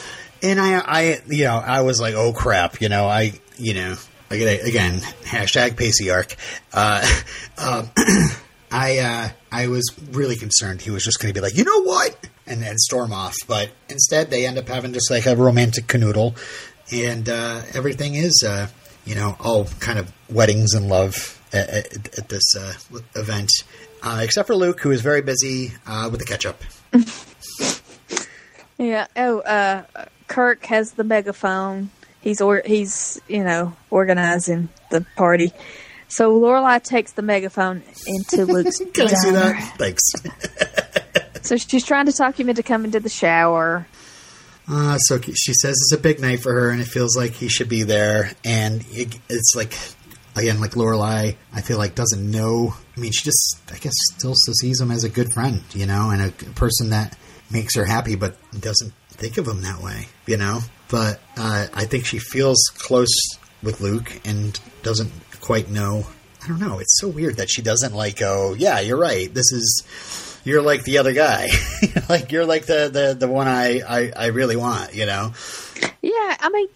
And 0.43 0.59
I, 0.59 0.79
I, 0.79 1.21
you 1.27 1.43
know, 1.43 1.55
I 1.55 1.81
was 1.81 2.01
like, 2.01 2.15
oh 2.15 2.33
crap, 2.33 2.81
you 2.81 2.89
know, 2.89 3.05
I, 3.05 3.33
you 3.57 3.75
know, 3.75 3.95
again 4.29 4.99
hashtag 5.23 5.77
Pacey 5.77 6.09
arc. 6.09 6.35
Uh, 6.73 7.07
um, 7.57 7.89
I, 8.71 8.99
uh, 8.99 9.29
I 9.51 9.67
was 9.67 9.93
really 10.11 10.37
concerned 10.37 10.81
he 10.81 10.91
was 10.91 11.03
just 11.03 11.19
going 11.19 11.33
to 11.33 11.37
be 11.37 11.43
like, 11.43 11.57
you 11.57 11.65
know 11.65 11.81
what, 11.83 12.15
and 12.47 12.61
then 12.61 12.77
storm 12.77 13.11
off. 13.11 13.35
But 13.47 13.69
instead, 13.89 14.29
they 14.29 14.45
end 14.45 14.57
up 14.57 14.67
having 14.67 14.93
just 14.93 15.11
like 15.11 15.25
a 15.25 15.35
romantic 15.35 15.87
canoodle, 15.87 16.37
and 16.93 17.27
uh, 17.27 17.61
everything 17.73 18.15
is, 18.15 18.43
uh, 18.47 18.67
you 19.05 19.15
know, 19.15 19.35
all 19.39 19.65
kind 19.79 19.99
of 19.99 20.11
weddings 20.29 20.73
and 20.73 20.87
love 20.87 21.41
at, 21.51 21.69
at, 21.69 22.17
at 22.17 22.29
this 22.29 22.55
uh, 22.57 22.73
event, 23.15 23.49
uh, 24.03 24.21
except 24.23 24.47
for 24.47 24.55
Luke, 24.55 24.79
who 24.79 24.91
is 24.91 25.01
very 25.01 25.21
busy 25.21 25.73
uh, 25.85 26.07
with 26.09 26.21
the 26.21 26.25
ketchup. 26.25 26.63
yeah. 28.77 29.07
Oh, 29.17 29.83
Kirk 30.27 30.65
has 30.67 30.93
the 30.93 31.03
megaphone. 31.03 31.89
He's 32.21 32.39
or 32.39 32.61
he's 32.65 33.19
you 33.27 33.43
know 33.43 33.73
organizing 33.89 34.69
the 34.91 35.05
party. 35.17 35.51
So 36.11 36.37
Lorelai 36.37 36.83
takes 36.83 37.13
the 37.13 37.21
megaphone 37.21 37.83
into 38.05 38.45
Luke's 38.51 38.79
Can 38.79 39.07
I 39.07 39.13
see 39.13 39.31
diner. 39.31 39.53
that? 39.53 39.75
Thanks. 39.77 40.01
So 41.43 41.57
she's 41.57 41.83
trying 41.83 42.05
to 42.05 42.11
talk 42.13 42.39
him 42.39 42.49
into 42.49 42.61
coming 42.61 42.91
to 42.91 42.99
the 42.99 43.09
shower. 43.09 43.87
Uh, 44.69 44.99
so 44.99 45.19
she 45.19 45.53
says 45.53 45.71
it's 45.71 45.91
a 45.91 45.97
big 45.97 46.19
night 46.19 46.39
for 46.41 46.53
her, 46.53 46.69
and 46.69 46.79
it 46.79 46.85
feels 46.85 47.17
like 47.17 47.31
he 47.31 47.49
should 47.49 47.67
be 47.67 47.81
there. 47.81 48.31
And 48.45 48.85
it, 48.91 49.17
it's 49.27 49.53
like, 49.55 49.73
again, 50.35 50.61
like 50.61 50.71
Lorelai, 50.73 51.35
I 51.51 51.61
feel 51.61 51.79
like 51.79 51.95
doesn't 51.95 52.29
know. 52.29 52.75
I 52.95 52.99
mean, 52.99 53.11
she 53.11 53.23
just, 53.25 53.57
I 53.73 53.77
guess, 53.79 53.93
still 54.15 54.35
sees 54.35 54.79
him 54.79 54.91
as 54.91 55.03
a 55.03 55.09
good 55.09 55.33
friend, 55.33 55.63
you 55.73 55.87
know, 55.87 56.11
and 56.11 56.21
a 56.21 56.29
person 56.51 56.91
that 56.91 57.17
makes 57.49 57.75
her 57.75 57.85
happy, 57.85 58.15
but 58.15 58.37
doesn't 58.61 58.93
think 59.09 59.39
of 59.39 59.47
him 59.47 59.63
that 59.63 59.81
way, 59.81 60.09
you 60.27 60.37
know. 60.37 60.59
But 60.89 61.19
uh, 61.37 61.67
I 61.73 61.85
think 61.85 62.05
she 62.05 62.19
feels 62.19 62.61
close 62.77 63.09
with 63.63 63.81
Luke 63.81 64.21
and 64.25 64.57
doesn't 64.83 65.11
quite 65.41 65.69
know. 65.69 66.05
I 66.43 66.47
don't 66.47 66.59
know. 66.59 66.79
It's 66.79 66.99
so 66.99 67.07
weird 67.07 67.37
that 67.37 67.49
she 67.49 67.61
doesn't 67.61 67.93
like 67.93 68.17
go. 68.17 68.53
Yeah, 68.57 68.79
you're 68.79 68.97
right. 68.97 69.31
This 69.33 69.51
is 69.51 70.39
you're 70.43 70.61
like 70.61 70.83
the 70.83 70.97
other 70.97 71.13
guy. 71.13 71.47
like 72.09 72.31
you're 72.31 72.45
like 72.45 72.65
the, 72.65 72.89
the, 72.91 73.15
the 73.17 73.27
one 73.27 73.47
I, 73.47 73.81
I, 73.87 74.11
I 74.15 74.25
really 74.27 74.55
want, 74.55 74.95
you 74.95 75.05
know? 75.05 75.33
Yeah, 76.01 76.37
I 76.39 76.49
mean, 76.51 76.67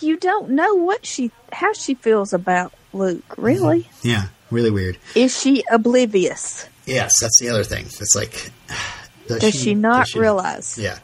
you 0.00 0.16
don't 0.16 0.50
know 0.50 0.74
what 0.74 1.04
she 1.04 1.30
how 1.52 1.72
she 1.74 1.94
feels 1.94 2.32
about 2.32 2.72
Luke. 2.94 3.34
Really, 3.36 3.82
mm-hmm. 3.82 4.08
Yeah, 4.08 4.24
really 4.50 4.70
weird. 4.70 4.96
is 5.14 5.38
she 5.38 5.64
oblivious? 5.70 6.66
Yes, 6.86 7.12
that's 7.20 7.38
the 7.40 7.50
other 7.50 7.64
thing. 7.64 7.84
It's 7.86 8.14
like, 8.16 8.50
Does 9.26 9.54
she 9.54 9.74
not 9.74 10.06
does 10.06 10.10
she- 10.10 10.18
realize? 10.18 10.78
Yeah. 10.78 10.98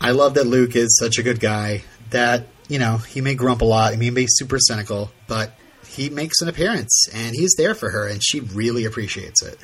I 0.00 0.10
love 0.12 0.34
that 0.34 0.46
Luke 0.46 0.76
is 0.76 0.96
such 0.98 1.18
a 1.18 1.22
good 1.22 1.40
guy 1.40 1.82
that, 2.10 2.46
you 2.68 2.78
know, 2.78 2.98
he 2.98 3.20
may 3.20 3.34
grump 3.34 3.62
a 3.62 3.64
lot. 3.64 3.88
I 3.92 3.96
mean, 3.96 4.02
he 4.02 4.10
may 4.10 4.22
be 4.22 4.26
super 4.28 4.58
cynical, 4.58 5.10
but 5.26 5.52
he 5.94 6.10
makes 6.10 6.40
an 6.40 6.48
appearance 6.48 7.08
and 7.12 7.34
he's 7.34 7.54
there 7.56 7.74
for 7.74 7.90
her 7.90 8.06
and 8.06 8.22
she 8.22 8.40
really 8.40 8.84
appreciates 8.84 9.42
it. 9.42 9.58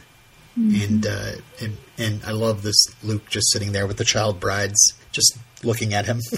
And, 0.56 1.06
uh, 1.06 1.32
and, 1.60 1.76
and 1.96 2.20
I 2.26 2.32
love 2.32 2.62
this 2.62 2.84
Luke 3.02 3.30
just 3.30 3.50
sitting 3.50 3.72
there 3.72 3.86
with 3.86 3.96
the 3.96 4.04
child 4.04 4.40
brides, 4.40 4.92
just 5.10 5.38
looking 5.62 5.94
at 5.94 6.04
him. 6.06 6.20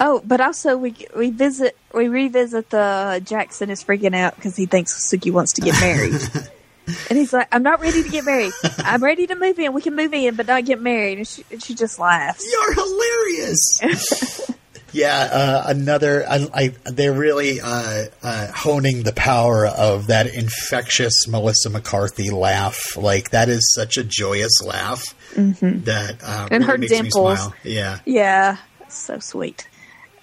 Oh, 0.00 0.22
but 0.24 0.40
also 0.40 0.76
we 0.76 0.94
we 1.16 1.30
visit 1.30 1.76
we 1.92 2.06
revisit 2.06 2.70
the 2.70 3.20
Jackson 3.24 3.68
is 3.68 3.82
freaking 3.82 4.14
out 4.14 4.36
because 4.36 4.54
he 4.54 4.66
thinks 4.66 5.10
Sookie 5.10 5.32
wants 5.32 5.54
to 5.54 5.60
get 5.60 5.74
married, 5.80 6.12
and 7.10 7.18
he's 7.18 7.32
like, 7.32 7.48
"I'm 7.50 7.64
not 7.64 7.80
ready 7.80 8.04
to 8.04 8.08
get 8.08 8.24
married. 8.24 8.52
I'm 8.78 9.02
ready 9.02 9.26
to 9.26 9.34
move 9.34 9.58
in. 9.58 9.72
We 9.72 9.82
can 9.82 9.96
move 9.96 10.14
in, 10.14 10.36
but 10.36 10.46
not 10.46 10.64
get 10.64 10.80
married." 10.80 11.18
And 11.18 11.26
she, 11.26 11.44
and 11.50 11.62
she 11.62 11.74
just 11.74 11.98
laughs. 11.98 12.46
You're 12.48 12.74
hilarious. 12.74 14.50
yeah, 14.92 15.28
uh, 15.32 15.62
another. 15.66 16.24
I, 16.28 16.46
I, 16.54 16.68
they're 16.86 17.12
really 17.12 17.60
uh, 17.60 18.06
uh, 18.22 18.46
honing 18.52 19.02
the 19.02 19.12
power 19.12 19.66
of 19.66 20.08
that 20.08 20.26
infectious 20.26 21.26
Melissa 21.28 21.70
McCarthy 21.70 22.30
laugh. 22.30 22.96
Like 22.96 23.30
that 23.30 23.48
is 23.48 23.72
such 23.74 23.96
a 23.96 24.04
joyous 24.04 24.62
laugh 24.64 25.02
that 25.34 26.16
uh, 26.22 26.48
And 26.50 26.64
really 26.64 26.72
her 26.72 26.78
makes 26.78 26.90
me 26.92 26.98
dimples. 27.02 27.38
smile. 27.38 27.54
Yeah, 27.64 27.98
Yeah, 28.04 28.56
so 28.88 29.18
sweet. 29.18 29.68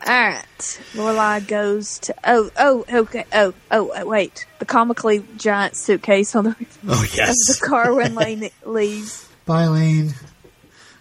All 0.05 0.13
right. 0.13 0.81
Lorelai 0.93 1.47
goes 1.47 1.97
to 1.99 2.15
oh 2.25 2.51
oh 2.59 2.85
okay 2.91 3.25
oh 3.33 3.53
oh 3.71 3.89
uh, 3.89 4.05
wait 4.05 4.45
the 4.59 4.65
comically 4.65 5.23
giant 5.37 5.75
suitcase 5.75 6.35
on 6.35 6.43
the 6.43 6.55
Oh 6.87 7.05
yes. 7.15 7.33
the 7.59 7.65
car 7.65 7.93
when 7.93 8.13
Lane 8.15 8.49
leaves, 8.65 9.27
Bye, 9.45 9.67
Lane. 9.67 10.13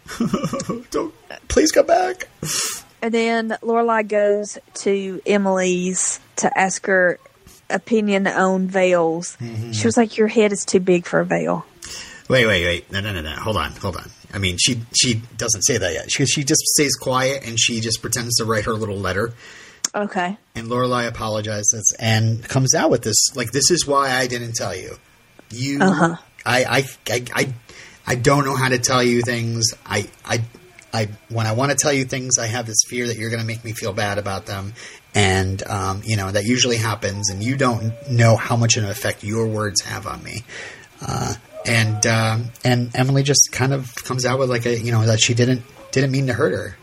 Don't 0.91 1.15
please 1.49 1.73
come 1.73 1.87
back. 1.87 2.29
And 3.05 3.12
then 3.12 3.48
Lorelai 3.62 4.09
goes 4.09 4.57
to 4.82 5.20
Emily's 5.26 6.20
to 6.36 6.59
ask 6.59 6.86
her 6.86 7.18
opinion 7.68 8.26
on 8.26 8.66
veils. 8.66 9.36
She 9.72 9.86
was 9.86 9.96
like, 9.96 10.16
"Your 10.16 10.28
head 10.28 10.52
is 10.52 10.64
too 10.64 10.80
big 10.80 11.07
for 11.07 11.20
a 11.20 11.24
veil." 11.24 11.66
Wait, 12.28 12.46
wait, 12.46 12.64
wait. 12.64 12.90
No, 12.90 13.00
no, 13.00 13.12
no, 13.12 13.20
no. 13.20 13.30
Hold 13.32 13.59
on, 13.59 13.72
hold 13.72 13.96
on. 13.96 14.11
I 14.32 14.38
mean, 14.38 14.57
she 14.59 14.80
she 14.98 15.20
doesn't 15.36 15.62
say 15.62 15.76
that 15.76 15.92
yet. 15.92 16.11
She 16.11 16.24
she 16.24 16.44
just 16.44 16.62
stays 16.62 16.96
quiet 16.96 17.46
and 17.46 17.61
she 17.61 17.80
just 17.80 18.00
pretends 18.00 18.36
to 18.36 18.46
write 18.46 18.64
her 18.64 18.72
little 18.72 18.96
letter. 18.96 19.34
Okay. 19.94 20.36
And 20.55 20.68
Lorelai 20.68 21.07
apologizes 21.07 21.94
and 22.00 22.42
comes 22.42 22.74
out 22.74 22.90
with 22.90 23.02
this 23.02 23.36
like, 23.36 23.52
"This 23.52 23.70
is 23.70 23.86
why 23.86 24.11
I 24.12 24.26
didn't 24.26 24.55
tell 24.55 24.74
you. 24.74 24.96
You, 25.50 25.80
Uh-huh. 25.80 26.16
I, 26.46 26.64
I, 26.64 26.84
I, 27.11 27.24
I, 27.34 27.55
I 28.07 28.14
don't 28.16 28.44
know 28.44 28.57
how 28.57 28.70
to 28.70 28.78
tell 28.78 29.02
you 29.02 29.22
things. 29.22 29.72
I, 29.86 30.09
I, 30.24 30.42
I, 30.95 31.09
when 31.28 31.47
I 31.47 31.53
want 31.53 31.72
to 31.72 31.76
tell 31.76 31.92
you 31.92 32.05
things, 32.05 32.38
I 32.38 32.47
have 32.47 32.66
this 32.66 32.82
fear 32.86 33.09
that 33.09 33.16
you're 33.16 33.28
going 33.28 33.42
to 33.42 33.47
make 33.47 33.64
me 33.64 33.72
feel 33.72 33.92
bad 33.92 34.16
about 34.16 34.47
them, 34.47 34.74
and 35.12 35.61
um, 35.66 36.03
you 36.05 36.16
know 36.16 36.30
that 36.30 36.45
usually 36.45 36.76
happens, 36.76 37.30
and 37.30 37.42
you 37.42 37.57
don't 37.57 37.92
know 38.09 38.36
how 38.36 38.55
much 38.55 38.76
of 38.76 38.84
an 38.84 38.90
effect 38.90 39.24
your 39.24 39.49
words 39.49 39.80
have 39.82 40.07
on 40.07 40.22
me." 40.22 40.45
Uh, 41.05 41.34
and 41.66 42.07
um, 42.07 42.51
and 42.62 42.95
Emily 42.95 43.24
just 43.24 43.51
kind 43.51 43.72
of 43.72 43.92
comes 43.97 44.24
out 44.24 44.38
with 44.38 44.49
like 44.49 44.66
a 44.66 44.78
you 44.78 44.92
know 44.92 45.05
that 45.05 45.20
she 45.20 45.34
didn't 45.34 45.62
didn't 45.90 46.12
mean 46.12 46.28
to 46.28 46.32
hurt 46.32 46.53
her. 46.53 46.76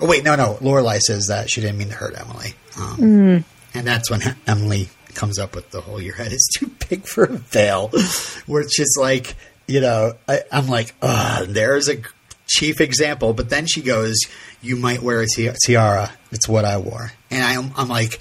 Oh 0.00 0.06
wait, 0.06 0.22
no, 0.22 0.36
no. 0.36 0.58
Lorelai 0.60 1.00
says 1.00 1.28
that 1.28 1.48
she 1.48 1.62
didn't 1.62 1.78
mean 1.78 1.88
to 1.88 1.94
hurt 1.94 2.14
Emily, 2.18 2.52
um, 2.78 3.44
and 3.72 3.86
that's 3.86 4.10
when 4.10 4.20
Emily 4.46 4.90
comes 5.14 5.38
up 5.38 5.54
with 5.54 5.70
the 5.70 5.80
whole 5.80 6.00
"your 6.00 6.14
head 6.14 6.32
is 6.32 6.46
too 6.58 6.70
big 6.90 7.06
for 7.06 7.24
a 7.24 7.32
veil," 7.32 7.88
where 8.44 8.60
it's 8.60 8.76
just 8.76 8.98
like 8.98 9.34
you 9.66 9.80
know 9.80 10.12
I, 10.28 10.42
I'm 10.52 10.68
like, 10.68 10.94
ah, 11.00 11.44
there's 11.48 11.88
a 11.88 11.96
chief 12.46 12.80
example. 12.80 13.32
But 13.34 13.50
then 13.50 13.66
she 13.66 13.82
goes, 13.82 14.16
"You 14.62 14.76
might 14.76 15.02
wear 15.02 15.20
a 15.20 15.26
ti- 15.26 15.50
tiara. 15.64 16.12
It's 16.32 16.48
what 16.48 16.64
I 16.64 16.78
wore," 16.78 17.12
and 17.30 17.42
I'm, 17.42 17.72
I'm 17.76 17.88
like, 17.88 18.20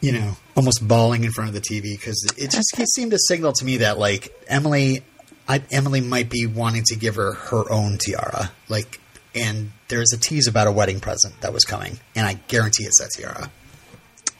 you 0.00 0.12
know, 0.12 0.36
almost 0.56 0.86
bawling 0.86 1.24
in 1.24 1.30
front 1.32 1.48
of 1.48 1.54
the 1.54 1.60
TV 1.60 1.96
because 1.96 2.24
it 2.36 2.50
just 2.50 2.78
it 2.78 2.88
seemed 2.88 3.10
to 3.12 3.18
signal 3.18 3.52
to 3.54 3.64
me 3.64 3.78
that 3.78 3.98
like 3.98 4.32
Emily, 4.48 5.02
I, 5.48 5.62
Emily 5.70 6.00
might 6.00 6.30
be 6.30 6.46
wanting 6.46 6.82
to 6.86 6.96
give 6.96 7.16
her 7.16 7.32
her 7.34 7.70
own 7.70 7.98
tiara, 7.98 8.50
like. 8.68 9.00
And 9.36 9.72
there's 9.88 10.12
a 10.12 10.16
tease 10.16 10.46
about 10.46 10.68
a 10.68 10.70
wedding 10.70 11.00
present 11.00 11.40
that 11.40 11.52
was 11.52 11.64
coming, 11.64 11.98
and 12.14 12.24
I 12.24 12.34
guarantee 12.46 12.84
it's 12.84 13.00
that 13.00 13.10
tiara. 13.20 13.50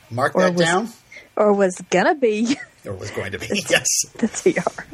Mark 0.09 0.37
Or 0.37 0.43
that 0.43 0.55
was- 0.55 0.61
down. 0.65 0.89
Or 1.35 1.53
was 1.53 1.75
gonna 1.91 2.15
be 2.15 2.57
Or 2.87 2.93
was 2.93 3.11
going 3.11 3.33
to 3.33 3.41
be 3.41 3.49
yes. 3.69 3.89
the 4.19 4.29
TR. 4.29 4.85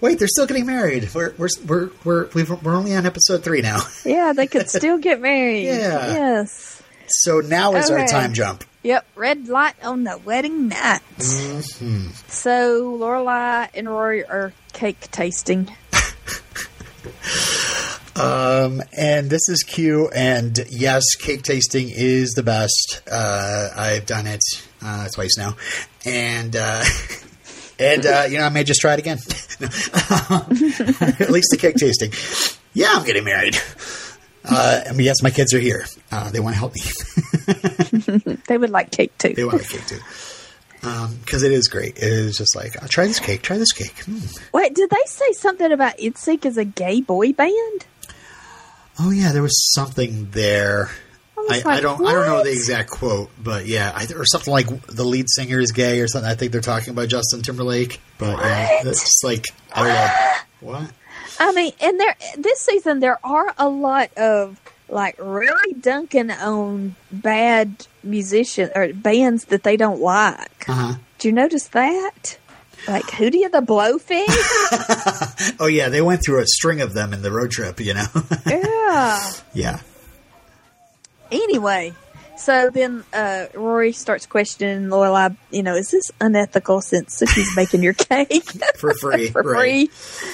Wait, 0.00 0.18
they're 0.18 0.28
still 0.28 0.46
getting 0.46 0.66
married. 0.66 1.08
We're 1.14 1.32
we're 1.38 1.48
we're 1.66 1.90
we're 2.04 2.28
we've, 2.34 2.62
we're 2.62 2.74
only 2.76 2.94
on 2.94 3.06
episode 3.06 3.42
three 3.42 3.62
now. 3.62 3.80
Yeah, 4.04 4.32
they 4.34 4.46
could 4.46 4.68
still 4.78 4.98
get 4.98 5.20
married. 5.20 5.64
Yeah. 5.64 6.12
Yes. 6.12 6.82
So 7.08 7.40
now 7.40 7.74
is 7.74 7.90
our 7.90 8.06
time 8.06 8.34
jump. 8.34 8.64
Yep, 8.82 9.06
red 9.16 9.48
light 9.48 9.74
on 9.82 10.04
the 10.04 10.18
wedding 10.18 10.68
night. 10.68 11.00
Mm-hmm. 11.16 12.08
So 12.28 12.96
Lorelai 12.98 13.68
and 13.74 13.88
Rory 13.88 14.24
are 14.24 14.52
cake 14.72 15.10
tasting. 15.10 15.74
Um, 18.18 18.80
and 18.96 19.28
this 19.28 19.48
is 19.50 19.62
Q. 19.62 20.08
And 20.08 20.58
yes, 20.70 21.04
cake 21.16 21.42
tasting 21.42 21.90
is 21.90 22.30
the 22.30 22.42
best. 22.42 23.02
Uh, 23.10 23.68
I've 23.76 24.06
done 24.06 24.26
it 24.26 24.42
uh, 24.82 25.08
twice 25.14 25.36
now, 25.36 25.56
and 26.06 26.56
uh, 26.56 26.82
and 27.78 28.06
uh, 28.06 28.24
you 28.28 28.38
know 28.38 28.44
I 28.44 28.48
may 28.48 28.64
just 28.64 28.80
try 28.80 28.94
it 28.94 28.98
again. 28.98 29.18
At 29.60 31.30
least 31.30 31.48
the 31.50 31.58
cake 31.58 31.76
tasting. 31.76 32.12
Yeah, 32.74 32.88
I'm 32.92 33.04
getting 33.04 33.24
married. 33.24 33.56
Uh, 34.44 34.82
I 34.88 34.92
mean, 34.92 35.06
yes, 35.06 35.22
my 35.22 35.30
kids 35.30 35.52
are 35.54 35.58
here. 35.58 35.86
Uh, 36.12 36.30
they 36.30 36.40
want 36.40 36.54
to 36.54 36.58
help 36.58 36.74
me. 36.74 36.82
They 38.46 38.58
would 38.58 38.70
like 38.70 38.90
cake 38.92 39.16
too. 39.18 39.34
They 39.34 39.44
want 39.44 39.62
cake 39.68 39.86
too. 39.86 39.98
Because 40.80 41.42
it 41.42 41.50
is 41.52 41.66
great. 41.68 41.96
It 41.96 42.04
is 42.04 42.36
just 42.38 42.54
like, 42.54 42.76
oh, 42.80 42.86
try 42.86 43.06
this 43.06 43.18
cake, 43.18 43.42
try 43.42 43.58
this 43.58 43.72
cake. 43.72 43.98
Hmm. 44.04 44.18
Wait, 44.52 44.74
did 44.74 44.88
they 44.88 45.02
say 45.06 45.32
something 45.32 45.72
about 45.72 45.98
ITZY 45.98 46.44
as 46.46 46.56
a 46.56 46.64
gay 46.64 47.00
boy 47.00 47.32
band? 47.32 47.86
Oh 48.98 49.10
yeah, 49.10 49.32
there 49.32 49.42
was 49.42 49.72
something 49.74 50.30
there. 50.30 50.90
I 51.48 51.56
was 51.56 51.66
I 51.66 51.80
don't 51.80 52.06
I 52.06 52.12
don't 52.12 52.26
know 52.26 52.42
the 52.44 52.50
exact 52.52 52.90
quote, 52.90 53.30
but 53.42 53.66
yeah, 53.66 53.92
I, 53.94 54.06
or 54.14 54.24
something 54.24 54.52
like 54.52 54.66
the 54.86 55.04
lead 55.04 55.26
singer 55.28 55.60
is 55.60 55.72
gay 55.72 56.00
or 56.00 56.08
something. 56.08 56.30
I 56.30 56.34
think 56.34 56.52
they're 56.52 56.60
talking 56.60 56.90
about 56.90 57.08
Justin 57.08 57.42
Timberlake, 57.42 58.00
but 58.18 58.38
yeah, 58.38 58.76
What? 58.78 58.86
it's 58.86 59.00
just 59.02 59.24
like 59.24 59.46
I 59.74 59.82
don't 59.84 59.94
know 59.94 60.72
what. 60.72 60.90
I 61.38 61.52
mean, 61.52 61.72
and 61.80 62.00
there 62.00 62.14
this 62.38 62.60
season 62.60 63.00
there 63.00 63.18
are 63.24 63.54
a 63.58 63.68
lot 63.68 64.16
of 64.16 64.60
like 64.88 65.16
really 65.18 65.72
dunking 65.74 66.30
on 66.30 66.94
bad 67.10 67.86
musicians 68.02 68.70
or 68.74 68.92
bands 68.92 69.46
that 69.46 69.62
they 69.64 69.76
don't 69.76 70.00
like. 70.00 70.68
Uh 70.68 70.72
huh. 70.72 70.94
Do 71.18 71.28
you 71.28 71.32
notice 71.34 71.68
that? 71.68 72.38
Like 72.86 73.04
Hootie 73.04 73.50
the 73.50 73.62
Blowfish? 73.62 75.56
Oh 75.60 75.66
yeah, 75.66 75.88
they 75.88 76.02
went 76.02 76.22
through 76.24 76.40
a 76.40 76.46
string 76.46 76.80
of 76.80 76.92
them 76.92 77.12
in 77.12 77.22
the 77.22 77.32
road 77.32 77.50
trip. 77.50 77.80
You 77.80 77.94
know. 77.94 78.06
yeah. 78.46 79.32
yeah. 79.54 79.80
Anyway, 81.30 81.94
so 82.36 82.70
then 82.70 83.04
uh, 83.12 83.46
Rory 83.54 83.92
starts 83.92 84.26
questioning 84.26 84.88
Lorelai. 84.88 85.36
You 85.50 85.62
know, 85.62 85.74
is 85.74 85.90
this 85.90 86.10
unethical 86.20 86.80
since 86.80 87.22
she's 87.32 87.56
making 87.56 87.82
your 87.82 87.94
cake 87.94 88.44
For 88.76 88.94
free, 88.94 89.28
for 89.30 89.42
right. 89.42 89.90
free? 89.90 90.32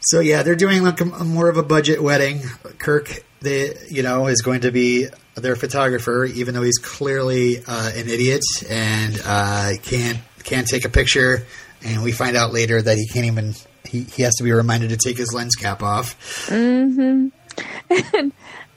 So 0.00 0.20
yeah, 0.20 0.42
they're 0.42 0.56
doing 0.56 0.82
like 0.82 1.00
a, 1.00 1.04
more 1.04 1.48
of 1.48 1.56
a 1.56 1.62
budget 1.62 2.02
wedding. 2.02 2.42
Kirk, 2.78 3.24
the 3.40 3.76
you 3.90 4.02
know, 4.02 4.26
is 4.26 4.42
going 4.42 4.62
to 4.62 4.70
be 4.70 5.08
their 5.34 5.56
photographer, 5.56 6.24
even 6.24 6.54
though 6.54 6.62
he's 6.62 6.78
clearly 6.78 7.58
uh, 7.66 7.90
an 7.94 8.08
idiot 8.08 8.42
and 8.68 9.20
uh, 9.24 9.72
can't 9.82 10.18
can't 10.44 10.66
take 10.66 10.84
a 10.84 10.88
picture. 10.88 11.46
And 11.84 12.02
we 12.02 12.12
find 12.12 12.36
out 12.36 12.52
later 12.52 12.80
that 12.80 12.96
he 12.96 13.08
can't 13.08 13.26
even. 13.26 13.54
He, 13.84 14.04
he 14.04 14.22
has 14.22 14.36
to 14.36 14.44
be 14.44 14.52
reminded 14.52 14.90
to 14.90 14.96
take 14.96 15.18
his 15.18 15.34
lens 15.34 15.54
cap 15.54 15.82
off. 15.82 16.48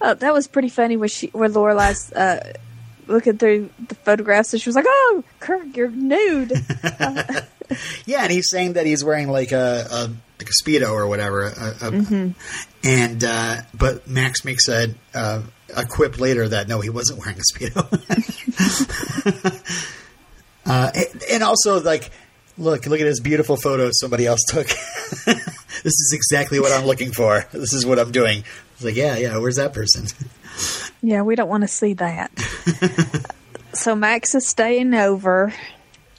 Uh, 0.05 0.13
that 0.13 0.33
was 0.33 0.47
pretty 0.47 0.69
funny 0.69 0.97
when 0.97 1.09
she, 1.09 1.27
when 1.27 1.51
Lorelai's 1.53 2.13
uh, 2.13 2.53
looking 3.07 3.39
through 3.39 3.71
the 3.87 3.95
photographs, 3.95 4.53
and 4.53 4.61
she 4.61 4.69
was 4.69 4.75
like, 4.75 4.85
"Oh, 4.87 5.23
Kirk, 5.39 5.75
you're 5.75 5.89
nude." 5.89 6.53
Yeah, 8.05 8.21
and 8.21 8.31
he's 8.31 8.49
saying 8.49 8.73
that 8.73 8.85
he's 8.85 9.03
wearing 9.03 9.27
like 9.27 9.51
a, 9.51 9.87
a 9.89 10.01
like 10.39 10.49
a 10.49 10.63
speedo 10.63 10.91
or 10.91 11.07
whatever. 11.07 11.47
A, 11.47 11.75
a, 11.81 11.87
And 12.83 13.23
uh, 13.23 13.61
but 13.73 14.07
Max 14.07 14.45
makes 14.45 14.67
a, 14.67 14.93
uh, 15.15 15.41
a 15.75 15.85
quip 15.85 16.19
later 16.19 16.47
that 16.47 16.67
no, 16.67 16.79
he 16.81 16.91
wasn't 16.91 17.19
wearing 17.19 17.39
a 17.39 17.57
speedo. 17.57 17.81
uh, 20.67 20.91
and, 20.93 21.23
and 21.31 21.43
also 21.43 21.81
like, 21.81 22.11
look, 22.57 22.85
look 22.85 22.99
at 22.99 23.05
this 23.05 23.19
beautiful 23.19 23.57
photo 23.57 23.89
somebody 23.91 24.27
else 24.27 24.41
took. 24.47 24.67
this 25.25 25.85
is 25.85 26.13
exactly 26.13 26.59
what 26.59 26.71
I'm 26.71 26.85
looking 26.85 27.11
for. 27.11 27.45
This 27.51 27.73
is 27.73 27.83
what 27.85 27.97
I'm 27.97 28.11
doing. 28.11 28.43
It's 28.75 28.83
like, 28.83 28.95
yeah, 28.95 29.17
yeah. 29.17 29.37
Where's 29.37 29.55
that 29.55 29.73
person? 29.73 30.07
yeah, 31.01 31.21
we 31.21 31.35
don't 31.35 31.49
want 31.49 31.63
to 31.63 31.67
see 31.67 31.93
that. 31.93 32.31
so 33.73 33.95
Max 33.95 34.35
is 34.35 34.47
staying 34.47 34.93
over. 34.93 35.53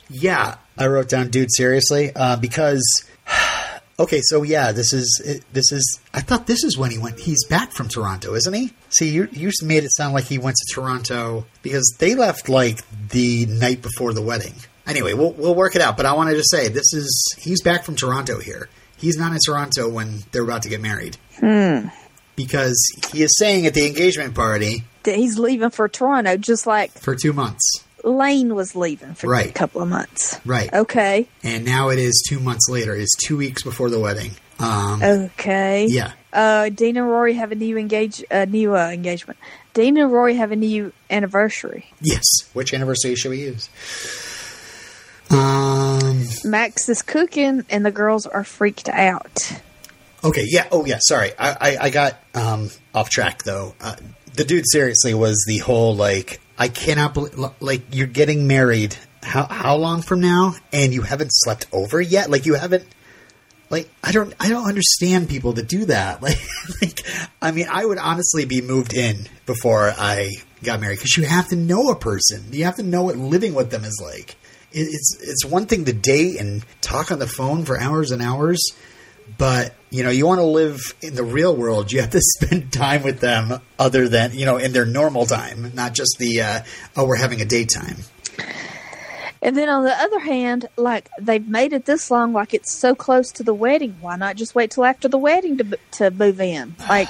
Yeah, 0.09 0.57
I 0.79 0.87
wrote 0.87 1.09
down, 1.09 1.29
dude, 1.31 1.53
seriously, 1.53 2.13
uh, 2.15 2.37
because 2.37 2.83
okay, 3.99 4.21
so 4.23 4.43
yeah, 4.43 4.73
this 4.73 4.93
is 4.93 5.43
this 5.53 5.73
is. 5.73 6.01
I 6.15 6.21
thought 6.21 6.47
this 6.47 6.65
is 6.65 6.79
when 6.79 6.91
he 6.91 6.99
went. 6.99 7.19
He's 7.19 7.45
back 7.47 7.73
from 7.73 7.89
Toronto, 7.89 8.35
isn't 8.35 8.53
he? 8.53 8.73
See, 8.91 9.11
you 9.11 9.29
you 9.33 9.49
just 9.49 9.63
made 9.63 9.85
it 9.85 9.93
sound 9.93 10.15
like 10.15 10.25
he 10.25 10.39
went 10.39 10.57
to 10.57 10.75
Toronto 10.75 11.47
because 11.63 11.95
they 11.99 12.15
left 12.15 12.49
like 12.49 12.83
the 13.11 13.47
night 13.47 13.83
before 13.83 14.13
the 14.13 14.23
wedding. 14.23 14.55
Anyway, 14.87 15.15
we'll 15.15 15.33
we'll 15.33 15.55
work 15.55 15.75
it 15.77 15.83
out. 15.83 15.97
But 15.97 16.07
I 16.07 16.13
wanted 16.13 16.35
to 16.35 16.45
say 16.45 16.69
this 16.69 16.95
is 16.95 17.35
he's 17.39 17.63
back 17.63 17.85
from 17.85 17.97
Toronto 17.97 18.39
here. 18.39 18.69
He's 18.97 19.19
not 19.19 19.33
in 19.33 19.39
Toronto 19.45 19.91
when 19.91 20.23
they're 20.33 20.45
about 20.45 20.63
to 20.63 20.69
get 20.71 20.81
married. 20.81 21.19
Because 22.37 22.79
he 23.13 23.23
is 23.23 23.37
saying 23.39 23.67
at 23.67 23.75
the 23.75 23.87
engagement 23.87 24.35
party 24.35 24.85
that 25.05 25.17
He's 25.17 25.39
leaving 25.39 25.71
for 25.71 25.89
Toronto, 25.89 26.37
just 26.37 26.67
like 26.67 26.93
for 26.93 27.15
two 27.17 27.33
months. 27.33 27.83
Lane 28.05 28.55
was 28.55 28.77
leaving 28.77 29.15
for 29.15 29.35
a 29.35 29.51
couple 29.51 29.81
of 29.83 29.89
months. 29.89 30.39
Right. 30.45 30.73
Okay. 30.73 31.29
And 31.43 31.65
now 31.65 31.89
it 31.89 31.99
is 31.99 32.25
two 32.29 32.39
months 32.39 32.69
later. 32.69 32.95
It's 32.95 33.17
two 33.17 33.37
weeks 33.37 33.65
before 33.65 33.91
the 33.91 33.99
wedding. 33.99 34.31
Um, 34.61 35.03
Okay. 35.03 35.87
Yeah. 35.89 36.13
Uh, 36.33 36.69
Dean 36.69 36.97
and 36.97 37.09
Rory 37.09 37.35
have 37.35 37.51
a 37.51 37.57
new 37.57 37.77
engage, 37.77 38.23
uh, 38.31 38.45
new 38.45 38.77
uh, 38.77 38.91
engagement. 38.91 39.39
Dean 39.75 39.97
and 39.97 40.13
Rory 40.13 40.37
have 40.37 40.53
a 40.53 40.57
new 40.57 40.93
anniversary. 41.11 41.87
Yes. 42.01 42.23
Which 42.53 42.73
anniversary 42.73 43.17
should 43.17 43.31
we 43.31 43.41
use? 43.41 43.69
Um. 45.31 46.23
Max 46.45 46.89
is 46.89 47.03
cooking, 47.03 47.65
and 47.69 47.85
the 47.85 47.91
girls 47.91 48.27
are 48.27 48.45
freaked 48.45 48.89
out. 48.89 49.61
Okay. 50.27 50.45
Yeah. 50.47 50.69
Oh, 50.73 50.85
yeah. 50.85 50.99
Sorry, 51.01 51.31
I 51.39 51.51
I, 51.61 51.77
I 51.83 51.91
got 51.91 52.19
um 52.35 52.71
off 52.95 53.11
track 53.11 53.43
though. 53.43 53.75
Uh, 53.81 53.97
the 54.35 54.45
dude 54.45 54.65
seriously 54.67 55.15
was 55.15 55.45
the 55.47 55.59
whole 55.59 55.97
like 55.97 56.41
I 56.59 56.69
cannot 56.69 57.15
believe 57.15 57.39
like 57.61 57.83
you're 57.95 58.07
getting 58.07 58.47
married. 58.47 58.97
How 59.23 59.45
how 59.45 59.77
long 59.77 60.03
from 60.03 60.21
now, 60.21 60.55
and 60.73 60.95
you 60.95 61.03
haven't 61.03 61.31
slept 61.31 61.67
over 61.73 62.01
yet? 62.01 62.31
Like 62.31 62.47
you 62.47 62.55
haven't. 62.55 62.87
Like 63.69 63.91
I 64.05 64.13
don't 64.13 64.33
I 64.39 64.49
don't 64.49 64.69
understand 64.69 65.29
people 65.29 65.55
that 65.55 65.69
do 65.69 65.87
that. 65.87 66.23
Like 66.23 66.39
like 66.81 67.03
I 67.43 67.51
mean 67.51 67.67
I 67.71 67.85
would 67.85 67.99
honestly 67.99 68.45
be 68.45 68.61
moved 68.61 68.95
in 68.95 69.27
before 69.45 69.91
I 69.97 70.31
got 70.63 70.81
married 70.81 70.99
because 70.99 71.17
you 71.17 71.25
have 71.25 71.49
to 71.49 71.57
know 71.57 71.89
a 71.89 71.97
person. 71.97 72.45
You 72.53 72.65
have 72.65 72.77
to 72.77 72.83
know 72.83 73.03
what 73.03 73.17
living 73.17 73.55
with 73.55 73.71
them 73.71 73.85
is 73.85 74.01
like. 74.03 74.37
It, 74.73 74.83
it's 74.83 75.17
it's 75.21 75.45
one 75.45 75.67
thing 75.67 75.85
to 75.87 75.93
date 75.93 76.39
and 76.39 76.65
talk 76.81 77.11
on 77.11 77.19
the 77.19 77.27
phone 77.27 77.65
for 77.65 77.79
hours 77.81 78.13
and 78.13 78.23
hours, 78.23 78.61
but 79.37 79.75
you 79.97 80.03
know 80.03 80.11
you 80.11 80.27
want 80.27 80.41
to 80.41 80.45
live 80.45 80.81
in 81.01 81.15
the 81.15 81.25
real 81.25 81.57
world. 81.57 81.91
You 81.91 82.01
have 82.03 82.11
to 82.11 82.21
spend 82.39 82.73
time 82.73 83.03
with 83.03 83.21
them 83.21 83.61
other 83.79 84.09
than 84.09 84.33
you 84.35 84.45
know 84.45 84.57
in 84.57 84.73
their 84.73 84.87
normal 84.87 85.27
time, 85.27 85.73
not 85.75 85.95
just 85.95 86.17
the 86.19 86.43
uh, 86.43 86.61
oh 86.97 87.07
we're 87.07 87.17
having 87.17 87.41
a 87.41 87.47
daytime. 87.47 87.97
And 89.43 89.57
then 89.57 89.69
on 89.69 89.85
the 89.85 89.93
other 89.93 90.19
hand, 90.19 90.69
like 90.77 91.09
they've 91.21 91.47
made 91.47 91.73
it 91.73 91.85
this 91.85 92.11
long, 92.11 92.33
like 92.33 92.53
it's 92.53 92.73
so 92.73 92.95
close 92.95 93.31
to 93.33 93.43
the 93.43 93.55
wedding. 93.55 93.97
Why 94.01 94.17
not 94.17 94.37
just 94.37 94.55
wait 94.55 94.71
till 94.73 94.85
after 94.85 95.09
the 95.09 95.19
wedding 95.19 95.59
to 95.59 95.79
to 95.93 96.11
move 96.11 96.41
in? 96.41 96.75
Like, 96.89 97.09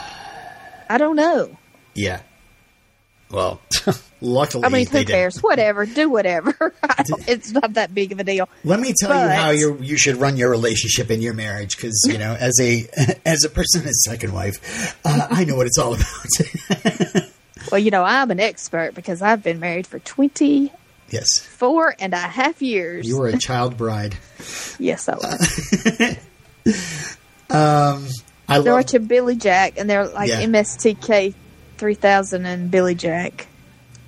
I 0.89 0.99
don't 0.99 1.17
know. 1.17 1.57
Yeah. 1.95 2.21
Well, 3.31 3.61
luckily, 4.21 4.65
I 4.65 4.69
mean, 4.69 4.87
who 4.87 4.93
they 4.93 4.99
didn't. 5.01 5.15
cares? 5.15 5.43
Whatever, 5.43 5.85
do 5.87 6.09
whatever. 6.09 6.73
It's 7.29 7.51
not 7.51 7.75
that 7.75 7.93
big 7.95 8.13
of 8.13 8.21
a 8.21 8.25
deal. 8.25 8.49
Let 8.65 8.79
me 8.81 8.95
tell 8.99 9.11
you 9.11 9.29
how 9.29 9.51
you 9.51 9.79
you 9.81 9.99
should 9.99 10.17
run 10.17 10.37
your 10.37 10.51
relationship 10.51 11.11
and 11.11 11.23
your 11.23 11.35
marriage 11.35 11.77
because 11.77 12.01
you 12.09 12.19
know 12.19 12.35
as 12.39 12.59
a 12.61 12.87
as 13.27 13.45
a 13.45 13.49
person 13.49 13.87
as 13.87 14.03
second 14.05 14.33
wife, 14.33 14.97
uh, 15.05 15.27
I 15.31 15.45
know 15.45 15.57
what 15.57 15.67
it's 15.67 15.79
all 15.79 15.95
about. 15.95 17.25
Well, 17.73 17.81
you 17.81 17.91
know, 17.91 18.05
I'm 18.05 18.31
an 18.31 18.39
expert 18.39 18.95
because 18.95 19.23
I've 19.23 19.43
been 19.43 19.59
married 19.61 19.87
for 19.89 19.99
twenty 19.99 20.73
yes, 21.11 21.41
and 21.99 22.15
a 22.15 22.19
half 22.19 22.63
years. 22.63 23.07
you 23.09 23.19
were 23.19 23.27
a 23.29 23.39
child 23.39 23.77
bride. 23.77 24.17
yes, 24.79 25.09
I 25.09 25.17
was. 25.17 26.19
I 27.51 28.59
They're 28.61 28.73
love 28.73 28.85
watching 28.85 29.07
Billy 29.07 29.35
Jack, 29.37 29.75
and 29.79 29.89
they're 29.91 30.07
like 30.07 30.29
Yeah. 30.29 30.43
MSTK 30.43 31.35
3000 31.79 32.47
and 32.47 32.71
Billy 32.71 32.95
Jack. 32.95 33.47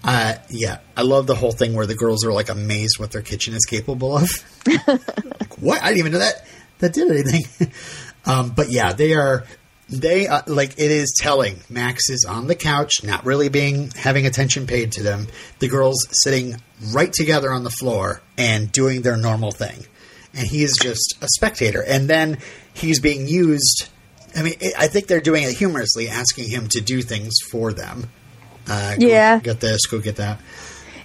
uh, 0.04 0.34
yeah, 0.50 0.78
I 0.96 1.02
love 1.02 1.26
the 1.26 1.34
whole 1.34 1.52
thing 1.52 1.74
where 1.74 1.86
the 1.86 1.94
girls 1.94 2.24
are 2.24 2.32
like 2.32 2.48
amazed 2.48 2.98
what 2.98 3.10
their 3.10 3.22
kitchen 3.22 3.54
is 3.54 3.64
capable 3.64 4.16
of. 4.16 4.28
like, 4.86 5.58
what? 5.58 5.82
I 5.82 5.88
didn't 5.88 5.98
even 5.98 6.12
know 6.12 6.18
that 6.20 6.46
that 6.78 6.92
did 6.92 7.10
anything. 7.10 7.70
um, 8.26 8.50
but 8.50 8.70
yeah, 8.70 8.92
they 8.92 9.14
are. 9.14 9.44
They 9.90 10.26
uh, 10.26 10.42
like 10.46 10.72
it 10.72 10.90
is 10.90 11.16
telling. 11.18 11.62
Max 11.70 12.10
is 12.10 12.26
on 12.28 12.46
the 12.46 12.54
couch, 12.54 13.02
not 13.02 13.24
really 13.24 13.48
being 13.48 13.90
having 13.90 14.26
attention 14.26 14.66
paid 14.66 14.92
to 14.92 15.02
them. 15.02 15.26
The 15.60 15.68
girls 15.68 16.06
sitting 16.10 16.60
right 16.92 17.12
together 17.12 17.50
on 17.50 17.64
the 17.64 17.70
floor 17.70 18.20
and 18.36 18.70
doing 18.70 19.02
their 19.02 19.16
normal 19.16 19.50
thing, 19.50 19.86
and 20.34 20.46
he 20.46 20.62
is 20.62 20.78
just 20.80 21.16
a 21.22 21.28
spectator. 21.28 21.82
And 21.82 22.08
then 22.08 22.38
he's 22.74 23.00
being 23.00 23.26
used. 23.26 23.88
I 24.36 24.42
mean, 24.42 24.54
it, 24.60 24.74
I 24.78 24.88
think 24.88 25.06
they're 25.06 25.20
doing 25.20 25.42
it 25.44 25.54
humorously, 25.54 26.08
asking 26.08 26.48
him 26.50 26.68
to 26.68 26.80
do 26.80 27.02
things 27.02 27.34
for 27.50 27.72
them. 27.72 28.10
Uh, 28.68 28.96
go 28.96 29.06
Yeah. 29.06 29.38
get 29.40 29.60
this, 29.60 29.86
go 29.86 29.98
get 29.98 30.16
that. 30.16 30.40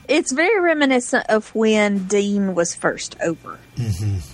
It's 0.07 0.33
very 0.33 0.59
reminiscent 0.59 1.25
of 1.29 1.53
when 1.55 2.07
Dean 2.07 2.55
was 2.55 2.75
first 2.75 3.15
over, 3.23 3.57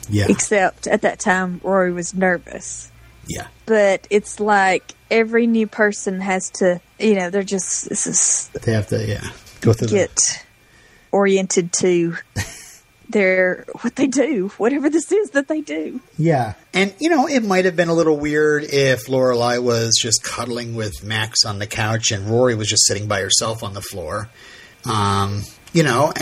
Yeah, 0.10 0.26
except 0.28 0.88
at 0.88 1.02
that 1.04 1.20
time 1.20 1.62
Rory 1.64 1.92
was 1.94 2.16
nervous. 2.16 2.90
yeah, 3.28 3.48
But 3.68 4.08
it's 4.10 4.40
like 4.40 4.94
every 5.12 5.46
new 5.46 5.68
person 5.68 6.22
has 6.22 6.50
to, 6.56 6.82
you 7.00 7.14
know, 7.14 7.30
they're 7.30 7.44
just 7.44 7.88
this 7.88 8.08
is 8.08 8.50
they 8.64 8.74
have 8.74 8.88
to, 8.88 9.06
yeah, 9.08 9.30
go 9.62 9.74
through 9.74 9.90
the 9.90 9.96
get 9.96 10.44
oriented 11.12 11.72
to 11.74 12.16
their 13.10 13.66
what 13.82 13.96
they 13.96 14.08
do, 14.08 14.50
whatever 14.58 14.90
this 14.90 15.12
is 15.12 15.32
that 15.32 15.48
they 15.48 15.62
do. 15.62 16.00
Yeah. 16.18 16.54
And, 16.74 16.94
you 17.00 17.10
know, 17.10 17.28
it 17.28 17.44
might 17.44 17.66
have 17.66 17.76
been 17.76 17.90
a 17.90 17.94
little 17.94 18.18
weird 18.18 18.64
if 18.64 19.08
Lorelai 19.08 19.62
was 19.62 19.96
just 20.00 20.24
cuddling 20.24 20.76
with 20.76 21.04
Max 21.04 21.44
on 21.46 21.60
the 21.60 21.68
couch 21.68 22.12
and 22.12 22.28
Rory 22.28 22.56
was 22.56 22.68
just 22.68 22.86
sitting 22.86 23.08
by 23.08 23.22
herself 23.22 23.64
on 23.64 23.74
the 23.74 23.82
floor. 23.82 24.30
Um, 24.86 25.44
you 25.74 25.84
know, 25.84 26.14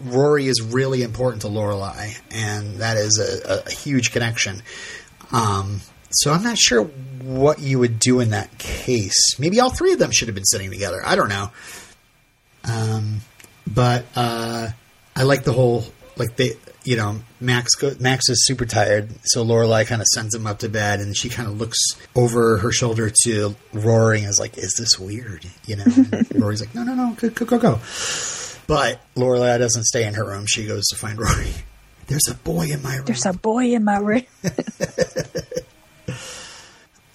Rory 0.00 0.46
is 0.46 0.60
really 0.60 1.02
important 1.02 1.42
to 1.42 1.48
Lorelai, 1.48 2.20
and 2.30 2.78
that 2.80 2.96
is 2.96 3.18
a, 3.18 3.64
a 3.66 3.70
huge 3.70 4.12
connection. 4.12 4.62
Um, 5.32 5.80
so 6.10 6.32
I'm 6.32 6.42
not 6.42 6.58
sure 6.58 6.84
what 6.84 7.60
you 7.60 7.78
would 7.78 7.98
do 7.98 8.20
in 8.20 8.30
that 8.30 8.58
case. 8.58 9.38
Maybe 9.38 9.58
all 9.60 9.70
three 9.70 9.92
of 9.92 9.98
them 9.98 10.10
should 10.10 10.28
have 10.28 10.34
been 10.34 10.44
sitting 10.44 10.70
together. 10.70 11.00
I 11.04 11.16
don't 11.16 11.28
know. 11.28 11.50
Um, 12.64 13.20
but 13.66 14.04
uh, 14.14 14.68
I 15.16 15.22
like 15.22 15.44
the 15.44 15.52
whole 15.52 15.84
like 16.16 16.36
they 16.36 16.52
you 16.84 16.96
know 16.96 17.20
Max 17.40 17.74
go, 17.74 17.94
Max 18.00 18.28
is 18.28 18.46
super 18.46 18.66
tired, 18.66 19.10
so 19.24 19.44
Lorelai 19.44 19.86
kind 19.86 20.00
of 20.00 20.06
sends 20.08 20.34
him 20.34 20.46
up 20.46 20.60
to 20.60 20.68
bed, 20.68 21.00
and 21.00 21.16
she 21.16 21.28
kind 21.28 21.48
of 21.48 21.58
looks 21.58 21.78
over 22.14 22.58
her 22.58 22.70
shoulder 22.70 23.10
to 23.24 23.54
Rory 23.72 24.20
and 24.20 24.28
is 24.28 24.38
like, 24.40 24.58
"Is 24.58 24.74
this 24.78 24.98
weird?" 24.98 25.46
You 25.66 25.76
know, 25.76 25.84
and 25.86 26.26
Rory's 26.40 26.60
like, 26.60 26.74
"No, 26.74 26.82
no, 26.82 26.94
no, 26.94 27.16
go, 27.18 27.30
go, 27.30 27.44
go, 27.46 27.58
go." 27.58 27.80
But 28.66 29.00
Lorelai 29.14 29.58
doesn't 29.58 29.84
stay 29.84 30.06
in 30.06 30.14
her 30.14 30.24
room; 30.24 30.46
she 30.46 30.66
goes 30.66 30.86
to 30.88 30.96
find 30.96 31.18
Rory. 31.20 31.52
There's 32.06 32.28
a 32.30 32.34
boy 32.34 32.66
in 32.70 32.82
my 32.82 32.96
room. 32.96 33.06
There's 33.06 33.26
a 33.26 33.32
boy 33.32 33.74
in 33.74 33.84
my 33.84 33.98
room. 33.98 34.24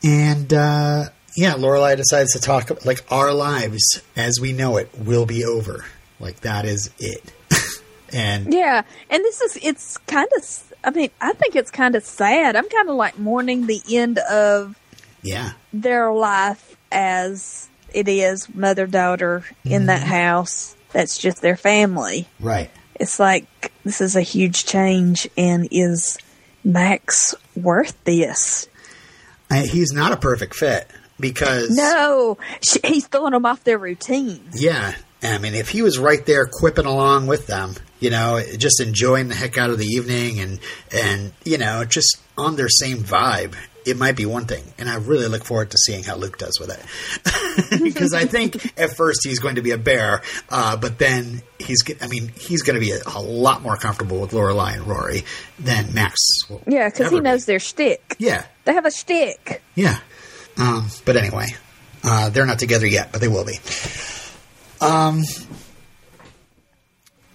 And 0.03 0.53
uh, 0.53 1.05
yeah, 1.35 1.53
Lorelai 1.53 1.97
decides 1.97 2.33
to 2.33 2.39
talk 2.39 2.85
like 2.85 3.05
our 3.11 3.33
lives 3.33 4.01
as 4.15 4.39
we 4.39 4.53
know 4.53 4.77
it 4.77 4.89
will 4.97 5.25
be 5.25 5.43
over. 5.43 5.85
Like 6.19 6.41
that 6.41 6.65
is 6.65 6.89
it. 6.99 7.33
And 8.13 8.53
Yeah, 8.53 8.83
and 9.09 9.23
this 9.23 9.41
is 9.41 9.57
it's 9.61 9.97
kind 9.97 10.27
of. 10.37 10.73
I 10.83 10.91
mean, 10.91 11.09
I 11.19 11.33
think 11.33 11.55
it's 11.55 11.71
kind 11.71 11.95
of 11.95 12.03
sad. 12.03 12.55
I'm 12.55 12.69
kind 12.69 12.89
of 12.89 12.95
like 12.95 13.19
mourning 13.19 13.67
the 13.67 13.81
end 13.91 14.17
of 14.19 14.79
yeah, 15.21 15.53
their 15.73 16.11
life 16.11 16.77
as 16.91 17.69
it 17.93 18.07
is 18.07 18.53
mother 18.53 18.87
daughter 18.87 19.43
in 19.65 19.87
that 19.87 20.01
mm-hmm. 20.01 20.09
house. 20.09 20.75
That's 20.91 21.17
just 21.17 21.41
their 21.41 21.57
family. 21.57 22.27
right. 22.39 22.69
It's 22.95 23.19
like 23.19 23.71
this 23.83 24.01
is 24.01 24.15
a 24.15 24.21
huge 24.21 24.65
change, 24.65 25.27
and 25.37 25.67
is 25.71 26.17
Max 26.63 27.35
worth 27.55 28.01
this? 28.03 28.67
I, 29.49 29.61
he's 29.61 29.91
not 29.93 30.11
a 30.11 30.17
perfect 30.17 30.55
fit 30.55 30.89
because 31.19 31.69
No, 31.75 32.37
she, 32.61 32.79
he's 32.83 33.07
throwing 33.07 33.31
them 33.31 33.45
off 33.45 33.63
their 33.63 33.77
routine. 33.77 34.41
yeah, 34.53 34.95
I 35.21 35.37
mean 35.37 35.53
if 35.55 35.69
he 35.69 35.81
was 35.81 35.99
right 35.99 36.25
there 36.25 36.45
quipping 36.51 36.85
along 36.85 37.27
with 37.27 37.47
them, 37.47 37.75
you 37.99 38.09
know, 38.09 38.41
just 38.57 38.79
enjoying 38.81 39.27
the 39.27 39.35
heck 39.35 39.57
out 39.57 39.69
of 39.69 39.77
the 39.77 39.85
evening 39.85 40.39
and 40.39 40.59
and 40.91 41.33
you 41.43 41.57
know 41.57 41.83
just 41.85 42.17
on 42.37 42.55
their 42.55 42.69
same 42.69 42.99
vibe. 42.99 43.55
It 43.85 43.97
might 43.97 44.17
be 44.17 44.25
one 44.25 44.45
thing, 44.45 44.61
and 44.77 44.89
I 44.89 44.95
really 44.97 45.27
look 45.29 45.45
forward 45.45 45.71
to 45.71 45.77
seeing 45.77 46.03
how 46.03 46.15
Luke 46.15 46.37
does 46.37 46.59
with 46.59 46.69
it. 46.69 47.81
because 47.83 48.13
I 48.13 48.25
think 48.25 48.77
at 48.77 48.95
first 48.95 49.21
he's 49.23 49.39
going 49.39 49.55
to 49.55 49.61
be 49.61 49.71
a 49.71 49.77
bear, 49.77 50.21
uh, 50.49 50.75
but 50.75 50.99
then 50.99 51.41
he's. 51.57 51.81
I 52.01 52.07
mean, 52.07 52.27
he's 52.37 52.61
going 52.61 52.75
to 52.75 52.81
be 52.85 52.91
a, 52.91 52.99
a 53.15 53.21
lot 53.21 53.61
more 53.63 53.77
comfortable 53.77 54.19
with 54.19 54.31
Lorelai 54.31 54.73
and 54.75 54.85
Rory 54.85 55.23
than 55.57 55.93
Max. 55.93 56.17
Will 56.49 56.61
Yeah, 56.67 56.89
because 56.89 57.09
he 57.09 57.15
be. 57.17 57.21
knows 57.21 57.45
their 57.45 57.59
shtick. 57.59 58.15
Yeah, 58.19 58.45
They 58.65 58.73
have 58.73 58.85
a 58.85 58.91
shtick. 58.91 59.61
yeah. 59.75 59.99
Um, 60.57 60.89
but 61.05 61.15
anyway, 61.15 61.47
uh, 62.03 62.29
they're 62.29 62.45
not 62.45 62.59
together 62.59 62.85
yet, 62.85 63.11
but 63.13 63.21
they 63.21 63.29
will 63.29 63.45
be. 63.45 63.57
Um, 64.81 65.21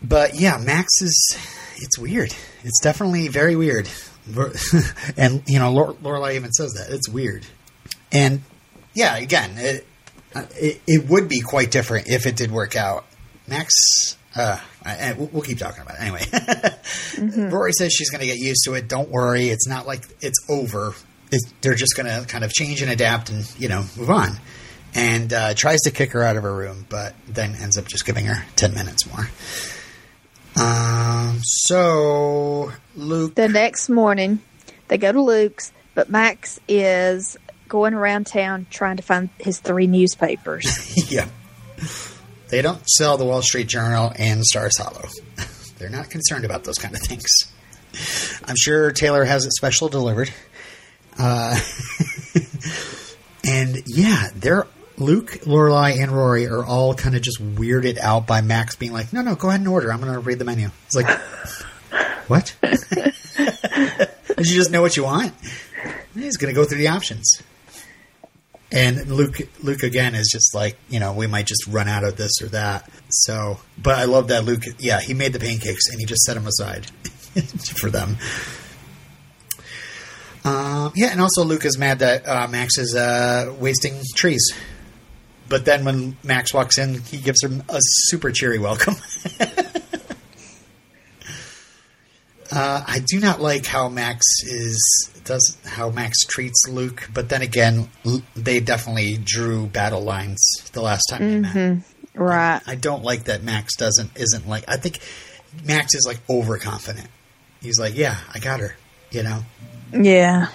but 0.02 0.38
yeah, 0.38 0.58
Max 0.58 1.00
is. 1.00 1.36
It's 1.76 1.98
weird. 1.98 2.34
It's 2.62 2.80
definitely 2.80 3.28
very 3.28 3.56
weird. 3.56 3.88
and 5.16 5.42
you 5.46 5.58
know, 5.58 5.72
Lore- 5.72 5.94
Lorelai 5.94 6.36
even 6.36 6.52
says 6.52 6.72
that 6.74 6.90
it's 6.90 7.08
weird. 7.08 7.44
And 8.12 8.42
yeah, 8.94 9.16
again, 9.16 9.52
it, 9.56 9.86
it 10.34 10.80
it 10.86 11.08
would 11.08 11.28
be 11.28 11.40
quite 11.40 11.70
different 11.70 12.08
if 12.08 12.26
it 12.26 12.36
did 12.36 12.50
work 12.50 12.76
out. 12.76 13.04
Max. 13.46 14.16
Uh, 14.36 14.58
I, 14.84 15.12
we'll 15.12 15.42
keep 15.42 15.58
talking 15.58 15.82
about 15.82 15.96
it 15.96 16.02
anyway. 16.02 17.48
Rory 17.50 17.72
says 17.72 17.92
she's 17.92 18.10
going 18.10 18.20
to 18.20 18.26
get 18.26 18.36
used 18.38 18.64
to 18.64 18.74
it. 18.74 18.88
Don't 18.88 19.08
worry. 19.08 19.48
It's 19.48 19.68
not 19.68 19.86
like 19.86 20.04
it's 20.20 20.38
over. 20.50 20.94
It's, 21.30 21.52
they're 21.60 21.76
just 21.76 21.96
going 21.96 22.06
to 22.06 22.26
kind 22.26 22.42
of 22.42 22.52
change 22.52 22.82
and 22.82 22.90
adapt 22.90 23.30
and, 23.30 23.48
you 23.58 23.68
know, 23.68 23.84
move 23.96 24.10
on. 24.10 24.32
And 24.94 25.32
uh, 25.32 25.54
tries 25.54 25.80
to 25.82 25.90
kick 25.90 26.12
her 26.12 26.22
out 26.22 26.36
of 26.36 26.44
her 26.44 26.54
room, 26.54 26.86
but 26.88 27.14
then 27.26 27.56
ends 27.56 27.76
up 27.76 27.86
just 27.86 28.06
giving 28.06 28.26
her 28.26 28.44
10 28.54 28.74
minutes 28.74 29.06
more. 29.06 29.28
Um, 30.56 31.40
so, 31.42 32.72
Luke. 32.94 33.34
The 33.34 33.48
next 33.48 33.88
morning, 33.88 34.40
they 34.88 34.98
go 34.98 35.10
to 35.10 35.20
Luke's, 35.20 35.72
but 35.94 36.10
Max 36.10 36.60
is 36.68 37.36
going 37.68 37.94
around 37.94 38.26
town 38.26 38.66
trying 38.70 38.96
to 38.96 39.02
find 39.02 39.30
his 39.38 39.58
three 39.58 39.88
newspapers. 39.88 41.10
yeah. 41.10 41.28
They 42.48 42.62
don't 42.62 42.88
sell 42.88 43.16
the 43.16 43.24
Wall 43.24 43.42
Street 43.42 43.66
Journal 43.66 44.12
and 44.16 44.44
Stars 44.44 44.78
Hollow. 44.78 45.08
They're 45.78 45.90
not 45.90 46.08
concerned 46.10 46.44
about 46.44 46.64
those 46.64 46.78
kind 46.78 46.94
of 46.94 47.00
things. 47.00 47.26
I'm 48.44 48.56
sure 48.56 48.92
Taylor 48.92 49.24
has 49.24 49.44
it 49.44 49.52
special 49.52 49.88
delivered. 49.88 50.32
Uh, 51.18 51.58
and 53.44 53.82
yeah, 53.86 54.28
they're 54.36 54.66
Luke, 54.96 55.40
Lorelai, 55.42 56.00
and 56.00 56.12
Rory 56.12 56.46
are 56.46 56.64
all 56.64 56.94
kind 56.94 57.16
of 57.16 57.22
just 57.22 57.42
weirded 57.42 57.98
out 57.98 58.26
by 58.26 58.40
Max 58.40 58.76
being 58.76 58.92
like, 58.92 59.12
"No, 59.12 59.22
no, 59.22 59.34
go 59.34 59.48
ahead 59.48 59.60
and 59.60 59.68
order. 59.68 59.92
I'm 59.92 60.00
going 60.00 60.12
to 60.12 60.20
read 60.20 60.38
the 60.38 60.44
menu." 60.44 60.70
It's 60.86 60.94
like, 60.94 61.08
what? 62.28 62.54
Did 62.62 64.46
you 64.50 64.56
just 64.56 64.70
know 64.70 64.82
what 64.82 64.96
you 64.96 65.04
want? 65.04 65.32
He's 66.14 66.36
going 66.36 66.52
to 66.52 66.58
go 66.58 66.64
through 66.64 66.78
the 66.78 66.88
options. 66.88 67.42
And 68.72 69.06
Luke, 69.08 69.36
Luke 69.62 69.84
again 69.84 70.16
is 70.16 70.28
just 70.32 70.52
like, 70.54 70.76
you 70.88 70.98
know, 70.98 71.12
we 71.12 71.28
might 71.28 71.46
just 71.46 71.64
run 71.68 71.86
out 71.86 72.02
of 72.02 72.16
this 72.16 72.42
or 72.42 72.46
that. 72.46 72.90
So, 73.08 73.60
but 73.80 73.96
I 73.98 74.04
love 74.04 74.28
that 74.28 74.44
Luke. 74.44 74.64
Yeah, 74.78 75.00
he 75.00 75.14
made 75.14 75.32
the 75.32 75.38
pancakes 75.38 75.88
and 75.88 76.00
he 76.00 76.06
just 76.06 76.22
set 76.22 76.34
them 76.34 76.46
aside 76.46 76.86
for 77.78 77.90
them. 77.90 78.16
Um, 80.44 80.92
yeah, 80.96 81.08
and 81.12 81.20
also 81.20 81.44
Luke 81.44 81.64
is 81.64 81.78
mad 81.78 82.00
that 82.00 82.28
uh, 82.28 82.48
Max 82.48 82.76
is 82.76 82.94
uh, 82.94 83.54
wasting 83.58 84.00
trees. 84.16 84.52
But 85.48 85.64
then 85.64 85.84
when 85.84 86.16
Max 86.22 86.54
walks 86.54 86.78
in, 86.78 87.00
he 87.02 87.18
gives 87.18 87.42
him 87.42 87.62
a 87.68 87.78
super 87.80 88.30
cheery 88.30 88.58
welcome. 88.58 88.94
uh, 92.52 92.84
I 92.86 93.00
do 93.06 93.20
not 93.20 93.40
like 93.40 93.66
how 93.66 93.88
Max 93.88 94.24
is 94.44 95.10
does 95.24 95.56
how 95.64 95.90
Max 95.90 96.24
treats 96.26 96.66
Luke, 96.68 97.08
but 97.12 97.28
then 97.28 97.42
again, 97.42 97.88
they 98.36 98.60
definitely 98.60 99.18
drew 99.22 99.66
battle 99.66 100.02
lines 100.02 100.40
the 100.72 100.82
last 100.82 101.04
time 101.10 101.20
they 101.30 101.38
met. 101.40 101.78
Right. 102.14 102.60
I 102.66 102.74
don't 102.76 103.02
like 103.02 103.24
that 103.24 103.42
Max 103.42 103.76
doesn't 103.76 104.10
isn't 104.16 104.48
like. 104.48 104.64
I 104.68 104.76
think 104.76 105.00
Max 105.64 105.94
is 105.94 106.04
like 106.06 106.20
overconfident. 106.28 107.08
He's 107.60 107.80
like, 107.80 107.96
yeah, 107.96 108.18
I 108.34 108.38
got 108.38 108.60
her, 108.60 108.76
you 109.10 109.22
know, 109.22 109.44
Yeah. 109.92 110.48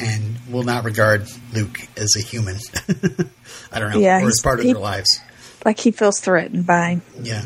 And 0.00 0.36
will 0.50 0.62
not 0.64 0.84
regard 0.84 1.26
Luke 1.52 1.78
as 1.96 2.14
a 2.16 2.20
human. 2.20 2.56
I 3.72 3.78
don't 3.80 3.90
know, 3.92 3.98
Yeah, 4.00 4.16
or 4.16 4.20
as 4.20 4.22
he's- 4.24 4.40
part 4.42 4.58
of 4.60 4.64
he- 4.66 4.72
their 4.72 4.80
lives. 4.82 5.20
Like 5.64 5.80
he 5.80 5.90
feels 5.90 6.20
threatened 6.20 6.66
by 6.66 6.88
him. 6.90 7.02
Yeah. 7.22 7.44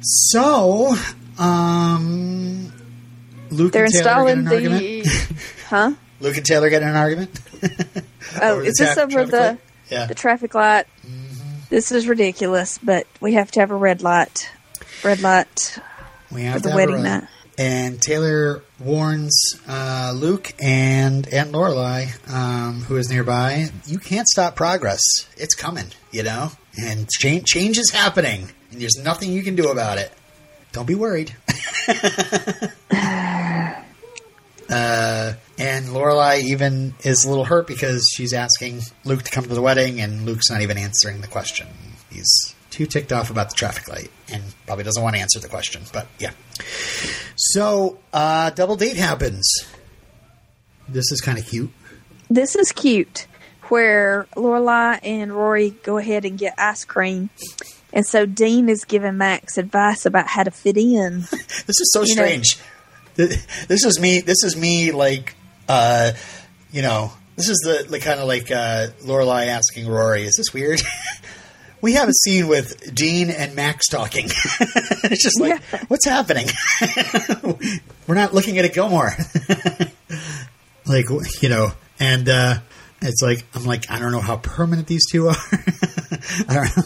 So, 0.00 0.94
um, 1.38 2.72
Luke 3.50 3.72
They're 3.72 3.84
and 3.84 3.92
Taylor 3.92 4.24
get 4.24 4.32
in 4.32 4.38
installing 4.38 4.38
an 4.38 4.48
argument. 4.48 5.04
the. 5.04 5.34
huh? 5.68 5.92
Luke 6.20 6.36
and 6.36 6.46
Taylor 6.46 6.70
get 6.70 6.82
in 6.82 6.88
an 6.88 6.96
argument. 6.96 7.40
Oh, 8.40 8.60
is 8.60 8.76
this 8.78 8.94
tra- 8.94 9.02
over 9.02 9.26
the? 9.26 9.58
Yeah. 9.90 10.06
the 10.06 10.14
traffic 10.14 10.54
light? 10.54 10.86
This 11.68 11.92
is 11.92 12.08
ridiculous, 12.08 12.78
but 12.78 13.06
we 13.20 13.34
have 13.34 13.50
to 13.50 13.60
have 13.60 13.70
a 13.70 13.74
red 13.76 14.00
light. 14.00 14.50
Red 15.04 15.20
light 15.20 15.78
We 16.30 16.40
for 16.40 16.46
have 16.46 16.62
the 16.62 16.70
have 16.70 16.76
wedding 16.76 17.02
night. 17.02 17.24
And 17.58 18.00
Taylor 18.00 18.62
warns 18.84 19.56
uh, 19.68 20.12
Luke 20.14 20.52
and 20.60 21.26
Aunt 21.32 21.52
Lorelai, 21.52 22.08
um, 22.32 22.80
who 22.82 22.96
is 22.96 23.10
nearby, 23.10 23.68
you 23.86 23.98
can't 23.98 24.28
stop 24.28 24.56
progress. 24.56 25.00
It's 25.36 25.54
coming, 25.54 25.86
you 26.10 26.22
know, 26.22 26.52
and 26.80 27.08
change 27.08 27.46
change 27.46 27.78
is 27.78 27.90
happening, 27.90 28.48
and 28.70 28.80
there's 28.80 28.96
nothing 29.02 29.32
you 29.32 29.42
can 29.42 29.56
do 29.56 29.68
about 29.70 29.98
it. 29.98 30.12
Don't 30.72 30.86
be 30.86 30.94
worried. 30.94 31.34
uh, 34.70 35.34
and 35.58 35.86
Lorelai 35.88 36.42
even 36.42 36.94
is 37.04 37.24
a 37.24 37.28
little 37.28 37.44
hurt 37.44 37.66
because 37.66 38.06
she's 38.14 38.32
asking 38.32 38.80
Luke 39.04 39.22
to 39.22 39.30
come 39.30 39.44
to 39.44 39.54
the 39.54 39.62
wedding, 39.62 40.00
and 40.00 40.24
Luke's 40.24 40.50
not 40.50 40.62
even 40.62 40.78
answering 40.78 41.20
the 41.20 41.28
question. 41.28 41.68
He's 42.10 42.54
too 42.70 42.86
ticked 42.86 43.12
off 43.12 43.30
about 43.30 43.50
the 43.50 43.54
traffic 43.54 43.88
light, 43.88 44.10
and 44.32 44.42
probably 44.66 44.84
doesn't 44.84 45.02
want 45.02 45.14
to 45.16 45.20
answer 45.20 45.38
the 45.38 45.48
question. 45.48 45.82
But 45.92 46.08
yeah. 46.18 46.32
So, 47.36 47.98
uh, 48.12 48.50
double 48.50 48.76
date 48.76 48.96
happens. 48.96 49.46
This 50.88 51.10
is 51.12 51.20
kind 51.20 51.38
of 51.38 51.46
cute. 51.46 51.70
This 52.28 52.56
is 52.56 52.72
cute, 52.72 53.26
where 53.68 54.26
Lorelai 54.36 54.98
and 55.02 55.32
Rory 55.32 55.70
go 55.70 55.96
ahead 55.98 56.24
and 56.24 56.38
get 56.38 56.54
ice 56.58 56.84
cream, 56.84 57.30
and 57.92 58.06
so 58.06 58.26
Dean 58.26 58.68
is 58.68 58.84
giving 58.84 59.16
Max 59.16 59.58
advice 59.58 60.06
about 60.06 60.28
how 60.28 60.42
to 60.42 60.50
fit 60.50 60.76
in. 60.76 61.24
This 61.66 61.80
is 61.80 61.90
so 61.92 62.00
You 62.00 62.06
strange. 62.08 62.58
Th- 63.16 63.38
This 63.68 63.84
is 63.84 64.00
me. 64.00 64.20
This 64.20 64.42
is 64.44 64.56
me. 64.56 64.92
Like, 64.92 65.34
uh, 65.68 66.12
you 66.72 66.82
know, 66.82 67.12
this 67.36 67.48
is 67.48 67.58
the, 67.64 67.86
the 67.88 68.00
kind 68.00 68.18
of 68.20 68.26
like 68.26 68.50
uh, 68.50 68.88
Lorelai 69.04 69.46
asking 69.46 69.88
Rory, 69.88 70.24
"Is 70.24 70.36
this 70.36 70.52
weird?" 70.52 70.80
we 71.82 71.92
have 71.94 72.08
a 72.08 72.12
scene 72.12 72.48
with 72.48 72.94
Dean 72.94 73.28
and 73.30 73.54
Max 73.54 73.88
talking. 73.88 74.24
it's 75.04 75.22
just 75.22 75.38
like, 75.40 75.60
Yeah. 75.72 75.84
what's 75.88 76.06
happening? 76.06 76.46
We're 78.06 78.14
not 78.14 78.32
looking 78.32 78.58
at 78.58 78.64
a 78.64 78.68
Gilmore. 78.70 79.10
like, 80.86 81.06
you 81.42 81.48
know, 81.48 81.72
and 82.00 82.28
uh, 82.28 82.58
it's 83.02 83.20
like 83.22 83.44
I'm 83.54 83.64
like 83.64 83.90
I 83.90 83.98
don't 83.98 84.12
know 84.12 84.20
how 84.20 84.36
permanent 84.36 84.86
these 84.86 85.04
two 85.10 85.28
are. 85.28 85.36
I 86.48 86.54
don't 86.54 86.76
know. 86.76 86.82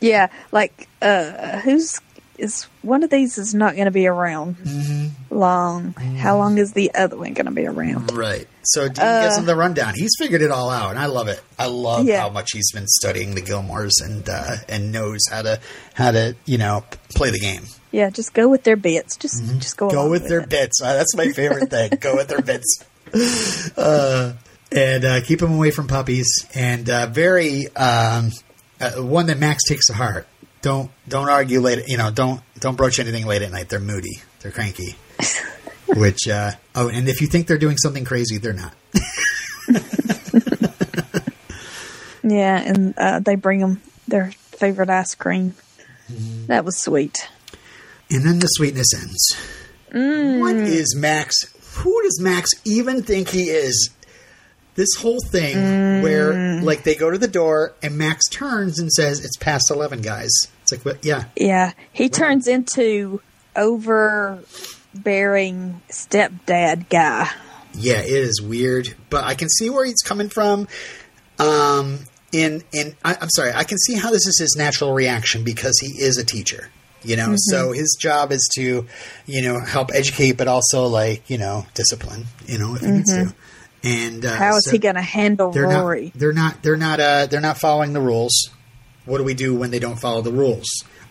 Yeah, 0.00 0.28
like 0.52 0.88
uh 1.02 1.58
who's 1.60 2.00
is 2.38 2.64
one 2.82 3.02
of 3.02 3.10
these 3.10 3.38
is 3.38 3.54
not 3.54 3.74
going 3.74 3.84
to 3.86 3.90
be 3.90 4.06
around 4.06 4.56
Mm-hmm. 4.56 5.34
long. 5.36 5.92
How 5.92 6.36
long 6.38 6.58
is 6.58 6.72
the 6.72 6.92
other 6.94 7.16
one 7.16 7.32
going 7.34 7.46
to 7.46 7.52
be 7.52 7.66
around? 7.66 8.10
Right. 8.12 8.46
So 8.62 8.88
Dean 8.88 9.22
gives 9.22 9.38
him 9.38 9.46
the 9.46 9.54
rundown. 9.56 9.94
He's 9.94 10.12
figured 10.18 10.42
it 10.42 10.50
all 10.50 10.70
out, 10.70 10.90
and 10.90 10.98
I 10.98 11.06
love 11.06 11.28
it. 11.28 11.40
I 11.58 11.66
love 11.66 12.06
Yeah. 12.06 12.20
how 12.20 12.30
much 12.30 12.50
he's 12.52 12.70
been 12.72 12.86
studying 12.88 13.34
the 13.34 13.42
Gilmores 13.42 13.92
and 14.04 14.28
uh, 14.28 14.56
and 14.68 14.90
knows 14.92 15.20
how 15.30 15.42
to 15.42 15.60
how 15.94 16.10
to 16.12 16.34
you 16.46 16.58
know 16.58 16.84
play 17.14 17.30
the 17.30 17.38
game. 17.38 17.62
Yeah, 17.92 18.10
just 18.10 18.34
go 18.34 18.48
with 18.48 18.64
their 18.64 18.76
bits. 18.76 19.16
Just 19.16 19.44
just 19.60 19.76
go. 19.76 19.86
Mm-hmm. 19.86 19.94
Go 19.94 20.00
along 20.02 20.10
with 20.10 20.28
their 20.28 20.40
it. 20.40 20.48
bits. 20.48 20.80
Uh, 20.82 20.94
that's 20.94 21.14
my 21.14 21.28
favorite 21.28 21.70
thing. 21.70 21.90
Go 22.00 22.16
with 22.16 22.28
their 22.28 22.42
bits. 22.42 22.84
Uh, 23.76 24.32
and 24.72 25.04
uh, 25.04 25.20
keep 25.20 25.38
them 25.38 25.54
away 25.54 25.70
from 25.70 25.86
puppies. 25.86 26.26
And 26.54 26.88
uh, 26.90 27.06
very 27.06 27.68
um, 27.76 28.32
uh, 28.80 28.92
one 29.02 29.26
that 29.26 29.38
Max 29.38 29.62
takes 29.68 29.86
to 29.86 29.92
heart. 29.94 30.26
Don't 30.64 30.90
don't 31.06 31.28
argue 31.28 31.60
late. 31.60 31.86
You 31.88 31.98
know, 31.98 32.10
don't 32.10 32.40
don't 32.58 32.74
broach 32.74 32.98
anything 32.98 33.26
late 33.26 33.42
at 33.42 33.52
night. 33.52 33.68
They're 33.68 33.80
moody. 33.80 34.22
They're 34.40 34.50
cranky. 34.50 34.96
Which 35.88 36.26
uh, 36.26 36.52
oh, 36.74 36.88
and 36.88 37.06
if 37.06 37.20
you 37.20 37.26
think 37.26 37.46
they're 37.46 37.58
doing 37.58 37.76
something 37.76 38.06
crazy, 38.06 38.38
they're 38.38 38.54
not. 38.54 38.72
Yeah, 42.24 42.56
and 42.58 42.94
uh, 42.96 43.20
they 43.20 43.34
bring 43.34 43.60
them 43.60 43.82
their 44.08 44.32
favorite 44.32 44.88
ice 44.88 45.14
cream. 45.14 45.54
Mm-hmm. 46.10 46.46
That 46.46 46.64
was 46.64 46.80
sweet. 46.80 47.28
And 48.10 48.24
then 48.24 48.38
the 48.38 48.46
sweetness 48.46 48.94
ends. 48.94 49.36
What 50.40 50.56
is 50.56 50.96
Max? 50.96 51.36
Who 51.76 52.02
does 52.02 52.20
Max 52.20 52.50
even 52.64 53.02
think 53.02 53.28
he 53.28 53.50
is? 53.50 53.90
This 54.74 54.94
whole 54.98 55.20
thing 55.30 56.02
where, 56.02 56.60
like, 56.62 56.82
they 56.82 56.94
go 56.96 57.10
to 57.10 57.18
the 57.18 57.28
door 57.28 57.74
and 57.82 57.96
Max 57.96 58.26
turns 58.28 58.80
and 58.80 58.90
says, 58.90 59.24
"It's 59.24 59.36
past 59.36 59.70
eleven, 59.70 60.00
guys." 60.00 60.32
It's 60.64 60.72
like, 60.72 60.84
what? 60.84 61.04
Yeah, 61.04 61.24
Yeah, 61.36 61.72
he 61.92 62.08
turns 62.08 62.48
into 62.48 63.20
overbearing 64.94 65.80
stepdad 65.90 66.88
guy. 66.88 67.30
yeah, 67.74 68.00
it 68.00 68.08
is 68.10 68.40
weird, 68.42 68.94
but 69.10 69.24
I 69.24 69.34
can 69.34 69.48
see 69.48 69.70
where 69.70 69.84
he's 69.84 70.02
coming 70.04 70.28
from. 70.28 70.66
Um, 71.38 72.00
in 72.32 72.62
in 72.72 72.96
I, 73.04 73.16
I'm 73.20 73.28
sorry, 73.30 73.52
I 73.54 73.64
can 73.64 73.78
see 73.78 73.94
how 73.94 74.10
this 74.10 74.26
is 74.26 74.38
his 74.38 74.54
natural 74.56 74.92
reaction 74.92 75.44
because 75.44 75.78
he 75.80 75.88
is 75.88 76.16
a 76.18 76.24
teacher. 76.24 76.70
You 77.02 77.16
know, 77.16 77.34
so 77.36 77.72
his 77.72 77.98
job 78.00 78.32
is 78.32 78.48
to, 78.54 78.86
you 79.26 79.42
know, 79.42 79.60
help 79.60 79.90
educate, 79.92 80.38
but 80.38 80.48
also 80.48 80.86
like 80.86 81.28
you 81.28 81.36
know 81.36 81.66
discipline. 81.74 82.24
You 82.46 82.58
know, 82.58 82.74
if 82.74 82.80
he 82.80 82.86
needs 82.88 83.12
to. 83.12 83.34
And 83.82 84.24
uh, 84.24 84.34
How 84.34 84.56
is 84.56 84.64
so 84.64 84.70
he 84.70 84.78
going 84.78 84.94
to 84.94 85.02
handle 85.02 85.50
they're 85.52 85.64
Rory? 85.68 86.04
not 86.06 86.14
they're 86.18 86.32
not 86.32 86.62
they're 86.62 86.76
not 86.78 87.00
uh, 87.00 87.26
they're 87.26 87.42
not 87.42 87.58
following 87.58 87.92
the 87.92 88.00
rules. 88.00 88.48
What 89.04 89.18
do 89.18 89.24
we 89.24 89.34
do 89.34 89.54
when 89.54 89.70
they 89.70 89.78
don't 89.78 89.98
follow 89.98 90.22
the 90.22 90.32
rules? 90.32 90.68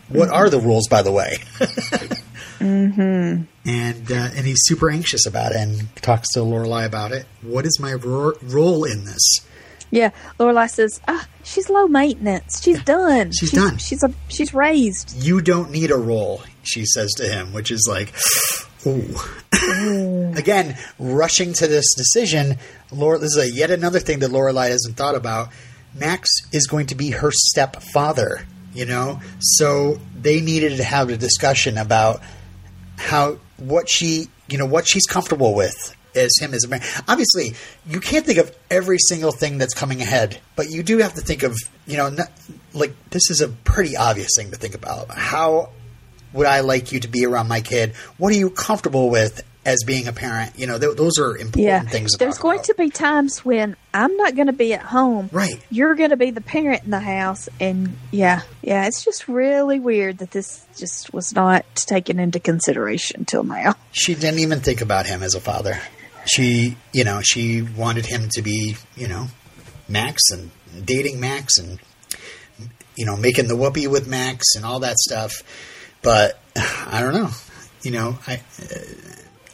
What 0.08 0.28
are 0.28 0.50
the 0.50 0.60
rules, 0.60 0.88
by 0.88 1.02
the 1.02 1.12
way? 1.12 1.36
mm-hmm. 2.58 3.44
And 3.66 4.12
uh, 4.12 4.30
and 4.36 4.46
he's 4.46 4.60
super 4.64 4.90
anxious 4.90 5.26
about 5.26 5.52
it 5.52 5.58
and 5.58 5.94
talks 5.96 6.32
to 6.32 6.40
Lorelai 6.40 6.84
about 6.84 7.12
it. 7.12 7.26
What 7.42 7.64
is 7.64 7.80
my 7.80 7.94
ro- 7.94 8.34
role 8.42 8.84
in 8.84 9.04
this? 9.04 9.22
Yeah, 9.90 10.10
Lorelai 10.38 10.68
says, 10.68 11.00
"Ah, 11.08 11.26
she's 11.42 11.70
low 11.70 11.86
maintenance. 11.86 12.62
She's 12.62 12.82
done. 12.82 13.32
She's 13.32 13.52
done. 13.52 13.78
She's 13.78 14.02
a 14.02 14.12
she's 14.28 14.52
raised." 14.52 15.16
You 15.22 15.40
don't 15.40 15.70
need 15.70 15.90
a 15.90 15.96
role, 15.96 16.42
she 16.62 16.84
says 16.84 17.12
to 17.14 17.28
him, 17.28 17.52
which 17.52 17.70
is 17.70 17.86
like, 17.88 18.12
ooh. 18.86 19.14
Again, 20.36 20.76
rushing 20.98 21.52
to 21.54 21.66
this 21.66 21.94
decision, 21.94 22.58
Laura. 22.92 23.18
This 23.18 23.36
is 23.36 23.38
a, 23.38 23.50
yet 23.50 23.70
another 23.70 24.00
thing 24.00 24.18
that 24.18 24.30
Lorelai 24.30 24.68
hasn't 24.68 24.96
thought 24.96 25.14
about. 25.14 25.48
Max 25.94 26.28
is 26.52 26.66
going 26.66 26.86
to 26.86 26.94
be 26.94 27.10
her 27.10 27.30
stepfather, 27.32 28.46
you 28.72 28.84
know, 28.84 29.20
so 29.38 29.98
they 30.20 30.40
needed 30.40 30.76
to 30.78 30.84
have 30.84 31.08
a 31.08 31.16
discussion 31.16 31.78
about 31.78 32.20
how 32.96 33.38
what 33.56 33.88
she, 33.88 34.28
you 34.48 34.58
know, 34.58 34.66
what 34.66 34.86
she's 34.86 35.06
comfortable 35.06 35.54
with 35.54 35.94
as 36.16 36.32
him 36.40 36.54
as 36.54 36.64
a 36.64 36.68
man. 36.68 36.80
Obviously, 37.08 37.54
you 37.86 38.00
can't 38.00 38.24
think 38.24 38.38
of 38.38 38.54
every 38.70 38.98
single 38.98 39.32
thing 39.32 39.58
that's 39.58 39.74
coming 39.74 40.00
ahead, 40.00 40.40
but 40.56 40.70
you 40.70 40.82
do 40.82 40.98
have 40.98 41.14
to 41.14 41.20
think 41.20 41.42
of, 41.42 41.56
you 41.86 41.96
know, 41.96 42.08
not, 42.08 42.30
like 42.72 42.94
this 43.10 43.30
is 43.30 43.40
a 43.40 43.48
pretty 43.48 43.96
obvious 43.96 44.30
thing 44.36 44.50
to 44.50 44.56
think 44.56 44.74
about. 44.74 45.10
How 45.10 45.70
would 46.32 46.46
I 46.46 46.60
like 46.60 46.92
you 46.92 47.00
to 47.00 47.08
be 47.08 47.24
around 47.24 47.48
my 47.48 47.60
kid? 47.60 47.94
What 48.18 48.32
are 48.32 48.36
you 48.36 48.50
comfortable 48.50 49.10
with 49.10 49.42
as 49.66 49.82
being 49.86 50.06
a 50.06 50.12
parent. 50.12 50.58
You 50.58 50.66
know, 50.66 50.78
th- 50.78 50.96
those 50.96 51.18
are 51.18 51.36
important 51.36 51.56
Yeah. 51.64 51.80
things. 51.82 52.12
To 52.12 52.18
There's 52.18 52.38
going 52.38 52.56
about. 52.58 52.66
to 52.66 52.74
be 52.74 52.90
times 52.90 53.44
when 53.44 53.76
I'm 53.94 54.14
not 54.16 54.34
going 54.36 54.48
to 54.48 54.52
be 54.52 54.74
at 54.74 54.82
home. 54.82 55.30
Right. 55.32 55.58
You're 55.70 55.94
going 55.94 56.10
to 56.10 56.16
be 56.16 56.30
the 56.30 56.40
parent 56.42 56.84
in 56.84 56.90
the 56.90 57.00
house. 57.00 57.48
And 57.58 57.96
yeah, 58.10 58.42
yeah, 58.62 58.86
it's 58.86 59.04
just 59.04 59.26
really 59.28 59.80
weird 59.80 60.18
that 60.18 60.32
this 60.32 60.64
just 60.76 61.12
was 61.14 61.34
not 61.34 61.64
taken 61.76 62.18
into 62.20 62.40
consideration 62.40 63.24
till 63.24 63.44
now. 63.44 63.74
She 63.92 64.14
didn't 64.14 64.40
even 64.40 64.60
think 64.60 64.80
about 64.82 65.06
him 65.06 65.22
as 65.22 65.34
a 65.34 65.40
father. 65.40 65.78
She, 66.26 66.76
you 66.92 67.04
know, 67.04 67.20
she 67.22 67.62
wanted 67.62 68.06
him 68.06 68.28
to 68.32 68.42
be, 68.42 68.76
you 68.96 69.08
know, 69.08 69.28
Max 69.88 70.22
and 70.32 70.50
dating 70.84 71.20
Max 71.20 71.58
and, 71.58 71.78
you 72.96 73.04
know, 73.06 73.16
making 73.16 73.48
the 73.48 73.56
whoopee 73.56 73.86
with 73.86 74.06
Max 74.08 74.54
and 74.56 74.64
all 74.64 74.80
that 74.80 74.96
stuff. 74.98 75.42
But 76.02 76.38
I 76.56 77.00
don't 77.00 77.14
know. 77.14 77.30
You 77.82 77.90
know, 77.90 78.18
I, 78.26 78.34
uh, 78.62 78.76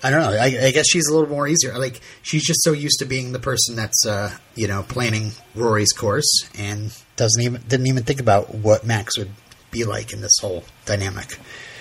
I 0.02 0.10
don't 0.10 0.22
know. 0.22 0.38
I, 0.38 0.66
I 0.66 0.70
guess 0.70 0.86
she's 0.88 1.08
a 1.08 1.12
little 1.12 1.28
more 1.28 1.46
easier. 1.46 1.78
Like 1.78 2.00
she's 2.22 2.44
just 2.44 2.62
so 2.62 2.72
used 2.72 2.98
to 3.00 3.04
being 3.04 3.32
the 3.32 3.38
person 3.38 3.76
that's, 3.76 4.06
uh, 4.06 4.34
you 4.54 4.66
know, 4.66 4.82
planning 4.82 5.32
Rory's 5.54 5.92
course 5.92 6.48
and 6.58 6.96
doesn't 7.16 7.42
even 7.42 7.62
didn't 7.68 7.86
even 7.86 8.04
think 8.04 8.20
about 8.20 8.54
what 8.54 8.86
Max 8.86 9.18
would 9.18 9.30
be 9.70 9.84
like 9.84 10.12
in 10.12 10.20
this 10.20 10.38
whole 10.40 10.64
dynamic. 10.86 11.38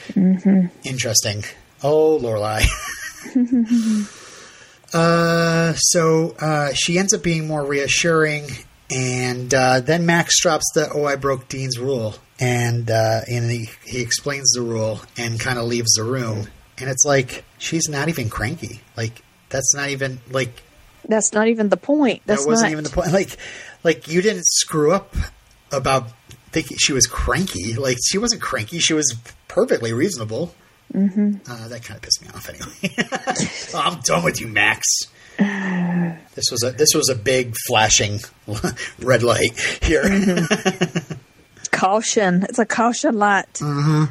Mm-hmm. 0.09 0.67
Interesting. 0.83 1.43
Oh, 1.83 2.19
Lorelai. 2.19 2.65
Uh, 4.93 5.73
so 5.75 6.35
uh, 6.39 6.73
she 6.73 6.97
ends 6.97 7.13
up 7.13 7.21
being 7.21 7.47
more 7.47 7.63
reassuring, 7.63 8.47
and 8.89 9.53
uh, 9.53 9.79
then 9.81 10.05
Max 10.05 10.41
drops 10.41 10.65
the 10.73 10.89
"Oh, 10.91 11.05
I 11.05 11.15
broke 11.15 11.47
Dean's 11.47 11.77
rule," 11.77 12.15
and 12.39 12.89
uh, 12.89 13.21
and 13.27 13.51
he, 13.51 13.69
he 13.85 14.01
explains 14.01 14.51
the 14.53 14.61
rule 14.61 15.01
and 15.17 15.39
kind 15.39 15.59
of 15.59 15.65
leaves 15.65 15.91
the 15.91 16.03
room, 16.03 16.47
and 16.79 16.89
it's 16.89 17.05
like 17.05 17.43
she's 17.57 17.87
not 17.89 18.09
even 18.09 18.29
cranky. 18.29 18.81
Like 18.95 19.21
that's 19.49 19.73
not 19.75 19.89
even 19.89 20.19
like 20.29 20.61
That's 21.07 21.33
not 21.33 21.47
even 21.47 21.69
the 21.69 21.77
point. 21.77 22.21
That's 22.25 22.43
that 22.43 22.49
wasn't 22.49 22.67
not, 22.67 22.71
even 22.71 22.83
the 22.83 22.89
point. 22.89 23.11
Like 23.11 23.37
like 23.83 24.07
you 24.07 24.21
didn't 24.21 24.45
screw 24.45 24.91
up 24.91 25.15
about 25.71 26.09
thinking 26.51 26.77
she 26.79 26.93
was 26.93 27.05
cranky. 27.07 27.73
Like 27.75 27.97
she 28.05 28.17
wasn't 28.17 28.41
cranky. 28.41 28.79
She 28.79 28.93
was 28.93 29.15
perfectly 29.47 29.93
reasonable. 29.93 30.53
Mm-hmm. 30.93 31.35
Uh, 31.49 31.67
that 31.67 31.83
kind 31.83 31.97
of 31.97 32.01
pissed 32.01 32.21
me 32.21 32.29
off 32.33 32.49
anyway. 32.49 32.95
Oh, 33.73 33.79
I'm 33.79 33.99
done 34.01 34.23
with 34.23 34.41
you, 34.41 34.47
Max. 34.47 34.85
This 36.35 36.51
was 36.51 36.63
a 36.63 36.71
this 36.71 36.89
was 36.95 37.09
a 37.09 37.15
big 37.15 37.53
flashing 37.67 38.19
red 38.99 39.23
light 39.23 39.59
here. 39.81 40.03
caution. 41.71 42.43
It's 42.43 42.59
a 42.59 42.65
caution 42.65 43.17
light. 43.17 43.53
Mm-hmm. 43.55 44.05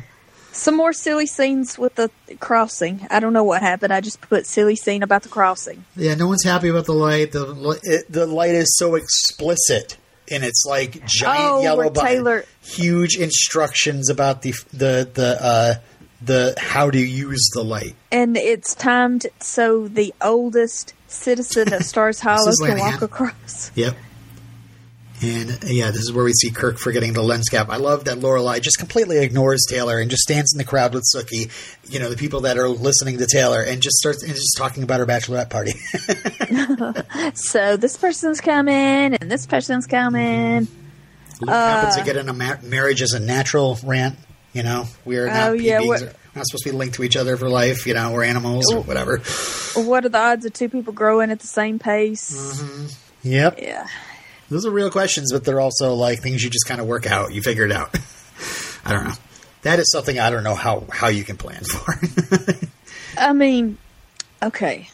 Some 0.59 0.77
more 0.77 0.93
silly 0.93 1.27
scenes 1.27 1.79
with 1.79 1.95
the 1.95 2.11
crossing. 2.41 3.07
I 3.11 3.21
don't 3.21 3.33
know 3.33 3.45
what 3.45 3.63
happened. 3.63 3.93
I 3.93 4.01
just 4.01 4.21
put 4.21 4.45
silly 4.45 4.75
scene 4.75 5.03
about 5.05 5.23
the 5.23 5.29
crossing. 5.29 5.85
yeah, 5.97 6.15
no 6.17 6.27
one's 6.27 6.43
happy 6.45 6.69
about 6.69 6.87
the 6.87 6.95
light. 6.95 7.31
The 7.33 7.47
li- 7.47 7.79
it, 7.85 8.11
the 8.11 8.27
light 8.27 8.55
is 8.57 8.77
so 8.77 8.97
explicit, 8.97 9.97
and 10.31 10.43
it's 10.45 10.65
like 10.67 11.05
giant 11.07 11.45
Oh, 11.45 11.63
yellow 11.63 11.91
button, 11.91 12.09
Taylor- 12.11 12.45
huge 12.61 13.17
instructions 13.17 14.11
about 14.11 14.43
the 14.43 14.53
the 14.73 15.09
the 15.15 15.39
uh, 15.41 15.75
the 16.21 16.55
how 16.59 16.91
to 16.91 16.99
use 16.99 17.49
the 17.55 17.63
light. 17.63 17.95
And 18.11 18.37
it's 18.37 18.75
timed 18.75 19.27
so 19.41 19.87
the 19.87 20.13
oldest 20.21 20.93
citizen 21.07 21.73
of 21.73 21.85
Stars 21.85 22.19
Hollow 22.27 22.53
can 22.67 22.79
walk 22.79 23.01
across. 23.03 23.71
Yep. 23.77 23.97
And 25.21 25.51
uh, 25.51 25.57
yeah, 25.67 25.91
this 25.91 26.03
is 26.03 26.13
where 26.13 26.25
we 26.25 26.33
see 26.33 26.51
Kirk 26.51 26.79
forgetting 26.79 27.13
the 27.13 27.23
lens 27.23 27.49
cap. 27.49 27.69
I 27.71 27.77
love 27.79 28.05
that 28.05 28.19
Lorelai 28.19 28.61
just 28.61 28.79
completely 28.79 29.19
ignores 29.19 29.65
Taylor 29.69 29.99
and 29.99 30.11
just 30.11 30.23
stands 30.23 30.53
in 30.55 30.59
the 30.59 30.65
crowd 30.65 30.95
with 30.95 31.05
Sookie, 31.13 31.51
you 31.91 31.99
know, 31.99 32.09
the 32.09 32.17
people 32.17 32.43
that 32.43 32.57
are 32.57 32.69
listening 32.69 33.19
to 33.19 33.27
Taylor, 33.27 33.61
and 33.63 33.83
just 33.83 33.97
starts 33.97 34.23
and 34.23 34.33
just 34.33 34.57
talking 34.57 34.83
about 34.85 35.01
her 35.01 35.07
bachelorette 35.07 35.51
party. 35.51 35.73
So 37.35 37.77
this 37.77 37.97
person's 37.97 38.41
coming 38.41 38.75
and 39.15 39.31
this 39.31 39.47
person's 39.47 39.87
coming. 39.87 40.69
Luke 41.41 41.51
happens 41.51 41.97
to 41.97 42.05
get 42.05 42.17
in 42.17 42.29
a 42.29 42.33
ma- 42.33 42.57
marriage 42.63 43.03
as 43.03 43.13
a 43.13 43.21
natural 43.21 43.79
rant. 43.85 44.19
You 44.53 44.63
know, 44.63 44.87
we're 45.05 45.27
not 45.27 45.51
Oh, 45.51 45.53
yeah, 45.53 45.81
what- 45.81 46.01
we're 46.01 46.13
not 46.35 46.47
supposed 46.47 46.65
to 46.65 46.71
be 46.71 46.77
linked 46.77 46.95
to 46.97 47.05
each 47.05 47.17
other 47.17 47.37
for 47.37 47.49
life. 47.49 47.87
You 47.87 47.95
know, 47.95 48.13
we're 48.13 48.25
animals 48.25 48.73
or 48.73 48.83
whatever. 48.83 49.19
What 49.75 50.05
are 50.05 50.09
the 50.09 50.19
odds 50.19 50.45
of 50.47 50.53
two 50.53 50.69
people 50.69 50.93
growing 50.93 51.31
at 51.31 51.41
the 51.41 51.47
same 51.47 51.79
pace? 51.79 52.61
Mm-hmm. 52.63 52.87
Yep, 53.29 53.59
Yeah. 53.61 53.87
Those 54.51 54.67
are 54.67 54.71
real 54.71 54.91
questions, 54.91 55.33
but 55.33 55.45
they're 55.45 55.61
also 55.61 55.95
like 55.95 56.21
things 56.21 56.43
you 56.43 56.51
just 56.51 56.67
kind 56.67 56.81
of 56.81 56.87
work 56.87 57.07
out. 57.07 57.33
You 57.33 57.43
figure 57.43 57.65
it 57.65 57.73
out. 57.73 57.97
I 58.85 58.93
don't 58.93 59.05
know. 59.05 59.15
That 59.63 59.79
is 59.79 59.91
something 59.91 60.19
I 60.19 60.31
don't 60.31 60.45
know 60.45 60.55
how 60.55 60.85
how 60.91 61.09
you 61.09 61.25
can 61.25 61.37
plan 61.37 61.63
for. 61.65 61.95
I 63.19 63.33
mean, 63.33 63.79
okay. 64.43 64.89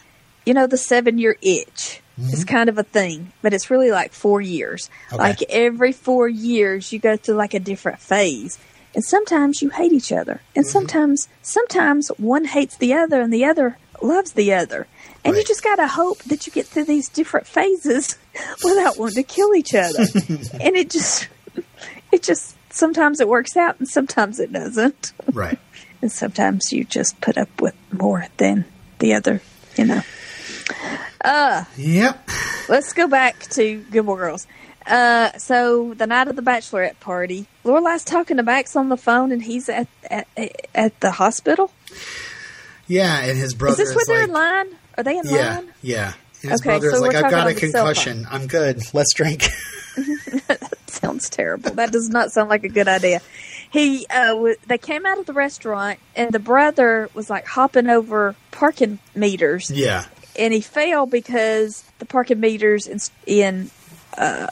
You 0.47 0.55
know, 0.55 0.67
the 0.67 0.79
seven 0.79 1.19
year 1.19 1.37
itch 1.43 2.01
Mm-hmm. 2.21 2.33
is 2.33 2.45
kind 2.45 2.69
of 2.69 2.79
a 2.79 2.85
thing, 2.85 3.33
but 3.43 3.53
it's 3.53 3.71
really 3.71 3.91
like 3.91 4.13
four 4.13 4.41
years. 4.41 4.89
Okay. 5.09 5.17
Like 5.17 5.43
every 5.49 5.91
four 5.91 6.29
years, 6.29 6.93
you 6.93 7.01
go 7.01 7.17
through 7.17 7.35
like 7.35 7.55
a 7.55 7.59
different 7.59 7.99
phase. 7.99 8.57
And 8.95 9.05
sometimes 9.05 9.61
you 9.61 9.71
hate 9.71 9.93
each 9.93 10.13
other. 10.13 10.35
Mm-hmm. 10.35 10.59
And 10.61 10.65
sometimes, 10.67 11.29
sometimes 11.43 12.13
one 12.17 12.45
hates 12.45 12.77
the 12.77 12.95
other 12.95 13.21
and 13.21 13.33
the 13.33 13.45
other 13.45 13.79
loves 14.01 14.35
the 14.35 14.55
other. 14.55 14.87
And 15.25 15.37
you 15.37 15.43
just 15.43 15.65
got 15.65 15.77
to 15.77 15.89
hope 15.89 16.19
that 16.25 16.47
you 16.47 16.53
get 16.53 16.67
through 16.67 16.85
these 16.85 17.09
different 17.09 17.49
phases 17.49 18.17
without 18.65 18.99
wanting 18.99 19.17
to 19.17 19.23
kill 19.23 19.55
each 19.55 19.75
other. 19.75 19.99
and 20.61 20.77
it 20.77 20.91
just, 20.91 21.29
it 22.13 22.23
just, 22.23 22.57
sometimes 22.71 23.21
it 23.21 23.29
works 23.29 23.57
out 23.57 23.79
and 23.79 23.89
sometimes 23.89 24.39
it 24.41 24.53
doesn't. 24.53 25.13
right. 25.33 25.59
And 26.03 26.13
sometimes 26.13 26.71
you 26.71 26.85
just 26.85 27.19
put 27.23 27.39
up 27.39 27.63
with 27.63 27.75
more 27.91 28.27
than 28.37 28.67
the 28.99 29.15
other, 29.15 29.41
you 29.79 29.87
know. 29.87 30.03
Uh, 31.25 31.65
yep. 31.79 32.29
Let's 32.69 32.93
go 32.93 33.09
back 33.09 33.41
to 33.53 33.79
Good 33.79 33.91
Gilmore 33.91 34.19
Girls. 34.19 34.47
Uh, 34.87 35.33
so 35.39 35.95
the 35.95 36.07
night 36.07 36.29
of 36.29 36.37
the 36.37 36.43
bachelorette 36.43 37.01
party, 37.01 37.47
Lorelai's 37.65 38.05
talking 38.05 38.37
to 38.37 38.43
Max 38.43 38.77
on 38.77 38.91
the 38.91 38.99
phone, 38.99 39.33
and 39.33 39.43
he's 39.43 39.71
at 39.71 39.89
at, 40.11 40.29
at 40.75 41.01
the 41.01 41.11
hospital. 41.13 41.73
Yeah, 42.87 43.21
and 43.21 43.39
his 43.39 43.55
brother 43.55 43.81
Is 43.83 43.89
this 43.89 43.97
where 43.97 44.05
they're 44.07 44.25
in 44.25 44.33
line? 44.33 44.77
Are 44.99 45.05
they 45.05 45.17
in 45.17 45.25
Yeah, 45.27 45.55
line? 45.55 45.73
yeah. 45.81 46.13
And 46.45 46.53
his 46.53 46.61
Okay, 46.61 46.71
brother 46.71 46.91
so 46.93 47.01
like, 47.01 47.17
I've 47.17 47.31
got 47.31 47.47
a 47.47 47.55
concussion. 47.55 48.27
I'm 48.31 48.47
good. 48.47 48.83
Let's 48.95 49.15
drink. 49.15 49.45
Sounds 50.87 51.31
terrible. 51.31 51.71
That 51.71 51.91
does 51.91 52.11
not 52.11 52.33
sound 52.33 52.51
like 52.51 52.65
a 52.65 52.69
good 52.69 52.87
idea. 52.87 53.21
He, 53.71 54.07
uh, 54.09 54.35
w- 54.35 54.57
they 54.67 54.79
came 54.79 55.07
out 55.07 55.19
of 55.19 55.27
the 55.27 55.33
restaurant, 55.33 55.99
and 56.15 56.31
the 56.33 56.39
brother 56.39 57.09
was 57.15 57.31
like 57.31 57.47
hopping 57.47 57.89
over 57.89 58.37
parking 58.51 58.99
meters, 59.15 59.71
yeah. 59.71 60.05
and 60.39 60.53
he 60.53 60.61
fell 60.61 61.07
because 61.07 61.83
the 61.99 62.05
parking 62.05 62.41
meters 62.41 62.87
in, 62.87 63.01
in 63.27 63.71
uh, 64.17 64.49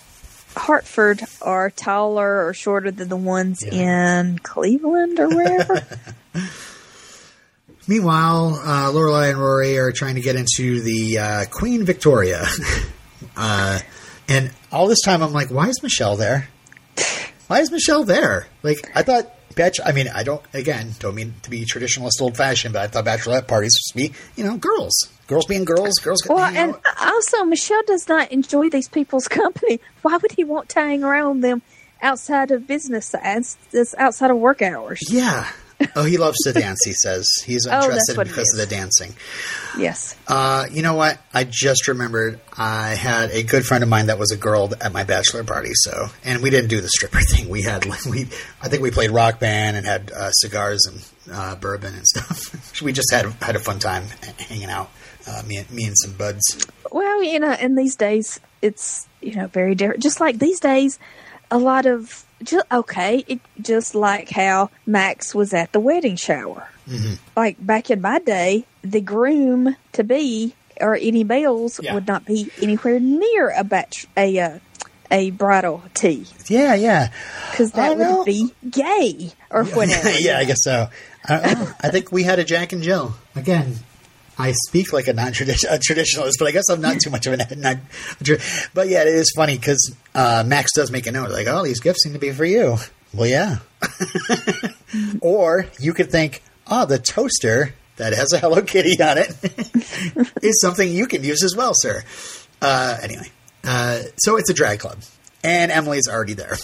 Hartford 0.57 1.23
are 1.41 1.71
taller 1.71 2.47
or 2.47 2.55
shorter 2.55 2.91
than 2.91 3.09
the 3.09 3.17
ones 3.17 3.63
in 3.63 4.39
Cleveland 4.39 5.21
or 5.21 5.29
wherever. 5.29 5.87
Meanwhile, 7.89 8.61
uh, 8.63 8.93
Lorelai 8.93 9.31
and 9.31 9.39
Rory 9.39 9.79
are 9.79 9.93
trying 9.93 10.15
to 10.15 10.21
get 10.21 10.37
into 10.37 10.81
the 10.81 11.19
uh, 11.19 11.45
Queen 11.51 11.85
Victoria. 11.85 12.45
uh, 13.37 13.81
and 14.29 14.51
all 14.71 14.87
this 14.87 15.01
time, 15.03 15.23
I'm 15.23 15.33
like, 15.33 15.49
why 15.49 15.69
is 15.69 15.83
Michel 15.83 16.17
there? 16.17 16.49
Why 17.49 17.61
is 17.61 17.71
Michel 17.71 18.05
there? 18.05 18.47
Like, 18.63 18.91
I 18.95 19.03
thought, 19.03 19.31
batch. 19.55 19.79
I 19.85 19.93
mean, 19.93 20.09
I 20.09 20.23
don't, 20.23 20.43
again, 20.55 20.93
don't 21.01 21.15
mean 21.15 21.35
to 21.43 21.51
be 21.51 21.65
traditionalist 21.65 22.21
old 22.21 22.37
fashioned, 22.37 22.73
but 22.75 22.83
I 22.83 22.87
thought 22.87 23.05
bachelorette 23.05 23.47
parties 23.47 23.73
to 23.91 23.97
be, 23.97 24.13
you 24.37 24.45
know, 24.45 24.57
girls. 24.57 24.95
Girls 25.27 25.47
being 25.47 25.65
girls, 25.65 25.95
girls 25.99 26.21
well, 26.29 26.39
and 26.41 26.75
out. 26.75 26.83
also 27.01 27.45
Michel 27.45 27.83
does 27.87 28.09
not 28.09 28.31
enjoy 28.33 28.69
these 28.69 28.89
people's 28.89 29.29
company. 29.29 29.81
Why 30.03 30.17
would 30.17 30.33
he 30.33 30.45
want 30.45 30.69
to 30.71 30.81
hang 30.81 31.03
around 31.03 31.41
them 31.41 31.63
outside 32.01 32.51
of 32.51 32.67
business 32.67 33.15
this 33.71 33.95
outside 33.97 34.31
of 34.31 34.37
work 34.37 34.63
hours? 34.63 35.01
Yeah. 35.09 35.51
Oh, 35.97 36.05
he 36.05 36.17
loves 36.17 36.39
to 36.45 36.53
dance, 36.53 36.81
he 36.85 36.93
says. 36.93 37.29
He's 37.45 37.67
Oh, 37.71 37.75
interested 37.75 38.19
it 38.19 38.29
because 38.29 38.53
of 38.55 38.59
the 38.59 38.67
dancing. 38.75 39.15
Yes. 39.79 40.17
Uh, 40.27 40.67
you 40.71 40.83
know 40.83 40.95
what? 40.95 41.19
I 41.33 41.45
just 41.45 41.89
remembered 41.89 42.41
I 42.57 42.91
had 42.91 43.31
a 43.31 43.43
good 43.43 43.65
friend 43.65 43.83
of 43.83 43.91
mine 43.91 44.07
that 44.07 44.19
was 44.19 44.33
a 44.33 44.37
girl 44.37 44.73
at 44.81 44.93
my 44.93 45.05
bachelor 45.05 45.45
party. 45.45 45.71
So, 45.75 46.07
and 46.25 46.43
we 46.43 46.51
didn't 46.51 46.69
do 46.71 46.81
the 46.81 46.89
stripper 46.89 47.21
thing. 47.31 47.49
We 47.49 47.63
had 47.63 47.85
we 48.09 48.29
I 48.63 48.69
think 48.69 48.83
we 48.83 48.91
played 48.91 49.11
rock 49.11 49.41
band 49.41 49.77
and 49.77 49.87
had 49.87 50.11
uh, 50.13 50.31
cigars 50.33 50.87
and 50.87 51.35
uh, 51.35 51.57
bourbon 51.57 51.95
and 51.95 52.07
stuff. 52.07 52.81
we 52.83 52.93
just 52.93 53.13
had 53.13 53.27
had 53.43 53.57
a 53.57 53.61
fun 53.61 53.79
time 53.79 54.05
hanging 54.39 54.71
out. 54.71 54.91
Uh, 55.27 55.41
me, 55.47 55.57
and, 55.59 55.71
me 55.71 55.85
and 55.85 55.97
some 55.97 56.13
buds. 56.15 56.67
Well, 56.91 57.23
you 57.23 57.39
know, 57.39 57.53
in 57.53 57.77
these 57.77 57.95
days, 57.95 58.41
it's 58.61 59.07
you 59.21 59.37
know 59.37 59.47
very 59.47 59.75
different. 59.75 60.03
Just 60.03 60.21
like 60.21 60.39
these 60.39 60.59
days, 60.59 60.99
a 61.51 61.59
lot 61.59 61.87
of 61.87 62.25
just 62.45 62.67
okay, 62.73 63.25
it, 63.29 63.41
just 63.61 63.95
like 63.95 64.31
how 64.31 64.71
Max 64.87 65.35
was 65.35 65.53
at 65.55 65.73
the 65.73 65.81
wedding 65.81 66.17
shower. 66.17 66.69
Mm-hmm. 66.89 67.15
Like 67.37 67.65
back 67.65 67.91
in 67.91 68.01
my 68.01 68.19
day, 68.19 68.65
the 68.83 69.01
groom 69.01 69.77
to 69.93 70.05
be 70.05 70.55
or 70.81 70.97
any 70.97 71.23
males 71.25 71.79
Yeah. 71.83 71.95
would 71.95 72.07
not 72.09 72.25
be 72.25 72.51
anywhere 72.61 72.99
near 72.99 73.51
a 73.51 73.63
batch 73.65 74.07
a 74.17 74.39
uh, 74.39 74.59
a 75.11 75.31
bridal 75.31 75.83
tea 75.95 76.27
Yeah, 76.49 76.75
yeah, 76.75 77.13
because 77.51 77.73
that 77.73 77.97
would 77.99 78.25
be 78.25 78.53
gay 78.69 79.31
or 79.51 79.65
whatever. 79.77 80.11
yeah. 80.19 80.39
I 80.39 80.45
guess 80.45 80.65
so. 80.65 80.89
I, 81.29 81.75
I 81.81 81.91
think 81.91 82.11
we 82.11 82.25
had 82.25 82.39
a 82.41 82.45
Jack 82.45 82.73
and 82.73 82.83
Jill 82.83 83.15
again. 83.37 83.77
I 84.39 84.53
speak 84.69 84.93
like 84.93 85.09
a 85.09 85.13
non-traditionalist, 85.13 86.33
but 86.39 86.49
I 86.49 86.51
guess 86.53 86.69
I'm 86.71 86.81
not 86.81 86.99
too 87.01 87.11
much 87.11 87.27
of 87.27 87.35
a 87.35 87.37
not. 87.57 87.77
But 88.75 88.89
yeah, 88.89 89.03
it 89.03 89.09
is 89.09 89.33
funny 89.37 89.59
because 89.59 89.95
uh, 90.15 90.45
Max 90.47 90.73
does 90.75 90.91
make 90.91 91.07
a 91.07 91.13
note 91.13 91.31
like, 91.31 91.47
"Oh, 91.47 91.63
these 91.63 91.81
gifts 91.81 92.03
seem 92.05 92.15
to 92.15 92.19
be 92.19 92.33
for 92.33 92.45
you." 92.45 92.77
Well, 93.13 93.29
yeah. 93.29 93.59
or 95.21 95.67
you 95.79 95.93
could 95.93 96.11
think, 96.11 96.43
"Oh, 96.67 96.87
the 96.87 96.99
toaster 96.99 97.75
that 97.97 98.15
has 98.15 98.33
a 98.33 98.39
Hello 98.39 98.63
Kitty 98.63 99.01
on 99.03 99.19
it 99.19 99.35
is 100.43 100.61
something 100.61 100.91
you 100.91 101.07
can 101.07 101.23
use 101.23 101.43
as 101.43 101.55
well, 101.55 101.73
sir." 101.75 102.03
Uh, 102.61 102.97
anyway, 103.03 103.31
uh, 103.65 104.01
so 104.17 104.37
it's 104.37 104.49
a 104.49 104.55
drag 104.55 104.81
club, 104.81 104.99
and 105.45 105.71
Emily's 105.71 106.09
already 106.09 106.35
there. 106.35 106.57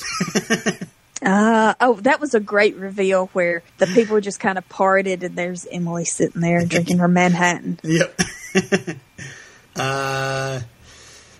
Uh, 1.22 1.74
oh, 1.80 1.94
that 2.00 2.20
was 2.20 2.34
a 2.34 2.40
great 2.40 2.76
reveal 2.76 3.26
where 3.28 3.62
the 3.78 3.86
people 3.86 4.20
just 4.20 4.38
kind 4.38 4.56
of 4.56 4.68
parted 4.68 5.22
and 5.24 5.36
there's 5.36 5.66
Emily 5.70 6.04
sitting 6.04 6.40
there 6.40 6.64
drinking 6.64 6.98
her 6.98 7.08
Manhattan. 7.08 7.80
Yep. 7.82 8.20
uh, 9.76 10.60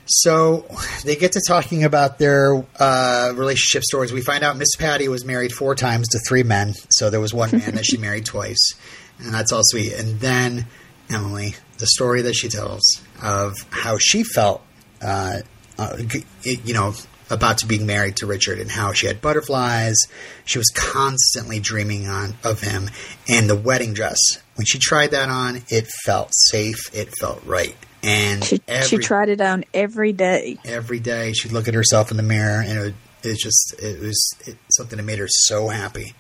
so 0.07 0.67
they 1.05 1.17
get 1.17 1.33
to 1.33 1.43
talking 1.47 1.85
about 1.85 2.19
their 2.19 2.65
uh, 2.81 3.33
relationship 3.37 3.85
stories. 3.85 4.13
We 4.13 4.23
find 4.23 4.43
out 4.43 4.57
Miss 4.57 4.75
Patty 4.77 5.07
was 5.07 5.25
married 5.25 5.53
four 5.53 5.75
times 5.75 6.09
to 6.09 6.19
three 6.27 6.43
men. 6.43 6.75
So 6.91 7.11
there 7.11 7.21
was 7.21 7.35
one 7.35 7.51
man 7.53 7.75
that 7.75 7.85
she 7.85 7.97
married 7.99 8.25
twice. 8.25 8.75
And 9.19 9.35
that's 9.35 9.53
all 9.53 9.63
sweet. 9.65 9.93
And 9.93 10.19
then 10.19 10.67
Emily, 11.11 11.55
the 11.79 11.87
story 11.87 12.23
that 12.23 12.35
she 12.35 12.49
tells 12.49 12.83
of 13.23 13.55
how 13.71 13.99
she 13.99 14.23
felt, 14.23 14.63
uh, 15.03 15.41
uh, 15.79 15.97
you 16.43 16.75
know, 16.75 16.95
about 17.31 17.59
to 17.59 17.67
being 17.67 17.87
married 17.87 18.17
to 18.17 18.27
Richard 18.27 18.59
and 18.59 18.71
how 18.71 18.93
she 18.93 19.07
had 19.07 19.21
butterflies. 19.21 19.97
She 20.45 20.59
was 20.59 20.69
constantly 20.75 21.61
dreaming 21.61 22.09
on 22.09 22.35
of 22.45 22.61
him 22.61 22.91
and 23.29 23.49
the 23.49 23.57
wedding 23.57 23.95
dress. 23.95 24.19
When 24.55 24.65
she 24.65 24.79
tried 24.79 25.13
that 25.13 25.29
on, 25.29 25.63
it 25.69 25.87
felt 26.05 26.31
safe. 26.33 26.95
It 26.95 27.15
felt 27.19 27.45
right. 27.45 27.77
And 28.03 28.45
she, 28.45 28.61
every, 28.69 28.89
she 28.89 28.99
tried 28.99 29.29
it 29.29 29.41
on 29.41 29.65
every 29.75 30.13
day. 30.13 30.59
Every 30.65 31.01
day, 31.01 31.33
she'd 31.33 31.53
look 31.53 31.69
at 31.69 31.75
herself 31.75 32.11
in 32.11 32.17
the 32.17 32.23
mirror, 32.23 32.63
and 32.65 32.79
it, 32.79 32.95
it 33.25 33.39
just 33.39 33.75
it 33.81 34.01
was 34.01 34.37
it, 34.47 34.57
something 34.71 34.97
that 34.97 35.03
made 35.03 35.19
her 35.19 35.27
so 35.29 35.69
happy. 35.69 36.15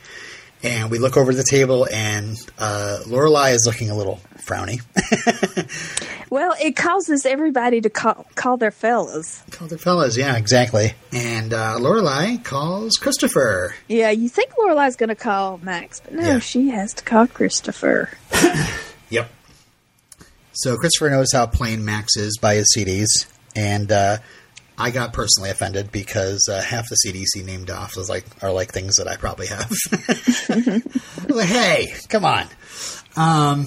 And 0.62 0.90
we 0.90 0.98
look 0.98 1.16
over 1.16 1.32
the 1.32 1.44
table, 1.48 1.86
and 1.92 2.36
uh, 2.58 3.00
Lorelai 3.06 3.54
is 3.54 3.64
looking 3.64 3.90
a 3.90 3.96
little 3.96 4.20
frowny. 4.38 4.80
well, 6.30 6.54
it 6.60 6.74
causes 6.74 7.24
everybody 7.24 7.80
to 7.80 7.90
call, 7.90 8.26
call 8.34 8.56
their 8.56 8.72
fellas. 8.72 9.42
Call 9.52 9.68
their 9.68 9.78
fellas, 9.78 10.16
yeah, 10.16 10.36
exactly. 10.36 10.94
And 11.12 11.52
uh, 11.52 11.76
Lorelai 11.78 12.42
calls 12.42 12.94
Christopher. 12.94 13.74
Yeah, 13.86 14.10
you 14.10 14.28
think 14.28 14.52
Lorelai's 14.54 14.96
going 14.96 15.10
to 15.10 15.14
call 15.14 15.58
Max, 15.58 16.00
but 16.00 16.14
no, 16.14 16.22
yeah. 16.22 16.38
she 16.40 16.70
has 16.70 16.94
to 16.94 17.04
call 17.04 17.28
Christopher. 17.28 18.10
yep. 19.10 19.30
So 20.54 20.76
Christopher 20.76 21.10
knows 21.10 21.28
how 21.32 21.46
plain 21.46 21.84
Max 21.84 22.16
is 22.16 22.36
by 22.38 22.56
his 22.56 22.66
CDs, 22.76 23.26
and 23.54 23.92
uh, 23.92 24.18
I 24.78 24.90
got 24.90 25.12
personally 25.12 25.50
offended 25.50 25.90
because 25.90 26.48
uh, 26.50 26.62
half 26.62 26.88
the 26.88 26.96
CDC 27.04 27.44
named 27.44 27.70
off 27.70 27.96
was 27.96 28.08
like 28.08 28.24
are 28.42 28.52
like 28.52 28.72
things 28.72 28.96
that 28.96 29.08
I 29.08 29.16
probably 29.16 29.48
have. 29.48 29.70
like, 31.28 31.48
hey, 31.48 31.92
come 32.08 32.24
on. 32.24 32.46
Um, 33.16 33.66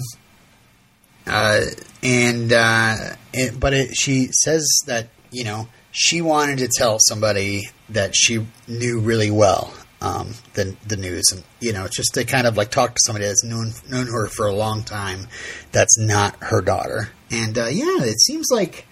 uh, 1.26 1.60
and, 2.02 2.52
uh, 2.52 2.96
it, 3.32 3.60
but 3.60 3.74
it, 3.74 3.94
she 3.94 4.28
says 4.32 4.66
that 4.86 5.08
you 5.30 5.44
know 5.44 5.68
she 5.90 6.22
wanted 6.22 6.58
to 6.58 6.68
tell 6.68 6.98
somebody 6.98 7.68
that 7.90 8.16
she 8.16 8.46
knew 8.66 8.98
really 9.00 9.30
well 9.30 9.72
um, 10.02 10.34
the 10.54 10.76
the 10.86 10.96
news, 10.96 11.24
and 11.32 11.44
you 11.60 11.72
know, 11.72 11.86
just 11.86 12.14
to 12.14 12.24
kind 12.24 12.46
of 12.46 12.56
like 12.56 12.70
talk 12.70 12.94
to 12.94 13.00
somebody 13.06 13.26
that's 13.26 13.44
known 13.44 13.72
known 13.88 14.06
her 14.06 14.26
for 14.26 14.46
a 14.46 14.54
long 14.54 14.82
time, 14.82 15.28
that's 15.70 15.96
not 15.98 16.36
her 16.42 16.60
daughter. 16.60 17.10
And 17.30 17.56
uh, 17.56 17.66
yeah, 17.66 18.02
it 18.02 18.20
seems 18.20 18.48
like 18.50 18.86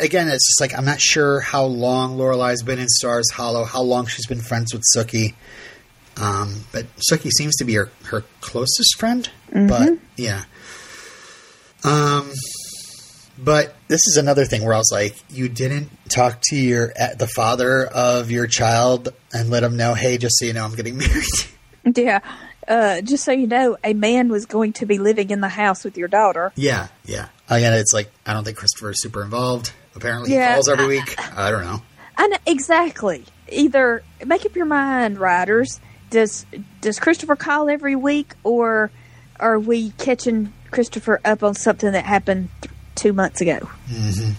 again, 0.00 0.28
it's 0.28 0.46
just 0.46 0.60
like 0.60 0.76
I'm 0.76 0.84
not 0.84 1.00
sure 1.00 1.40
how 1.40 1.64
long 1.64 2.16
Lorelai's 2.16 2.62
been 2.62 2.78
in 2.78 2.88
Stars 2.88 3.30
Hollow, 3.30 3.64
how 3.64 3.82
long 3.82 4.06
she's 4.06 4.26
been 4.26 4.40
friends 4.40 4.72
with 4.72 4.82
Sookie. 4.96 5.34
Um, 6.16 6.64
but 6.72 6.86
Sookie 6.96 7.30
seems 7.30 7.56
to 7.56 7.64
be 7.64 7.74
her, 7.74 7.90
her 8.04 8.24
closest 8.40 8.96
friend. 8.98 9.28
Mm-hmm. 9.52 9.68
But 9.68 9.98
yeah. 10.16 10.44
Um, 11.84 12.32
but 13.38 13.76
this 13.86 14.00
is 14.06 14.16
another 14.16 14.44
thing 14.44 14.64
where 14.64 14.74
I 14.74 14.78
was 14.78 14.90
like, 14.92 15.16
you 15.30 15.48
didn't 15.48 15.90
talk 16.08 16.40
to 16.50 16.56
your 16.56 16.92
the 17.16 17.30
father 17.34 17.86
of 17.86 18.30
your 18.30 18.46
child 18.46 19.10
and 19.32 19.48
let 19.48 19.62
him 19.62 19.76
know, 19.76 19.94
hey, 19.94 20.18
just 20.18 20.38
so 20.38 20.46
you 20.46 20.52
know, 20.52 20.64
I'm 20.64 20.74
getting 20.74 20.96
married. 21.84 21.96
Yeah. 21.96 22.20
Uh, 22.66 23.00
just 23.00 23.24
so 23.24 23.32
you 23.32 23.46
know, 23.46 23.78
a 23.82 23.94
man 23.94 24.28
was 24.28 24.44
going 24.44 24.74
to 24.74 24.84
be 24.86 24.98
living 24.98 25.30
in 25.30 25.40
the 25.40 25.48
house 25.48 25.84
with 25.84 25.96
your 25.96 26.08
daughter. 26.08 26.52
Yeah, 26.54 26.88
yeah. 27.06 27.28
Again, 27.50 27.72
it's 27.72 27.92
like 27.92 28.10
I 28.26 28.34
don't 28.34 28.44
think 28.44 28.58
Christopher 28.58 28.90
is 28.90 29.00
super 29.00 29.22
involved. 29.22 29.72
Apparently, 29.94 30.32
yeah, 30.32 30.50
he 30.50 30.54
calls 30.54 30.68
every 30.68 30.86
week. 30.86 31.16
I 31.36 31.50
don't 31.50 31.64
know. 31.64 31.82
I 32.16 32.26
know, 32.26 32.36
exactly. 32.46 33.24
Either 33.50 34.02
make 34.24 34.44
up 34.44 34.54
your 34.54 34.66
mind, 34.66 35.18
writers. 35.18 35.80
Does 36.10 36.46
does 36.80 36.98
Christopher 36.98 37.36
call 37.36 37.68
every 37.68 37.96
week, 37.96 38.34
or 38.44 38.90
are 39.40 39.58
we 39.58 39.90
catching 39.92 40.52
Christopher 40.70 41.20
up 41.24 41.42
on 41.42 41.54
something 41.54 41.92
that 41.92 42.04
happened 42.04 42.48
th- 42.60 42.72
two 42.94 43.12
months 43.12 43.40
ago? 43.40 43.68
Mm-hmm. 43.88 44.32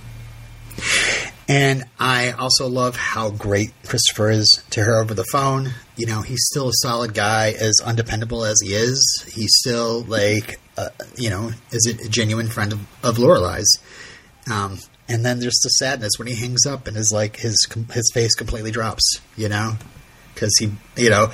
And 1.49 1.85
I 1.99 2.29
also 2.31 2.67
love 2.67 2.95
how 2.95 3.31
great 3.31 3.71
Christopher 3.83 4.29
is 4.29 4.63
to 4.69 4.83
her 4.83 5.01
over 5.01 5.15
the 5.15 5.25
phone. 5.31 5.71
You 5.97 6.05
know, 6.05 6.21
he's 6.21 6.45
still 6.45 6.69
a 6.69 6.73
solid 6.73 7.15
guy, 7.15 7.55
as 7.59 7.81
undependable 7.83 8.45
as 8.45 8.61
he 8.61 8.75
is. 8.75 9.25
He's 9.33 9.49
still 9.55 10.01
like, 10.03 10.59
uh, 10.77 10.89
you 11.17 11.31
know, 11.31 11.51
is 11.71 11.87
a 11.87 12.07
genuine 12.07 12.49
friend 12.49 12.71
of, 12.71 12.79
of 13.03 13.17
Lorelai's. 13.17 13.79
Um, 14.49 14.77
and 15.07 15.25
then 15.25 15.39
there's 15.39 15.59
the 15.63 15.69
sadness 15.69 16.13
when 16.19 16.27
he 16.27 16.35
hangs 16.35 16.67
up 16.67 16.87
and 16.87 16.95
his 16.95 17.11
like 17.11 17.37
his 17.37 17.67
his 17.91 18.11
face 18.13 18.35
completely 18.35 18.69
drops. 18.69 19.19
You 19.35 19.49
know, 19.49 19.73
because 20.35 20.55
he, 20.59 20.71
you 20.97 21.09
know, 21.09 21.31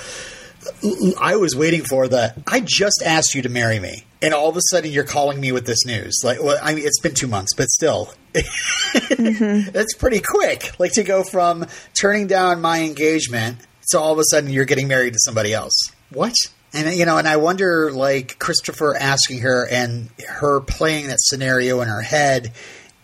I 1.20 1.36
was 1.36 1.54
waiting 1.54 1.84
for 1.84 2.08
the. 2.08 2.34
I 2.46 2.60
just 2.60 3.02
asked 3.04 3.34
you 3.34 3.42
to 3.42 3.50
marry 3.50 3.78
me, 3.78 4.04
and 4.22 4.32
all 4.32 4.48
of 4.48 4.56
a 4.56 4.62
sudden 4.70 4.90
you're 4.90 5.04
calling 5.04 5.40
me 5.40 5.52
with 5.52 5.66
this 5.66 5.84
news. 5.84 6.20
Like, 6.24 6.42
well, 6.42 6.58
I 6.62 6.74
mean, 6.74 6.86
it's 6.86 7.00
been 7.00 7.14
two 7.14 7.26
months, 7.26 7.52
but 7.54 7.68
still, 7.68 8.14
mm-hmm. 8.42 9.70
that's 9.72 9.94
pretty 9.94 10.20
quick. 10.20 10.78
Like 10.78 10.92
to 10.92 11.02
go 11.02 11.22
from 11.22 11.66
turning 11.98 12.26
down 12.26 12.60
my 12.60 12.82
engagement 12.82 13.58
to 13.90 13.98
all 13.98 14.12
of 14.12 14.18
a 14.18 14.24
sudden 14.30 14.50
you're 14.50 14.64
getting 14.64 14.88
married 14.88 15.12
to 15.12 15.18
somebody 15.20 15.52
else. 15.52 15.92
What? 16.10 16.34
And 16.72 16.94
you 16.94 17.06
know, 17.06 17.18
and 17.18 17.28
I 17.28 17.36
wonder, 17.36 17.90
like 17.90 18.38
Christopher 18.38 18.96
asking 18.96 19.40
her 19.40 19.66
and 19.66 20.10
her 20.28 20.60
playing 20.60 21.08
that 21.08 21.20
scenario 21.20 21.80
in 21.80 21.88
her 21.88 22.02
head 22.02 22.52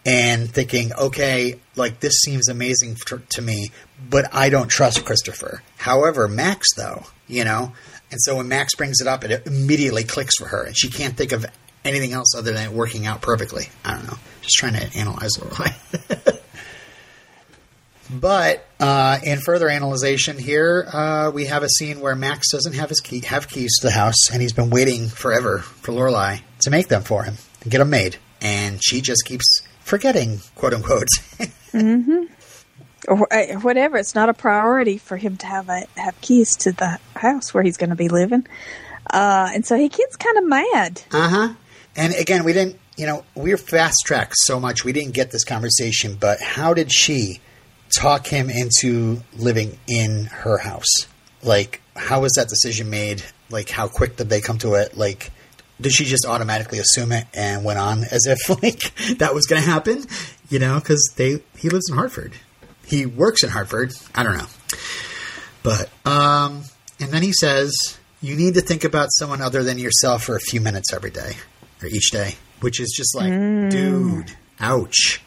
and 0.05 0.51
thinking, 0.51 0.93
okay, 0.93 1.61
like 1.77 2.01
this 2.01 2.21
seems 2.21 2.49
amazing 2.49 2.97
to 3.31 3.43
me, 3.43 3.71
but 4.11 4.35
I 4.35 4.51
don't 4.51 4.69
trust 4.69 5.05
Christopher. 5.05 5.63
However, 5.77 6.29
Max, 6.29 6.67
though, 6.77 7.05
you 7.29 7.45
know, 7.45 7.73
and 8.11 8.21
so 8.21 8.37
when 8.37 8.49
Max 8.49 8.75
brings 8.75 9.01
it 9.01 9.07
up, 9.07 9.25
it 9.25 9.47
immediately 9.47 10.05
clicks 10.05 10.37
for 10.37 10.47
her, 10.47 10.65
and 10.65 10.77
she 10.77 10.91
can't 10.91 11.17
think 11.17 11.33
of 11.33 11.47
anything 11.85 12.13
else 12.13 12.35
other 12.37 12.53
than 12.53 12.65
it 12.65 12.73
working 12.73 13.07
out 13.07 13.21
perfectly. 13.21 13.69
I 13.85 13.95
don't 13.95 14.07
know. 14.07 14.19
Just 14.41 14.57
trying 14.57 14.75
to 14.75 14.99
analyze 14.99 15.33
Lorelai. 15.39 16.41
but 18.11 18.67
uh, 18.81 19.19
in 19.23 19.41
further 19.41 19.69
analyzation 19.69 20.39
here, 20.39 20.87
uh, 20.93 21.31
we 21.33 21.47
have 21.47 21.63
a 21.63 21.69
scene 21.69 22.01
where 22.01 22.15
Max 22.15 22.51
doesn't 22.51 22.75
have 22.75 22.89
his 22.89 23.01
key, 23.01 23.21
have 23.21 23.49
keys 23.49 23.73
to 23.81 23.87
the 23.87 23.93
house, 23.93 24.31
and 24.33 24.43
he's 24.43 24.53
been 24.53 24.71
waiting 24.71 25.09
forever 25.09 25.59
for 25.59 25.93
Lorelai 25.93 26.41
to 26.61 26.71
make 26.71 26.89
them 26.89 27.03
for 27.03 27.25
him 27.25 27.37
and 27.63 27.71
get 27.71 27.79
them 27.79 27.91
made, 27.91 28.17
and 28.41 28.83
she 28.83 29.01
just 29.01 29.25
keeps 29.25 29.63
forgetting, 29.81 30.41
quote 30.55 30.75
unquote. 30.75 31.09
mm-hmm. 31.73 32.25
Or 33.09 33.33
uh, 33.33 33.59
whatever. 33.61 33.97
It's 33.97 34.15
not 34.15 34.29
a 34.29 34.35
priority 34.35 34.97
for 34.97 35.17
him 35.17 35.37
to 35.39 35.47
have 35.47 35.69
a, 35.69 35.87
have 35.97 36.21
keys 36.21 36.55
to 36.59 36.71
the 36.71 37.01
house 37.17 37.53
where 37.53 37.65
he's 37.65 37.77
going 37.77 37.91
to 37.91 37.97
be 37.97 38.09
living, 38.09 38.47
uh, 39.11 39.51
and 39.53 39.67
so 39.67 39.77
he 39.77 39.89
gets 39.89 40.17
kind 40.17 40.39
of 40.39 40.47
mad. 40.47 41.03
Uh 41.11 41.29
huh. 41.29 41.55
And 41.97 42.15
again, 42.15 42.45
we 42.45 42.53
didn't. 42.53 42.79
You 42.97 43.07
know, 43.07 43.25
we 43.35 43.53
are 43.53 43.59
fast 43.59 43.97
tracked 44.05 44.35
so 44.37 44.61
much. 44.61 44.85
We 44.85 44.93
didn't 44.93 45.15
get 45.15 45.31
this 45.31 45.45
conversation, 45.45 46.17
but 46.21 46.41
how 46.41 46.75
did 46.75 46.93
she 46.93 47.41
talk 47.97 48.27
him 48.27 48.51
into 48.51 49.23
living 49.37 49.79
in 49.87 50.27
her 50.27 50.59
house? 50.59 50.93
Like, 51.43 51.81
how 51.97 52.21
was 52.21 52.33
that 52.37 52.49
decision 52.49 52.91
made? 52.91 53.23
Like, 53.51 53.71
how 53.71 53.89
quick 53.89 54.17
did 54.17 54.29
they 54.29 54.41
come 54.41 54.59
to 54.59 54.75
it? 54.75 54.97
Like, 54.97 55.31
did 55.81 55.93
she 55.93 56.05
just 56.05 56.27
automatically 56.27 56.79
assume 56.79 57.13
it 57.13 57.27
and 57.35 57.65
went 57.65 57.79
on 57.79 58.05
as 58.11 58.27
if 58.27 58.49
like 58.63 58.95
that 59.19 59.35
was 59.35 59.47
going 59.47 59.63
to 59.63 59.69
happen? 59.69 60.05
You 60.49 60.59
know, 60.59 60.79
because 60.79 61.13
they 61.17 61.43
he 61.57 61.71
lives 61.71 61.89
in 61.89 61.97
Hartford, 61.97 62.35
he 62.87 63.07
works 63.07 63.43
in 63.43 63.51
Hartford. 63.51 63.93
I 64.15 64.23
don't 64.23 64.37
know, 64.37 64.49
but 65.63 65.89
um, 66.07 66.63
and 67.01 67.11
then 67.11 67.23
he 67.23 67.33
says 67.33 67.99
you 68.21 68.37
need 68.37 68.55
to 68.55 68.61
think 68.61 68.85
about 68.85 69.09
someone 69.13 69.41
other 69.41 69.65
than 69.65 69.79
yourself 69.79 70.25
for 70.25 70.37
a 70.37 70.41
few 70.41 70.61
minutes 70.61 70.93
every 70.93 71.11
day 71.11 71.37
or 71.83 71.89
each 71.89 72.11
day, 72.11 72.37
which 72.61 72.81
is 72.81 72.93
just 72.97 73.15
like, 73.15 73.33
mm. 73.33 73.71
dude, 73.71 74.37
ouch. 74.61 75.23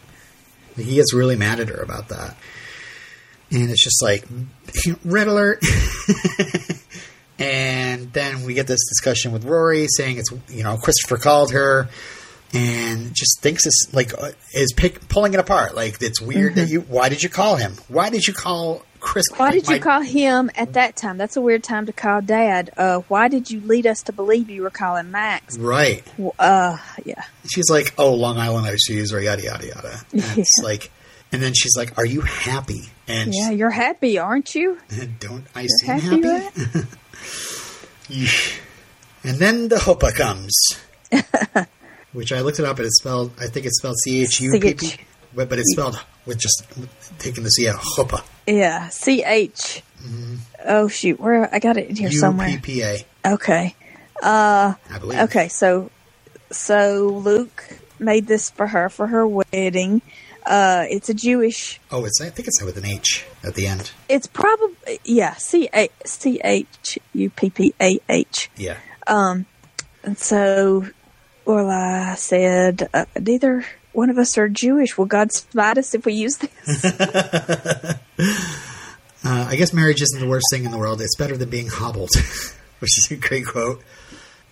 He 0.75 0.95
gets 0.95 1.13
really 1.13 1.35
mad 1.35 1.59
at 1.59 1.69
her 1.69 1.81
about 1.81 2.09
that. 2.09 2.35
And 3.51 3.69
it's 3.69 3.83
just 3.83 4.01
like, 4.01 4.25
red 5.05 5.27
alert. 5.27 5.63
And 7.37 8.13
then 8.13 8.43
we 8.43 8.53
get 8.53 8.67
this 8.67 8.79
discussion 8.87 9.31
with 9.33 9.43
Rory 9.43 9.87
saying 9.89 10.17
it's 10.17 10.31
you 10.49 10.63
know 10.63 10.77
Christopher 10.77 11.17
called 11.17 11.51
her 11.51 11.89
and 12.53 13.13
just 13.13 13.41
thinks 13.41 13.65
it's 13.65 13.89
like 13.93 14.13
uh, 14.17 14.31
is 14.53 14.71
pick, 14.73 15.09
pulling 15.09 15.33
it 15.33 15.39
apart. 15.39 15.75
Like 15.75 16.01
it's 16.01 16.21
weird 16.21 16.55
that 16.55 16.69
you. 16.69 16.81
Why 16.81 17.09
did 17.09 17.23
you 17.23 17.29
call 17.29 17.57
him? 17.57 17.73
Why 17.89 18.09
did 18.09 18.25
you 18.25 18.33
call 18.33 18.83
Chris? 19.05 19.25
Why 19.37 19.51
did 19.51 19.67
you 19.67 19.79
call 19.79 20.01
him 20.01 20.49
at 20.55 20.73
that 20.73 20.95
time? 20.95 21.17
That's 21.17 21.37
a 21.37 21.41
weird 21.41 21.63
time 21.63 21.85
to 21.85 21.93
call 21.93 22.21
Dad. 22.21 22.71
Uh, 22.75 22.99
why 23.07 23.27
did 23.27 23.51
you 23.51 23.61
lead 23.61 23.85
us 23.85 24.01
to 24.03 24.11
believe 24.11 24.49
you 24.49 24.63
were 24.63 24.69
calling 24.71 25.11
Max? 25.11 25.57
Right. 25.57 26.03
Uh, 26.39 26.77
yeah. 27.05 27.23
She's 27.47 27.69
like, 27.69 27.93
oh, 27.99 28.15
Long 28.15 28.37
Island 28.37 28.65
ICUs 28.67 29.13
or 29.13 29.19
yada 29.19 29.43
yada 29.43 29.67
yada. 29.67 29.99
And 30.11 30.37
It's 30.39 30.59
like, 30.63 30.91
and 31.31 31.41
then 31.41 31.53
she's 31.53 31.77
like, 31.77 31.97
are 31.97 32.05
you 32.05 32.21
happy? 32.21 32.81
And 33.07 33.31
Yeah, 33.33 33.51
you're 33.51 33.69
happy, 33.69 34.17
aren't 34.17 34.55
you? 34.55 34.79
don't 35.19 35.45
I 35.55 35.61
You're 35.61 35.69
seem 35.99 36.21
happy, 36.23 36.27
happy? 36.27 36.87
Yeesh. 38.09 38.59
and 39.23 39.37
then 39.37 39.67
the 39.69 39.75
chuppah 39.77 40.15
comes, 40.15 40.55
which 42.13 42.31
I 42.31 42.41
looked 42.41 42.59
it 42.59 42.65
up 42.65 42.77
and 42.77 42.85
it's 42.87 42.99
spelled. 42.99 43.31
I 43.39 43.47
think 43.47 43.65
it's 43.65 43.77
spelled 43.79 43.97
C 44.03 44.23
H 44.23 44.41
U 44.41 44.59
P 44.59 44.73
P. 44.73 44.97
but 45.35 45.49
but 45.49 45.59
it's 45.59 45.71
spelled 45.73 46.03
with 46.25 46.37
just 46.39 46.63
taking 47.19 47.43
the 47.43 47.49
C 47.49 47.67
out. 47.67 47.75
Hopa. 47.75 48.23
Yeah. 48.47 48.89
C 48.89 49.23
H. 49.23 49.83
Oh 50.63 50.87
shoot, 50.87 51.19
where 51.19 51.53
I 51.53 51.59
got 51.59 51.77
it 51.77 51.89
in 51.89 51.95
here 51.95 52.09
U 52.09 52.17
somewhere. 52.17 52.49
P 52.49 52.57
P 52.57 52.83
A. 52.83 53.05
Okay. 53.25 53.75
I 54.23 54.75
believe. 54.99 55.19
Okay. 55.19 55.47
So, 55.47 55.91
so 56.51 57.07
Luke 57.23 57.79
made 57.99 58.27
this 58.27 58.49
for 58.49 58.67
her 58.67 58.89
for 58.89 59.07
her 59.07 59.27
wedding. 59.27 60.01
Uh, 60.45 60.85
it's 60.89 61.09
a 61.09 61.13
Jewish. 61.13 61.79
Oh, 61.89 62.05
it's 62.05 62.21
I 62.21 62.29
think 62.29 62.47
it's 62.47 62.61
with 62.61 62.77
an 62.77 62.85
H 62.85 63.25
at 63.43 63.55
the 63.55 63.65
end. 63.65 63.91
It's 64.07 64.27
probably 64.27 64.99
yeah. 65.03 65.33
C 65.35 65.69
A 65.73 65.89
C 66.05 66.39
H 66.43 66.99
U 67.13 67.29
P 67.31 67.49
P 67.49 67.73
A 67.81 67.99
H. 68.09 68.51
Yeah. 68.55 68.77
Um, 69.07 69.47
and 70.03 70.17
so, 70.19 70.87
Orla 71.45 72.15
said, 72.17 72.89
uh, 72.93 73.05
neither 73.19 73.65
one 73.95 74.09
of 74.09 74.17
us 74.17 74.37
are 74.37 74.49
Jewish. 74.49 74.97
Will 74.97 75.05
God 75.05 75.31
smite 75.31 75.77
us 75.77 75.93
if 75.95 76.05
we 76.05 76.13
use 76.13 76.37
this? 76.37 77.95
Uh, 79.27 79.47
I 79.49 79.55
guess 79.55 79.73
marriage 79.73 80.03
isn't 80.03 80.19
the 80.19 80.27
worst 80.27 80.45
thing 80.51 80.65
in 80.65 80.71
the 80.71 80.77
world. 80.77 81.01
It's 81.01 81.15
better 81.15 81.35
than 81.35 81.49
being 81.49 81.65
hobbled, 81.65 82.11
which 82.79 82.95
is 82.95 83.07
a 83.09 83.15
great 83.15 83.47
quote. 83.47 83.81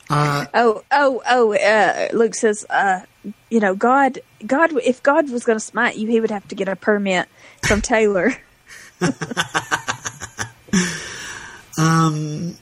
oh, 0.10 0.84
oh, 0.92 1.22
oh, 1.30 1.54
uh, 1.54 2.08
Luke 2.12 2.34
says, 2.34 2.66
uh, 2.72 3.02
you 3.52 3.60
know, 3.60 3.76
God, 3.76 4.18
God, 4.46 4.72
if 4.84 5.04
God 5.04 5.30
was 5.30 5.44
going 5.44 5.58
to 5.58 5.64
smite 5.64 5.96
you, 5.96 6.08
he 6.08 6.20
would 6.20 6.32
have 6.32 6.48
to 6.48 6.56
get 6.56 6.68
a 6.68 6.76
permit 6.76 7.30
from 7.62 7.82
Taylor. 7.82 8.36
um, 11.78 12.58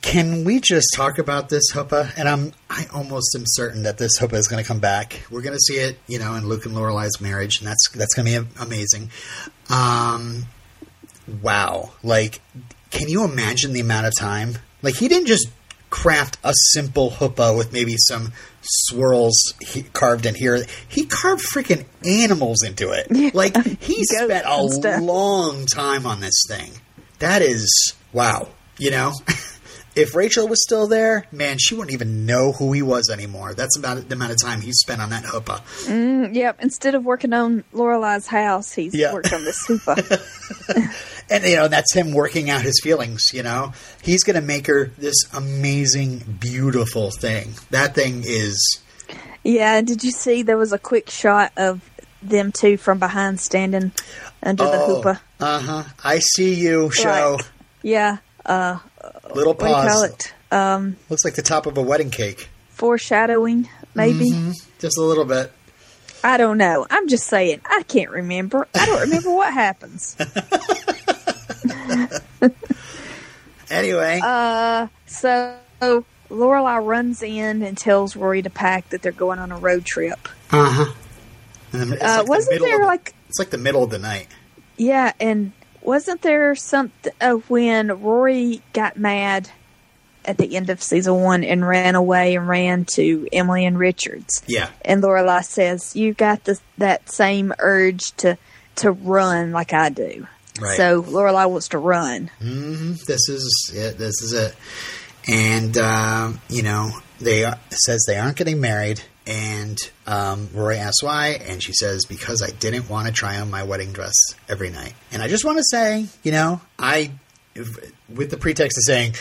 Can 0.00 0.42
we 0.44 0.58
just 0.58 0.88
talk 0.96 1.18
about 1.18 1.48
this 1.48 1.72
chuppah? 1.72 2.12
And 2.16 2.28
I'm 2.28 2.52
I 2.74 2.86
almost 2.94 3.34
am 3.36 3.42
certain 3.44 3.82
that 3.82 3.98
this 3.98 4.18
chuppah 4.18 4.32
is 4.34 4.48
going 4.48 4.62
to 4.62 4.66
come 4.66 4.80
back. 4.80 5.20
We're 5.30 5.42
going 5.42 5.52
to 5.52 5.60
see 5.60 5.74
it, 5.74 5.98
you 6.06 6.18
know, 6.18 6.34
in 6.36 6.48
Luke 6.48 6.64
and 6.64 6.74
Lorelai's 6.74 7.20
marriage, 7.20 7.58
and 7.58 7.66
that's 7.66 7.90
that's 7.90 8.14
going 8.14 8.32
to 8.32 8.42
be 8.42 8.48
amazing. 8.60 9.10
Um, 9.68 10.46
wow! 11.42 11.92
Like, 12.02 12.40
can 12.90 13.10
you 13.10 13.24
imagine 13.24 13.74
the 13.74 13.80
amount 13.80 14.06
of 14.06 14.14
time? 14.18 14.56
Like, 14.80 14.96
he 14.96 15.08
didn't 15.08 15.26
just 15.26 15.50
craft 15.90 16.38
a 16.42 16.54
simple 16.72 17.10
chuppah 17.10 17.54
with 17.56 17.74
maybe 17.74 17.96
some 17.98 18.32
swirls 18.62 19.52
he 19.60 19.82
carved 19.82 20.24
in 20.24 20.34
here. 20.34 20.64
He 20.88 21.04
carved 21.04 21.44
freaking 21.44 21.84
animals 22.06 22.62
into 22.62 22.90
it. 22.92 23.34
Like, 23.34 23.54
he 23.80 24.02
spent 24.04 24.46
a 24.46 25.00
long 25.02 25.66
time 25.66 26.06
on 26.06 26.20
this 26.20 26.42
thing. 26.48 26.72
That 27.18 27.42
is 27.42 27.92
wow. 28.14 28.48
You 28.78 28.90
know, 28.90 29.12
if 29.94 30.14
Rachel 30.14 30.48
was 30.48 30.62
still 30.62 30.86
there, 30.86 31.26
man, 31.32 31.58
she 31.58 31.74
wouldn't 31.74 31.92
even 31.92 32.26
know 32.26 32.52
who 32.52 32.72
he 32.72 32.82
was 32.82 33.10
anymore. 33.10 33.54
That's 33.54 33.76
about 33.78 34.08
the 34.08 34.14
amount 34.14 34.32
of 34.32 34.40
time 34.40 34.60
he 34.60 34.72
spent 34.72 35.00
on 35.00 35.10
that 35.10 35.24
chuppah. 35.24 35.60
Mm, 35.86 36.34
yep. 36.34 36.58
Instead 36.62 36.94
of 36.94 37.04
working 37.04 37.32
on 37.32 37.64
Lorelai's 37.72 38.26
house, 38.26 38.72
he's 38.72 38.94
Yeah. 38.94 39.12
worked 39.12 39.32
on 39.32 39.44
this 39.44 39.66
chuppah. 39.66 41.08
And 41.30 41.44
you 41.44 41.56
know, 41.56 41.68
that's 41.68 41.94
him 41.94 42.12
working 42.12 42.50
out 42.50 42.60
his 42.60 42.78
feelings. 42.82 43.30
You 43.32 43.42
know, 43.42 43.72
he's 44.02 44.22
going 44.22 44.34
to 44.36 44.42
make 44.42 44.66
her 44.66 44.86
this 44.98 45.14
amazing, 45.32 46.18
beautiful 46.40 47.10
thing. 47.10 47.54
That 47.70 47.94
thing 47.94 48.22
is 48.26 48.82
yeah. 49.42 49.80
Did 49.80 50.04
you 50.04 50.10
see 50.10 50.42
there 50.42 50.58
was 50.58 50.72
a 50.72 50.78
quick 50.78 51.08
shot 51.08 51.52
of 51.56 51.80
them 52.22 52.52
two 52.52 52.76
from 52.76 52.98
behind 52.98 53.40
standing 53.40 53.92
under 54.42 54.64
the 54.64 54.72
oh, 54.72 55.02
chuppah? 55.02 55.20
uh 55.40 55.58
huh. 55.60 55.84
I 56.04 56.18
see 56.18 56.54
you. 56.54 56.90
Show 56.90 57.36
Like, 57.38 57.46
yeah. 57.82 58.18
Uh, 58.44 58.78
little 59.34 59.54
what 59.54 59.60
do 59.60 59.68
you 59.68 59.74
call 59.74 60.02
it? 60.04 60.34
Um, 60.50 60.96
Looks 61.08 61.24
like 61.24 61.34
the 61.34 61.42
top 61.42 61.66
of 61.66 61.76
a 61.78 61.82
wedding 61.82 62.10
cake. 62.10 62.48
foreshadowing, 62.70 63.68
maybe. 63.94 64.30
Just 64.78 64.98
a 64.98 65.02
little 65.02 65.24
bit. 65.24 65.50
I 66.24 66.36
don't 66.36 66.56
know. 66.58 66.86
I'm 66.90 67.08
just 67.08 67.26
saying. 67.26 67.60
I 67.64 67.82
can't 67.82 68.10
remember. 68.10 68.68
I 68.74 68.86
don't 68.86 69.00
remember 69.00 69.30
what 69.34 69.52
happens. 69.52 70.16
Anyway, 73.70 74.20
Uh, 74.22 74.88
so 75.06 75.56
Lorelai 76.28 76.84
runs 76.84 77.22
in 77.22 77.62
and 77.62 77.78
tells 77.78 78.14
Rory 78.16 78.42
to 78.42 78.50
pack 78.50 78.90
that 78.90 79.00
they're 79.00 79.12
going 79.12 79.38
on 79.38 79.50
a 79.50 79.56
road 79.56 79.86
trip. 79.86 80.28
uh 80.50 80.70
huh. 80.70 80.92
Uh, 81.74 82.24
wasn't 82.26 82.60
there 82.60 82.84
like 82.84 83.14
it's 83.30 83.38
like 83.38 83.48
the 83.48 83.56
middle 83.56 83.82
of 83.82 83.88
the 83.88 83.98
night. 83.98 84.28
yeah, 84.76 85.12
and 85.18 85.52
wasn't 85.82 86.22
there 86.22 86.54
something 86.54 87.12
uh, 87.20 87.32
when 87.48 87.88
Rory 88.02 88.62
got 88.72 88.96
mad 88.96 89.50
at 90.24 90.38
the 90.38 90.54
end 90.56 90.70
of 90.70 90.80
season 90.82 91.14
one 91.20 91.42
and 91.42 91.66
ran 91.66 91.94
away 91.96 92.36
and 92.36 92.46
ran 92.48 92.84
to 92.94 93.28
Emily 93.32 93.64
and 93.64 93.78
Richards? 93.78 94.42
Yeah. 94.46 94.70
And 94.84 95.02
Lorelai 95.02 95.44
says, 95.44 95.96
"You 95.96 96.14
got 96.14 96.44
the, 96.44 96.58
that 96.78 97.10
same 97.10 97.52
urge 97.58 98.12
to 98.18 98.38
to 98.76 98.92
run 98.92 99.52
like 99.52 99.72
I 99.72 99.88
do." 99.88 100.26
Right. 100.60 100.76
So 100.76 101.02
Lorelai 101.02 101.48
wants 101.50 101.68
to 101.68 101.78
run. 101.78 102.30
hmm 102.38 102.92
This 103.06 103.28
is 103.28 103.72
it. 103.74 103.98
This 103.98 104.22
is 104.22 104.32
it. 104.32 104.54
And 105.28 105.76
um, 105.78 106.40
you 106.48 106.62
know, 106.62 106.90
they 107.20 107.50
says 107.70 108.04
they 108.06 108.18
aren't 108.18 108.36
getting 108.36 108.60
married. 108.60 109.00
And 109.26 109.78
um, 110.06 110.48
Rory 110.52 110.78
asks 110.78 111.02
why, 111.02 111.40
and 111.46 111.62
she 111.62 111.72
says 111.72 112.04
because 112.06 112.42
I 112.42 112.50
didn't 112.50 112.88
want 112.88 113.06
to 113.06 113.12
try 113.12 113.40
on 113.40 113.50
my 113.50 113.62
wedding 113.62 113.92
dress 113.92 114.14
every 114.48 114.70
night. 114.70 114.94
And 115.12 115.22
I 115.22 115.28
just 115.28 115.44
want 115.44 115.58
to 115.58 115.64
say, 115.64 116.06
you 116.22 116.32
know, 116.32 116.60
I, 116.78 117.12
with 118.08 118.30
the 118.30 118.38
pretext 118.38 118.78
of 118.78 118.84
saying. 118.84 119.14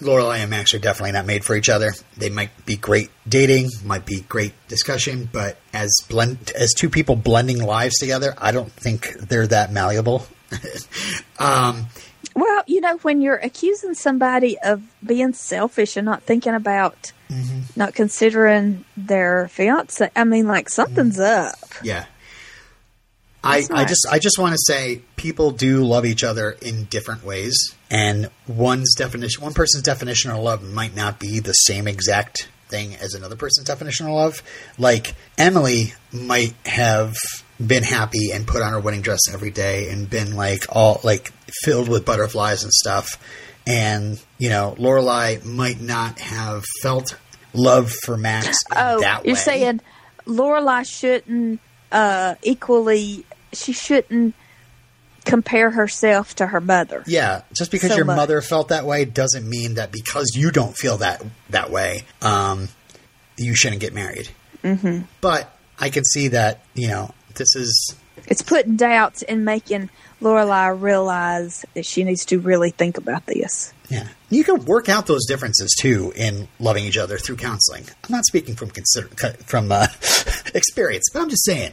Lorelai 0.00 0.38
and 0.38 0.50
Max 0.50 0.74
are 0.74 0.80
definitely 0.80 1.12
not 1.12 1.24
made 1.24 1.44
for 1.44 1.54
each 1.54 1.68
other. 1.68 1.92
They 2.16 2.28
might 2.28 2.66
be 2.66 2.76
great 2.76 3.10
dating, 3.28 3.70
might 3.84 4.04
be 4.04 4.22
great 4.22 4.52
discussion, 4.66 5.28
but 5.32 5.56
as 5.72 5.94
blend 6.08 6.50
as 6.56 6.72
two 6.74 6.90
people 6.90 7.14
blending 7.14 7.62
lives 7.62 7.94
together, 7.98 8.34
I 8.36 8.50
don't 8.50 8.72
think 8.72 9.12
they're 9.20 9.46
that 9.46 9.72
malleable. 9.72 10.26
um, 11.38 11.86
Well, 12.34 12.62
you 12.66 12.80
know, 12.80 12.96
when 12.98 13.20
you're 13.20 13.36
accusing 13.36 13.94
somebody 13.94 14.58
of 14.58 14.82
being 15.04 15.32
selfish 15.34 15.96
and 15.96 16.04
not 16.04 16.22
thinking 16.22 16.54
about, 16.54 17.12
Mm-hmm. 17.30 17.60
not 17.74 17.94
considering 17.94 18.84
their 18.98 19.48
fiance, 19.48 20.08
I 20.14 20.24
mean, 20.24 20.46
like 20.46 20.68
something's 20.68 21.18
Mm-hmm. 21.18 21.48
up. 21.48 21.74
Yeah. 21.82 22.04
I, 23.42 23.62
I 23.72 23.84
just 23.84 24.06
I 24.10 24.18
just 24.18 24.38
want 24.38 24.52
to 24.52 24.58
say 24.58 25.02
people 25.16 25.50
do 25.50 25.84
love 25.84 26.06
each 26.06 26.24
other 26.24 26.50
in 26.62 26.84
different 26.84 27.24
ways, 27.24 27.74
and 27.90 28.30
one's 28.46 28.94
definition, 28.94 29.42
one 29.42 29.52
person's 29.52 29.82
definition 29.82 30.30
of 30.30 30.38
love 30.42 30.62
might 30.62 30.94
not 30.96 31.18
be 31.20 31.40
the 31.40 31.52
same 31.52 31.86
exact 31.86 32.48
thing 32.68 32.94
as 32.96 33.12
another 33.14 33.36
person's 33.36 33.66
definition 33.66 34.06
of 34.06 34.12
love. 34.12 34.42
Like 34.78 35.14
Emily 35.36 35.92
might 36.10 36.54
have 36.64 37.14
been 37.64 37.82
happy 37.82 38.30
and 38.32 38.46
put 38.46 38.62
on 38.62 38.72
her 38.72 38.80
wedding 38.80 39.02
dress 39.02 39.20
every 39.32 39.50
day 39.50 39.90
and 39.90 40.08
been 40.08 40.36
like 40.36 40.64
all 40.68 41.00
like 41.04 41.32
filled 41.62 41.88
with 41.88 42.04
butterflies 42.04 42.62
and 42.64 42.72
stuff, 42.72 43.18
and 43.66 44.20
you 44.38 44.48
know 44.48 44.74
Lorelai 44.78 45.44
might 45.44 45.80
not 45.80 46.18
have 46.20 46.64
felt 46.82 47.16
love 47.52 47.92
for 48.04 48.16
Max 48.16 48.58
Oh, 48.74 49.00
you're 49.24 49.34
way. 49.34 49.40
saying 49.40 49.80
Lorelai 50.26 50.84
shouldn't 50.86 51.60
uh, 51.92 52.34
equally, 52.42 53.24
she 53.52 53.72
shouldn't 53.72 54.34
compare 55.24 55.70
herself 55.70 56.34
to 56.36 56.46
her 56.46 56.60
mother. 56.60 57.04
Yeah, 57.06 57.42
just 57.52 57.70
because 57.70 57.90
so 57.90 57.96
your 57.96 58.04
much. 58.04 58.16
mother 58.16 58.40
felt 58.42 58.68
that 58.68 58.84
way 58.84 59.04
doesn't 59.04 59.48
mean 59.48 59.74
that 59.74 59.92
because 59.92 60.32
you 60.34 60.50
don't 60.50 60.76
feel 60.76 60.98
that 60.98 61.24
that 61.50 61.70
way, 61.70 62.02
um, 62.20 62.68
you 63.36 63.54
shouldn't 63.54 63.80
get 63.80 63.94
married. 63.94 64.28
Mm-hmm. 64.64 65.02
But 65.20 65.56
I 65.78 65.90
can 65.90 66.04
see 66.04 66.28
that 66.28 66.64
you 66.74 66.88
know 66.88 67.14
this 67.34 67.54
is 67.56 67.94
It's 68.26 68.42
putting 68.42 68.76
doubts 68.76 69.22
and 69.22 69.44
making 69.44 69.90
Lorelai 70.20 70.80
realize 70.80 71.64
that 71.74 71.84
she 71.84 72.04
needs 72.04 72.24
to 72.26 72.38
really 72.38 72.70
think 72.70 72.96
about 72.96 73.26
this. 73.26 73.72
yeah. 73.88 74.08
You 74.30 74.42
can 74.42 74.64
work 74.64 74.88
out 74.88 75.06
those 75.06 75.26
differences 75.26 75.74
too 75.78 76.12
in 76.16 76.48
loving 76.58 76.84
each 76.84 76.96
other 76.98 77.18
through 77.18 77.36
counseling. 77.36 77.84
I'm 78.04 78.10
not 78.10 78.24
speaking 78.24 78.56
from 78.56 78.70
consider 78.70 79.08
from 79.44 79.70
uh, 79.70 79.86
experience, 80.54 81.04
but 81.12 81.22
I'm 81.22 81.28
just 81.28 81.44
saying. 81.44 81.72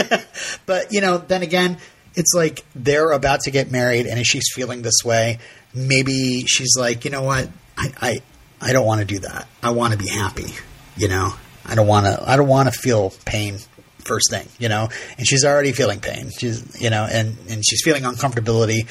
but 0.66 0.92
you 0.92 1.00
know, 1.00 1.18
then 1.18 1.42
again, 1.42 1.76
it's 2.14 2.32
like 2.34 2.64
they're 2.74 3.10
about 3.10 3.40
to 3.40 3.50
get 3.50 3.70
married, 3.70 4.06
and 4.06 4.18
if 4.18 4.26
she's 4.26 4.46
feeling 4.54 4.82
this 4.82 5.04
way, 5.04 5.38
maybe 5.74 6.44
she's 6.46 6.74
like, 6.78 7.04
you 7.04 7.10
know 7.10 7.22
what, 7.22 7.48
I 7.76 7.92
I, 8.00 8.22
I 8.60 8.72
don't 8.72 8.86
want 8.86 9.00
to 9.00 9.06
do 9.06 9.18
that. 9.20 9.46
I 9.62 9.70
want 9.70 9.92
to 9.92 9.98
be 9.98 10.08
happy. 10.08 10.52
You 10.96 11.08
know, 11.08 11.34
I 11.64 11.74
don't 11.74 11.86
want 11.86 12.06
to. 12.06 12.28
I 12.28 12.36
don't 12.36 12.48
want 12.48 12.72
to 12.72 12.78
feel 12.78 13.12
pain 13.24 13.58
first 14.04 14.30
thing. 14.30 14.48
You 14.58 14.68
know, 14.68 14.88
and 15.18 15.26
she's 15.26 15.44
already 15.44 15.72
feeling 15.72 16.00
pain. 16.00 16.30
She's 16.38 16.80
you 16.80 16.90
know, 16.90 17.06
and 17.10 17.36
and 17.48 17.62
she's 17.66 17.82
feeling 17.82 18.02
uncomfortability. 18.02 18.88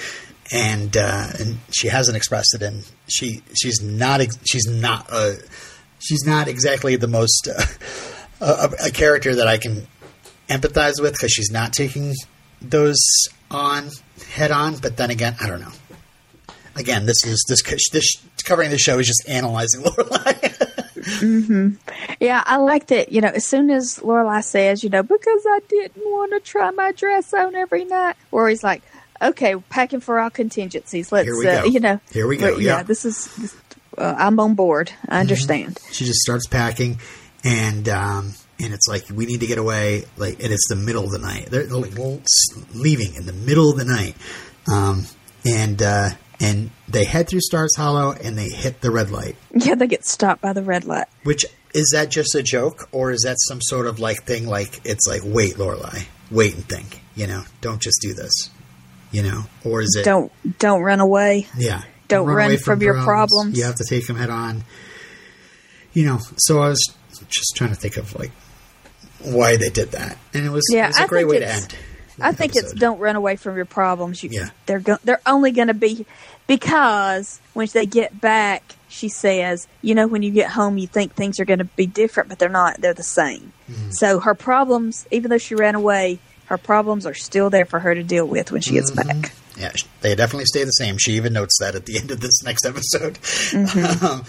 And 0.51 0.95
uh, 0.97 1.27
and 1.39 1.57
she 1.71 1.87
hasn't 1.87 2.17
expressed 2.17 2.53
it, 2.53 2.61
and 2.61 2.83
she 3.07 3.41
she's 3.55 3.81
not 3.81 4.21
she's 4.45 4.67
not 4.67 5.09
a 5.09 5.37
she's 5.99 6.25
not 6.25 6.47
exactly 6.47 6.95
the 6.97 7.07
most 7.07 7.47
uh, 7.47 7.63
a, 8.41 8.87
a 8.87 8.91
character 8.91 9.35
that 9.35 9.47
I 9.47 9.57
can 9.57 9.87
empathize 10.49 11.01
with 11.01 11.13
because 11.13 11.31
she's 11.31 11.49
not 11.49 11.73
taking 11.73 12.13
those 12.61 13.01
on 13.49 13.89
head 14.31 14.51
on. 14.51 14.77
But 14.77 14.97
then 14.97 15.09
again, 15.11 15.35
I 15.41 15.47
don't 15.47 15.61
know. 15.61 15.71
Again, 16.75 17.05
this 17.05 17.23
is 17.25 17.43
this 17.47 17.61
this 17.91 18.15
covering 18.43 18.69
the 18.69 18.77
show 18.77 18.99
is 18.99 19.07
just 19.07 19.23
analyzing 19.27 19.81
Lorelai. 19.83 20.82
Yeah, 22.19 22.43
I 22.45 22.57
liked 22.57 22.91
it. 22.91 23.11
You 23.11 23.21
know, 23.21 23.29
as 23.29 23.45
soon 23.45 23.69
as 23.69 23.99
Lorelai 23.99 24.43
says, 24.43 24.83
you 24.83 24.89
know, 24.89 25.03
because 25.03 25.45
I 25.45 25.59
didn't 25.67 26.03
want 26.05 26.31
to 26.31 26.39
try 26.39 26.71
my 26.71 26.91
dress 26.91 27.33
on 27.33 27.55
every 27.55 27.85
night, 27.85 28.15
or 28.31 28.49
he's 28.49 28.63
like, 28.63 28.81
okay, 29.21 29.55
packing 29.69 29.99
for 29.99 30.19
all 30.19 30.29
contingencies. 30.29 31.11
Let's, 31.11 31.27
Here 31.27 31.37
we 31.37 31.47
uh, 31.47 31.61
go. 31.61 31.67
you 31.67 31.79
know, 31.79 31.99
Here 32.11 32.27
we 32.27 32.37
go, 32.37 32.53
but, 32.53 32.61
yeah. 32.61 32.83
this 32.83 33.05
is. 33.05 33.33
This, 33.35 33.55
uh, 33.97 34.15
I'm 34.17 34.39
on 34.39 34.55
board. 34.55 34.91
I 35.07 35.19
understand. 35.19 35.79
she 35.91 36.05
just 36.05 36.19
starts 36.19 36.47
packing, 36.47 36.99
and 37.43 37.87
um, 37.89 38.33
and 38.59 38.73
it's 38.73 38.87
like 38.87 39.05
we 39.13 39.25
need 39.25 39.41
to 39.41 39.47
get 39.47 39.57
away. 39.57 40.05
Like, 40.17 40.41
and 40.43 40.51
it's 40.51 40.67
the 40.67 40.75
middle 40.75 41.03
of 41.03 41.11
the 41.11 41.19
night. 41.19 41.47
They're 41.47 41.67
like 41.67 41.93
leaving 42.73 43.15
in 43.15 43.25
the 43.25 43.33
middle 43.33 43.69
of 43.69 43.77
the 43.77 43.85
night, 43.85 44.15
um, 44.71 45.05
and 45.45 45.81
uh, 45.81 46.09
and 46.39 46.71
they 46.87 47.05
head 47.05 47.27
through 47.27 47.41
Stars 47.41 47.75
Hollow, 47.75 48.11
and 48.11 48.37
they 48.37 48.49
hit 48.49 48.81
the 48.81 48.91
red 48.91 49.09
light. 49.11 49.35
Yeah, 49.53 49.75
they 49.75 49.87
get 49.87 50.05
stopped 50.05 50.41
by 50.41 50.53
the 50.53 50.63
red 50.63 50.85
light. 50.85 51.07
Which 51.23 51.45
is 51.73 51.89
that 51.93 52.09
just 52.09 52.35
a 52.35 52.43
joke, 52.43 52.87
or 52.91 53.11
is 53.11 53.21
that 53.21 53.37
some 53.39 53.61
sort 53.61 53.87
of 53.87 53.99
like 53.99 54.23
thing? 54.23 54.47
Like 54.47 54.81
it's 54.85 55.07
like 55.07 55.21
wait, 55.23 55.55
Lorelai, 55.55 56.05
wait 56.31 56.55
and 56.55 56.67
think. 56.67 57.01
You 57.15 57.27
know, 57.27 57.43
don't 57.61 57.81
just 57.81 57.99
do 58.01 58.13
this. 58.13 58.49
You 59.11 59.21
know, 59.23 59.43
or 59.63 59.81
is 59.81 59.95
it 59.95 60.03
Don't 60.05 60.31
don't 60.59 60.81
run 60.81 60.99
away. 60.99 61.47
yeah. 61.57 61.83
Don't 62.07 62.27
run 62.27 62.47
away 62.47 62.57
from 62.57 62.81
your 62.81 63.01
problems. 63.01 63.57
You 63.57 63.63
have 63.63 63.75
to 63.75 63.85
take 63.87 64.05
them 64.07 64.15
head 64.17 64.29
on. 64.29 64.63
You 65.93 66.05
know, 66.05 66.19
so 66.37 66.61
I 66.61 66.69
was 66.69 66.83
just 67.29 67.53
trying 67.55 67.69
to 67.69 67.75
think 67.75 67.97
of 67.97 68.13
like 68.15 68.31
why 69.19 69.55
they 69.55 69.69
did 69.69 69.91
that, 69.91 70.17
and 70.33 70.45
it 70.45 70.49
was, 70.49 70.63
Yeah, 70.71 70.85
it 70.85 70.87
was 70.89 70.99
a 70.99 71.03
I 71.03 71.07
great 71.07 71.27
way 71.27 71.39
to 71.39 71.47
end. 71.47 71.75
I 72.21 72.31
think 72.31 72.55
it's 72.55 72.73
don't 72.73 72.99
run 72.99 73.15
away 73.15 73.35
from 73.35 73.55
your 73.55 73.65
problems. 73.65 74.23
You, 74.23 74.29
Yeah. 74.31 74.49
they're 74.65 74.79
go- 74.79 74.97
they're 75.03 75.21
only 75.25 75.51
going 75.51 75.67
to 75.69 75.73
be 75.73 76.05
because 76.47 77.39
when 77.53 77.67
they 77.73 77.85
get 77.85 78.19
back, 78.21 78.75
she 78.89 79.09
says, 79.09 79.67
you 79.81 79.95
know, 79.95 80.07
when 80.07 80.21
you 80.21 80.31
get 80.31 80.51
home, 80.51 80.77
you 80.77 80.87
think 80.87 81.13
things 81.15 81.39
are 81.39 81.45
going 81.45 81.59
to 81.59 81.65
be 81.65 81.85
different, 81.87 82.29
but 82.29 82.37
they're 82.39 82.49
not. 82.49 82.79
They're 82.81 82.93
the 82.93 83.01
same. 83.03 83.51
Mm-hmm. 83.71 83.91
So 83.91 84.19
her 84.19 84.35
problems, 84.35 85.07
even 85.11 85.31
though 85.31 85.37
she 85.39 85.55
ran 85.55 85.73
away, 85.75 86.19
her 86.45 86.57
problems 86.57 87.05
are 87.05 87.13
still 87.15 87.49
there 87.49 87.65
for 87.65 87.79
her 87.79 87.95
to 87.95 88.03
deal 88.03 88.27
with 88.27 88.51
when 88.51 88.61
she 88.61 88.73
gets 88.73 88.91
Mm-hmm. 88.91 89.21
back. 89.21 89.31
Yeah, 89.57 89.71
they 90.01 90.15
definitely 90.15 90.45
stay 90.45 90.63
the 90.63 90.71
same. 90.71 90.97
She 90.97 91.13
even 91.13 91.33
notes 91.33 91.57
that 91.59 91.75
at 91.75 91.85
the 91.85 91.97
end 91.99 92.09
of 92.11 92.19
this 92.19 92.43
next 92.43 92.65
episode. 92.65 93.15
Mm-hmm. 93.15 94.05
Um, 94.05 94.23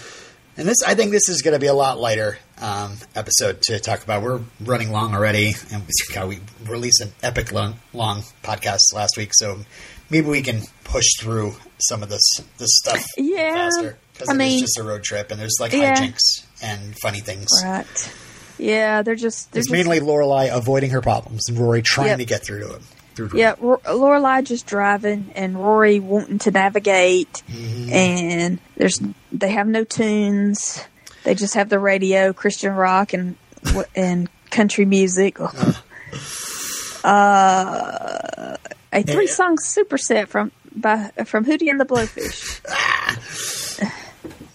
and 0.57 0.67
this, 0.67 0.77
I 0.85 0.95
think, 0.95 1.11
this 1.11 1.29
is 1.29 1.41
going 1.41 1.53
to 1.53 1.59
be 1.59 1.67
a 1.67 1.73
lot 1.73 1.99
lighter 1.99 2.37
um, 2.61 2.97
episode 3.15 3.61
to 3.63 3.79
talk 3.79 4.03
about. 4.03 4.23
We're 4.23 4.41
running 4.61 4.91
long 4.91 5.13
already, 5.13 5.53
and 5.71 5.83
we, 5.83 6.13
God, 6.13 6.29
we 6.29 6.39
released 6.65 7.01
an 7.01 7.11
epic 7.21 7.51
long, 7.51 7.75
long 7.93 8.23
podcast 8.43 8.79
last 8.93 9.17
week, 9.17 9.31
so 9.33 9.59
maybe 10.09 10.27
we 10.27 10.41
can 10.41 10.61
push 10.83 11.05
through 11.19 11.55
some 11.79 12.03
of 12.03 12.09
this 12.09 12.23
this 12.57 12.69
stuff 12.77 13.03
Yeah, 13.17 13.53
faster 13.69 13.97
because 14.13 14.29
I 14.29 14.33
it 14.33 14.35
is 14.35 14.37
mean- 14.39 14.59
just 14.59 14.77
a 14.79 14.83
road 14.83 15.03
trip, 15.03 15.31
and 15.31 15.39
there's 15.39 15.57
like 15.59 15.73
Yeah. 15.73 15.95
hijinks 15.95 16.45
and 16.61 16.95
funny 17.01 17.19
things. 17.19 17.47
Right. 17.63 18.13
Yeah, 18.57 19.01
they're 19.01 19.15
just 19.15 19.51
they're 19.51 19.59
It's 19.59 19.67
just, 19.69 19.73
mainly 19.73 19.99
Lorelai 19.99 20.49
avoiding 20.55 20.91
her 20.91 21.01
problems 21.01 21.49
and 21.49 21.57
Rory 21.59 21.81
trying 21.81 22.07
Yep. 22.07 22.17
to 22.19 22.25
get 22.25 22.45
through 22.45 22.61
to 22.61 22.73
him. 22.75 22.83
Yeah. 23.33 23.55
Ro- 23.59 23.81
Lorelai 23.85 24.43
just 24.43 24.65
driving 24.67 25.31
and 25.35 25.55
Rory 25.57 25.99
wanting 25.99 26.39
to 26.39 26.51
navigate, 26.51 27.43
Mm-hmm. 27.49 27.89
and 27.93 28.59
there's 28.77 28.99
they 29.31 29.51
have 29.51 29.67
no 29.67 29.83
tunes. 29.83 30.83
They 31.23 31.33
just 31.35 31.55
have 31.55 31.69
the 31.69 31.79
radio, 31.79 32.33
Christian 32.33 32.73
rock 32.73 33.13
and 33.13 33.35
and 33.95 34.29
country 34.51 34.85
music. 34.85 35.37
Uh, 37.03 38.57
a 38.91 39.03
three 39.03 39.27
song 39.27 39.57
superset 39.57 40.27
from 40.27 40.51
by 40.75 41.11
from 41.25 41.45
Hootie 41.45 41.69
and 41.69 41.79
the 41.79 41.85
Blowfish. 41.85 42.61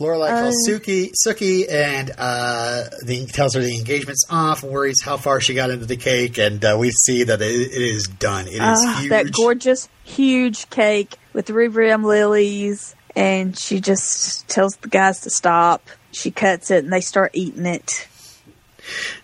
Lorelai 0.00 0.28
calls 0.30 0.54
Uh, 0.68 0.72
Sookie, 0.72 1.12
Sookie, 1.26 1.70
and 1.70 2.10
uh, 2.16 2.84
the, 3.04 3.26
tells 3.26 3.54
her 3.54 3.60
the 3.60 3.76
engagement's 3.76 4.24
off. 4.30 4.62
Worries 4.62 5.02
how 5.04 5.16
far 5.18 5.40
she 5.40 5.54
got 5.54 5.70
into 5.70 5.84
the 5.86 5.96
cake, 5.96 6.38
and 6.38 6.64
uh, 6.64 6.76
we 6.78 6.90
see 6.90 7.24
that 7.24 7.40
it, 7.42 7.52
it 7.52 7.82
is 7.82 8.04
done. 8.06 8.46
It 8.48 8.54
is 8.54 8.60
Ah, 8.62 8.96
huge. 9.00 9.10
that 9.10 9.30
gorgeous, 9.32 9.88
huge 10.02 10.70
cake 10.70 11.16
with 11.34 11.50
rim 11.50 12.02
lilies, 12.02 12.96
and 13.14 13.56
she 13.58 13.80
just 13.80 14.48
tells 14.48 14.74
the 14.76 14.88
guys 14.88 15.20
to 15.20 15.30
stop. 15.30 15.86
She 16.12 16.30
cuts 16.30 16.70
it, 16.70 16.82
and 16.84 16.92
they 16.92 17.02
start 17.02 17.30
eating 17.34 17.66
it. 17.66 18.08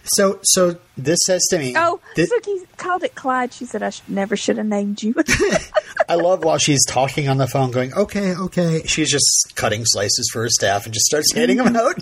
So, 0.05 0.39
so 0.43 0.77
this 0.97 1.19
says 1.27 1.43
to 1.51 1.59
me. 1.59 1.75
Oh, 1.77 2.01
thi- 2.15 2.27
Sookie 2.27 2.65
called 2.77 3.03
it 3.03 3.15
Clyde. 3.15 3.53
She 3.53 3.65
said 3.65 3.83
I 3.83 3.91
sh- 3.91 4.03
never 4.09 4.37
should 4.37 4.57
have 4.59 4.67
named 4.67 5.03
you. 5.03 5.15
I 6.09 6.15
love 6.15 6.45
while 6.45 6.59
she's 6.59 6.85
talking 6.87 7.29
on 7.29 7.39
the 7.39 7.47
phone, 7.49 7.71
going, 7.73 7.93
"Okay, 7.95 8.35
okay." 8.35 8.83
She's 8.87 9.11
just 9.11 9.53
cutting 9.57 9.83
slices 9.85 10.29
for 10.33 10.43
her 10.43 10.49
staff 10.49 10.85
and 10.85 10.95
just 10.95 11.07
starts 11.07 11.33
handing 11.35 11.57
them 11.57 11.75
out. 11.77 11.99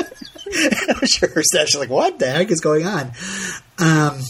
I'm 0.00 1.06
sure 1.06 1.28
her 1.34 1.42
staff's 1.42 1.74
like, 1.76 1.90
"What 1.90 2.18
the 2.18 2.30
heck 2.30 2.50
is 2.50 2.60
going 2.60 2.86
on?" 2.86 3.12
Um, 3.78 4.20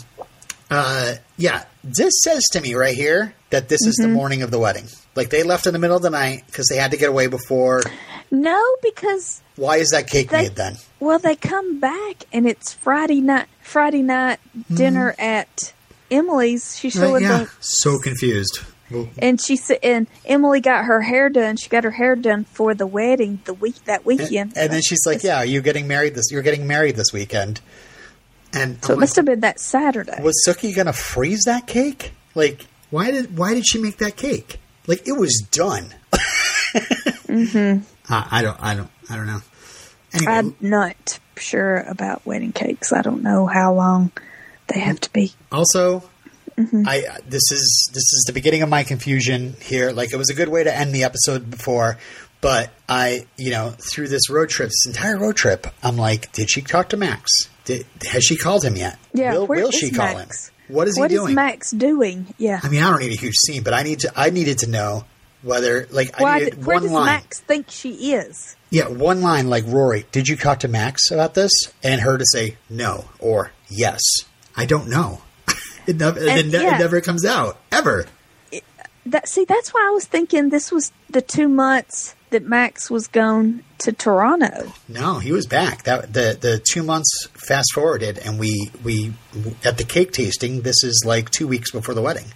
uh, 0.71 1.15
yeah, 1.37 1.65
this 1.85 2.15
says 2.23 2.43
to 2.53 2.61
me 2.61 2.75
right 2.75 2.95
here 2.95 3.35
that 3.51 3.69
this 3.69 3.81
is 3.87 3.99
Mm-hmm. 3.99 4.11
the 4.11 4.15
morning 4.17 4.43
of 4.43 4.51
the 4.51 4.59
wedding. 4.59 4.87
Like 5.15 5.31
they 5.31 5.43
left 5.43 5.67
in 5.67 5.73
the 5.73 5.79
middle 5.79 5.97
of 5.97 6.03
the 6.03 6.11
night 6.11 6.45
because 6.47 6.67
they 6.69 6.77
had 6.77 6.91
to 6.93 6.97
get 6.97 7.09
away 7.09 7.27
before. 7.27 7.83
no, 8.31 8.63
because 8.83 9.41
Why 9.57 9.77
is 9.79 9.89
that 9.91 10.07
cake 10.09 10.31
they 10.31 10.43
made 10.43 10.55
then? 10.57 10.77
Well 11.01 11.19
they 11.19 11.37
come 11.37 11.79
back 11.81 12.25
and 12.33 12.47
it's 12.47 12.73
Friday 12.73 13.21
night. 13.21 13.47
Friday 13.63 14.03
night 14.03 14.41
dinner 14.73 15.15
at 15.19 15.73
Emily's. 16.11 16.77
She's 16.77 16.97
Mm-hmm. 16.97 17.13
Right, 17.13 17.23
yeah, 17.23 17.39
the 17.45 17.51
so 17.61 17.99
confused. 17.99 18.61
Well, 18.91 19.09
and 19.19 19.41
she 19.41 19.57
said 19.57 19.79
and 19.83 20.07
Emily 20.25 20.61
got 20.61 20.87
her 20.87 21.03
hair 21.03 21.29
done. 21.29 21.57
She 21.57 21.69
got 21.69 21.85
her 21.85 21.91
hair 21.91 22.17
done 22.17 22.45
for 22.45 22.75
the 22.75 22.87
wedding 22.87 23.41
the 23.45 23.53
week 23.55 23.85
that 23.85 24.07
weekend. 24.07 24.55
and 24.57 24.73
then 24.73 24.81
she's 24.81 25.05
like, 25.05 25.23
"Yeah, 25.23 25.43
you're 25.43 25.63
getting 25.63 25.87
married 25.87 26.15
this? 26.15 26.31
You're 26.31 26.43
getting 26.43 26.67
married 26.67 26.97
this 26.97 27.13
weekend." 27.13 27.61
And 28.55 28.83
so 28.83 28.89
I'm 28.89 28.93
it 28.93 28.95
like, 28.95 29.01
must 29.01 29.17
have 29.17 29.25
been 29.27 29.41
that 29.41 29.61
Saturday. 29.61 30.23
was 30.23 30.43
Sookie 30.47 30.75
gonna 30.75 30.95
freeze 30.95 31.43
that 31.45 31.67
cake? 31.67 32.13
Like, 32.35 32.67
why 32.91 33.11
did 33.11 33.37
why 33.37 33.55
did 33.55 33.67
she 33.69 33.79
make 33.79 33.99
that 33.99 34.17
cake? 34.17 34.59
Like, 34.87 35.07
it 35.07 35.13
was 35.13 35.47
done. 35.51 35.95
mm-hmm. 36.15 37.85
I, 38.13 38.29
I 38.31 38.43
don't, 38.43 38.57
I 38.59 38.75
don't, 38.75 38.91
I 39.11 39.17
don't 39.17 39.27
know. 39.27 39.43
Anyway, 40.15 40.33
I'm 40.33 40.57
not 40.61 41.19
sure 41.37 41.79
about 41.79 42.25
wedding 42.27 42.53
cakes. 42.53 42.93
I 42.93 43.03
don't 43.03 43.23
know 43.23 43.47
how 43.47 43.75
long 43.75 44.11
they 44.69 44.81
have 44.81 45.01
to 45.01 45.13
be. 45.13 45.33
also, 45.53 46.03
Mm-hmm. 46.59 46.89
I 46.89 47.05
this 47.25 47.53
is 47.53 47.89
this 47.93 48.03
is 48.03 48.25
the 48.27 48.33
beginning 48.33 48.63
of 48.63 48.69
my 48.69 48.83
confusion 48.83 49.55
here. 49.63 49.93
Like, 49.93 50.13
it 50.13 50.17
was 50.17 50.29
a 50.29 50.35
good 50.35 50.49
way 50.49 50.65
to 50.65 50.77
end 50.77 50.93
the 50.93 51.05
episode 51.05 51.49
before, 51.49 51.99
but 52.41 52.71
I, 52.89 53.27
you 53.37 53.53
know, 53.53 53.71
through 53.79 54.09
this 54.09 54.29
road 54.29 54.49
trip, 54.49 54.69
this 54.71 54.87
entire 54.89 55.17
road 55.17 55.37
trip, 55.37 55.69
I'm 55.85 55.97
like, 55.97 56.33
did 56.33 56.51
she 56.51 56.61
talk 56.63 56.89
to 56.89 56.97
Max? 56.97 57.31
Did, 57.65 57.87
has 58.11 58.25
she 58.25 58.37
called 58.37 58.65
him 58.65 58.75
yet? 58.75 58.99
Yeah, 59.15 59.35
will, 59.35 59.47
where 59.47 59.61
will 59.63 59.69
is 59.69 59.77
she 59.77 59.93
call 59.93 60.13
Max? 60.15 60.49
him? 60.49 60.75
What 60.75 60.89
is 60.89 60.97
he 60.97 61.07
doing? 61.07 61.21
What 61.23 61.31
is? 61.31 61.37
Max 61.37 61.71
doing? 61.71 62.35
Yeah. 62.39 62.59
I 62.61 62.69
mean, 62.69 62.83
I 62.83 62.91
don't 62.91 62.99
need 62.99 63.13
a 63.13 63.21
huge 63.21 63.37
scene, 63.37 63.63
but 63.63 63.73
I 63.73 63.85
need 63.85 64.01
to. 64.01 64.13
I 64.17 64.31
needed 64.31 64.59
to 64.59 64.67
know 64.69 65.05
whether, 65.43 65.87
like, 65.93 66.21
I 66.21 66.41
needed 66.41 66.55
did, 66.57 66.67
where 66.67 66.75
one 66.79 66.83
does 66.83 66.93
line. 66.93 67.07
Max 67.07 67.39
think 67.39 67.71
she 67.71 68.15
is? 68.15 68.57
Yeah, 68.71 68.89
one 68.89 69.23
line 69.23 69.49
like 69.49 69.65
Rory, 69.67 70.05
did 70.13 70.29
you 70.29 70.37
talk 70.37 70.61
to 70.61 70.69
Max 70.69 71.11
about 71.11 71.35
this? 71.35 71.51
And 71.83 72.01
her 72.01 72.19
to 72.19 72.25
say 72.33 72.57
no 72.69 73.07
or 73.19 73.53
yes. 73.69 74.01
I 74.57 74.67
don't 74.67 74.89
know. 74.89 75.23
it, 75.87 75.97
never, 75.97 76.19
it, 76.19 76.47
ne- 76.47 76.53
yeah. 76.53 76.77
it 76.77 76.79
never 76.79 77.01
comes 77.01 77.25
out 77.25 77.59
ever. 77.73 78.07
That 79.07 79.27
see, 79.27 79.47
that's 79.47 79.71
why 79.71 79.87
I 79.89 79.95
was 79.95 80.05
thinking 80.05 80.51
this 80.51 80.71
was 80.71 80.93
the 81.09 81.23
two 81.23 81.49
months 81.49 82.15
that 82.31 82.45
Max 82.45 82.91
was 82.91 83.07
gone 83.07 83.65
to 83.79 83.93
Toronto. 83.93 84.73
No, 84.87 85.19
he 85.19 85.33
was 85.33 85.47
back. 85.47 85.85
That 85.85 86.13
the 86.13 86.37
the 86.39 86.61
two 86.71 86.83
months 86.83 87.27
fast 87.33 87.73
forwarded, 87.73 88.19
and 88.19 88.39
we 88.39 88.71
we 88.85 89.15
at 89.65 89.79
the 89.79 89.85
cake 89.85 90.13
tasting. 90.13 90.61
This 90.61 90.83
is 90.85 91.05
like 91.07 91.31
two 91.31 91.49
weeks 91.49 91.71
before 91.71 91.95
the 91.95 92.03
wedding. 92.03 92.27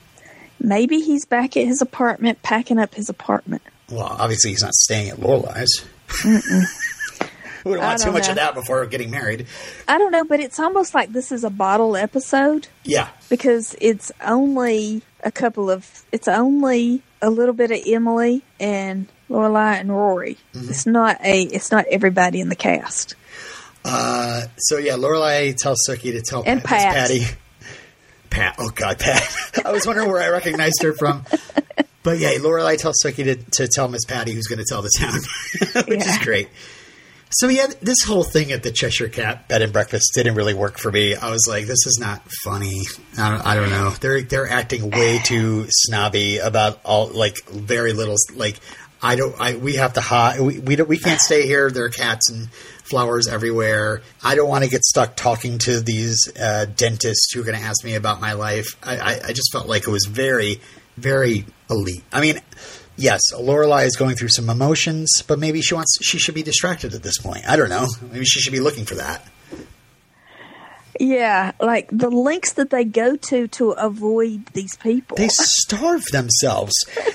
Maybe 0.58 1.00
he's 1.00 1.26
back 1.26 1.56
at 1.56 1.66
his 1.66 1.82
apartment, 1.82 2.42
packing 2.42 2.78
up 2.78 2.94
his 2.94 3.08
apartment. 3.08 3.62
Well, 3.90 4.04
obviously 4.06 4.52
he's 4.52 4.62
not 4.62 4.74
staying 4.74 5.10
at 5.10 5.18
Lorelai's. 5.18 5.84
We 6.24 7.72
don't 7.74 7.78
want 7.80 8.00
too 8.00 8.12
much 8.12 8.24
know. 8.24 8.30
of 8.30 8.36
that 8.36 8.54
before 8.54 8.84
getting 8.86 9.10
married. 9.10 9.46
I 9.88 9.98
don't 9.98 10.12
know, 10.12 10.24
but 10.24 10.40
it's 10.40 10.58
almost 10.58 10.94
like 10.94 11.12
this 11.12 11.32
is 11.32 11.44
a 11.44 11.50
bottle 11.50 11.96
episode 11.96 12.68
Yeah, 12.84 13.08
because 13.28 13.76
it's 13.80 14.12
only 14.24 15.02
a 15.22 15.30
couple 15.30 15.70
of. 15.70 16.04
It's 16.12 16.28
only 16.28 17.02
a 17.20 17.30
little 17.30 17.54
bit 17.54 17.70
of 17.70 17.80
Emily 17.86 18.42
and 18.58 19.06
Lorelai 19.30 19.80
and 19.80 19.90
Rory. 19.90 20.38
Mm-hmm. 20.54 20.70
It's 20.70 20.86
not 20.86 21.20
a. 21.24 21.42
It's 21.42 21.70
not 21.70 21.86
everybody 21.90 22.40
in 22.40 22.48
the 22.48 22.56
cast. 22.56 23.14
Uh, 23.84 24.42
so 24.58 24.78
yeah, 24.78 24.94
Lorelai 24.94 25.56
tells 25.56 25.78
Sookie 25.88 26.12
to 26.12 26.22
tell 26.22 26.42
And 26.46 26.60
Miss 26.60 26.66
Pat. 26.66 26.94
Patty. 26.94 27.22
Pat. 28.30 28.54
Oh 28.58 28.70
God, 28.70 28.98
Pat. 28.98 29.22
I 29.64 29.72
was 29.72 29.86
wondering 29.86 30.08
where 30.08 30.22
I 30.22 30.28
recognized 30.30 30.82
her 30.82 30.92
from. 30.92 31.24
But 32.02 32.18
yeah, 32.18 32.30
Lorelai 32.32 32.78
tells 32.78 33.02
Sookie 33.04 33.24
to, 33.24 33.36
to 33.36 33.68
tell 33.68 33.88
Miss 33.88 34.04
Patty 34.04 34.32
who's 34.32 34.46
going 34.46 34.58
to 34.58 34.64
tell 34.64 34.82
the 34.82 34.90
town, 34.98 35.84
which 35.88 36.04
is 36.04 36.18
great. 36.18 36.48
So 37.34 37.48
yeah, 37.48 37.66
this 37.80 38.02
whole 38.02 38.24
thing 38.24 38.52
at 38.52 38.62
the 38.62 38.70
Cheshire 38.70 39.08
Cat 39.08 39.48
bed 39.48 39.62
and 39.62 39.72
breakfast 39.72 40.12
didn't 40.14 40.34
really 40.34 40.52
work 40.52 40.78
for 40.78 40.92
me. 40.92 41.14
I 41.14 41.30
was 41.30 41.46
like, 41.48 41.66
this 41.66 41.86
is 41.86 41.98
not 41.98 42.22
funny. 42.44 42.82
I 43.16 43.30
don't, 43.30 43.46
I 43.46 43.54
don't 43.54 43.70
know. 43.70 43.90
They're 43.90 44.20
they're 44.20 44.48
acting 44.48 44.90
way 44.90 45.18
too 45.24 45.66
snobby 45.70 46.38
about 46.38 46.80
all 46.84 47.08
like 47.08 47.42
very 47.48 47.92
little 47.94 48.16
like. 48.34 48.60
I 49.04 49.16
don't. 49.16 49.34
I 49.40 49.56
we 49.56 49.76
have 49.76 49.94
to 49.94 50.02
hide. 50.02 50.40
We 50.40 50.58
we, 50.58 50.76
don't, 50.76 50.88
we 50.88 50.98
can't 50.98 51.20
stay 51.22 51.46
here. 51.46 51.70
There 51.70 51.86
are 51.86 51.90
cats 51.90 52.30
and 52.30 52.50
flowers 52.52 53.26
everywhere. 53.26 54.02
I 54.22 54.34
don't 54.34 54.48
want 54.48 54.64
to 54.64 54.70
get 54.70 54.84
stuck 54.84 55.16
talking 55.16 55.56
to 55.60 55.80
these 55.80 56.30
uh, 56.38 56.66
dentists 56.66 57.32
who 57.32 57.40
are 57.40 57.44
going 57.44 57.58
to 57.58 57.64
ask 57.64 57.82
me 57.82 57.94
about 57.94 58.20
my 58.20 58.34
life. 58.34 58.76
I, 58.82 58.98
I, 58.98 59.20
I 59.28 59.32
just 59.32 59.50
felt 59.52 59.66
like 59.66 59.88
it 59.88 59.90
was 59.90 60.04
very, 60.04 60.60
very 60.98 61.46
elite. 61.72 62.04
I 62.12 62.20
mean, 62.20 62.40
yes, 62.96 63.20
Lorelai 63.34 63.86
is 63.86 63.96
going 63.96 64.16
through 64.16 64.28
some 64.28 64.48
emotions, 64.48 65.22
but 65.26 65.38
maybe 65.38 65.60
she 65.60 65.74
wants 65.74 65.98
she 66.02 66.18
should 66.18 66.34
be 66.34 66.42
distracted 66.42 66.94
at 66.94 67.02
this 67.02 67.18
point. 67.18 67.48
I 67.48 67.56
don't 67.56 67.70
know. 67.70 67.86
Maybe 68.10 68.24
she 68.24 68.40
should 68.40 68.52
be 68.52 68.60
looking 68.60 68.84
for 68.84 68.94
that. 68.96 69.26
Yeah, 71.00 71.52
like 71.58 71.88
the 71.90 72.10
lengths 72.10 72.52
that 72.52 72.70
they 72.70 72.84
go 72.84 73.16
to 73.16 73.48
to 73.48 73.70
avoid 73.70 74.46
these 74.52 74.76
people. 74.76 75.16
They 75.16 75.30
starve 75.30 76.04
themselves. 76.12 76.74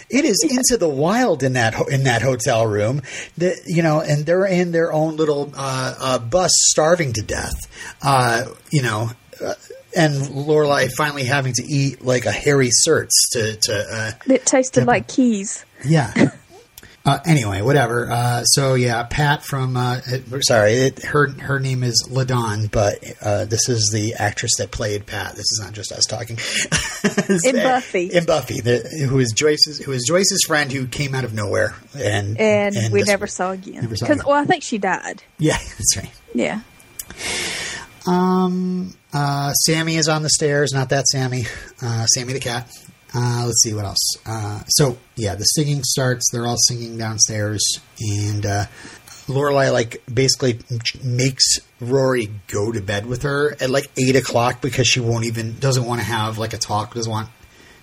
It 0.09 0.25
is 0.25 0.43
into 0.49 0.77
the 0.77 0.89
wild 0.89 1.43
in 1.43 1.53
that 1.53 1.75
ho- 1.75 1.85
in 1.85 2.03
that 2.03 2.21
hotel 2.21 2.65
room. 2.65 3.01
That 3.37 3.61
you 3.65 3.83
know, 3.83 4.01
and 4.01 4.25
they're 4.25 4.45
in 4.45 4.71
their 4.71 4.91
own 4.91 5.15
little 5.15 5.53
uh, 5.55 5.95
uh, 5.99 6.19
bus, 6.19 6.51
starving 6.69 7.13
to 7.13 7.21
death. 7.21 7.55
Uh, 8.01 8.45
you 8.71 8.81
know, 8.81 9.11
uh, 9.43 9.53
and 9.95 10.13
Lorelai 10.15 10.89
finally 10.97 11.23
having 11.23 11.53
to 11.53 11.63
eat 11.63 12.01
like 12.01 12.25
a 12.25 12.31
hairy 12.31 12.69
certs 12.87 13.11
to 13.31 13.55
to. 13.55 13.85
Uh, 13.91 14.11
it 14.33 14.45
tasted 14.45 14.85
like 14.85 15.07
keys. 15.07 15.65
yeah. 15.85 16.31
Uh, 17.05 17.19
anyway, 17.25 17.61
whatever. 17.61 18.11
Uh, 18.11 18.43
so 18.43 18.73
yeah, 18.73 19.01
Pat 19.03 19.41
from 19.41 19.77
uh, 19.77 20.01
sorry, 20.41 20.73
it, 20.73 21.05
her 21.05 21.29
her 21.29 21.57
name 21.57 21.81
is 21.81 22.05
Ladon, 22.11 22.69
but 22.69 23.01
uh, 23.21 23.45
this 23.45 23.69
is 23.69 23.91
the 23.93 24.15
actress 24.15 24.51
that 24.57 24.71
played 24.71 25.05
Pat. 25.05 25.31
This 25.31 25.45
is 25.45 25.61
not 25.63 25.71
just 25.71 25.93
us 25.93 26.03
talking. 26.03 26.37
In 27.45 27.55
Buffy. 27.55 28.07
in 28.07 28.25
Buffy, 28.25 28.59
the, 28.59 29.07
who 29.09 29.19
is 29.19 29.31
Joyce's 29.33 29.79
who 29.79 29.93
is 29.93 30.03
Joyce's 30.05 30.43
friend 30.45 30.69
who 30.69 30.85
came 30.85 31.15
out 31.15 31.23
of 31.23 31.33
nowhere, 31.33 31.75
and 31.97 32.37
And, 32.37 32.91
we 32.91 33.03
never 33.03 33.25
saw 33.25 33.51
again. 33.51 33.87
Because 33.87 34.25
well, 34.25 34.35
I 34.35 34.43
think 34.43 34.63
she 34.63 34.77
died. 34.77 35.23
Yeah, 35.37 35.57
that's 35.77 35.95
right. 35.95 36.11
Yeah. 36.33 36.59
Um, 38.07 38.93
uh, 39.13 39.51
Sammy 39.53 39.95
is 39.97 40.07
on 40.07 40.23
the 40.23 40.29
stairs. 40.29 40.73
Not 40.73 40.89
that 40.89 41.07
Sammy. 41.07 41.45
Uh, 41.81 42.05
Sammy 42.05 42.33
the 42.33 42.39
cat. 42.39 42.69
Uh, 43.13 43.43
let's 43.45 43.61
see 43.63 43.73
what 43.73 43.85
else. 43.85 44.17
Uh, 44.25 44.63
so 44.67 44.97
yeah, 45.15 45.35
the 45.35 45.43
singing 45.43 45.83
starts. 45.83 46.29
They're 46.31 46.45
all 46.45 46.57
singing 46.67 46.97
downstairs, 46.97 47.63
and 47.99 48.45
uh, 48.45 48.65
Lorelai 49.27 49.71
like 49.71 50.03
basically 50.11 50.59
makes 51.03 51.59
Rory 51.79 52.29
go 52.47 52.71
to 52.71 52.81
bed 52.81 53.05
with 53.05 53.23
her 53.23 53.55
at 53.61 53.69
like 53.69 53.89
eight 53.97 54.15
o'clock 54.15 54.61
because 54.61 54.87
she 54.87 54.99
won't 54.99 55.25
even 55.25 55.57
doesn't 55.59 55.85
want 55.85 56.01
to 56.01 56.05
have 56.05 56.37
like 56.37 56.53
a 56.53 56.57
talk. 56.57 56.93
Doesn't 56.93 57.11
want 57.11 57.29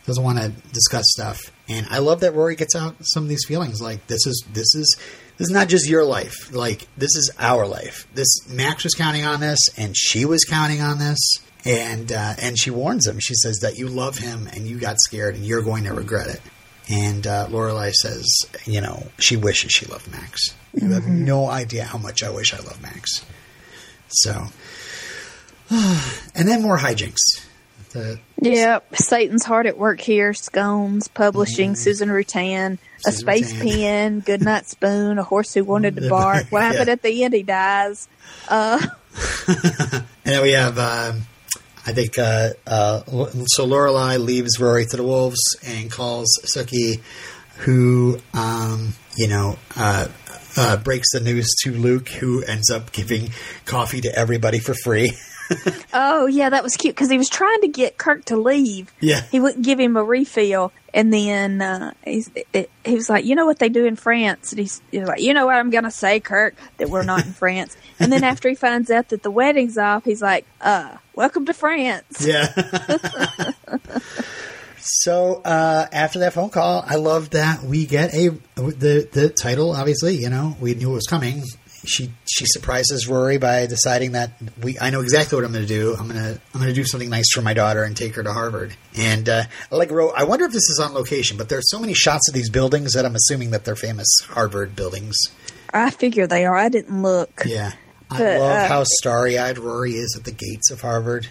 doesn't 0.07 0.23
want 0.23 0.39
to 0.39 0.51
discuss 0.73 1.05
stuff. 1.09 1.41
And 1.69 1.87
I 1.91 1.99
love 1.99 2.21
that 2.21 2.35
Rory 2.35 2.57
gets 2.57 2.75
out 2.75 2.97
some 3.01 3.23
of 3.23 3.29
these 3.29 3.45
feelings. 3.47 3.81
Like 3.81 4.07
this 4.07 4.27
is 4.27 4.45
this 4.53 4.75
is 4.75 4.97
this 5.37 5.49
is 5.49 5.55
not 5.55 5.69
just 5.69 5.89
your 5.89 6.05
life. 6.05 6.55
Like 6.55 6.87
this 6.97 7.17
is 7.17 7.31
our 7.39 7.67
life. 7.67 8.07
This 8.15 8.49
Max 8.49 8.85
was 8.85 8.95
counting 8.95 9.25
on 9.25 9.41
this, 9.41 9.59
and 9.77 9.97
she 9.97 10.25
was 10.25 10.45
counting 10.45 10.81
on 10.81 10.99
this. 10.99 11.19
And 11.67 12.13
uh, 12.13 12.35
and 12.41 12.59
she 12.59 12.71
warns 12.71 13.07
him. 13.07 13.19
She 13.21 13.35
says 13.35 13.61
that 13.63 13.79
you 13.79 13.89
love 13.89 14.19
him, 14.19 14.49
and 14.53 14.67
you 14.67 14.79
got 14.79 14.97
scared, 15.01 15.35
and 15.35 15.45
you're 15.45 15.63
going 15.63 15.85
to 15.85 15.95
regret 15.95 16.29
it. 16.29 16.41
And 16.89 17.27
uh, 17.27 17.47
Lorelai 17.49 17.93
says, 17.93 18.29
you 18.67 18.83
know, 18.83 19.07
she 19.19 19.37
wishes 19.37 19.73
she 19.73 19.87
loved 19.87 20.11
Max. 20.11 20.55
You 20.75 20.91
have 20.91 21.07
no 21.07 21.49
idea 21.49 21.85
how 21.85 21.99
much 21.99 22.23
I 22.23 22.29
wish 22.29 22.53
I 22.53 22.59
loved 22.59 22.83
Max. 22.83 23.25
So, 24.09 24.49
and 25.71 26.47
then 26.47 26.61
more 26.61 26.77
hijinks. 26.77 27.21
Yep. 28.41 28.97
Satan's 28.97 29.45
hard 29.45 29.67
at 29.67 29.79
work 29.79 30.01
here. 30.01 30.33
Scones, 30.35 31.07
publishing, 31.09 31.77
Susan 31.77 32.09
Rutan, 32.09 32.79
a 33.07 33.09
Mm-hmm. 33.09 33.11
Space 33.11 33.53
Rutan. 33.53 33.63
pen, 33.63 34.21
goodnight 34.21 34.67
spoon, 34.67 35.19
a 35.19 35.23
horse 35.23 35.55
who 35.55 35.63
wanted 35.65 35.97
to 35.97 36.09
bark. 36.11 36.47
What 36.51 36.63
happened 36.63 36.87
Yeah. 36.89 36.93
at 36.95 37.03
the 37.03 37.25
end? 37.25 37.35
He 37.35 37.43
dies. 37.43 38.09
Uh. 38.49 38.85
And 40.27 40.35
then 40.35 40.43
we 40.43 40.53
have, 40.53 40.79
um, 40.79 41.23
I 41.87 41.93
think, 41.93 42.19
uh, 42.19 42.51
uh, 42.67 43.03
so 43.47 43.67
Lorelai 43.67 44.19
leaves 44.19 44.59
Rory 44.59 44.87
to 44.87 44.97
the 44.97 45.03
wolves 45.05 45.39
and 45.65 45.91
calls 45.91 46.27
Sookie, 46.57 47.01
who, 47.59 48.19
um, 48.33 48.95
you 49.17 49.29
know, 49.29 49.59
uh, 49.77 50.09
uh, 50.57 50.77
breaks 50.79 51.13
the 51.13 51.21
news 51.21 51.49
to 51.65 51.73
Luke, 51.73 52.09
who 52.09 52.43
ends 52.43 52.71
up 52.71 52.91
giving 52.93 53.31
coffee 53.67 54.01
to 54.01 54.19
everybody 54.19 54.59
for 54.59 54.75
free. 54.75 55.13
Oh 55.97 56.27
yeah, 56.27 56.51
that 56.51 56.63
was 56.63 56.77
cute 56.77 56.95
because 56.95 57.11
he 57.11 57.19
was 57.19 57.29
trying 57.29 57.61
to 57.61 57.69
get 57.69 57.97
Kirk 57.99 58.25
to 58.27 58.37
leave. 58.37 58.93
Yeah. 59.01 59.23
he 59.31 59.39
wouldn't 59.41 59.65
give 59.65 59.79
him 59.79 59.97
a 59.97 60.03
refill, 60.03 60.73
and 60.93 61.13
then 61.13 61.63
uh, 61.63 61.93
he's, 62.05 62.31
it, 62.53 62.69
he 62.85 62.95
was 62.95 63.09
like, 63.09 63.25
"You 63.25 63.37
know 63.37 63.47
what 63.47 63.59
they 63.61 63.69
do 63.69 63.85
in 63.85 63.95
France?" 63.95 64.53
And 64.53 64.59
he's, 64.59 64.83
he's 64.91 65.07
like, 65.07 65.21
"You 65.21 65.35
know 65.35 65.47
what 65.47 65.57
I'm 65.57 65.71
gonna 65.71 65.91
say, 65.91 66.19
Kirk, 66.19 66.57
that 66.79 66.91
we're 66.91 67.05
not 67.05 67.25
in 67.27 67.33
France." 67.45 67.77
And 68.01 68.13
then 68.13 68.25
after 68.25 68.49
he 68.49 68.55
finds 68.57 68.91
out 68.91 69.11
that 69.11 69.23
the 69.23 69.31
wedding's 69.31 69.79
off, 69.79 70.05
he's 70.05 70.23
like, 70.23 70.47
"Uh, 70.61 70.97
welcome 71.15 71.47
to 71.47 71.53
France." 71.53 72.27
Yeah. 72.27 72.47
so 74.79 75.43
uh, 75.45 75.87
after 75.93 76.19
that 76.21 76.33
phone 76.33 76.51
call, 76.51 76.85
I 76.87 76.97
love 76.97 77.31
that 77.31 77.63
we 77.63 77.87
get 77.87 78.15
a 78.15 78.31
the 78.57 79.09
the 79.13 79.29
title. 79.31 79.73
Obviously, 79.73 80.17
you 80.17 80.29
know, 80.31 80.57
we 80.61 80.75
knew 80.75 80.91
it 80.91 80.95
was 80.95 81.07
coming. 81.07 81.43
She 81.87 82.11
she 82.27 82.47
surprises 82.47 83.07
Rory 83.09 83.39
by 83.39 83.67
deciding 83.67 84.13
that 84.13 84.33
we 84.63 84.79
I 84.79 84.91
know 84.91 85.01
exactly 85.01 85.37
what 85.37 85.45
I'm 85.45 85.53
going 85.53 85.67
to 85.67 85.69
do. 85.69 85.95
I'm 85.99 86.07
gonna 86.09 86.39
I'm 86.55 86.61
gonna 86.61 86.73
do 86.73 86.85
something 86.85 87.11
nice 87.11 87.31
for 87.33 87.43
my 87.43 87.55
daughter 87.55 87.83
and 87.85 87.97
take 87.97 88.15
her 88.17 88.23
to 88.23 88.33
Harvard. 88.33 88.75
And 88.97 89.29
uh, 89.29 89.45
like 89.71 89.91
Ro, 89.91 90.11
I 90.11 90.25
wonder 90.25 90.45
if 90.45 90.53
this 90.53 90.69
is 90.71 90.81
on 90.83 90.95
location, 90.95 91.37
but 91.37 91.49
there's 91.49 91.71
so 91.71 91.79
many 91.79 91.95
shots 91.95 92.29
of 92.29 92.35
these 92.35 92.51
buildings 92.51 92.93
that 92.95 93.05
I'm 93.05 93.15
assuming 93.15 93.51
that 93.51 93.65
they're 93.65 93.77
famous 93.77 94.09
Harvard 94.29 94.75
buildings. 94.77 95.17
I 95.73 95.91
figure 95.91 96.27
they 96.27 96.45
are. 96.47 96.57
I 96.57 96.69
didn't 96.69 97.03
look. 97.03 97.43
Yeah. 97.45 97.73
I 98.11 98.19
But, 98.19 98.41
love 98.41 98.57
uh, 98.65 98.69
how 98.69 98.85
starry 98.85 99.39
eyed 99.39 99.59
Rory 99.59 99.95
is 99.95 100.15
at 100.17 100.25
the 100.25 100.31
gates 100.33 100.71
of 100.71 100.81
Harvard. 100.81 101.27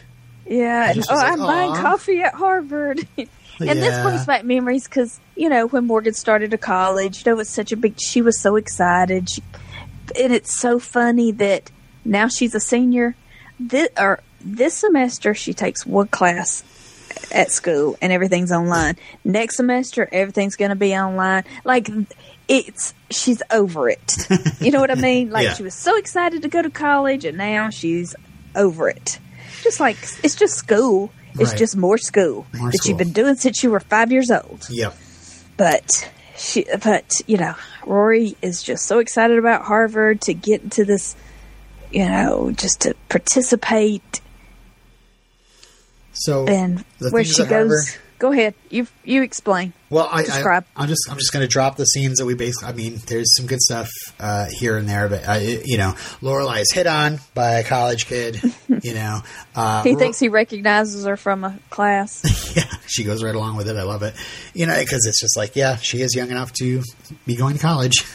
Yeah, 0.46 0.92
and, 0.92 1.06
oh, 1.10 1.16
like, 1.16 1.32
I'm 1.32 1.40
buying 1.40 1.74
coffee 1.74 2.22
at 2.22 2.34
Harvard. 2.34 3.08
and 3.18 3.30
this 3.60 4.04
brings 4.04 4.26
back 4.26 4.44
memories 4.44 4.86
because 4.86 5.20
you 5.36 5.48
know 5.48 5.68
when 5.68 5.86
Morgan 5.86 6.14
started 6.14 6.52
to 6.52 6.58
college, 6.58 7.20
you 7.20 7.24
know, 7.32 7.36
it 7.36 7.38
was 7.38 7.50
such 7.50 7.72
a 7.72 7.78
big. 7.78 8.00
She 8.00 8.22
was 8.22 8.40
so 8.42 8.58
excited, 8.58 9.30
she, 9.30 9.42
and 10.20 10.34
it's 10.34 10.60
so 10.60 10.80
funny 10.80 11.32
that 11.34 11.72
now 12.06 12.28
she's 12.28 12.54
a 12.56 12.60
senior. 12.60 13.16
This 13.60 13.90
or 13.98 14.20
this 14.42 14.76
semester, 14.78 15.34
she 15.34 15.54
takes 15.54 15.86
one 15.86 16.08
class 16.08 16.64
at 17.32 17.52
school 17.52 17.96
and 18.02 18.12
everything's 18.12 18.52
online. 18.52 18.96
Next 19.24 19.58
semester, 19.58 20.10
everything's 20.12 20.56
going 20.56 20.70
to 20.70 20.76
be 20.76 20.96
online. 20.96 21.44
Like 21.64 21.88
it's 22.48 22.94
she's 23.10 23.42
over 23.52 23.90
it. 23.90 24.18
You 24.60 24.72
know 24.72 24.82
what 24.82 24.92
I 24.92 24.96
mean? 24.96 25.30
Like 25.30 25.44
Yeah. 25.48 25.54
she 25.54 25.64
was 25.64 25.76
so 25.76 25.96
excited 25.98 26.42
to 26.42 26.48
go 26.50 26.62
to 26.62 26.70
college, 26.70 27.24
and 27.26 27.38
now 27.38 27.70
she's 27.70 28.16
over 28.56 28.90
it. 28.90 29.20
Just 29.64 29.80
like 29.80 29.98
it's 30.24 30.36
just 30.36 30.56
school. 30.56 31.12
It's 31.40 31.50
Right. 31.52 31.58
just 31.58 31.76
more 31.76 31.98
school 31.98 32.46
More 32.54 32.70
that 32.70 32.78
school. 32.78 32.90
you've 32.90 32.98
been 33.00 33.12
doing 33.14 33.36
since 33.36 33.64
you 33.64 33.72
were 33.72 33.80
five 33.80 34.12
years 34.12 34.30
old. 34.30 34.68
Yep. 34.70 34.96
But 35.58 36.12
she, 36.38 36.66
but 36.84 37.22
you 37.28 37.38
know, 37.38 37.56
Rory 37.86 38.36
is 38.42 38.64
just 38.64 38.86
so 38.86 39.00
excited 39.00 39.38
about 39.38 39.64
Harvard 39.64 40.22
to 40.22 40.34
get 40.34 40.64
into 40.64 40.86
this. 40.86 41.16
You 41.92 42.06
know, 42.06 42.52
just 42.52 42.82
to 42.82 42.96
participate 43.08 44.20
So 46.14 46.46
and 46.48 46.84
where 47.12 47.24
she 47.24 47.46
goes. 47.46 47.88
Harvard- 47.90 48.03
Go 48.24 48.32
ahead. 48.32 48.54
You 48.70 48.88
you 49.04 49.22
explain. 49.22 49.74
Well, 49.90 50.08
I, 50.10 50.24
Describe. 50.24 50.64
I, 50.78 50.84
I'm 50.84 50.88
just 50.88 51.10
I'm 51.12 51.18
just 51.18 51.34
going 51.34 51.44
to 51.44 51.48
drop 51.50 51.76
the 51.76 51.84
scenes 51.84 52.20
that 52.20 52.26
we 52.26 52.36
basically. 52.36 52.70
I 52.70 52.72
mean, 52.72 53.02
there's 53.06 53.36
some 53.36 53.48
good 53.48 53.60
stuff 53.60 53.90
uh, 54.18 54.46
here 54.50 54.78
and 54.78 54.88
there, 54.88 55.10
but 55.10 55.28
uh, 55.28 55.34
you 55.34 55.78
know, 55.78 55.92
Lorelai 56.22 56.62
is 56.62 56.72
hit 56.72 56.88
on 56.88 57.20
by 57.34 57.56
a 57.56 57.66
college 57.66 58.06
kid. 58.06 58.42
you 58.82 58.94
know, 58.94 59.20
uh, 59.58 59.84
He 59.84 59.96
thinks 59.96 60.20
he 60.20 60.30
recognizes 60.30 61.06
her 61.06 61.18
from 61.18 61.44
a 61.44 61.60
class. 61.70 62.54
yeah, 62.56 62.64
she 62.88 63.04
goes 63.04 63.22
right 63.22 63.36
along 63.36 63.58
with 63.58 63.68
it. 63.68 63.76
I 63.76 63.84
love 63.84 64.04
it. 64.04 64.16
You 64.54 64.68
know, 64.68 64.80
because 64.80 65.06
it's 65.06 65.20
just 65.20 65.36
like, 65.36 65.58
yeah, 65.58 65.76
she 65.76 66.00
is 66.00 66.16
young 66.16 66.32
enough 66.32 66.54
to 66.60 66.82
be 67.26 67.36
going 67.36 67.56
to 67.56 67.62
college. 67.62 68.06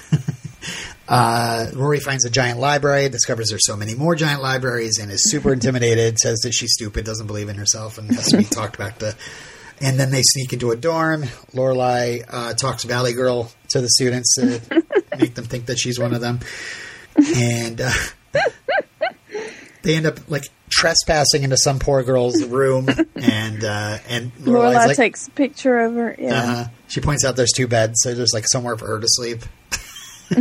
uh, 1.09 1.66
Rory 1.74 2.01
finds 2.01 2.24
a 2.24 2.30
giant 2.30 2.59
library, 2.59 3.10
discovers 3.10 3.51
there's 3.51 3.66
so 3.66 3.76
many 3.76 3.94
more 3.94 4.14
giant 4.14 4.40
libraries, 4.40 5.01
and 5.01 5.12
is 5.12 5.30
super 5.30 5.52
intimidated. 5.52 6.18
Says 6.18 6.39
that 6.44 6.55
she's 6.55 6.72
stupid, 6.72 7.05
doesn't 7.05 7.26
believe 7.26 7.51
in 7.51 7.56
herself, 7.56 7.98
and 7.98 8.10
has 8.14 8.28
to 8.28 8.39
be 8.39 8.44
talked 8.44 8.78
back 8.78 9.01
to 9.01 9.14
And 9.80 9.98
then 9.98 10.10
they 10.10 10.22
sneak 10.22 10.52
into 10.52 10.70
a 10.70 10.76
dorm. 10.76 11.22
Lorelai 11.52 12.24
uh, 12.28 12.55
talks 12.55 12.84
Valley 12.84 13.12
Girl 13.12 13.50
to 13.68 13.80
the 13.80 13.88
students 13.88 14.34
to 14.36 14.60
make 15.18 15.34
them 15.34 15.44
think 15.44 15.66
that 15.66 15.78
she's 15.78 15.98
one 15.98 16.14
of 16.14 16.20
them, 16.20 16.40
and 17.16 17.80
uh, 17.80 17.90
they 19.82 19.96
end 19.96 20.06
up 20.06 20.18
like 20.28 20.44
trespassing 20.70 21.42
into 21.42 21.56
some 21.56 21.78
poor 21.78 22.02
girl's 22.02 22.44
room, 22.44 22.88
and 23.16 23.64
uh, 23.64 23.98
and 24.09 24.34
Lorelai 24.36 24.86
like, 24.86 24.96
takes 24.96 25.28
a 25.28 25.30
picture 25.30 25.78
of 25.80 25.94
her. 25.94 26.16
Yeah. 26.18 26.42
uh, 26.42 26.64
she 26.88 27.00
points 27.00 27.24
out 27.24 27.36
there's 27.36 27.52
two 27.52 27.68
beds, 27.68 27.94
so 28.02 28.14
there's 28.14 28.32
like 28.34 28.46
somewhere 28.48 28.76
for 28.76 28.86
her 28.86 29.00
to 29.00 29.06
sleep. 29.09 29.42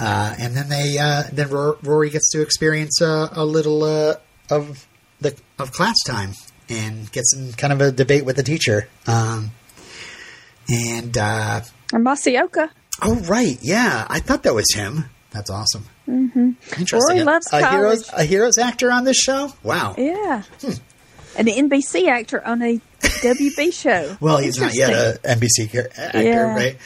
uh, 0.00 0.34
and 0.38 0.56
then 0.56 0.68
they 0.68 0.98
uh, 0.98 1.24
then 1.32 1.50
Ro- 1.50 1.78
Rory 1.82 2.10
gets 2.10 2.30
to 2.32 2.42
experience 2.42 3.00
uh, 3.00 3.28
a 3.32 3.44
little 3.44 3.84
uh, 3.84 4.16
of 4.50 4.86
the 5.20 5.36
of 5.58 5.72
class 5.72 5.96
time 6.06 6.32
and 6.68 7.10
gets 7.12 7.34
in 7.34 7.52
kind 7.52 7.72
of 7.72 7.80
a 7.80 7.90
debate 7.92 8.24
with 8.24 8.36
the 8.36 8.42
teacher. 8.42 8.88
Um, 9.06 9.50
and 10.68 11.16
uh, 11.16 11.60
And 11.92 12.04
Masi 12.06 12.40
Oka. 12.40 12.70
oh 13.02 13.16
right, 13.20 13.58
yeah, 13.62 14.06
I 14.08 14.20
thought 14.20 14.42
that 14.44 14.54
was 14.54 14.66
him. 14.74 15.04
That's 15.30 15.50
awesome. 15.50 15.84
Mm-hmm. 16.08 16.52
Interesting. 16.78 16.98
Rory 17.16 17.22
loves 17.22 17.52
a 17.52 17.66
heroes 17.70 18.08
college. 18.08 18.24
a 18.24 18.28
heroes 18.28 18.58
actor 18.58 18.90
on 18.90 19.04
this 19.04 19.18
show. 19.18 19.52
Wow. 19.62 19.94
Yeah. 19.98 20.42
An 21.36 21.46
NBC 21.46 22.08
actor 22.08 22.44
on 22.44 22.62
a 22.62 22.80
WB 23.00 23.72
show. 23.78 24.16
Well, 24.20 24.38
he's 24.38 24.58
not 24.58 24.74
yet 24.74 24.90
a 24.90 25.18
NBC 25.22 25.74
actor, 25.96 26.22
Yeah. 26.22 26.54
right? 26.54 26.78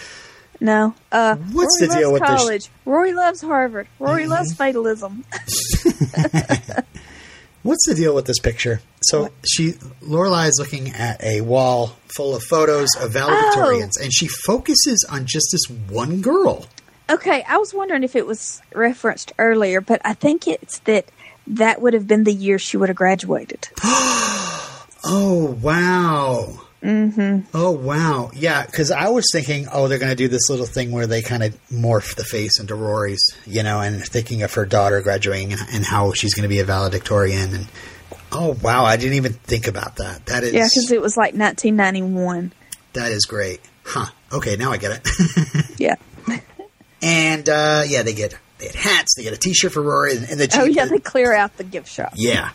No. 0.61 0.95
Uh, 1.11 1.37
What's 1.37 1.81
Rory 1.81 1.89
the 1.89 1.95
deal 1.95 2.11
loves 2.11 2.21
with 2.21 2.23
this- 2.31 2.41
college. 2.41 2.71
Rory 2.85 3.13
loves 3.15 3.41
Harvard. 3.41 3.87
Rory 3.99 4.27
loves 4.27 4.55
fatalism. 4.55 5.25
What's 7.63 7.87
the 7.87 7.95
deal 7.95 8.15
with 8.15 8.27
this 8.27 8.41
picture? 8.41 8.81
So 9.03 9.31
she 9.47 9.73
Lorelai 10.03 10.49
is 10.49 10.59
looking 10.59 10.91
at 10.91 11.23
a 11.23 11.43
wall 11.43 11.97
full 12.09 12.35
of 12.35 12.43
photos 12.43 12.89
of 13.01 13.13
valedictorians, 13.13 13.93
oh. 13.99 14.03
and 14.03 14.13
she 14.13 14.27
focuses 14.27 15.07
on 15.09 15.27
just 15.27 15.47
this 15.53 15.65
one 15.89 16.21
girl. 16.21 16.67
Okay, 17.09 17.45
I 17.49 17.59
was 17.59 17.75
wondering 17.75 18.05
if 18.05 18.17
it 18.17 18.27
was 18.27 18.63
referenced 18.75 19.33
earlier, 19.39 19.81
but 19.81 20.01
I 20.05 20.15
think 20.15 20.49
it's 20.49 20.79
that 20.81 21.07
that 21.47 21.81
would 21.81 21.95
have 21.95 22.07
been 22.07 22.25
the 22.25 22.33
year 22.33 22.59
she 22.59 22.77
would 22.77 22.89
have 22.89 22.97
graduated. 22.97 23.69
Oh 25.05 25.59
wow! 25.61 26.61
Mm-hmm. 26.83 27.41
Oh 27.55 27.71
wow! 27.71 28.31
Yeah, 28.35 28.67
because 28.67 28.91
I 28.91 29.09
was 29.11 29.25
thinking, 29.33 29.69
oh, 29.73 29.87
they're 29.87 29.99
going 30.01 30.11
to 30.11 30.17
do 30.17 30.27
this 30.29 30.51
little 30.51 30.67
thing 30.67 30.91
where 30.91 31.07
they 31.07 31.23
kind 31.23 31.43
of 31.45 31.57
morph 31.71 32.17
the 32.17 32.25
face 32.25 32.59
into 32.59 32.75
Rory's, 32.75 33.23
you 33.47 33.63
know, 33.63 33.81
and 33.81 34.03
thinking 34.05 34.43
of 34.43 34.53
her 34.55 34.67
daughter 34.67 35.01
graduating 35.01 35.53
and, 35.53 35.85
how 35.85 36.13
she's 36.13 36.35
going 36.35 36.43
to 36.43 36.49
be 36.49 36.59
a 36.59 36.65
valedictorian. 36.65 37.55
And 37.55 37.67
oh 38.33 38.57
wow, 38.63 38.85
I 38.85 38.97
didn't 38.97 39.15
even 39.15 39.33
think 39.35 39.69
about 39.69 39.97
that. 39.97 40.27
That 40.27 40.43
is 40.43 40.53
Yeah, 40.55 40.65
because 40.65 40.91
it 40.91 41.01
was 41.01 41.17
like 41.17 41.35
1991. 41.35 42.53
that 42.95 43.13
is 43.13 43.27
great, 43.27 43.61
huh? 43.85 44.07
Okay, 44.33 44.57
now 44.57 44.73
I 44.73 44.77
get 44.79 45.01
it. 45.07 45.67
Yeah. 45.79 45.95
And 47.01 47.49
uh, 47.49 47.83
yeah, 47.87 48.03
they 48.03 48.13
get 48.15 48.35
they 48.59 48.67
get 48.67 48.75
hats, 48.77 49.15
they 49.17 49.23
get 49.25 49.33
a 49.33 49.37
T-shirt 49.37 49.73
for 49.73 49.83
Rory, 49.83 50.17
and, 50.17 50.29
and 50.29 50.39
the 50.41 50.49
Oh, 50.59 50.65
yeah, 50.65 50.85
the- 50.85 50.93
they 50.93 50.99
clear 50.99 51.33
out 51.35 51.57
the 51.57 51.65
gift 51.65 51.89
shop. 51.89 52.13
yeah, 52.17 52.51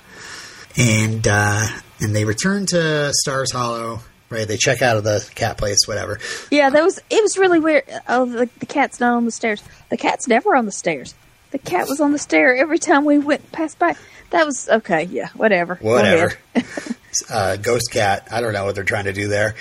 and 0.77 1.27
uh, 1.27 1.67
and 1.99 2.15
they 2.15 2.23
return 2.25 2.65
to 2.67 3.11
Stars 3.13 3.51
Hollow. 3.51 3.99
Right, 4.29 4.47
they 4.47 4.57
check 4.57 4.81
out 4.81 4.97
of 4.97 5.05
the 5.05 5.25
cat 5.35 5.57
place, 5.57 5.77
whatever. 5.85 6.19
Yeah, 6.51 6.69
that 6.69 6.83
was 6.83 6.99
it 7.09 7.21
was 7.21 7.37
really 7.37 7.59
weird. 7.59 7.83
Oh, 8.09 8.25
the, 8.25 8.49
the 8.59 8.65
cat's 8.65 8.99
not 8.99 9.15
on 9.15 9.23
the 9.23 9.31
stairs. 9.31 9.63
The 9.89 9.97
cat's 9.97 10.27
never 10.27 10.55
on 10.55 10.65
the 10.65 10.71
stairs. 10.71 11.15
The 11.51 11.59
cat 11.59 11.87
was 11.87 12.01
on 12.01 12.11
the 12.11 12.19
stair 12.19 12.55
every 12.55 12.77
time 12.77 13.05
we 13.05 13.19
went 13.19 13.51
past 13.53 13.79
by. 13.79 13.95
That 14.31 14.45
was 14.45 14.67
okay. 14.67 15.03
Yeah, 15.03 15.29
whatever. 15.29 15.75
Whatever. 15.75 16.33
uh, 17.29 17.55
ghost 17.57 17.91
cat. 17.91 18.27
I 18.29 18.41
don't 18.41 18.51
know 18.51 18.65
what 18.65 18.75
they're 18.75 18.83
trying 18.83 19.05
to 19.05 19.13
do 19.13 19.29
there. 19.29 19.55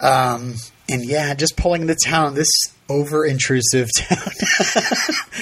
Um, 0.00 0.54
and 0.88 1.04
yeah, 1.04 1.34
just 1.34 1.56
pulling 1.56 1.86
the 1.86 1.94
town. 1.94 2.34
This 2.34 2.50
over 2.88 3.24
intrusive 3.24 3.88
town. 3.96 4.18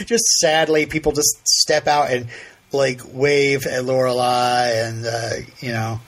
just 0.04 0.24
sadly, 0.38 0.84
people 0.84 1.12
just 1.12 1.40
step 1.48 1.86
out 1.86 2.10
and 2.10 2.26
like 2.72 3.00
wave 3.06 3.66
at 3.66 3.84
Lorelai, 3.84 4.86
and 4.86 5.06
uh, 5.06 5.50
you 5.60 5.72
know, 5.72 6.00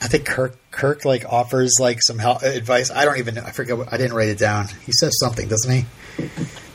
I 0.00 0.08
think 0.08 0.24
Kirk 0.24 0.56
Kirk 0.70 1.04
like 1.04 1.24
offers 1.30 1.74
like 1.78 2.00
some 2.02 2.18
help, 2.18 2.42
advice. 2.42 2.90
I 2.90 3.04
don't 3.04 3.18
even 3.18 3.34
know. 3.34 3.42
I 3.44 3.52
forget. 3.52 3.76
What, 3.76 3.92
I 3.92 3.96
didn't 3.96 4.14
write 4.14 4.28
it 4.28 4.38
down. 4.38 4.68
He 4.86 4.92
says 4.92 5.18
something, 5.18 5.48
doesn't 5.48 5.70
he? 5.70 5.84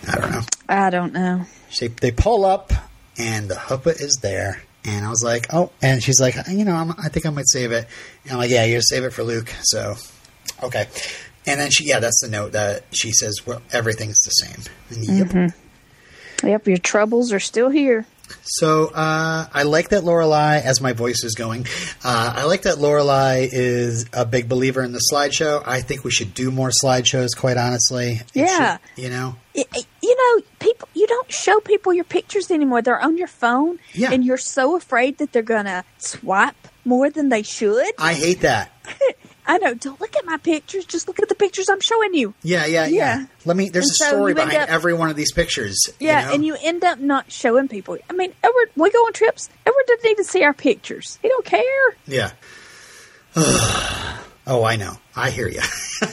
I 0.07 0.19
don't 0.19 0.31
know. 0.31 0.41
I 0.69 0.89
don't 0.89 1.14
know. 1.14 1.45
They, 1.80 1.88
they 1.88 2.11
pull 2.11 2.45
up, 2.45 2.72
and 3.18 3.49
the 3.49 3.56
chuppah 3.56 3.99
is 3.99 4.19
there. 4.22 4.61
And 4.88 5.03
I 5.03 5.10
was 5.10 5.23
like, 5.23 5.52
oh, 5.52 5.72
and 5.81 6.02
she's 6.03 6.22
like, 6.22 6.35
you 6.47 6.64
know, 6.64 6.76
I'm, 6.76 6.91
I 6.91 7.10
think 7.10 7.26
I 7.26 7.31
might 7.31 7.47
save 7.47 7.72
it. 7.72 7.88
And 8.23 8.34
I'm 8.34 8.38
like, 8.38 8.52
yeah, 8.52 8.65
you're 8.65 8.81
save 8.81 9.03
it 9.03 9.14
for 9.14 9.23
Luke. 9.23 9.52
So, 9.64 9.95
okay. 10.61 10.88
And 11.47 11.60
then 11.60 11.72
she, 11.72 11.85
yeah, 11.85 11.99
that's 11.99 12.22
the 12.22 12.30
note 12.30 12.52
that 12.52 12.84
she 12.91 13.11
says, 13.11 13.47
well, 13.47 13.64
everything's 13.72 14.19
the 14.19 14.30
same. 14.30 14.61
And 14.89 15.03
yep. 15.06 15.27
Mm-hmm. 15.30 16.47
Yep, 16.47 16.68
your 16.68 16.77
troubles 16.77 17.34
are 17.34 17.39
still 17.39 17.69
here. 17.69 18.06
So 18.44 18.88
uh, 18.88 19.48
I 19.53 19.64
like 19.64 19.90
that 19.90 20.03
Lorelai, 20.03 20.62
as 20.62 20.82
my 20.82 20.94
voice 20.94 21.24
is 21.24 21.34
going, 21.36 21.66
uh, 22.03 22.34
I 22.36 22.44
like 22.45 22.64
that 22.64 22.76
Lorelai 22.78 23.49
is 23.52 24.06
a 24.14 24.26
big 24.26 24.48
believer 24.49 24.84
in 24.84 24.91
the 24.91 25.02
slideshow. 25.12 25.64
I 25.66 25.82
think 25.82 26.03
we 26.03 26.12
should 26.12 26.34
do 26.34 26.52
more 26.52 26.72
slideshows, 26.84 27.30
quite 27.38 27.57
honestly. 27.57 28.22
It 28.34 28.41
Yeah. 28.41 28.78
should- 28.95 29.03
you 29.03 29.10
know? 29.10 29.36
I- 29.57 29.66
I- 29.74 29.84
you 30.03 30.16
know, 30.16 30.44
people. 30.60 30.88
You 30.94 31.07
don't 31.07 31.32
show 31.32 31.60
people 31.60 31.94
your 31.94 32.03
pictures 32.03 32.52
anymore. 32.52 32.82
They're 32.82 32.99
on 33.02 33.18
your 33.18 33.28
phone, 33.28 33.80
Yeah. 33.94 34.12
and 34.12 34.24
you're 34.24 34.38
so 34.38 34.76
afraid 34.76 35.18
that 35.18 35.32
they're 35.34 35.41
gonna 35.41 35.84
swipe 35.98 36.56
more 36.84 37.10
than 37.10 37.30
they 37.30 37.41
should. 37.44 37.86
I 37.98 38.14
hate 38.14 38.41
that. 38.41 38.72
I 39.48 39.58
know. 39.60 39.74
Don't 39.76 40.00
look 40.02 40.16
at 40.16 40.26
my 40.26 40.38
pictures. 40.38 40.86
Just 40.86 41.08
look 41.08 41.20
at 41.20 41.30
the 41.30 41.36
pictures 41.36 41.70
I'm 41.70 41.80
showing 41.82 42.14
you. 42.14 42.34
Yeah, 42.44 42.66
yeah, 42.66 42.86
yeah. 42.88 43.20
Yeah. 43.20 43.26
Let 43.46 43.58
me. 43.58 43.70
There's 43.70 43.86
And 43.86 43.92
a 43.92 43.96
so 43.96 44.08
story 44.18 44.34
behind 44.34 44.58
up- 44.58 44.70
every 44.70 44.94
one 44.94 45.10
of 45.10 45.16
these 45.16 45.32
pictures. 45.32 45.78
Yeah, 46.00 46.22
you 46.22 46.28
know? 46.28 46.34
and 46.34 46.46
you 46.46 46.58
end 46.64 46.84
up 46.84 47.00
not 47.00 47.32
showing 47.32 47.68
people. 47.68 47.98
I 48.10 48.14
mean, 48.14 48.34
Edward, 48.44 48.70
we 48.76 48.90
go 48.92 49.00
on 49.00 49.14
trips. 49.14 49.50
Edward 49.66 49.84
doesn't 49.88 50.10
even 50.10 50.26
see 50.26 50.44
our 50.44 50.54
pictures. 50.54 51.20
He 51.22 51.30
don't 51.30 51.46
care. 51.46 51.64
Yeah. 52.08 52.32
oh, 53.36 54.64
I 54.64 54.76
know. 54.78 54.98
I 55.16 55.30
hear 55.30 55.48
you. 55.48 55.62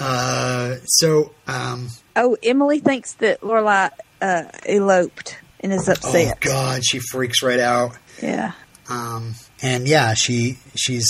uh, 0.00 0.76
so, 0.84 1.32
um, 1.46 1.88
Oh, 2.16 2.36
Emily 2.42 2.80
thinks 2.80 3.14
that 3.14 3.40
Lorelai 3.40 3.90
uh, 4.20 4.44
eloped 4.66 5.38
and 5.60 5.72
is 5.72 5.88
upset. 5.88 6.14
oh 6.14 6.18
upset. 6.32 6.40
god, 6.40 6.84
she 6.84 6.98
freaks 6.98 7.42
right 7.42 7.60
out. 7.60 7.96
Yeah. 8.22 8.52
Um, 8.88 9.34
and 9.62 9.86
yeah, 9.88 10.14
she 10.14 10.58
she's 10.74 11.08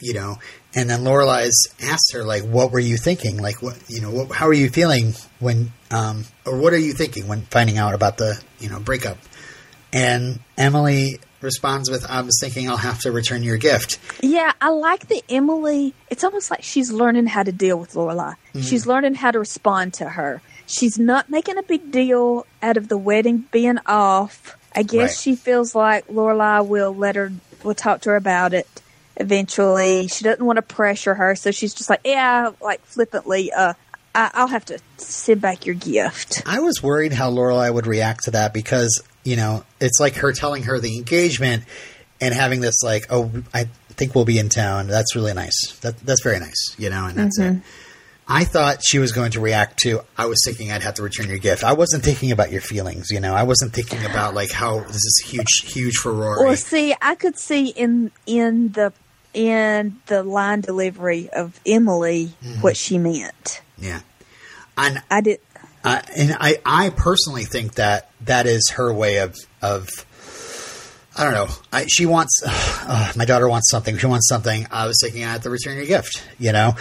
you 0.00 0.14
know, 0.14 0.38
and 0.74 0.90
then 0.90 1.00
Lorelai's 1.04 1.68
asked 1.80 2.12
her 2.14 2.24
like, 2.24 2.42
"What 2.42 2.72
were 2.72 2.80
you 2.80 2.96
thinking? 2.96 3.36
Like, 3.36 3.62
what 3.62 3.78
you 3.88 4.00
know, 4.00 4.10
what, 4.10 4.32
how 4.32 4.48
are 4.48 4.52
you 4.52 4.68
feeling 4.70 5.14
when, 5.38 5.72
um, 5.92 6.24
or 6.44 6.56
what 6.56 6.72
are 6.72 6.78
you 6.78 6.92
thinking 6.92 7.28
when 7.28 7.42
finding 7.42 7.78
out 7.78 7.94
about 7.94 8.16
the 8.18 8.42
you 8.58 8.68
know 8.68 8.80
breakup?" 8.80 9.18
And 9.92 10.40
Emily 10.56 11.20
responds 11.40 11.90
with, 11.90 12.08
"I 12.10 12.22
was 12.22 12.38
thinking 12.40 12.68
I'll 12.68 12.76
have 12.78 13.00
to 13.00 13.12
return 13.12 13.42
your 13.42 13.58
gift." 13.58 13.98
Yeah, 14.22 14.52
I 14.60 14.70
like 14.70 15.08
the 15.08 15.22
Emily. 15.28 15.94
It's 16.10 16.24
almost 16.24 16.50
like 16.50 16.62
she's 16.62 16.90
learning 16.90 17.26
how 17.26 17.42
to 17.42 17.52
deal 17.52 17.78
with 17.78 17.92
Lorelai. 17.94 18.36
Mm-hmm. 18.54 18.60
She's 18.62 18.86
learning 18.86 19.14
how 19.16 19.30
to 19.30 19.38
respond 19.38 19.94
to 19.94 20.08
her. 20.10 20.40
She's 20.66 20.98
not 20.98 21.28
making 21.28 21.58
a 21.58 21.62
big 21.62 21.90
deal 21.92 22.46
out 22.62 22.76
of 22.76 22.88
the 22.88 22.96
wedding 22.96 23.44
being 23.52 23.78
off. 23.86 24.56
I 24.74 24.82
guess 24.84 25.10
Right. 25.10 25.18
she 25.22 25.36
feels 25.36 25.74
like 25.74 26.06
Lorelai 26.08 26.66
will 26.66 26.94
let 26.94 27.14
her, 27.16 27.30
will 27.64 27.74
talk 27.74 28.02
to 28.02 28.10
her 28.10 28.16
about 28.16 28.54
it 28.54 28.66
eventually. 29.16 30.08
She 30.08 30.24
doesn't 30.24 30.44
want 30.44 30.56
to 30.56 30.62
pressure 30.62 31.14
her, 31.14 31.34
so 31.34 31.50
she's 31.50 31.74
just 31.74 31.90
like, 31.90 32.00
yeah, 32.04 32.52
like 32.60 32.84
flippantly, 32.84 33.52
uh, 33.52 33.74
I, 34.14 34.30
I'll 34.34 34.48
have 34.48 34.64
to 34.66 34.78
send 34.96 35.40
back 35.40 35.66
your 35.66 35.74
gift. 35.74 36.42
I 36.46 36.60
was 36.60 36.82
worried 36.82 37.12
how 37.12 37.30
Lorelai 37.30 37.72
would 37.72 37.86
react 37.86 38.24
to 38.24 38.32
that 38.32 38.52
because 38.52 39.02
you 39.24 39.36
know 39.36 39.64
it's 39.80 40.00
like 40.00 40.16
her 40.16 40.32
telling 40.32 40.64
her 40.64 40.78
the 40.78 40.96
engagement 40.96 41.64
and 42.20 42.34
having 42.34 42.60
this 42.60 42.82
like, 42.82 43.06
"Oh, 43.10 43.30
I 43.54 43.64
think 43.90 44.14
we'll 44.14 44.24
be 44.24 44.38
in 44.38 44.48
town." 44.48 44.86
That's 44.86 45.16
really 45.16 45.34
nice. 45.34 45.78
That 45.80 45.98
that's 45.98 46.22
very 46.22 46.38
nice, 46.40 46.74
you 46.78 46.90
know, 46.90 47.06
and 47.06 47.16
that's 47.16 47.38
it. 47.38 47.56
I 48.34 48.44
thought 48.44 48.82
she 48.84 48.98
was 48.98 49.12
going 49.12 49.32
to 49.32 49.40
react 49.40 49.78
to. 49.80 50.00
I 50.16 50.26
was 50.26 50.38
thinking 50.44 50.72
I'd 50.72 50.82
have 50.82 50.94
to 50.94 51.02
return 51.02 51.28
your 51.28 51.38
gift. 51.38 51.62
I 51.64 51.72
wasn't 51.74 52.02
thinking 52.02 52.32
about 52.32 52.50
your 52.50 52.60
feelings, 52.62 53.10
you 53.10 53.20
know. 53.20 53.34
I 53.34 53.42
wasn't 53.42 53.72
thinking 53.74 54.04
about 54.04 54.34
like 54.34 54.50
how 54.50 54.80
this 54.80 54.96
is 54.96 55.22
huge, 55.26 55.72
huge 55.72 55.94
for 55.96 56.12
Rory. 56.12 56.46
Well, 56.46 56.56
see, 56.56 56.94
I 57.02 57.14
could 57.14 57.38
see 57.38 57.68
in 57.68 58.10
in 58.26 58.72
the 58.72 58.92
in 59.34 59.98
the 60.06 60.22
line 60.22 60.60
delivery 60.62 61.28
of 61.30 61.60
Emily 61.66 62.32
Mm-hmm. 62.42 62.60
what 62.60 62.76
she 62.76 62.98
meant. 62.98 63.60
yeah, 63.78 64.00
and 64.76 65.02
I 65.10 65.20
did. 65.20 65.40
Uh, 65.84 66.00
and 66.16 66.36
I, 66.38 66.58
I 66.64 66.90
personally 66.90 67.44
think 67.44 67.74
that 67.74 68.08
that 68.20 68.46
is 68.46 68.70
her 68.76 68.92
way 68.94 69.16
of, 69.18 69.34
of 69.60 69.88
I 71.16 71.24
don't 71.24 71.34
know. 71.34 71.48
I, 71.72 71.86
she 71.86 72.06
wants, 72.06 72.40
uh, 72.46 73.12
my 73.16 73.24
daughter 73.24 73.48
wants 73.48 73.68
something. 73.68 73.98
She 73.98 74.06
wants 74.06 74.28
something. 74.28 74.66
I 74.70 74.86
was 74.86 74.96
thinking 75.02 75.24
I 75.24 75.32
have 75.32 75.42
to 75.42 75.50
return 75.50 75.76
your 75.76 75.86
gift, 75.86 76.22
you 76.38 76.52
know? 76.52 76.74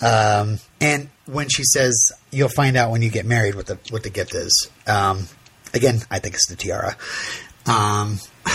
Um, 0.00 0.58
and 0.80 1.08
when 1.26 1.48
she 1.48 1.64
says, 1.64 2.12
you'll 2.30 2.48
find 2.48 2.76
out 2.76 2.90
when 2.90 3.02
you 3.02 3.10
get 3.10 3.26
married 3.26 3.54
what 3.54 3.66
the, 3.66 3.78
what 3.90 4.02
the 4.02 4.10
gift 4.10 4.34
is. 4.34 4.68
Um, 4.86 5.26
again, 5.74 6.00
I 6.10 6.18
think 6.20 6.34
it's 6.36 6.48
the 6.48 6.56
tiara. 6.56 6.96
Um, 7.66 8.18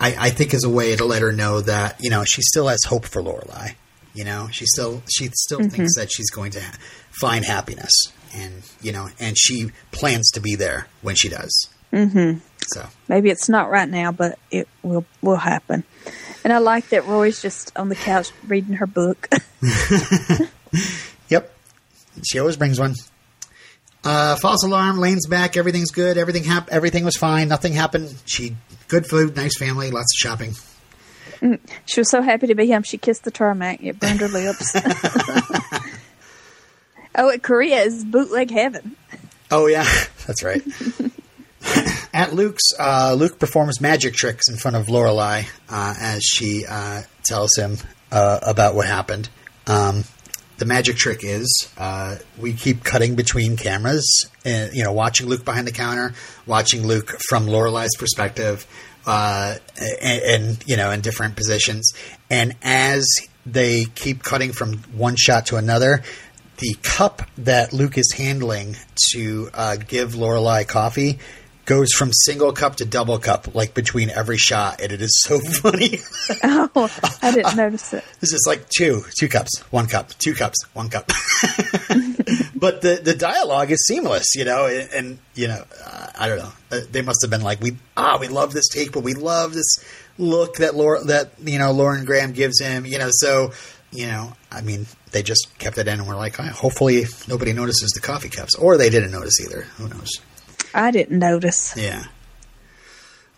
I, 0.00 0.16
I 0.18 0.30
think 0.30 0.52
is 0.54 0.64
a 0.64 0.70
way 0.70 0.96
to 0.96 1.04
let 1.04 1.22
her 1.22 1.30
know 1.32 1.60
that 1.60 1.96
you 2.00 2.10
know 2.10 2.24
she 2.24 2.42
still 2.42 2.66
has 2.68 2.82
hope 2.84 3.04
for 3.06 3.22
Lorelai. 3.22 3.74
You 4.14 4.24
know, 4.24 4.48
she 4.50 4.66
still 4.66 5.02
she 5.08 5.28
still 5.34 5.60
Mm-hmm. 5.60 5.68
thinks 5.68 5.96
that 5.96 6.10
she's 6.12 6.28
going 6.30 6.50
to 6.52 6.60
ha- 6.60 6.76
find 7.20 7.44
happiness, 7.44 7.92
and 8.34 8.62
you 8.80 8.90
know, 8.92 9.08
and 9.20 9.38
she 9.38 9.70
plans 9.92 10.30
to 10.32 10.40
be 10.40 10.56
there 10.56 10.88
when 11.02 11.14
she 11.14 11.28
does. 11.28 11.68
Mm-hmm. 11.92 12.38
So 12.72 12.86
Maybe 13.06 13.30
it's 13.30 13.48
not 13.48 13.70
right 13.70 13.88
now, 13.88 14.10
but 14.10 14.38
it 14.50 14.66
will 14.82 15.04
will 15.20 15.36
happen. 15.36 15.84
And 16.42 16.52
I 16.52 16.58
like 16.58 16.88
that 16.88 17.06
Roy's 17.06 17.40
just 17.40 17.70
on 17.76 17.88
the 17.88 17.94
couch 17.94 18.32
reading 18.48 18.74
her 18.74 18.86
book. 18.86 19.28
Yep. 21.28 21.52
She 22.24 22.38
always 22.38 22.56
brings 22.56 22.78
one. 22.78 22.94
Uh, 24.04 24.36
false 24.36 24.64
alarm. 24.64 24.98
Lane's 24.98 25.26
back. 25.26 25.56
Everything's 25.56 25.90
good. 25.90 26.18
Everything 26.18 26.44
hap- 26.44 26.70
Everything 26.70 27.04
was 27.04 27.16
fine. 27.16 27.48
Nothing 27.48 27.72
happened. 27.72 28.14
She 28.26 28.56
good 28.88 29.06
food, 29.06 29.36
nice 29.36 29.56
family, 29.56 29.90
lots 29.90 30.12
of 30.14 30.18
shopping. 30.18 30.54
she 31.86 32.00
was 32.00 32.10
so 32.10 32.20
happy 32.20 32.48
to 32.48 32.54
be 32.54 32.70
home. 32.70 32.82
She 32.82 32.98
kissed 32.98 33.24
the 33.24 33.30
tarmac. 33.30 33.82
It 33.82 33.98
burned 34.00 34.20
her 34.20 34.28
lips. 34.28 34.72
oh, 37.14 37.30
at 37.30 37.42
Korea 37.42 37.82
is 37.82 38.04
bootleg 38.04 38.50
heaven. 38.50 38.96
Oh 39.50 39.66
yeah, 39.66 39.84
that's 40.26 40.42
right. 40.42 40.62
At 42.12 42.34
Luke's, 42.34 42.72
uh, 42.78 43.14
Luke 43.16 43.38
performs 43.38 43.80
magic 43.80 44.14
tricks 44.14 44.48
in 44.48 44.56
front 44.56 44.76
of 44.76 44.88
Lorelai 44.88 45.46
uh, 45.68 45.94
as 45.98 46.22
she 46.22 46.64
uh, 46.68 47.02
tells 47.22 47.56
him 47.56 47.76
uh, 48.10 48.40
about 48.42 48.74
what 48.74 48.86
happened. 48.86 49.28
Um, 49.66 50.04
the 50.62 50.68
magic 50.68 50.96
trick 50.96 51.24
is 51.24 51.68
uh, 51.76 52.14
we 52.38 52.52
keep 52.52 52.84
cutting 52.84 53.16
between 53.16 53.56
cameras, 53.56 54.30
and 54.44 54.72
you 54.72 54.84
know, 54.84 54.92
watching 54.92 55.26
Luke 55.26 55.44
behind 55.44 55.66
the 55.66 55.72
counter, 55.72 56.14
watching 56.46 56.86
Luke 56.86 57.18
from 57.28 57.48
Lorelai's 57.48 57.96
perspective, 57.98 58.64
uh, 59.04 59.56
and, 60.00 60.22
and 60.22 60.64
you 60.64 60.76
know, 60.76 60.92
in 60.92 61.00
different 61.00 61.34
positions. 61.34 61.90
And 62.30 62.54
as 62.62 63.08
they 63.44 63.86
keep 63.86 64.22
cutting 64.22 64.52
from 64.52 64.74
one 64.94 65.16
shot 65.16 65.46
to 65.46 65.56
another, 65.56 66.04
the 66.58 66.76
cup 66.84 67.22
that 67.38 67.72
Luke 67.72 67.98
is 67.98 68.12
handling 68.12 68.76
to 69.14 69.50
uh, 69.52 69.74
give 69.74 70.12
Lorelai 70.12 70.68
coffee 70.68 71.18
goes 71.64 71.92
from 71.92 72.10
single 72.12 72.52
cup 72.52 72.76
to 72.76 72.84
double 72.84 73.18
cup, 73.18 73.54
like 73.54 73.72
between 73.74 74.10
every 74.10 74.36
shot, 74.36 74.80
and 74.80 74.90
it 74.92 75.00
is 75.00 75.22
so 75.24 75.38
funny. 75.62 75.98
Oh, 76.42 76.90
I 77.22 77.30
didn't 77.32 77.56
notice 77.64 77.92
it. 77.92 78.04
This 78.20 78.32
is 78.32 78.44
like 78.46 78.68
two, 78.68 79.02
two 79.18 79.28
cups, 79.28 79.60
one 79.70 79.86
cup, 79.86 80.10
two 80.18 80.34
cups, 80.34 80.58
one 80.72 80.88
cup. 80.88 81.06
but 82.54 82.82
the 82.82 83.00
the 83.02 83.14
dialogue 83.18 83.70
is 83.70 83.84
seamless, 83.86 84.34
you 84.34 84.44
know, 84.44 84.66
and, 84.66 84.88
and 84.92 85.18
you 85.34 85.48
know, 85.48 85.64
uh, 85.84 86.06
I 86.18 86.28
don't 86.28 86.38
know. 86.38 86.52
Uh, 86.70 86.80
They 86.90 87.02
must 87.02 87.18
have 87.22 87.30
been 87.30 87.42
like, 87.42 87.60
we 87.60 87.76
ah, 87.96 88.18
we 88.20 88.28
love 88.28 88.52
this 88.52 88.68
take, 88.68 88.92
but 88.92 89.02
we 89.02 89.14
love 89.14 89.54
this 89.54 89.76
look 90.18 90.56
that 90.56 90.74
Laura, 90.74 91.02
that 91.04 91.32
you 91.44 91.58
know, 91.58 91.72
Lauren 91.72 92.04
Graham 92.04 92.32
gives 92.32 92.60
him, 92.60 92.86
you 92.86 92.98
know. 92.98 93.08
So, 93.10 93.52
you 93.92 94.06
know, 94.06 94.32
I 94.50 94.60
mean, 94.62 94.86
they 95.12 95.22
just 95.22 95.48
kept 95.58 95.78
it 95.78 95.86
in, 95.88 96.00
and 96.00 96.08
we're 96.08 96.16
like, 96.16 96.38
"Ah, 96.40 96.44
hopefully 96.54 97.04
nobody 97.28 97.52
notices 97.52 97.90
the 97.92 98.00
coffee 98.00 98.28
cups, 98.30 98.54
or 98.56 98.76
they 98.76 98.90
didn't 98.90 99.10
notice 99.12 99.40
either. 99.40 99.62
Who 99.76 99.88
knows? 99.88 100.10
I 100.74 100.90
didn't 100.90 101.18
notice. 101.18 101.74
Yeah. 101.76 102.04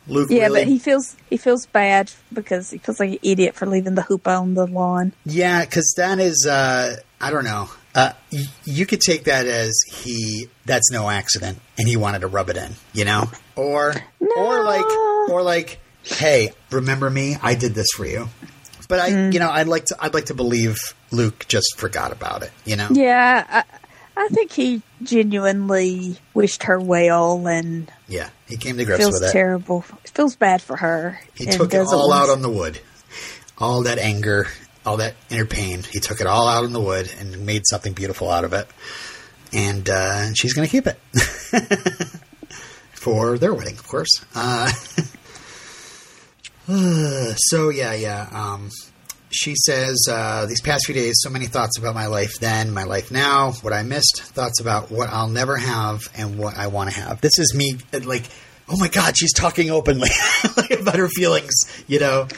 Luke 0.06 0.28
Yeah, 0.30 0.44
really, 0.44 0.60
but 0.60 0.68
he 0.68 0.78
feels 0.78 1.16
he 1.30 1.36
feels 1.38 1.64
bad 1.66 2.12
because 2.32 2.70
he 2.70 2.78
feels 2.78 3.00
like 3.00 3.10
an 3.12 3.18
idiot 3.22 3.54
for 3.54 3.64
leaving 3.66 3.94
the 3.94 4.02
hoop 4.02 4.28
on 4.28 4.52
the 4.54 4.66
lawn. 4.66 5.12
Yeah, 5.24 5.64
because 5.64 5.94
that 5.96 6.18
is, 6.20 6.46
uh, 6.46 6.96
I 7.20 7.30
don't 7.30 7.44
know. 7.44 7.70
Uh, 7.94 8.12
y- 8.30 8.44
you 8.64 8.84
could 8.84 9.00
take 9.00 9.24
that 9.24 9.46
as 9.46 9.72
he 9.94 10.48
that's 10.66 10.90
no 10.90 11.08
accident, 11.08 11.58
and 11.78 11.88
he 11.88 11.96
wanted 11.96 12.20
to 12.20 12.26
rub 12.26 12.50
it 12.50 12.56
in, 12.58 12.72
you 12.92 13.06
know, 13.06 13.30
or 13.56 13.94
or 14.36 14.62
like 14.64 14.84
or 15.30 15.42
like, 15.42 15.78
hey, 16.02 16.52
remember 16.70 17.08
me? 17.08 17.38
I 17.42 17.54
did 17.54 17.74
this 17.74 17.88
for 17.96 18.04
you. 18.04 18.28
But 18.86 18.98
I, 19.00 19.10
Mm. 19.10 19.32
you 19.32 19.40
know, 19.40 19.48
I'd 19.48 19.68
like 19.68 19.86
to 19.86 19.96
I'd 19.98 20.12
like 20.12 20.26
to 20.26 20.34
believe 20.34 20.76
Luke 21.12 21.46
just 21.48 21.76
forgot 21.78 22.12
about 22.12 22.42
it, 22.42 22.52
you 22.66 22.76
know. 22.76 22.88
Yeah, 22.90 23.46
I, 23.48 23.62
I 24.16 24.28
think 24.28 24.52
he 24.52 24.82
genuinely 25.02 26.18
wished 26.34 26.64
her 26.64 26.78
well 26.80 27.46
and 27.48 27.90
Yeah, 28.08 28.30
he 28.46 28.56
came 28.56 28.76
to 28.76 28.84
grips 28.84 29.00
feels 29.00 29.14
with 29.14 29.22
it. 29.22 29.26
Feels 29.26 29.32
terrible. 29.32 29.80
Feels 30.04 30.36
bad 30.36 30.62
for 30.62 30.76
her. 30.76 31.20
He 31.34 31.46
took 31.46 31.74
it 31.74 31.86
all 31.86 32.12
out 32.12 32.30
on 32.30 32.42
the 32.42 32.50
wood. 32.50 32.80
All 33.58 33.82
that 33.82 33.98
anger, 33.98 34.46
all 34.86 34.98
that 34.98 35.14
inner 35.30 35.46
pain. 35.46 35.82
He 35.90 36.00
took 36.00 36.20
it 36.20 36.26
all 36.26 36.46
out 36.48 36.64
on 36.64 36.72
the 36.72 36.80
wood 36.80 37.12
and 37.18 37.44
made 37.44 37.62
something 37.66 37.92
beautiful 37.92 38.30
out 38.30 38.44
of 38.44 38.52
it. 38.52 38.68
And 39.52 39.88
uh, 39.88 40.32
she's 40.34 40.52
going 40.52 40.66
to 40.68 40.70
keep 40.70 40.86
it 40.86 40.98
for 42.92 43.38
their 43.38 43.54
wedding, 43.54 43.74
of 43.74 43.86
course. 43.86 44.24
Uh, 44.34 44.70
so 47.36 47.68
yeah, 47.68 47.94
yeah. 47.94 48.28
Um, 48.32 48.70
she 49.34 49.54
says 49.56 50.06
uh, 50.10 50.46
these 50.46 50.60
past 50.60 50.86
few 50.86 50.94
days, 50.94 51.14
so 51.18 51.30
many 51.30 51.46
thoughts 51.46 51.78
about 51.78 51.94
my 51.94 52.06
life 52.06 52.38
then, 52.40 52.72
my 52.72 52.84
life 52.84 53.10
now, 53.10 53.52
what 53.62 53.72
I 53.72 53.82
missed, 53.82 54.22
thoughts 54.22 54.60
about 54.60 54.90
what 54.90 55.08
I'll 55.10 55.28
never 55.28 55.56
have 55.56 56.00
and 56.16 56.38
what 56.38 56.56
I 56.56 56.68
want 56.68 56.90
to 56.90 56.96
have. 57.00 57.20
This 57.20 57.38
is 57.38 57.54
me, 57.54 57.78
uh, 57.92 58.00
like, 58.04 58.24
oh 58.68 58.76
my 58.78 58.88
god, 58.88 59.16
she's 59.16 59.32
talking 59.32 59.70
openly 59.70 60.10
about 60.70 60.96
her 60.96 61.08
feelings, 61.08 61.52
you 61.86 61.98
know. 61.98 62.28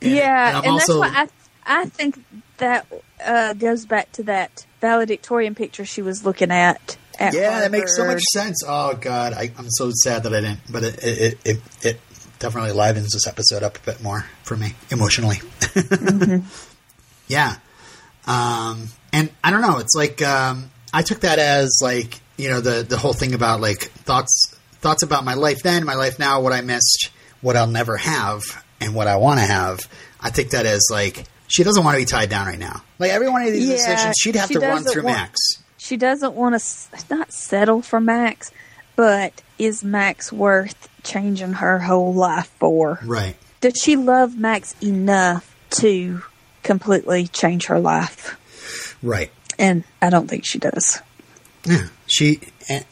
And- 0.00 0.12
Yeah, 0.12 0.48
and 0.56 0.56
and, 0.58 0.66
also- 0.66 1.00
that's 1.00 1.12
why 1.14 1.22
I 1.22 1.82
I 1.82 1.84
think 1.84 2.22
that 2.56 2.86
uh, 3.24 3.52
goes 3.54 3.84
back 3.86 4.10
to 4.12 4.22
that 4.24 4.66
valedictorian 4.80 5.54
picture 5.54 5.84
she 5.84 6.02
was 6.02 6.24
looking 6.24 6.50
at. 6.50 6.96
at 7.18 7.34
Yeah, 7.34 7.60
that 7.60 7.70
makes 7.70 7.94
so 7.96 8.06
much 8.06 8.22
sense. 8.32 8.62
Oh 8.66 8.94
God, 9.00 9.34
I, 9.34 9.52
I'm 9.58 9.68
so 9.68 9.90
sad 9.92 10.22
that 10.24 10.34
I 10.34 10.40
didn't, 10.40 10.60
but 10.70 10.82
it 10.84 11.04
it, 11.04 11.22
it 11.22 11.38
it 11.44 11.60
it 11.82 12.00
definitely 12.40 12.72
livens 12.72 13.12
this 13.12 13.26
episode 13.28 13.62
up 13.62 13.76
a 13.76 13.80
bit 13.80 14.02
more 14.02 14.26
for 14.42 14.56
me 14.56 14.74
emotionally. 14.90 15.36
Yeah, 17.28 17.56
um, 18.26 18.88
and 19.12 19.30
I 19.44 19.50
don't 19.52 19.62
know. 19.62 19.78
It's 19.78 19.94
like 19.94 20.20
um, 20.20 20.70
I 20.92 21.02
took 21.02 21.20
that 21.20 21.38
as 21.38 21.78
like 21.80 22.20
you 22.36 22.50
know 22.50 22.60
the 22.60 22.82
the 22.82 22.96
whole 22.96 23.12
thing 23.12 23.34
about 23.34 23.60
like 23.60 23.82
thoughts 23.82 24.56
thoughts 24.80 25.04
about 25.04 25.24
my 25.24 25.34
life 25.34 25.62
then, 25.62 25.84
my 25.84 25.94
life 25.94 26.18
now, 26.18 26.40
what 26.40 26.52
I 26.52 26.60
missed, 26.60 27.10
what 27.40 27.56
I'll 27.56 27.68
never 27.68 27.96
have, 27.96 28.42
and 28.80 28.96
what 28.96 29.06
I 29.06 29.16
want 29.16 29.38
to 29.38 29.46
have. 29.46 29.78
I 30.20 30.30
take 30.30 30.50
that 30.50 30.66
as 30.66 30.88
like 30.90 31.24
she 31.46 31.62
doesn't 31.62 31.84
want 31.84 31.94
to 31.94 32.00
be 32.00 32.04
tied 32.04 32.30
down 32.30 32.46
right 32.48 32.58
now. 32.58 32.82
Like 32.98 33.12
every 33.12 33.28
one 33.28 33.42
of 33.42 33.52
these 33.52 33.68
Yeah, 33.68 33.76
decisions, 33.76 34.16
she'd 34.18 34.34
have 34.34 34.48
she 34.48 34.54
to 34.54 34.60
run 34.60 34.82
through 34.82 35.04
want- 35.04 35.16
Max. 35.16 35.38
She 35.78 35.96
doesn't 35.96 36.34
want 36.34 36.60
to 36.60 37.14
not 37.14 37.32
settle 37.32 37.80
for 37.80 38.00
Max, 38.00 38.50
but 38.96 39.40
is 39.60 39.84
Max 39.84 40.32
worth 40.32 40.88
changing 41.02 41.54
her 41.54 41.78
whole 41.78 42.14
life 42.14 42.50
for? 42.58 42.98
Right. 43.04 43.36
Does 43.60 43.74
she 43.80 43.96
love 43.96 44.38
Max 44.38 44.74
enough 44.82 45.54
to 45.70 46.22
completely 46.62 47.26
change 47.26 47.66
her 47.66 47.78
life? 47.78 48.38
Right. 49.02 49.30
And 49.58 49.84
I 50.00 50.10
don't 50.10 50.28
think 50.28 50.46
she 50.46 50.58
does. 50.58 51.00
Yeah, 51.66 51.88
she, 52.06 52.40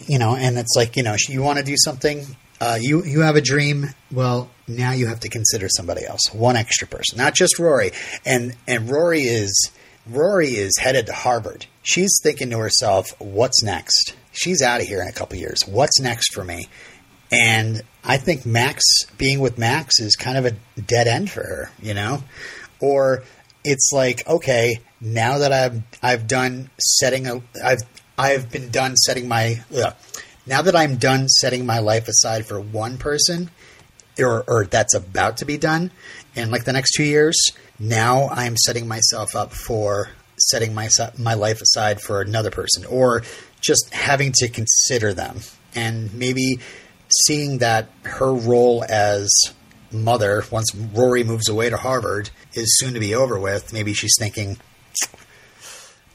you 0.06 0.18
know, 0.18 0.36
and 0.36 0.58
it's 0.58 0.74
like 0.76 0.96
you 0.96 1.02
know, 1.02 1.16
she, 1.16 1.32
you 1.32 1.42
want 1.42 1.58
to 1.58 1.64
do 1.64 1.76
something. 1.76 2.26
Uh, 2.60 2.78
you 2.78 3.02
you 3.04 3.20
have 3.20 3.36
a 3.36 3.40
dream. 3.40 3.86
Well, 4.12 4.50
now 4.66 4.92
you 4.92 5.06
have 5.06 5.20
to 5.20 5.30
consider 5.30 5.68
somebody 5.70 6.04
else, 6.04 6.20
one 6.32 6.56
extra 6.56 6.86
person, 6.86 7.16
not 7.16 7.34
just 7.34 7.58
Rory. 7.58 7.92
And 8.26 8.54
and 8.66 8.90
Rory 8.90 9.22
is 9.22 9.70
Rory 10.06 10.48
is 10.48 10.76
headed 10.78 11.06
to 11.06 11.12
Harvard. 11.14 11.64
She's 11.82 12.18
thinking 12.22 12.50
to 12.50 12.58
herself, 12.58 13.14
"What's 13.18 13.62
next?" 13.62 14.14
She's 14.38 14.62
out 14.62 14.80
of 14.80 14.86
here 14.86 15.02
in 15.02 15.08
a 15.08 15.12
couple 15.12 15.36
years. 15.36 15.62
What's 15.66 16.00
next 16.00 16.32
for 16.32 16.44
me? 16.44 16.68
And 17.32 17.82
I 18.04 18.16
think 18.16 18.46
Max 18.46 18.82
being 19.18 19.40
with 19.40 19.58
Max 19.58 20.00
is 20.00 20.16
kind 20.16 20.38
of 20.38 20.46
a 20.46 20.80
dead 20.80 21.08
end 21.08 21.30
for 21.30 21.42
her, 21.42 21.70
you 21.82 21.92
know? 21.92 22.22
Or 22.80 23.24
it's 23.64 23.90
like, 23.92 24.26
okay, 24.26 24.78
now 25.00 25.38
that 25.38 25.52
I've 25.52 25.82
I've 26.02 26.26
done 26.26 26.70
setting 26.78 27.26
a 27.26 27.42
I've 27.62 27.82
I've 28.16 28.50
been 28.50 28.70
done 28.70 28.96
setting 28.96 29.28
my 29.28 29.62
ugh, 29.76 29.94
now 30.46 30.62
that 30.62 30.76
I'm 30.76 30.96
done 30.96 31.28
setting 31.28 31.66
my 31.66 31.80
life 31.80 32.08
aside 32.08 32.46
for 32.46 32.60
one 32.60 32.96
person 32.96 33.50
or 34.18 34.44
or 34.46 34.64
that's 34.64 34.94
about 34.94 35.38
to 35.38 35.44
be 35.44 35.58
done 35.58 35.90
in 36.34 36.50
like 36.50 36.64
the 36.64 36.72
next 36.72 36.92
2 36.92 37.04
years, 37.04 37.36
now 37.78 38.28
I'm 38.28 38.56
setting 38.56 38.88
myself 38.88 39.36
up 39.36 39.52
for 39.52 40.10
setting 40.38 40.72
my 40.72 40.88
my 41.18 41.34
life 41.34 41.60
aside 41.60 42.00
for 42.00 42.20
another 42.20 42.50
person 42.50 42.84
or 42.86 43.22
just 43.60 43.92
having 43.92 44.32
to 44.36 44.48
consider 44.48 45.12
them 45.12 45.40
and 45.74 46.12
maybe 46.14 46.58
seeing 47.26 47.58
that 47.58 47.88
her 48.04 48.32
role 48.32 48.84
as 48.88 49.30
mother 49.90 50.44
once 50.50 50.74
Rory 50.74 51.24
moves 51.24 51.48
away 51.48 51.70
to 51.70 51.76
Harvard 51.76 52.30
is 52.54 52.78
soon 52.78 52.94
to 52.94 53.00
be 53.00 53.14
over 53.14 53.38
with 53.38 53.72
maybe 53.72 53.94
she's 53.94 54.14
thinking 54.18 54.58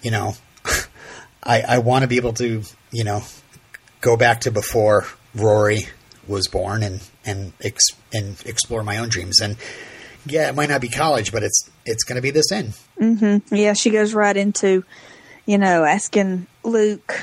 you 0.02 0.11
know 0.11 0.36
I 1.44 1.61
I 1.61 1.78
want 1.80 2.03
to 2.03 2.07
be 2.07 2.18
able 2.18 2.34
to 2.34 2.61
you 2.91 3.03
know 3.03 3.24
go 4.02 4.15
back 4.15 4.41
to 4.41 4.52
before 4.52 5.07
Rory 5.34 5.88
was 6.28 6.48
born 6.48 6.84
and 6.84 7.02
and 7.26 7.53
ex, 7.61 7.84
and 8.14 8.41
explore 8.45 8.84
my 8.84 8.98
own 8.98 9.10
dreams. 9.10 9.41
And 9.41 9.57
yeah 10.26 10.48
it 10.48 10.56
might 10.56 10.70
not 10.70 10.82
be 10.82 10.88
college 10.88 11.32
but 11.32 11.44
it's 11.44 11.70
it's 11.86 12.03
going 12.03 12.15
to 12.15 12.22
be 12.22 12.32
this 12.32 12.52
in 12.52 12.74
mm-hmm. 12.99 13.56
Yeah, 13.56 13.74
she 13.74 13.90
goes 13.90 14.14
right 14.14 14.36
into, 14.36 14.86
you 15.45 15.57
know, 15.57 15.84
asking 15.84 16.48
Luke 16.64 17.20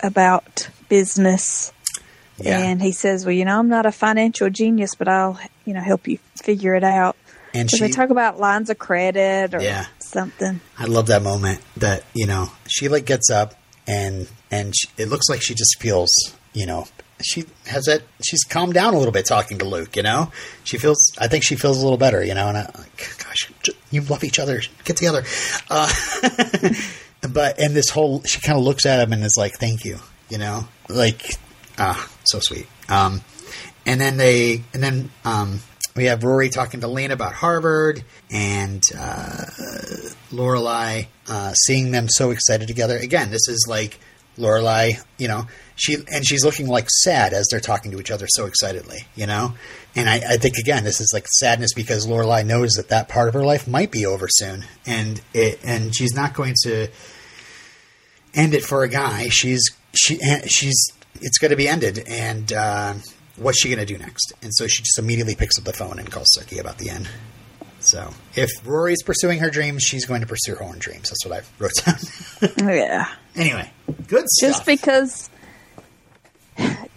about 0.00 0.68
business. 0.88 1.72
Yeah. 2.38 2.58
And 2.58 2.82
he 2.82 2.92
says, 2.92 3.24
Well, 3.24 3.32
you 3.32 3.44
know, 3.44 3.58
I'm 3.58 3.68
not 3.68 3.86
a 3.86 3.92
financial 3.92 4.50
genius, 4.50 4.94
but 4.94 5.08
I'll 5.08 5.38
you 5.64 5.72
know 5.74 5.80
help 5.80 6.06
you 6.06 6.18
figure 6.42 6.74
it 6.74 6.84
out. 6.84 7.16
And 7.54 7.70
she, 7.70 7.78
they 7.80 7.88
talk 7.88 8.10
about 8.10 8.38
lines 8.38 8.68
of 8.68 8.78
credit 8.78 9.54
or 9.54 9.60
Yeah. 9.62 9.86
something. 10.00 10.60
I 10.78 10.84
love 10.84 11.06
that 11.06 11.22
moment 11.22 11.60
that 11.78 12.04
you 12.14 12.26
know 12.26 12.50
she 12.68 12.88
like 12.88 13.06
gets 13.06 13.30
up 13.30 13.54
and 13.88 14.28
and 14.50 14.74
she, 14.76 14.88
it 14.98 15.08
looks 15.08 15.28
like 15.30 15.40
she 15.42 15.54
just 15.54 15.80
feels 15.80 16.10
you 16.52 16.66
know 16.66 16.86
she 17.22 17.46
has 17.66 17.86
that 17.86 18.02
she's 18.22 18.44
calmed 18.44 18.74
down 18.74 18.92
a 18.92 18.98
little 18.98 19.12
bit 19.12 19.24
talking 19.24 19.56
to 19.58 19.64
Luke. 19.64 19.96
You 19.96 20.02
know 20.02 20.30
she 20.64 20.76
feels 20.76 20.98
I 21.18 21.28
think 21.28 21.42
she 21.42 21.56
feels 21.56 21.78
a 21.78 21.82
little 21.82 21.96
better. 21.98 22.22
You 22.22 22.34
know 22.34 22.48
and 22.48 22.58
I 22.58 22.62
like 22.76 23.16
gosh 23.24 23.50
you 23.90 24.02
love 24.02 24.24
each 24.24 24.38
other 24.38 24.60
get 24.84 24.96
together. 24.98 25.24
Uh, 25.70 25.90
but 27.32 27.58
and 27.58 27.74
this 27.74 27.90
whole 27.90 28.22
she 28.22 28.40
kind 28.40 28.58
of 28.58 28.64
looks 28.64 28.86
at 28.86 29.00
him 29.00 29.12
and 29.12 29.24
is 29.24 29.36
like 29.36 29.54
thank 29.54 29.84
you. 29.84 29.98
You 30.28 30.38
know 30.38 30.68
like 30.88 31.36
ah 31.78 32.10
so 32.24 32.40
sweet. 32.40 32.66
Um, 32.88 33.22
and 33.84 34.00
then 34.00 34.16
they 34.16 34.62
and 34.74 34.82
then 34.82 35.10
um, 35.24 35.60
we 35.94 36.06
have 36.06 36.24
Rory 36.24 36.50
talking 36.50 36.80
to 36.80 36.88
Lane 36.88 37.10
about 37.10 37.32
Harvard 37.32 38.04
and 38.30 38.82
uh, 38.96 39.44
Lorelai 40.30 41.06
uh, 41.28 41.52
seeing 41.52 41.90
them 41.90 42.08
so 42.08 42.30
excited 42.30 42.68
together. 42.68 42.98
Again, 42.98 43.30
this 43.30 43.48
is 43.48 43.66
like 43.68 43.98
Lorelai, 44.36 45.02
you 45.18 45.28
know, 45.28 45.46
she 45.76 45.96
and 46.12 46.26
she's 46.26 46.44
looking 46.44 46.66
like 46.66 46.88
sad 46.90 47.32
as 47.32 47.48
they're 47.50 47.60
talking 47.60 47.92
to 47.92 48.00
each 48.00 48.10
other 48.10 48.26
so 48.28 48.46
excitedly, 48.46 49.06
you 49.14 49.26
know. 49.26 49.54
And 49.94 50.08
I, 50.08 50.16
I 50.16 50.36
think 50.36 50.56
again, 50.58 50.84
this 50.84 51.00
is 51.00 51.10
like 51.14 51.26
sadness 51.28 51.72
because 51.74 52.06
Lorelai 52.06 52.44
knows 52.44 52.72
that 52.72 52.88
that 52.88 53.08
part 53.08 53.28
of 53.28 53.34
her 53.34 53.44
life 53.44 53.66
might 53.66 53.90
be 53.90 54.04
over 54.04 54.26
soon, 54.28 54.64
and 54.84 55.20
it 55.32 55.60
and 55.64 55.94
she's 55.94 56.14
not 56.14 56.34
going 56.34 56.54
to 56.64 56.88
end 58.36 58.54
it 58.54 58.62
for 58.64 58.84
a 58.84 58.88
guy. 58.88 59.28
She's 59.28 59.62
she 59.94 60.18
she's 60.46 60.92
it's 61.20 61.38
going 61.38 61.50
to 61.50 61.56
be 61.56 61.66
ended, 61.68 62.04
and 62.06 62.52
uh, 62.52 62.94
what's 63.36 63.60
she 63.60 63.68
going 63.68 63.78
to 63.78 63.86
do 63.86 63.98
next? 63.98 64.32
And 64.42 64.54
so 64.54 64.66
she 64.66 64.82
just 64.82 64.98
immediately 64.98 65.34
picks 65.34 65.58
up 65.58 65.64
the 65.64 65.72
phone 65.72 65.98
and 65.98 66.10
calls 66.10 66.28
Sookie 66.38 66.60
about 66.60 66.78
the 66.78 66.90
end. 66.90 67.08
So 67.80 68.10
if 68.34 68.50
Rory's 68.64 69.02
pursuing 69.02 69.38
her 69.40 69.50
dreams, 69.50 69.82
she's 69.82 70.06
going 70.06 70.20
to 70.20 70.26
pursue 70.26 70.56
her 70.56 70.62
own 70.62 70.78
dreams. 70.78 71.08
That's 71.10 71.24
what 71.24 71.42
I 71.42 71.44
wrote 71.58 71.72
down. 71.84 71.96
Yeah. 72.76 73.08
anyway, 73.34 73.70
good 74.08 74.26
Just 74.40 74.66
because 74.66 75.30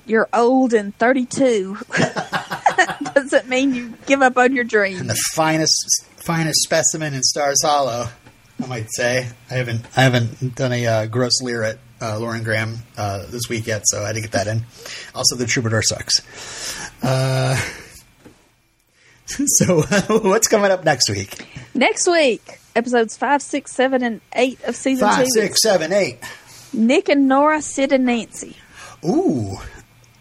you're 0.06 0.28
old 0.34 0.74
and 0.74 0.98
32 0.98 1.78
doesn't 3.14 3.48
mean 3.48 3.76
you 3.76 3.94
give 4.08 4.22
up 4.22 4.38
on 4.38 4.56
your 4.56 4.64
dreams. 4.64 5.00
And 5.00 5.10
the 5.10 5.22
finest 5.36 6.06
finest 6.18 6.62
specimen 6.64 7.14
in 7.14 7.24
Stars 7.24 7.62
Hollow, 7.64 8.08
I 8.62 8.66
might 8.68 8.88
say. 8.92 9.28
I 9.50 9.54
haven't 9.54 9.86
I 9.96 10.02
haven't 10.02 10.56
done 10.56 10.74
a 10.74 10.86
uh, 10.86 11.06
gross 11.06 11.42
leer 11.42 11.64
at 11.64 11.78
uh, 12.02 12.20
Lauren 12.20 12.44
Graham 12.44 12.78
uh, 12.98 13.26
this 13.28 13.50
week 13.50 13.68
yet, 13.68 13.84
so 13.86 14.04
I 14.04 14.08
had 14.08 14.16
to 14.16 14.22
get 14.22 14.32
that 14.34 14.48
in. 14.48 14.64
Also, 15.16 15.36
the 15.36 15.46
Troubadour 15.46 15.82
sucks. 15.82 16.22
Uh, 17.04 17.56
so, 19.26 19.82
what's 20.22 20.48
coming 20.48 20.72
up 20.72 20.84
next 20.84 21.10
week? 21.10 21.46
Next 21.74 22.08
week, 22.08 22.60
episodes 22.76 23.16
5, 23.18 23.42
6, 23.42 23.72
7, 23.72 24.04
and 24.04 24.22
8 24.34 24.64
of 24.64 24.76
season 24.76 25.08
Five, 25.08 25.26
2. 25.26 25.32
six, 25.32 25.62
seven, 25.62 25.92
eight. 25.94 26.18
Nick 26.74 27.10
and 27.10 27.28
Nora, 27.28 27.62
Sid 27.62 27.92
and 27.92 28.06
Nancy. 28.06 28.56
Ooh, 29.06 29.54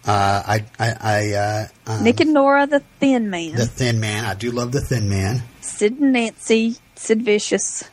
uh, 0.07 0.43
I 0.47 0.65
I, 0.79 0.95
I 1.01 1.33
uh, 1.33 1.67
um, 1.87 2.05
Nick 2.05 2.21
and 2.21 2.33
Nora, 2.33 2.67
the 2.67 2.81
thin 3.01 3.29
man. 3.29 3.55
the 3.55 3.67
Thin 3.67 4.01
Man. 4.01 4.25
I 4.25 4.35
do 4.35 4.51
love 4.51 4.73
the 4.73 4.81
Thin 4.81 5.09
Man. 5.09 5.43
Sid 5.61 5.99
and 6.01 6.13
Nancy, 6.13 6.77
Sid 6.95 7.23
Vicious. 7.23 7.85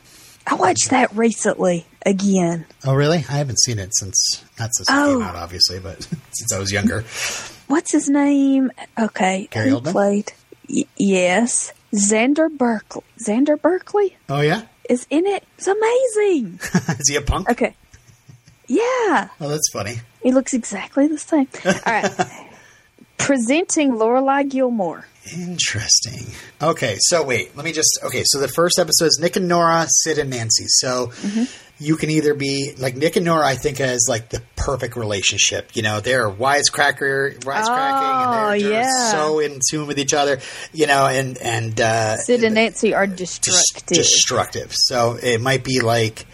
I 0.46 0.54
watched 0.54 0.90
that 0.90 1.12
recently 1.16 1.86
again. 2.04 2.66
Oh, 2.84 2.94
really? 2.94 3.18
I 3.18 3.32
haven't 3.32 3.58
seen 3.60 3.78
it 3.78 3.90
since 3.94 4.44
not 4.58 4.70
since 4.74 4.88
it 4.88 4.92
Oh. 4.94 5.18
came 5.18 5.22
out, 5.26 5.34
obviously, 5.34 5.80
but 5.80 6.02
since 6.32 6.52
I 6.52 6.58
was 6.58 6.70
younger. 6.72 7.02
What's 7.66 7.92
his 7.92 8.08
name? 8.08 8.70
Okay, 8.98 9.48
Gary 9.50 9.70
Oldman? 9.70 9.90
played? 9.92 10.32
Y- 10.68 10.84
yes, 10.96 11.72
Xander 11.92 12.48
Berkeley. 12.56 13.02
Xander 13.24 13.60
Berkeley 13.60 14.16
Oh 14.28 14.40
yeah, 14.40 14.62
is 14.88 15.06
in 15.10 15.26
it. 15.26 15.44
It's 15.58 15.66
amazing. 15.66 16.60
is 17.00 17.08
he 17.08 17.16
a 17.16 17.22
punk? 17.22 17.50
Okay, 17.50 17.74
yeah, 18.68 19.28
Oh, 19.40 19.48
that's 19.48 19.68
funny. 19.72 19.96
he 20.22 20.32
looks 20.32 20.54
exactly 20.54 21.06
the 21.08 21.18
same. 21.18 21.48
All 21.64 21.72
right, 21.86 22.10
presenting 23.18 23.92
Lorelai 23.92 24.48
Gilmore. 24.48 25.06
Interesting. 25.34 26.26
Okay, 26.62 26.96
so 27.00 27.24
wait, 27.24 27.56
let 27.56 27.64
me 27.64 27.72
just. 27.72 27.98
Okay, 28.04 28.22
so 28.24 28.38
the 28.38 28.48
first 28.48 28.78
episode 28.78 29.06
is 29.06 29.18
Nick 29.20 29.36
and 29.36 29.48
Nora, 29.48 29.86
Sid 29.88 30.18
and 30.18 30.30
Nancy. 30.30 30.64
So 30.68 31.10
you 31.78 31.96
can 31.96 32.10
either 32.10 32.32
be 32.32 32.72
like 32.78 32.96
Nick 32.96 33.16
and 33.16 33.24
Nora. 33.24 33.44
I 33.46 33.56
think 33.56 33.80
as 33.80 34.06
like 34.08 34.28
the 34.28 34.40
perfect 34.54 34.96
relationship. 34.96 35.74
You 35.74 35.82
know, 35.82 35.98
they're 35.98 36.30
wisecracker, 36.30 37.40
wisecracking, 37.40 37.66
Oh, 37.66 38.50
and 38.52 38.62
they're 38.62 38.82
just 38.84 38.98
yeah. 38.98 39.10
so 39.10 39.40
in 39.40 39.58
tune 39.68 39.88
with 39.88 39.98
each 39.98 40.14
other. 40.14 40.38
You 40.72 40.86
know, 40.86 41.06
and 41.08 41.36
and 41.38 41.80
uh, 41.80 42.16
Sid 42.18 42.44
and 42.44 42.54
Nancy 42.54 42.94
are 42.94 43.08
dis- 43.08 43.40
destructive. 43.40 43.96
destructive. 43.96 44.72
So 44.74 45.18
it 45.20 45.40
might 45.40 45.64
be 45.64 45.80
like 45.80 46.24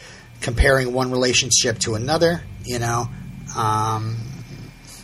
comparing 0.42 0.92
one 0.92 1.10
relationship 1.10 1.78
to 1.80 1.94
another. 1.94 2.42
You 2.66 2.78
know, 2.78 3.08
um, 3.56 4.16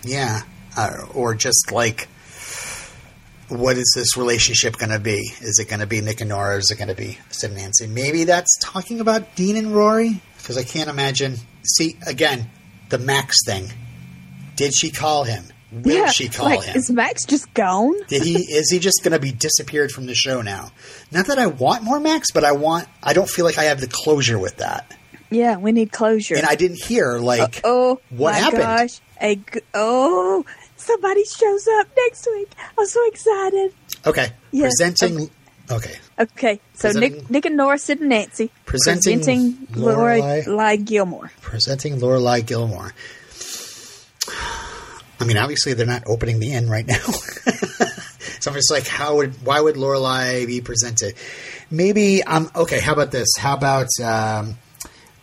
yeah, 0.05 0.43
uh, 0.79 1.07
or 1.15 1.35
just 1.35 1.73
like 1.73 2.09
what 3.49 3.79
is 3.79 3.93
this 3.97 4.17
relationship 4.17 4.77
going 4.77 4.93
to 4.93 4.99
be? 4.99 5.33
Is 5.41 5.59
it 5.59 5.69
going 5.69 5.81
to 5.81 5.87
be 5.87 6.01
Nick 6.01 6.21
and 6.21 6.29
Nora? 6.31 6.57
Or 6.57 6.59
is 6.59 6.71
it 6.71 6.77
going 6.77 6.89
to 6.89 6.95
be 6.95 7.19
Sid 7.31 7.51
and 7.51 7.59
Nancy? 7.59 7.87
Maybe 7.87 8.25
that's 8.25 8.59
talking 8.61 9.01
about 9.01 9.35
Dean 9.37 9.57
and 9.57 9.75
Rory 9.75 10.21
because 10.39 10.59
I 10.59 10.65
can't 10.65 10.91
imagine. 10.91 11.37
See 11.65 11.97
again, 12.07 12.51
the 12.89 12.99
Max 12.99 13.37
thing. 13.47 13.69
Did 14.57 14.75
she 14.75 14.91
call 14.91 15.25
him? 15.25 15.45
Will 15.71 15.95
yeah, 15.99 16.07
she 16.07 16.29
call 16.29 16.47
like 16.47 16.65
him? 16.65 16.77
is 16.77 16.91
Max 16.91 17.27
just 17.27 17.53
gone? 17.53 17.95
Did 18.09 18.23
he? 18.23 18.37
Is 18.37 18.71
he 18.71 18.79
just 18.79 19.03
going 19.03 19.13
to 19.13 19.19
be 19.19 19.33
disappeared 19.33 19.93
from 19.93 20.07
the 20.07 20.15
show 20.15 20.41
now? 20.41 20.71
Not 21.13 21.27
that 21.27 21.39
I 21.39 21.47
want 21.47 21.85
more 21.85 22.01
Max, 22.01 22.31
but 22.33 22.43
I 22.45 22.53
want. 22.53 22.89
I 23.03 23.13
don't 23.13 23.29
feel 23.29 23.45
like 23.45 23.59
I 23.59 23.65
have 23.65 23.81
the 23.81 23.87
closure 23.87 24.39
with 24.39 24.57
that, 24.59 24.97
Yeah, 25.31 25.59
we 25.59 25.73
need 25.73 25.93
closure. 25.93 26.37
and 26.37 26.47
I 26.47 26.55
didn't 26.55 26.83
hear 26.83 27.19
like 27.19 27.61
oh 27.65 28.01
what 28.09 28.33
my 28.33 28.39
happened. 28.39 28.63
gosh! 28.63 29.01
A 29.21 29.39
oh, 29.75 30.47
somebody 30.89 31.25
shows 31.25 31.69
up 31.79 31.87
next 31.97 32.27
week. 32.27 32.51
I'm 32.79 32.87
so 32.87 33.07
excited. 33.09 33.73
Okay, 34.07 34.33
Yes, 34.53 34.73
presenting. 34.79 35.31
Okay, 35.71 35.97
Okay, 36.19 36.61
so 36.75 36.89
Presenting- 36.89 37.13
Nick, 37.13 37.31
Nick 37.31 37.45
and 37.47 37.57
Nora, 37.57 37.79
Sid 37.79 38.01
and 38.01 38.09
Nancy 38.09 38.51
Presenting 38.65 39.21
Lorelai- 39.73 40.45
Lorelai 40.47 40.83
Gilmore. 40.85 41.31
presenting 41.43 42.01
Lorelai 42.01 42.45
Gilmore. 42.45 42.95
I 45.21 45.25
mean, 45.25 45.37
obviously 45.37 45.75
they're 45.75 45.87
not 45.87 46.05
opening 46.07 46.39
the 46.41 46.53
inn 46.53 46.71
right 46.71 46.87
now. 46.87 46.99
so 48.41 48.51
I'm 48.51 48.55
just 48.55 48.71
like, 48.71 48.87
how 48.87 49.17
would 49.17 49.35
why 49.45 49.61
would 49.61 49.75
Lorelai 49.75 50.47
be 50.47 50.61
presented? 50.61 51.15
Maybe 51.71 52.23
um 52.23 52.51
okay. 52.55 52.81
How 52.81 52.93
about 52.93 53.11
this? 53.11 53.29
How 53.37 53.55
about 53.55 53.89
um, 54.03 54.57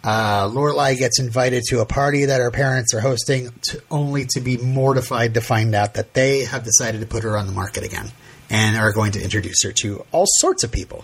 uh, 0.06 0.48
Lorelai 0.50 0.98
gets 0.98 1.20
invited 1.20 1.64
to 1.70 1.80
a 1.82 1.86
party 1.86 2.26
that 2.26 2.40
her 2.40 2.52
parents 2.52 2.94
are 2.94 3.00
hosting, 3.02 3.50
to, 3.64 3.82
only 3.90 4.26
to 4.28 4.40
be 4.40 4.56
mortified 4.58 5.34
to 5.34 5.42
find 5.42 5.74
out 5.74 5.96
that 5.96 6.14
they 6.14 6.46
have 6.46 6.64
decided 6.64 7.02
to 7.02 7.08
put 7.08 7.24
her 7.24 7.36
on 7.36 7.48
the 7.48 7.52
market 7.54 7.84
again 7.84 8.12
and 8.50 8.78
are 8.78 8.94
going 8.94 9.12
to 9.14 9.22
introduce 9.24 9.64
her 9.64 9.72
to 9.72 10.06
all 10.12 10.26
sorts 10.28 10.64
of 10.64 10.72
people, 10.72 11.04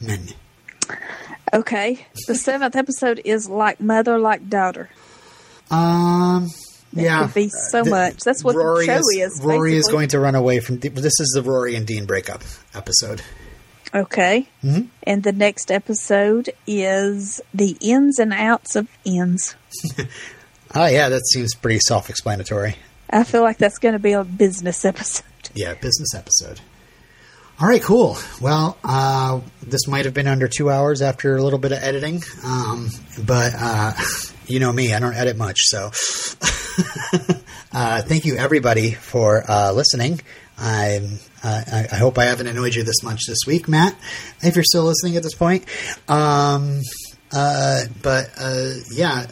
men. 0.00 0.28
Okay, 1.52 2.06
the 2.26 2.34
seventh 2.34 2.74
episode 2.76 3.20
is 3.24 3.48
like 3.48 3.80
mother, 3.80 4.18
like 4.18 4.48
daughter. 4.48 4.88
Um. 5.70 6.48
yeah, 6.92 7.24
could 7.26 7.34
be 7.34 7.48
so 7.70 7.84
The- 7.84 7.90
much. 7.90 8.18
That's 8.20 8.42
what 8.42 8.52
the 8.54 8.58
Rory 8.58 8.86
show 8.86 8.96
is. 8.98 9.08
is, 9.34 9.40
Rory 9.42 9.76
is 9.76 9.88
going 9.88 10.08
to 10.08 10.20
run 10.20 10.34
away 10.34 10.60
from. 10.60 10.78
This 10.78 11.20
is 11.20 11.32
the 11.34 11.42
Rory 11.42 11.74
and 11.74 11.86
Dean 11.86 12.06
breakup 12.06 12.42
episode. 12.74 13.20
Okay, 13.94 14.48
Mm-hmm. 14.62 14.88
and 15.04 15.22
the 15.22 15.32
next 15.32 15.70
episode 15.70 16.50
is 16.66 17.40
the 17.54 17.76
ins 17.80 18.18
and 18.18 18.32
outs 18.32 18.76
of 18.76 18.86
inns. 19.04 19.54
Oh 20.74 20.86
yeah, 20.86 21.08
that 21.08 21.26
seems 21.26 21.54
pretty 21.54 21.78
self-explanatory. 21.80 22.76
I 23.10 23.24
feel 23.24 23.42
like 23.42 23.56
that's 23.58 23.78
going 23.78 23.94
to 23.94 23.98
be 23.98 24.12
a 24.12 24.24
business 24.24 24.84
episode. 24.84 25.24
Yeah, 25.54 25.72
business 25.74 26.14
episode. 26.14 26.60
All 27.58 27.66
right, 27.66 27.80
cool. 27.82 28.18
Well, 28.40 28.76
uh, 28.84 29.40
this 29.66 29.88
might 29.88 30.04
have 30.04 30.12
been 30.12 30.26
under 30.28 30.46
two 30.46 30.70
hours 30.70 31.00
after 31.00 31.36
a 31.36 31.42
little 31.42 31.58
bit 31.58 31.72
of 31.72 31.78
editing, 31.82 32.22
um, 32.44 32.90
but 33.26 33.54
uh, 33.58 33.92
you 34.46 34.60
know 34.60 34.70
me, 34.70 34.92
I 34.92 35.00
don't 35.00 35.14
edit 35.14 35.36
much. 35.38 35.60
So, 35.62 35.86
uh, 37.72 38.02
thank 38.02 38.24
you 38.26 38.36
everybody 38.36 38.92
for 38.92 39.42
uh, 39.50 39.72
listening. 39.72 40.20
I'm, 40.60 41.18
uh, 41.44 41.62
I, 41.72 41.86
I 41.92 41.96
hope 41.96 42.18
I 42.18 42.24
haven't 42.24 42.48
annoyed 42.48 42.74
you 42.74 42.82
this 42.82 43.02
much 43.02 43.26
this 43.26 43.38
week, 43.46 43.68
Matt. 43.68 43.96
If 44.42 44.56
you're 44.56 44.64
still 44.64 44.84
listening 44.84 45.16
at 45.16 45.22
this 45.22 45.34
point, 45.34 45.64
um, 46.08 46.80
uh, 47.32 47.84
but 48.02 48.30
uh, 48.38 48.72
yeah, 48.92 49.26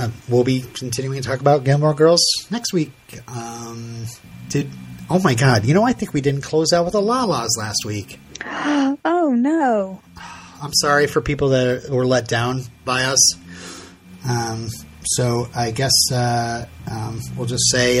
uh, 0.00 0.08
we'll 0.28 0.44
be 0.44 0.62
continuing 0.62 1.22
to 1.22 1.28
talk 1.28 1.40
about 1.40 1.64
Gilmore 1.64 1.94
Girls 1.94 2.24
next 2.50 2.72
week. 2.72 2.92
Um, 3.28 4.06
did 4.48 4.68
oh 5.08 5.20
my 5.20 5.34
god, 5.34 5.64
you 5.64 5.74
know 5.74 5.84
I 5.84 5.92
think 5.92 6.12
we 6.12 6.20
didn't 6.20 6.42
close 6.42 6.72
out 6.72 6.84
with 6.84 6.92
the 6.92 7.02
La-Las 7.02 7.50
last 7.58 7.84
week. 7.84 8.18
Oh 9.06 9.34
no! 9.34 10.00
I'm 10.62 10.72
sorry 10.72 11.06
for 11.06 11.20
people 11.20 11.50
that 11.50 11.88
were 11.90 12.06
let 12.06 12.26
down 12.26 12.62
by 12.84 13.04
us. 13.04 13.34
Um, 14.26 14.68
so 15.02 15.48
I 15.54 15.70
guess 15.72 15.92
uh, 16.10 16.66
um, 16.90 17.20
we'll 17.36 17.46
just 17.46 17.70
say 17.70 18.00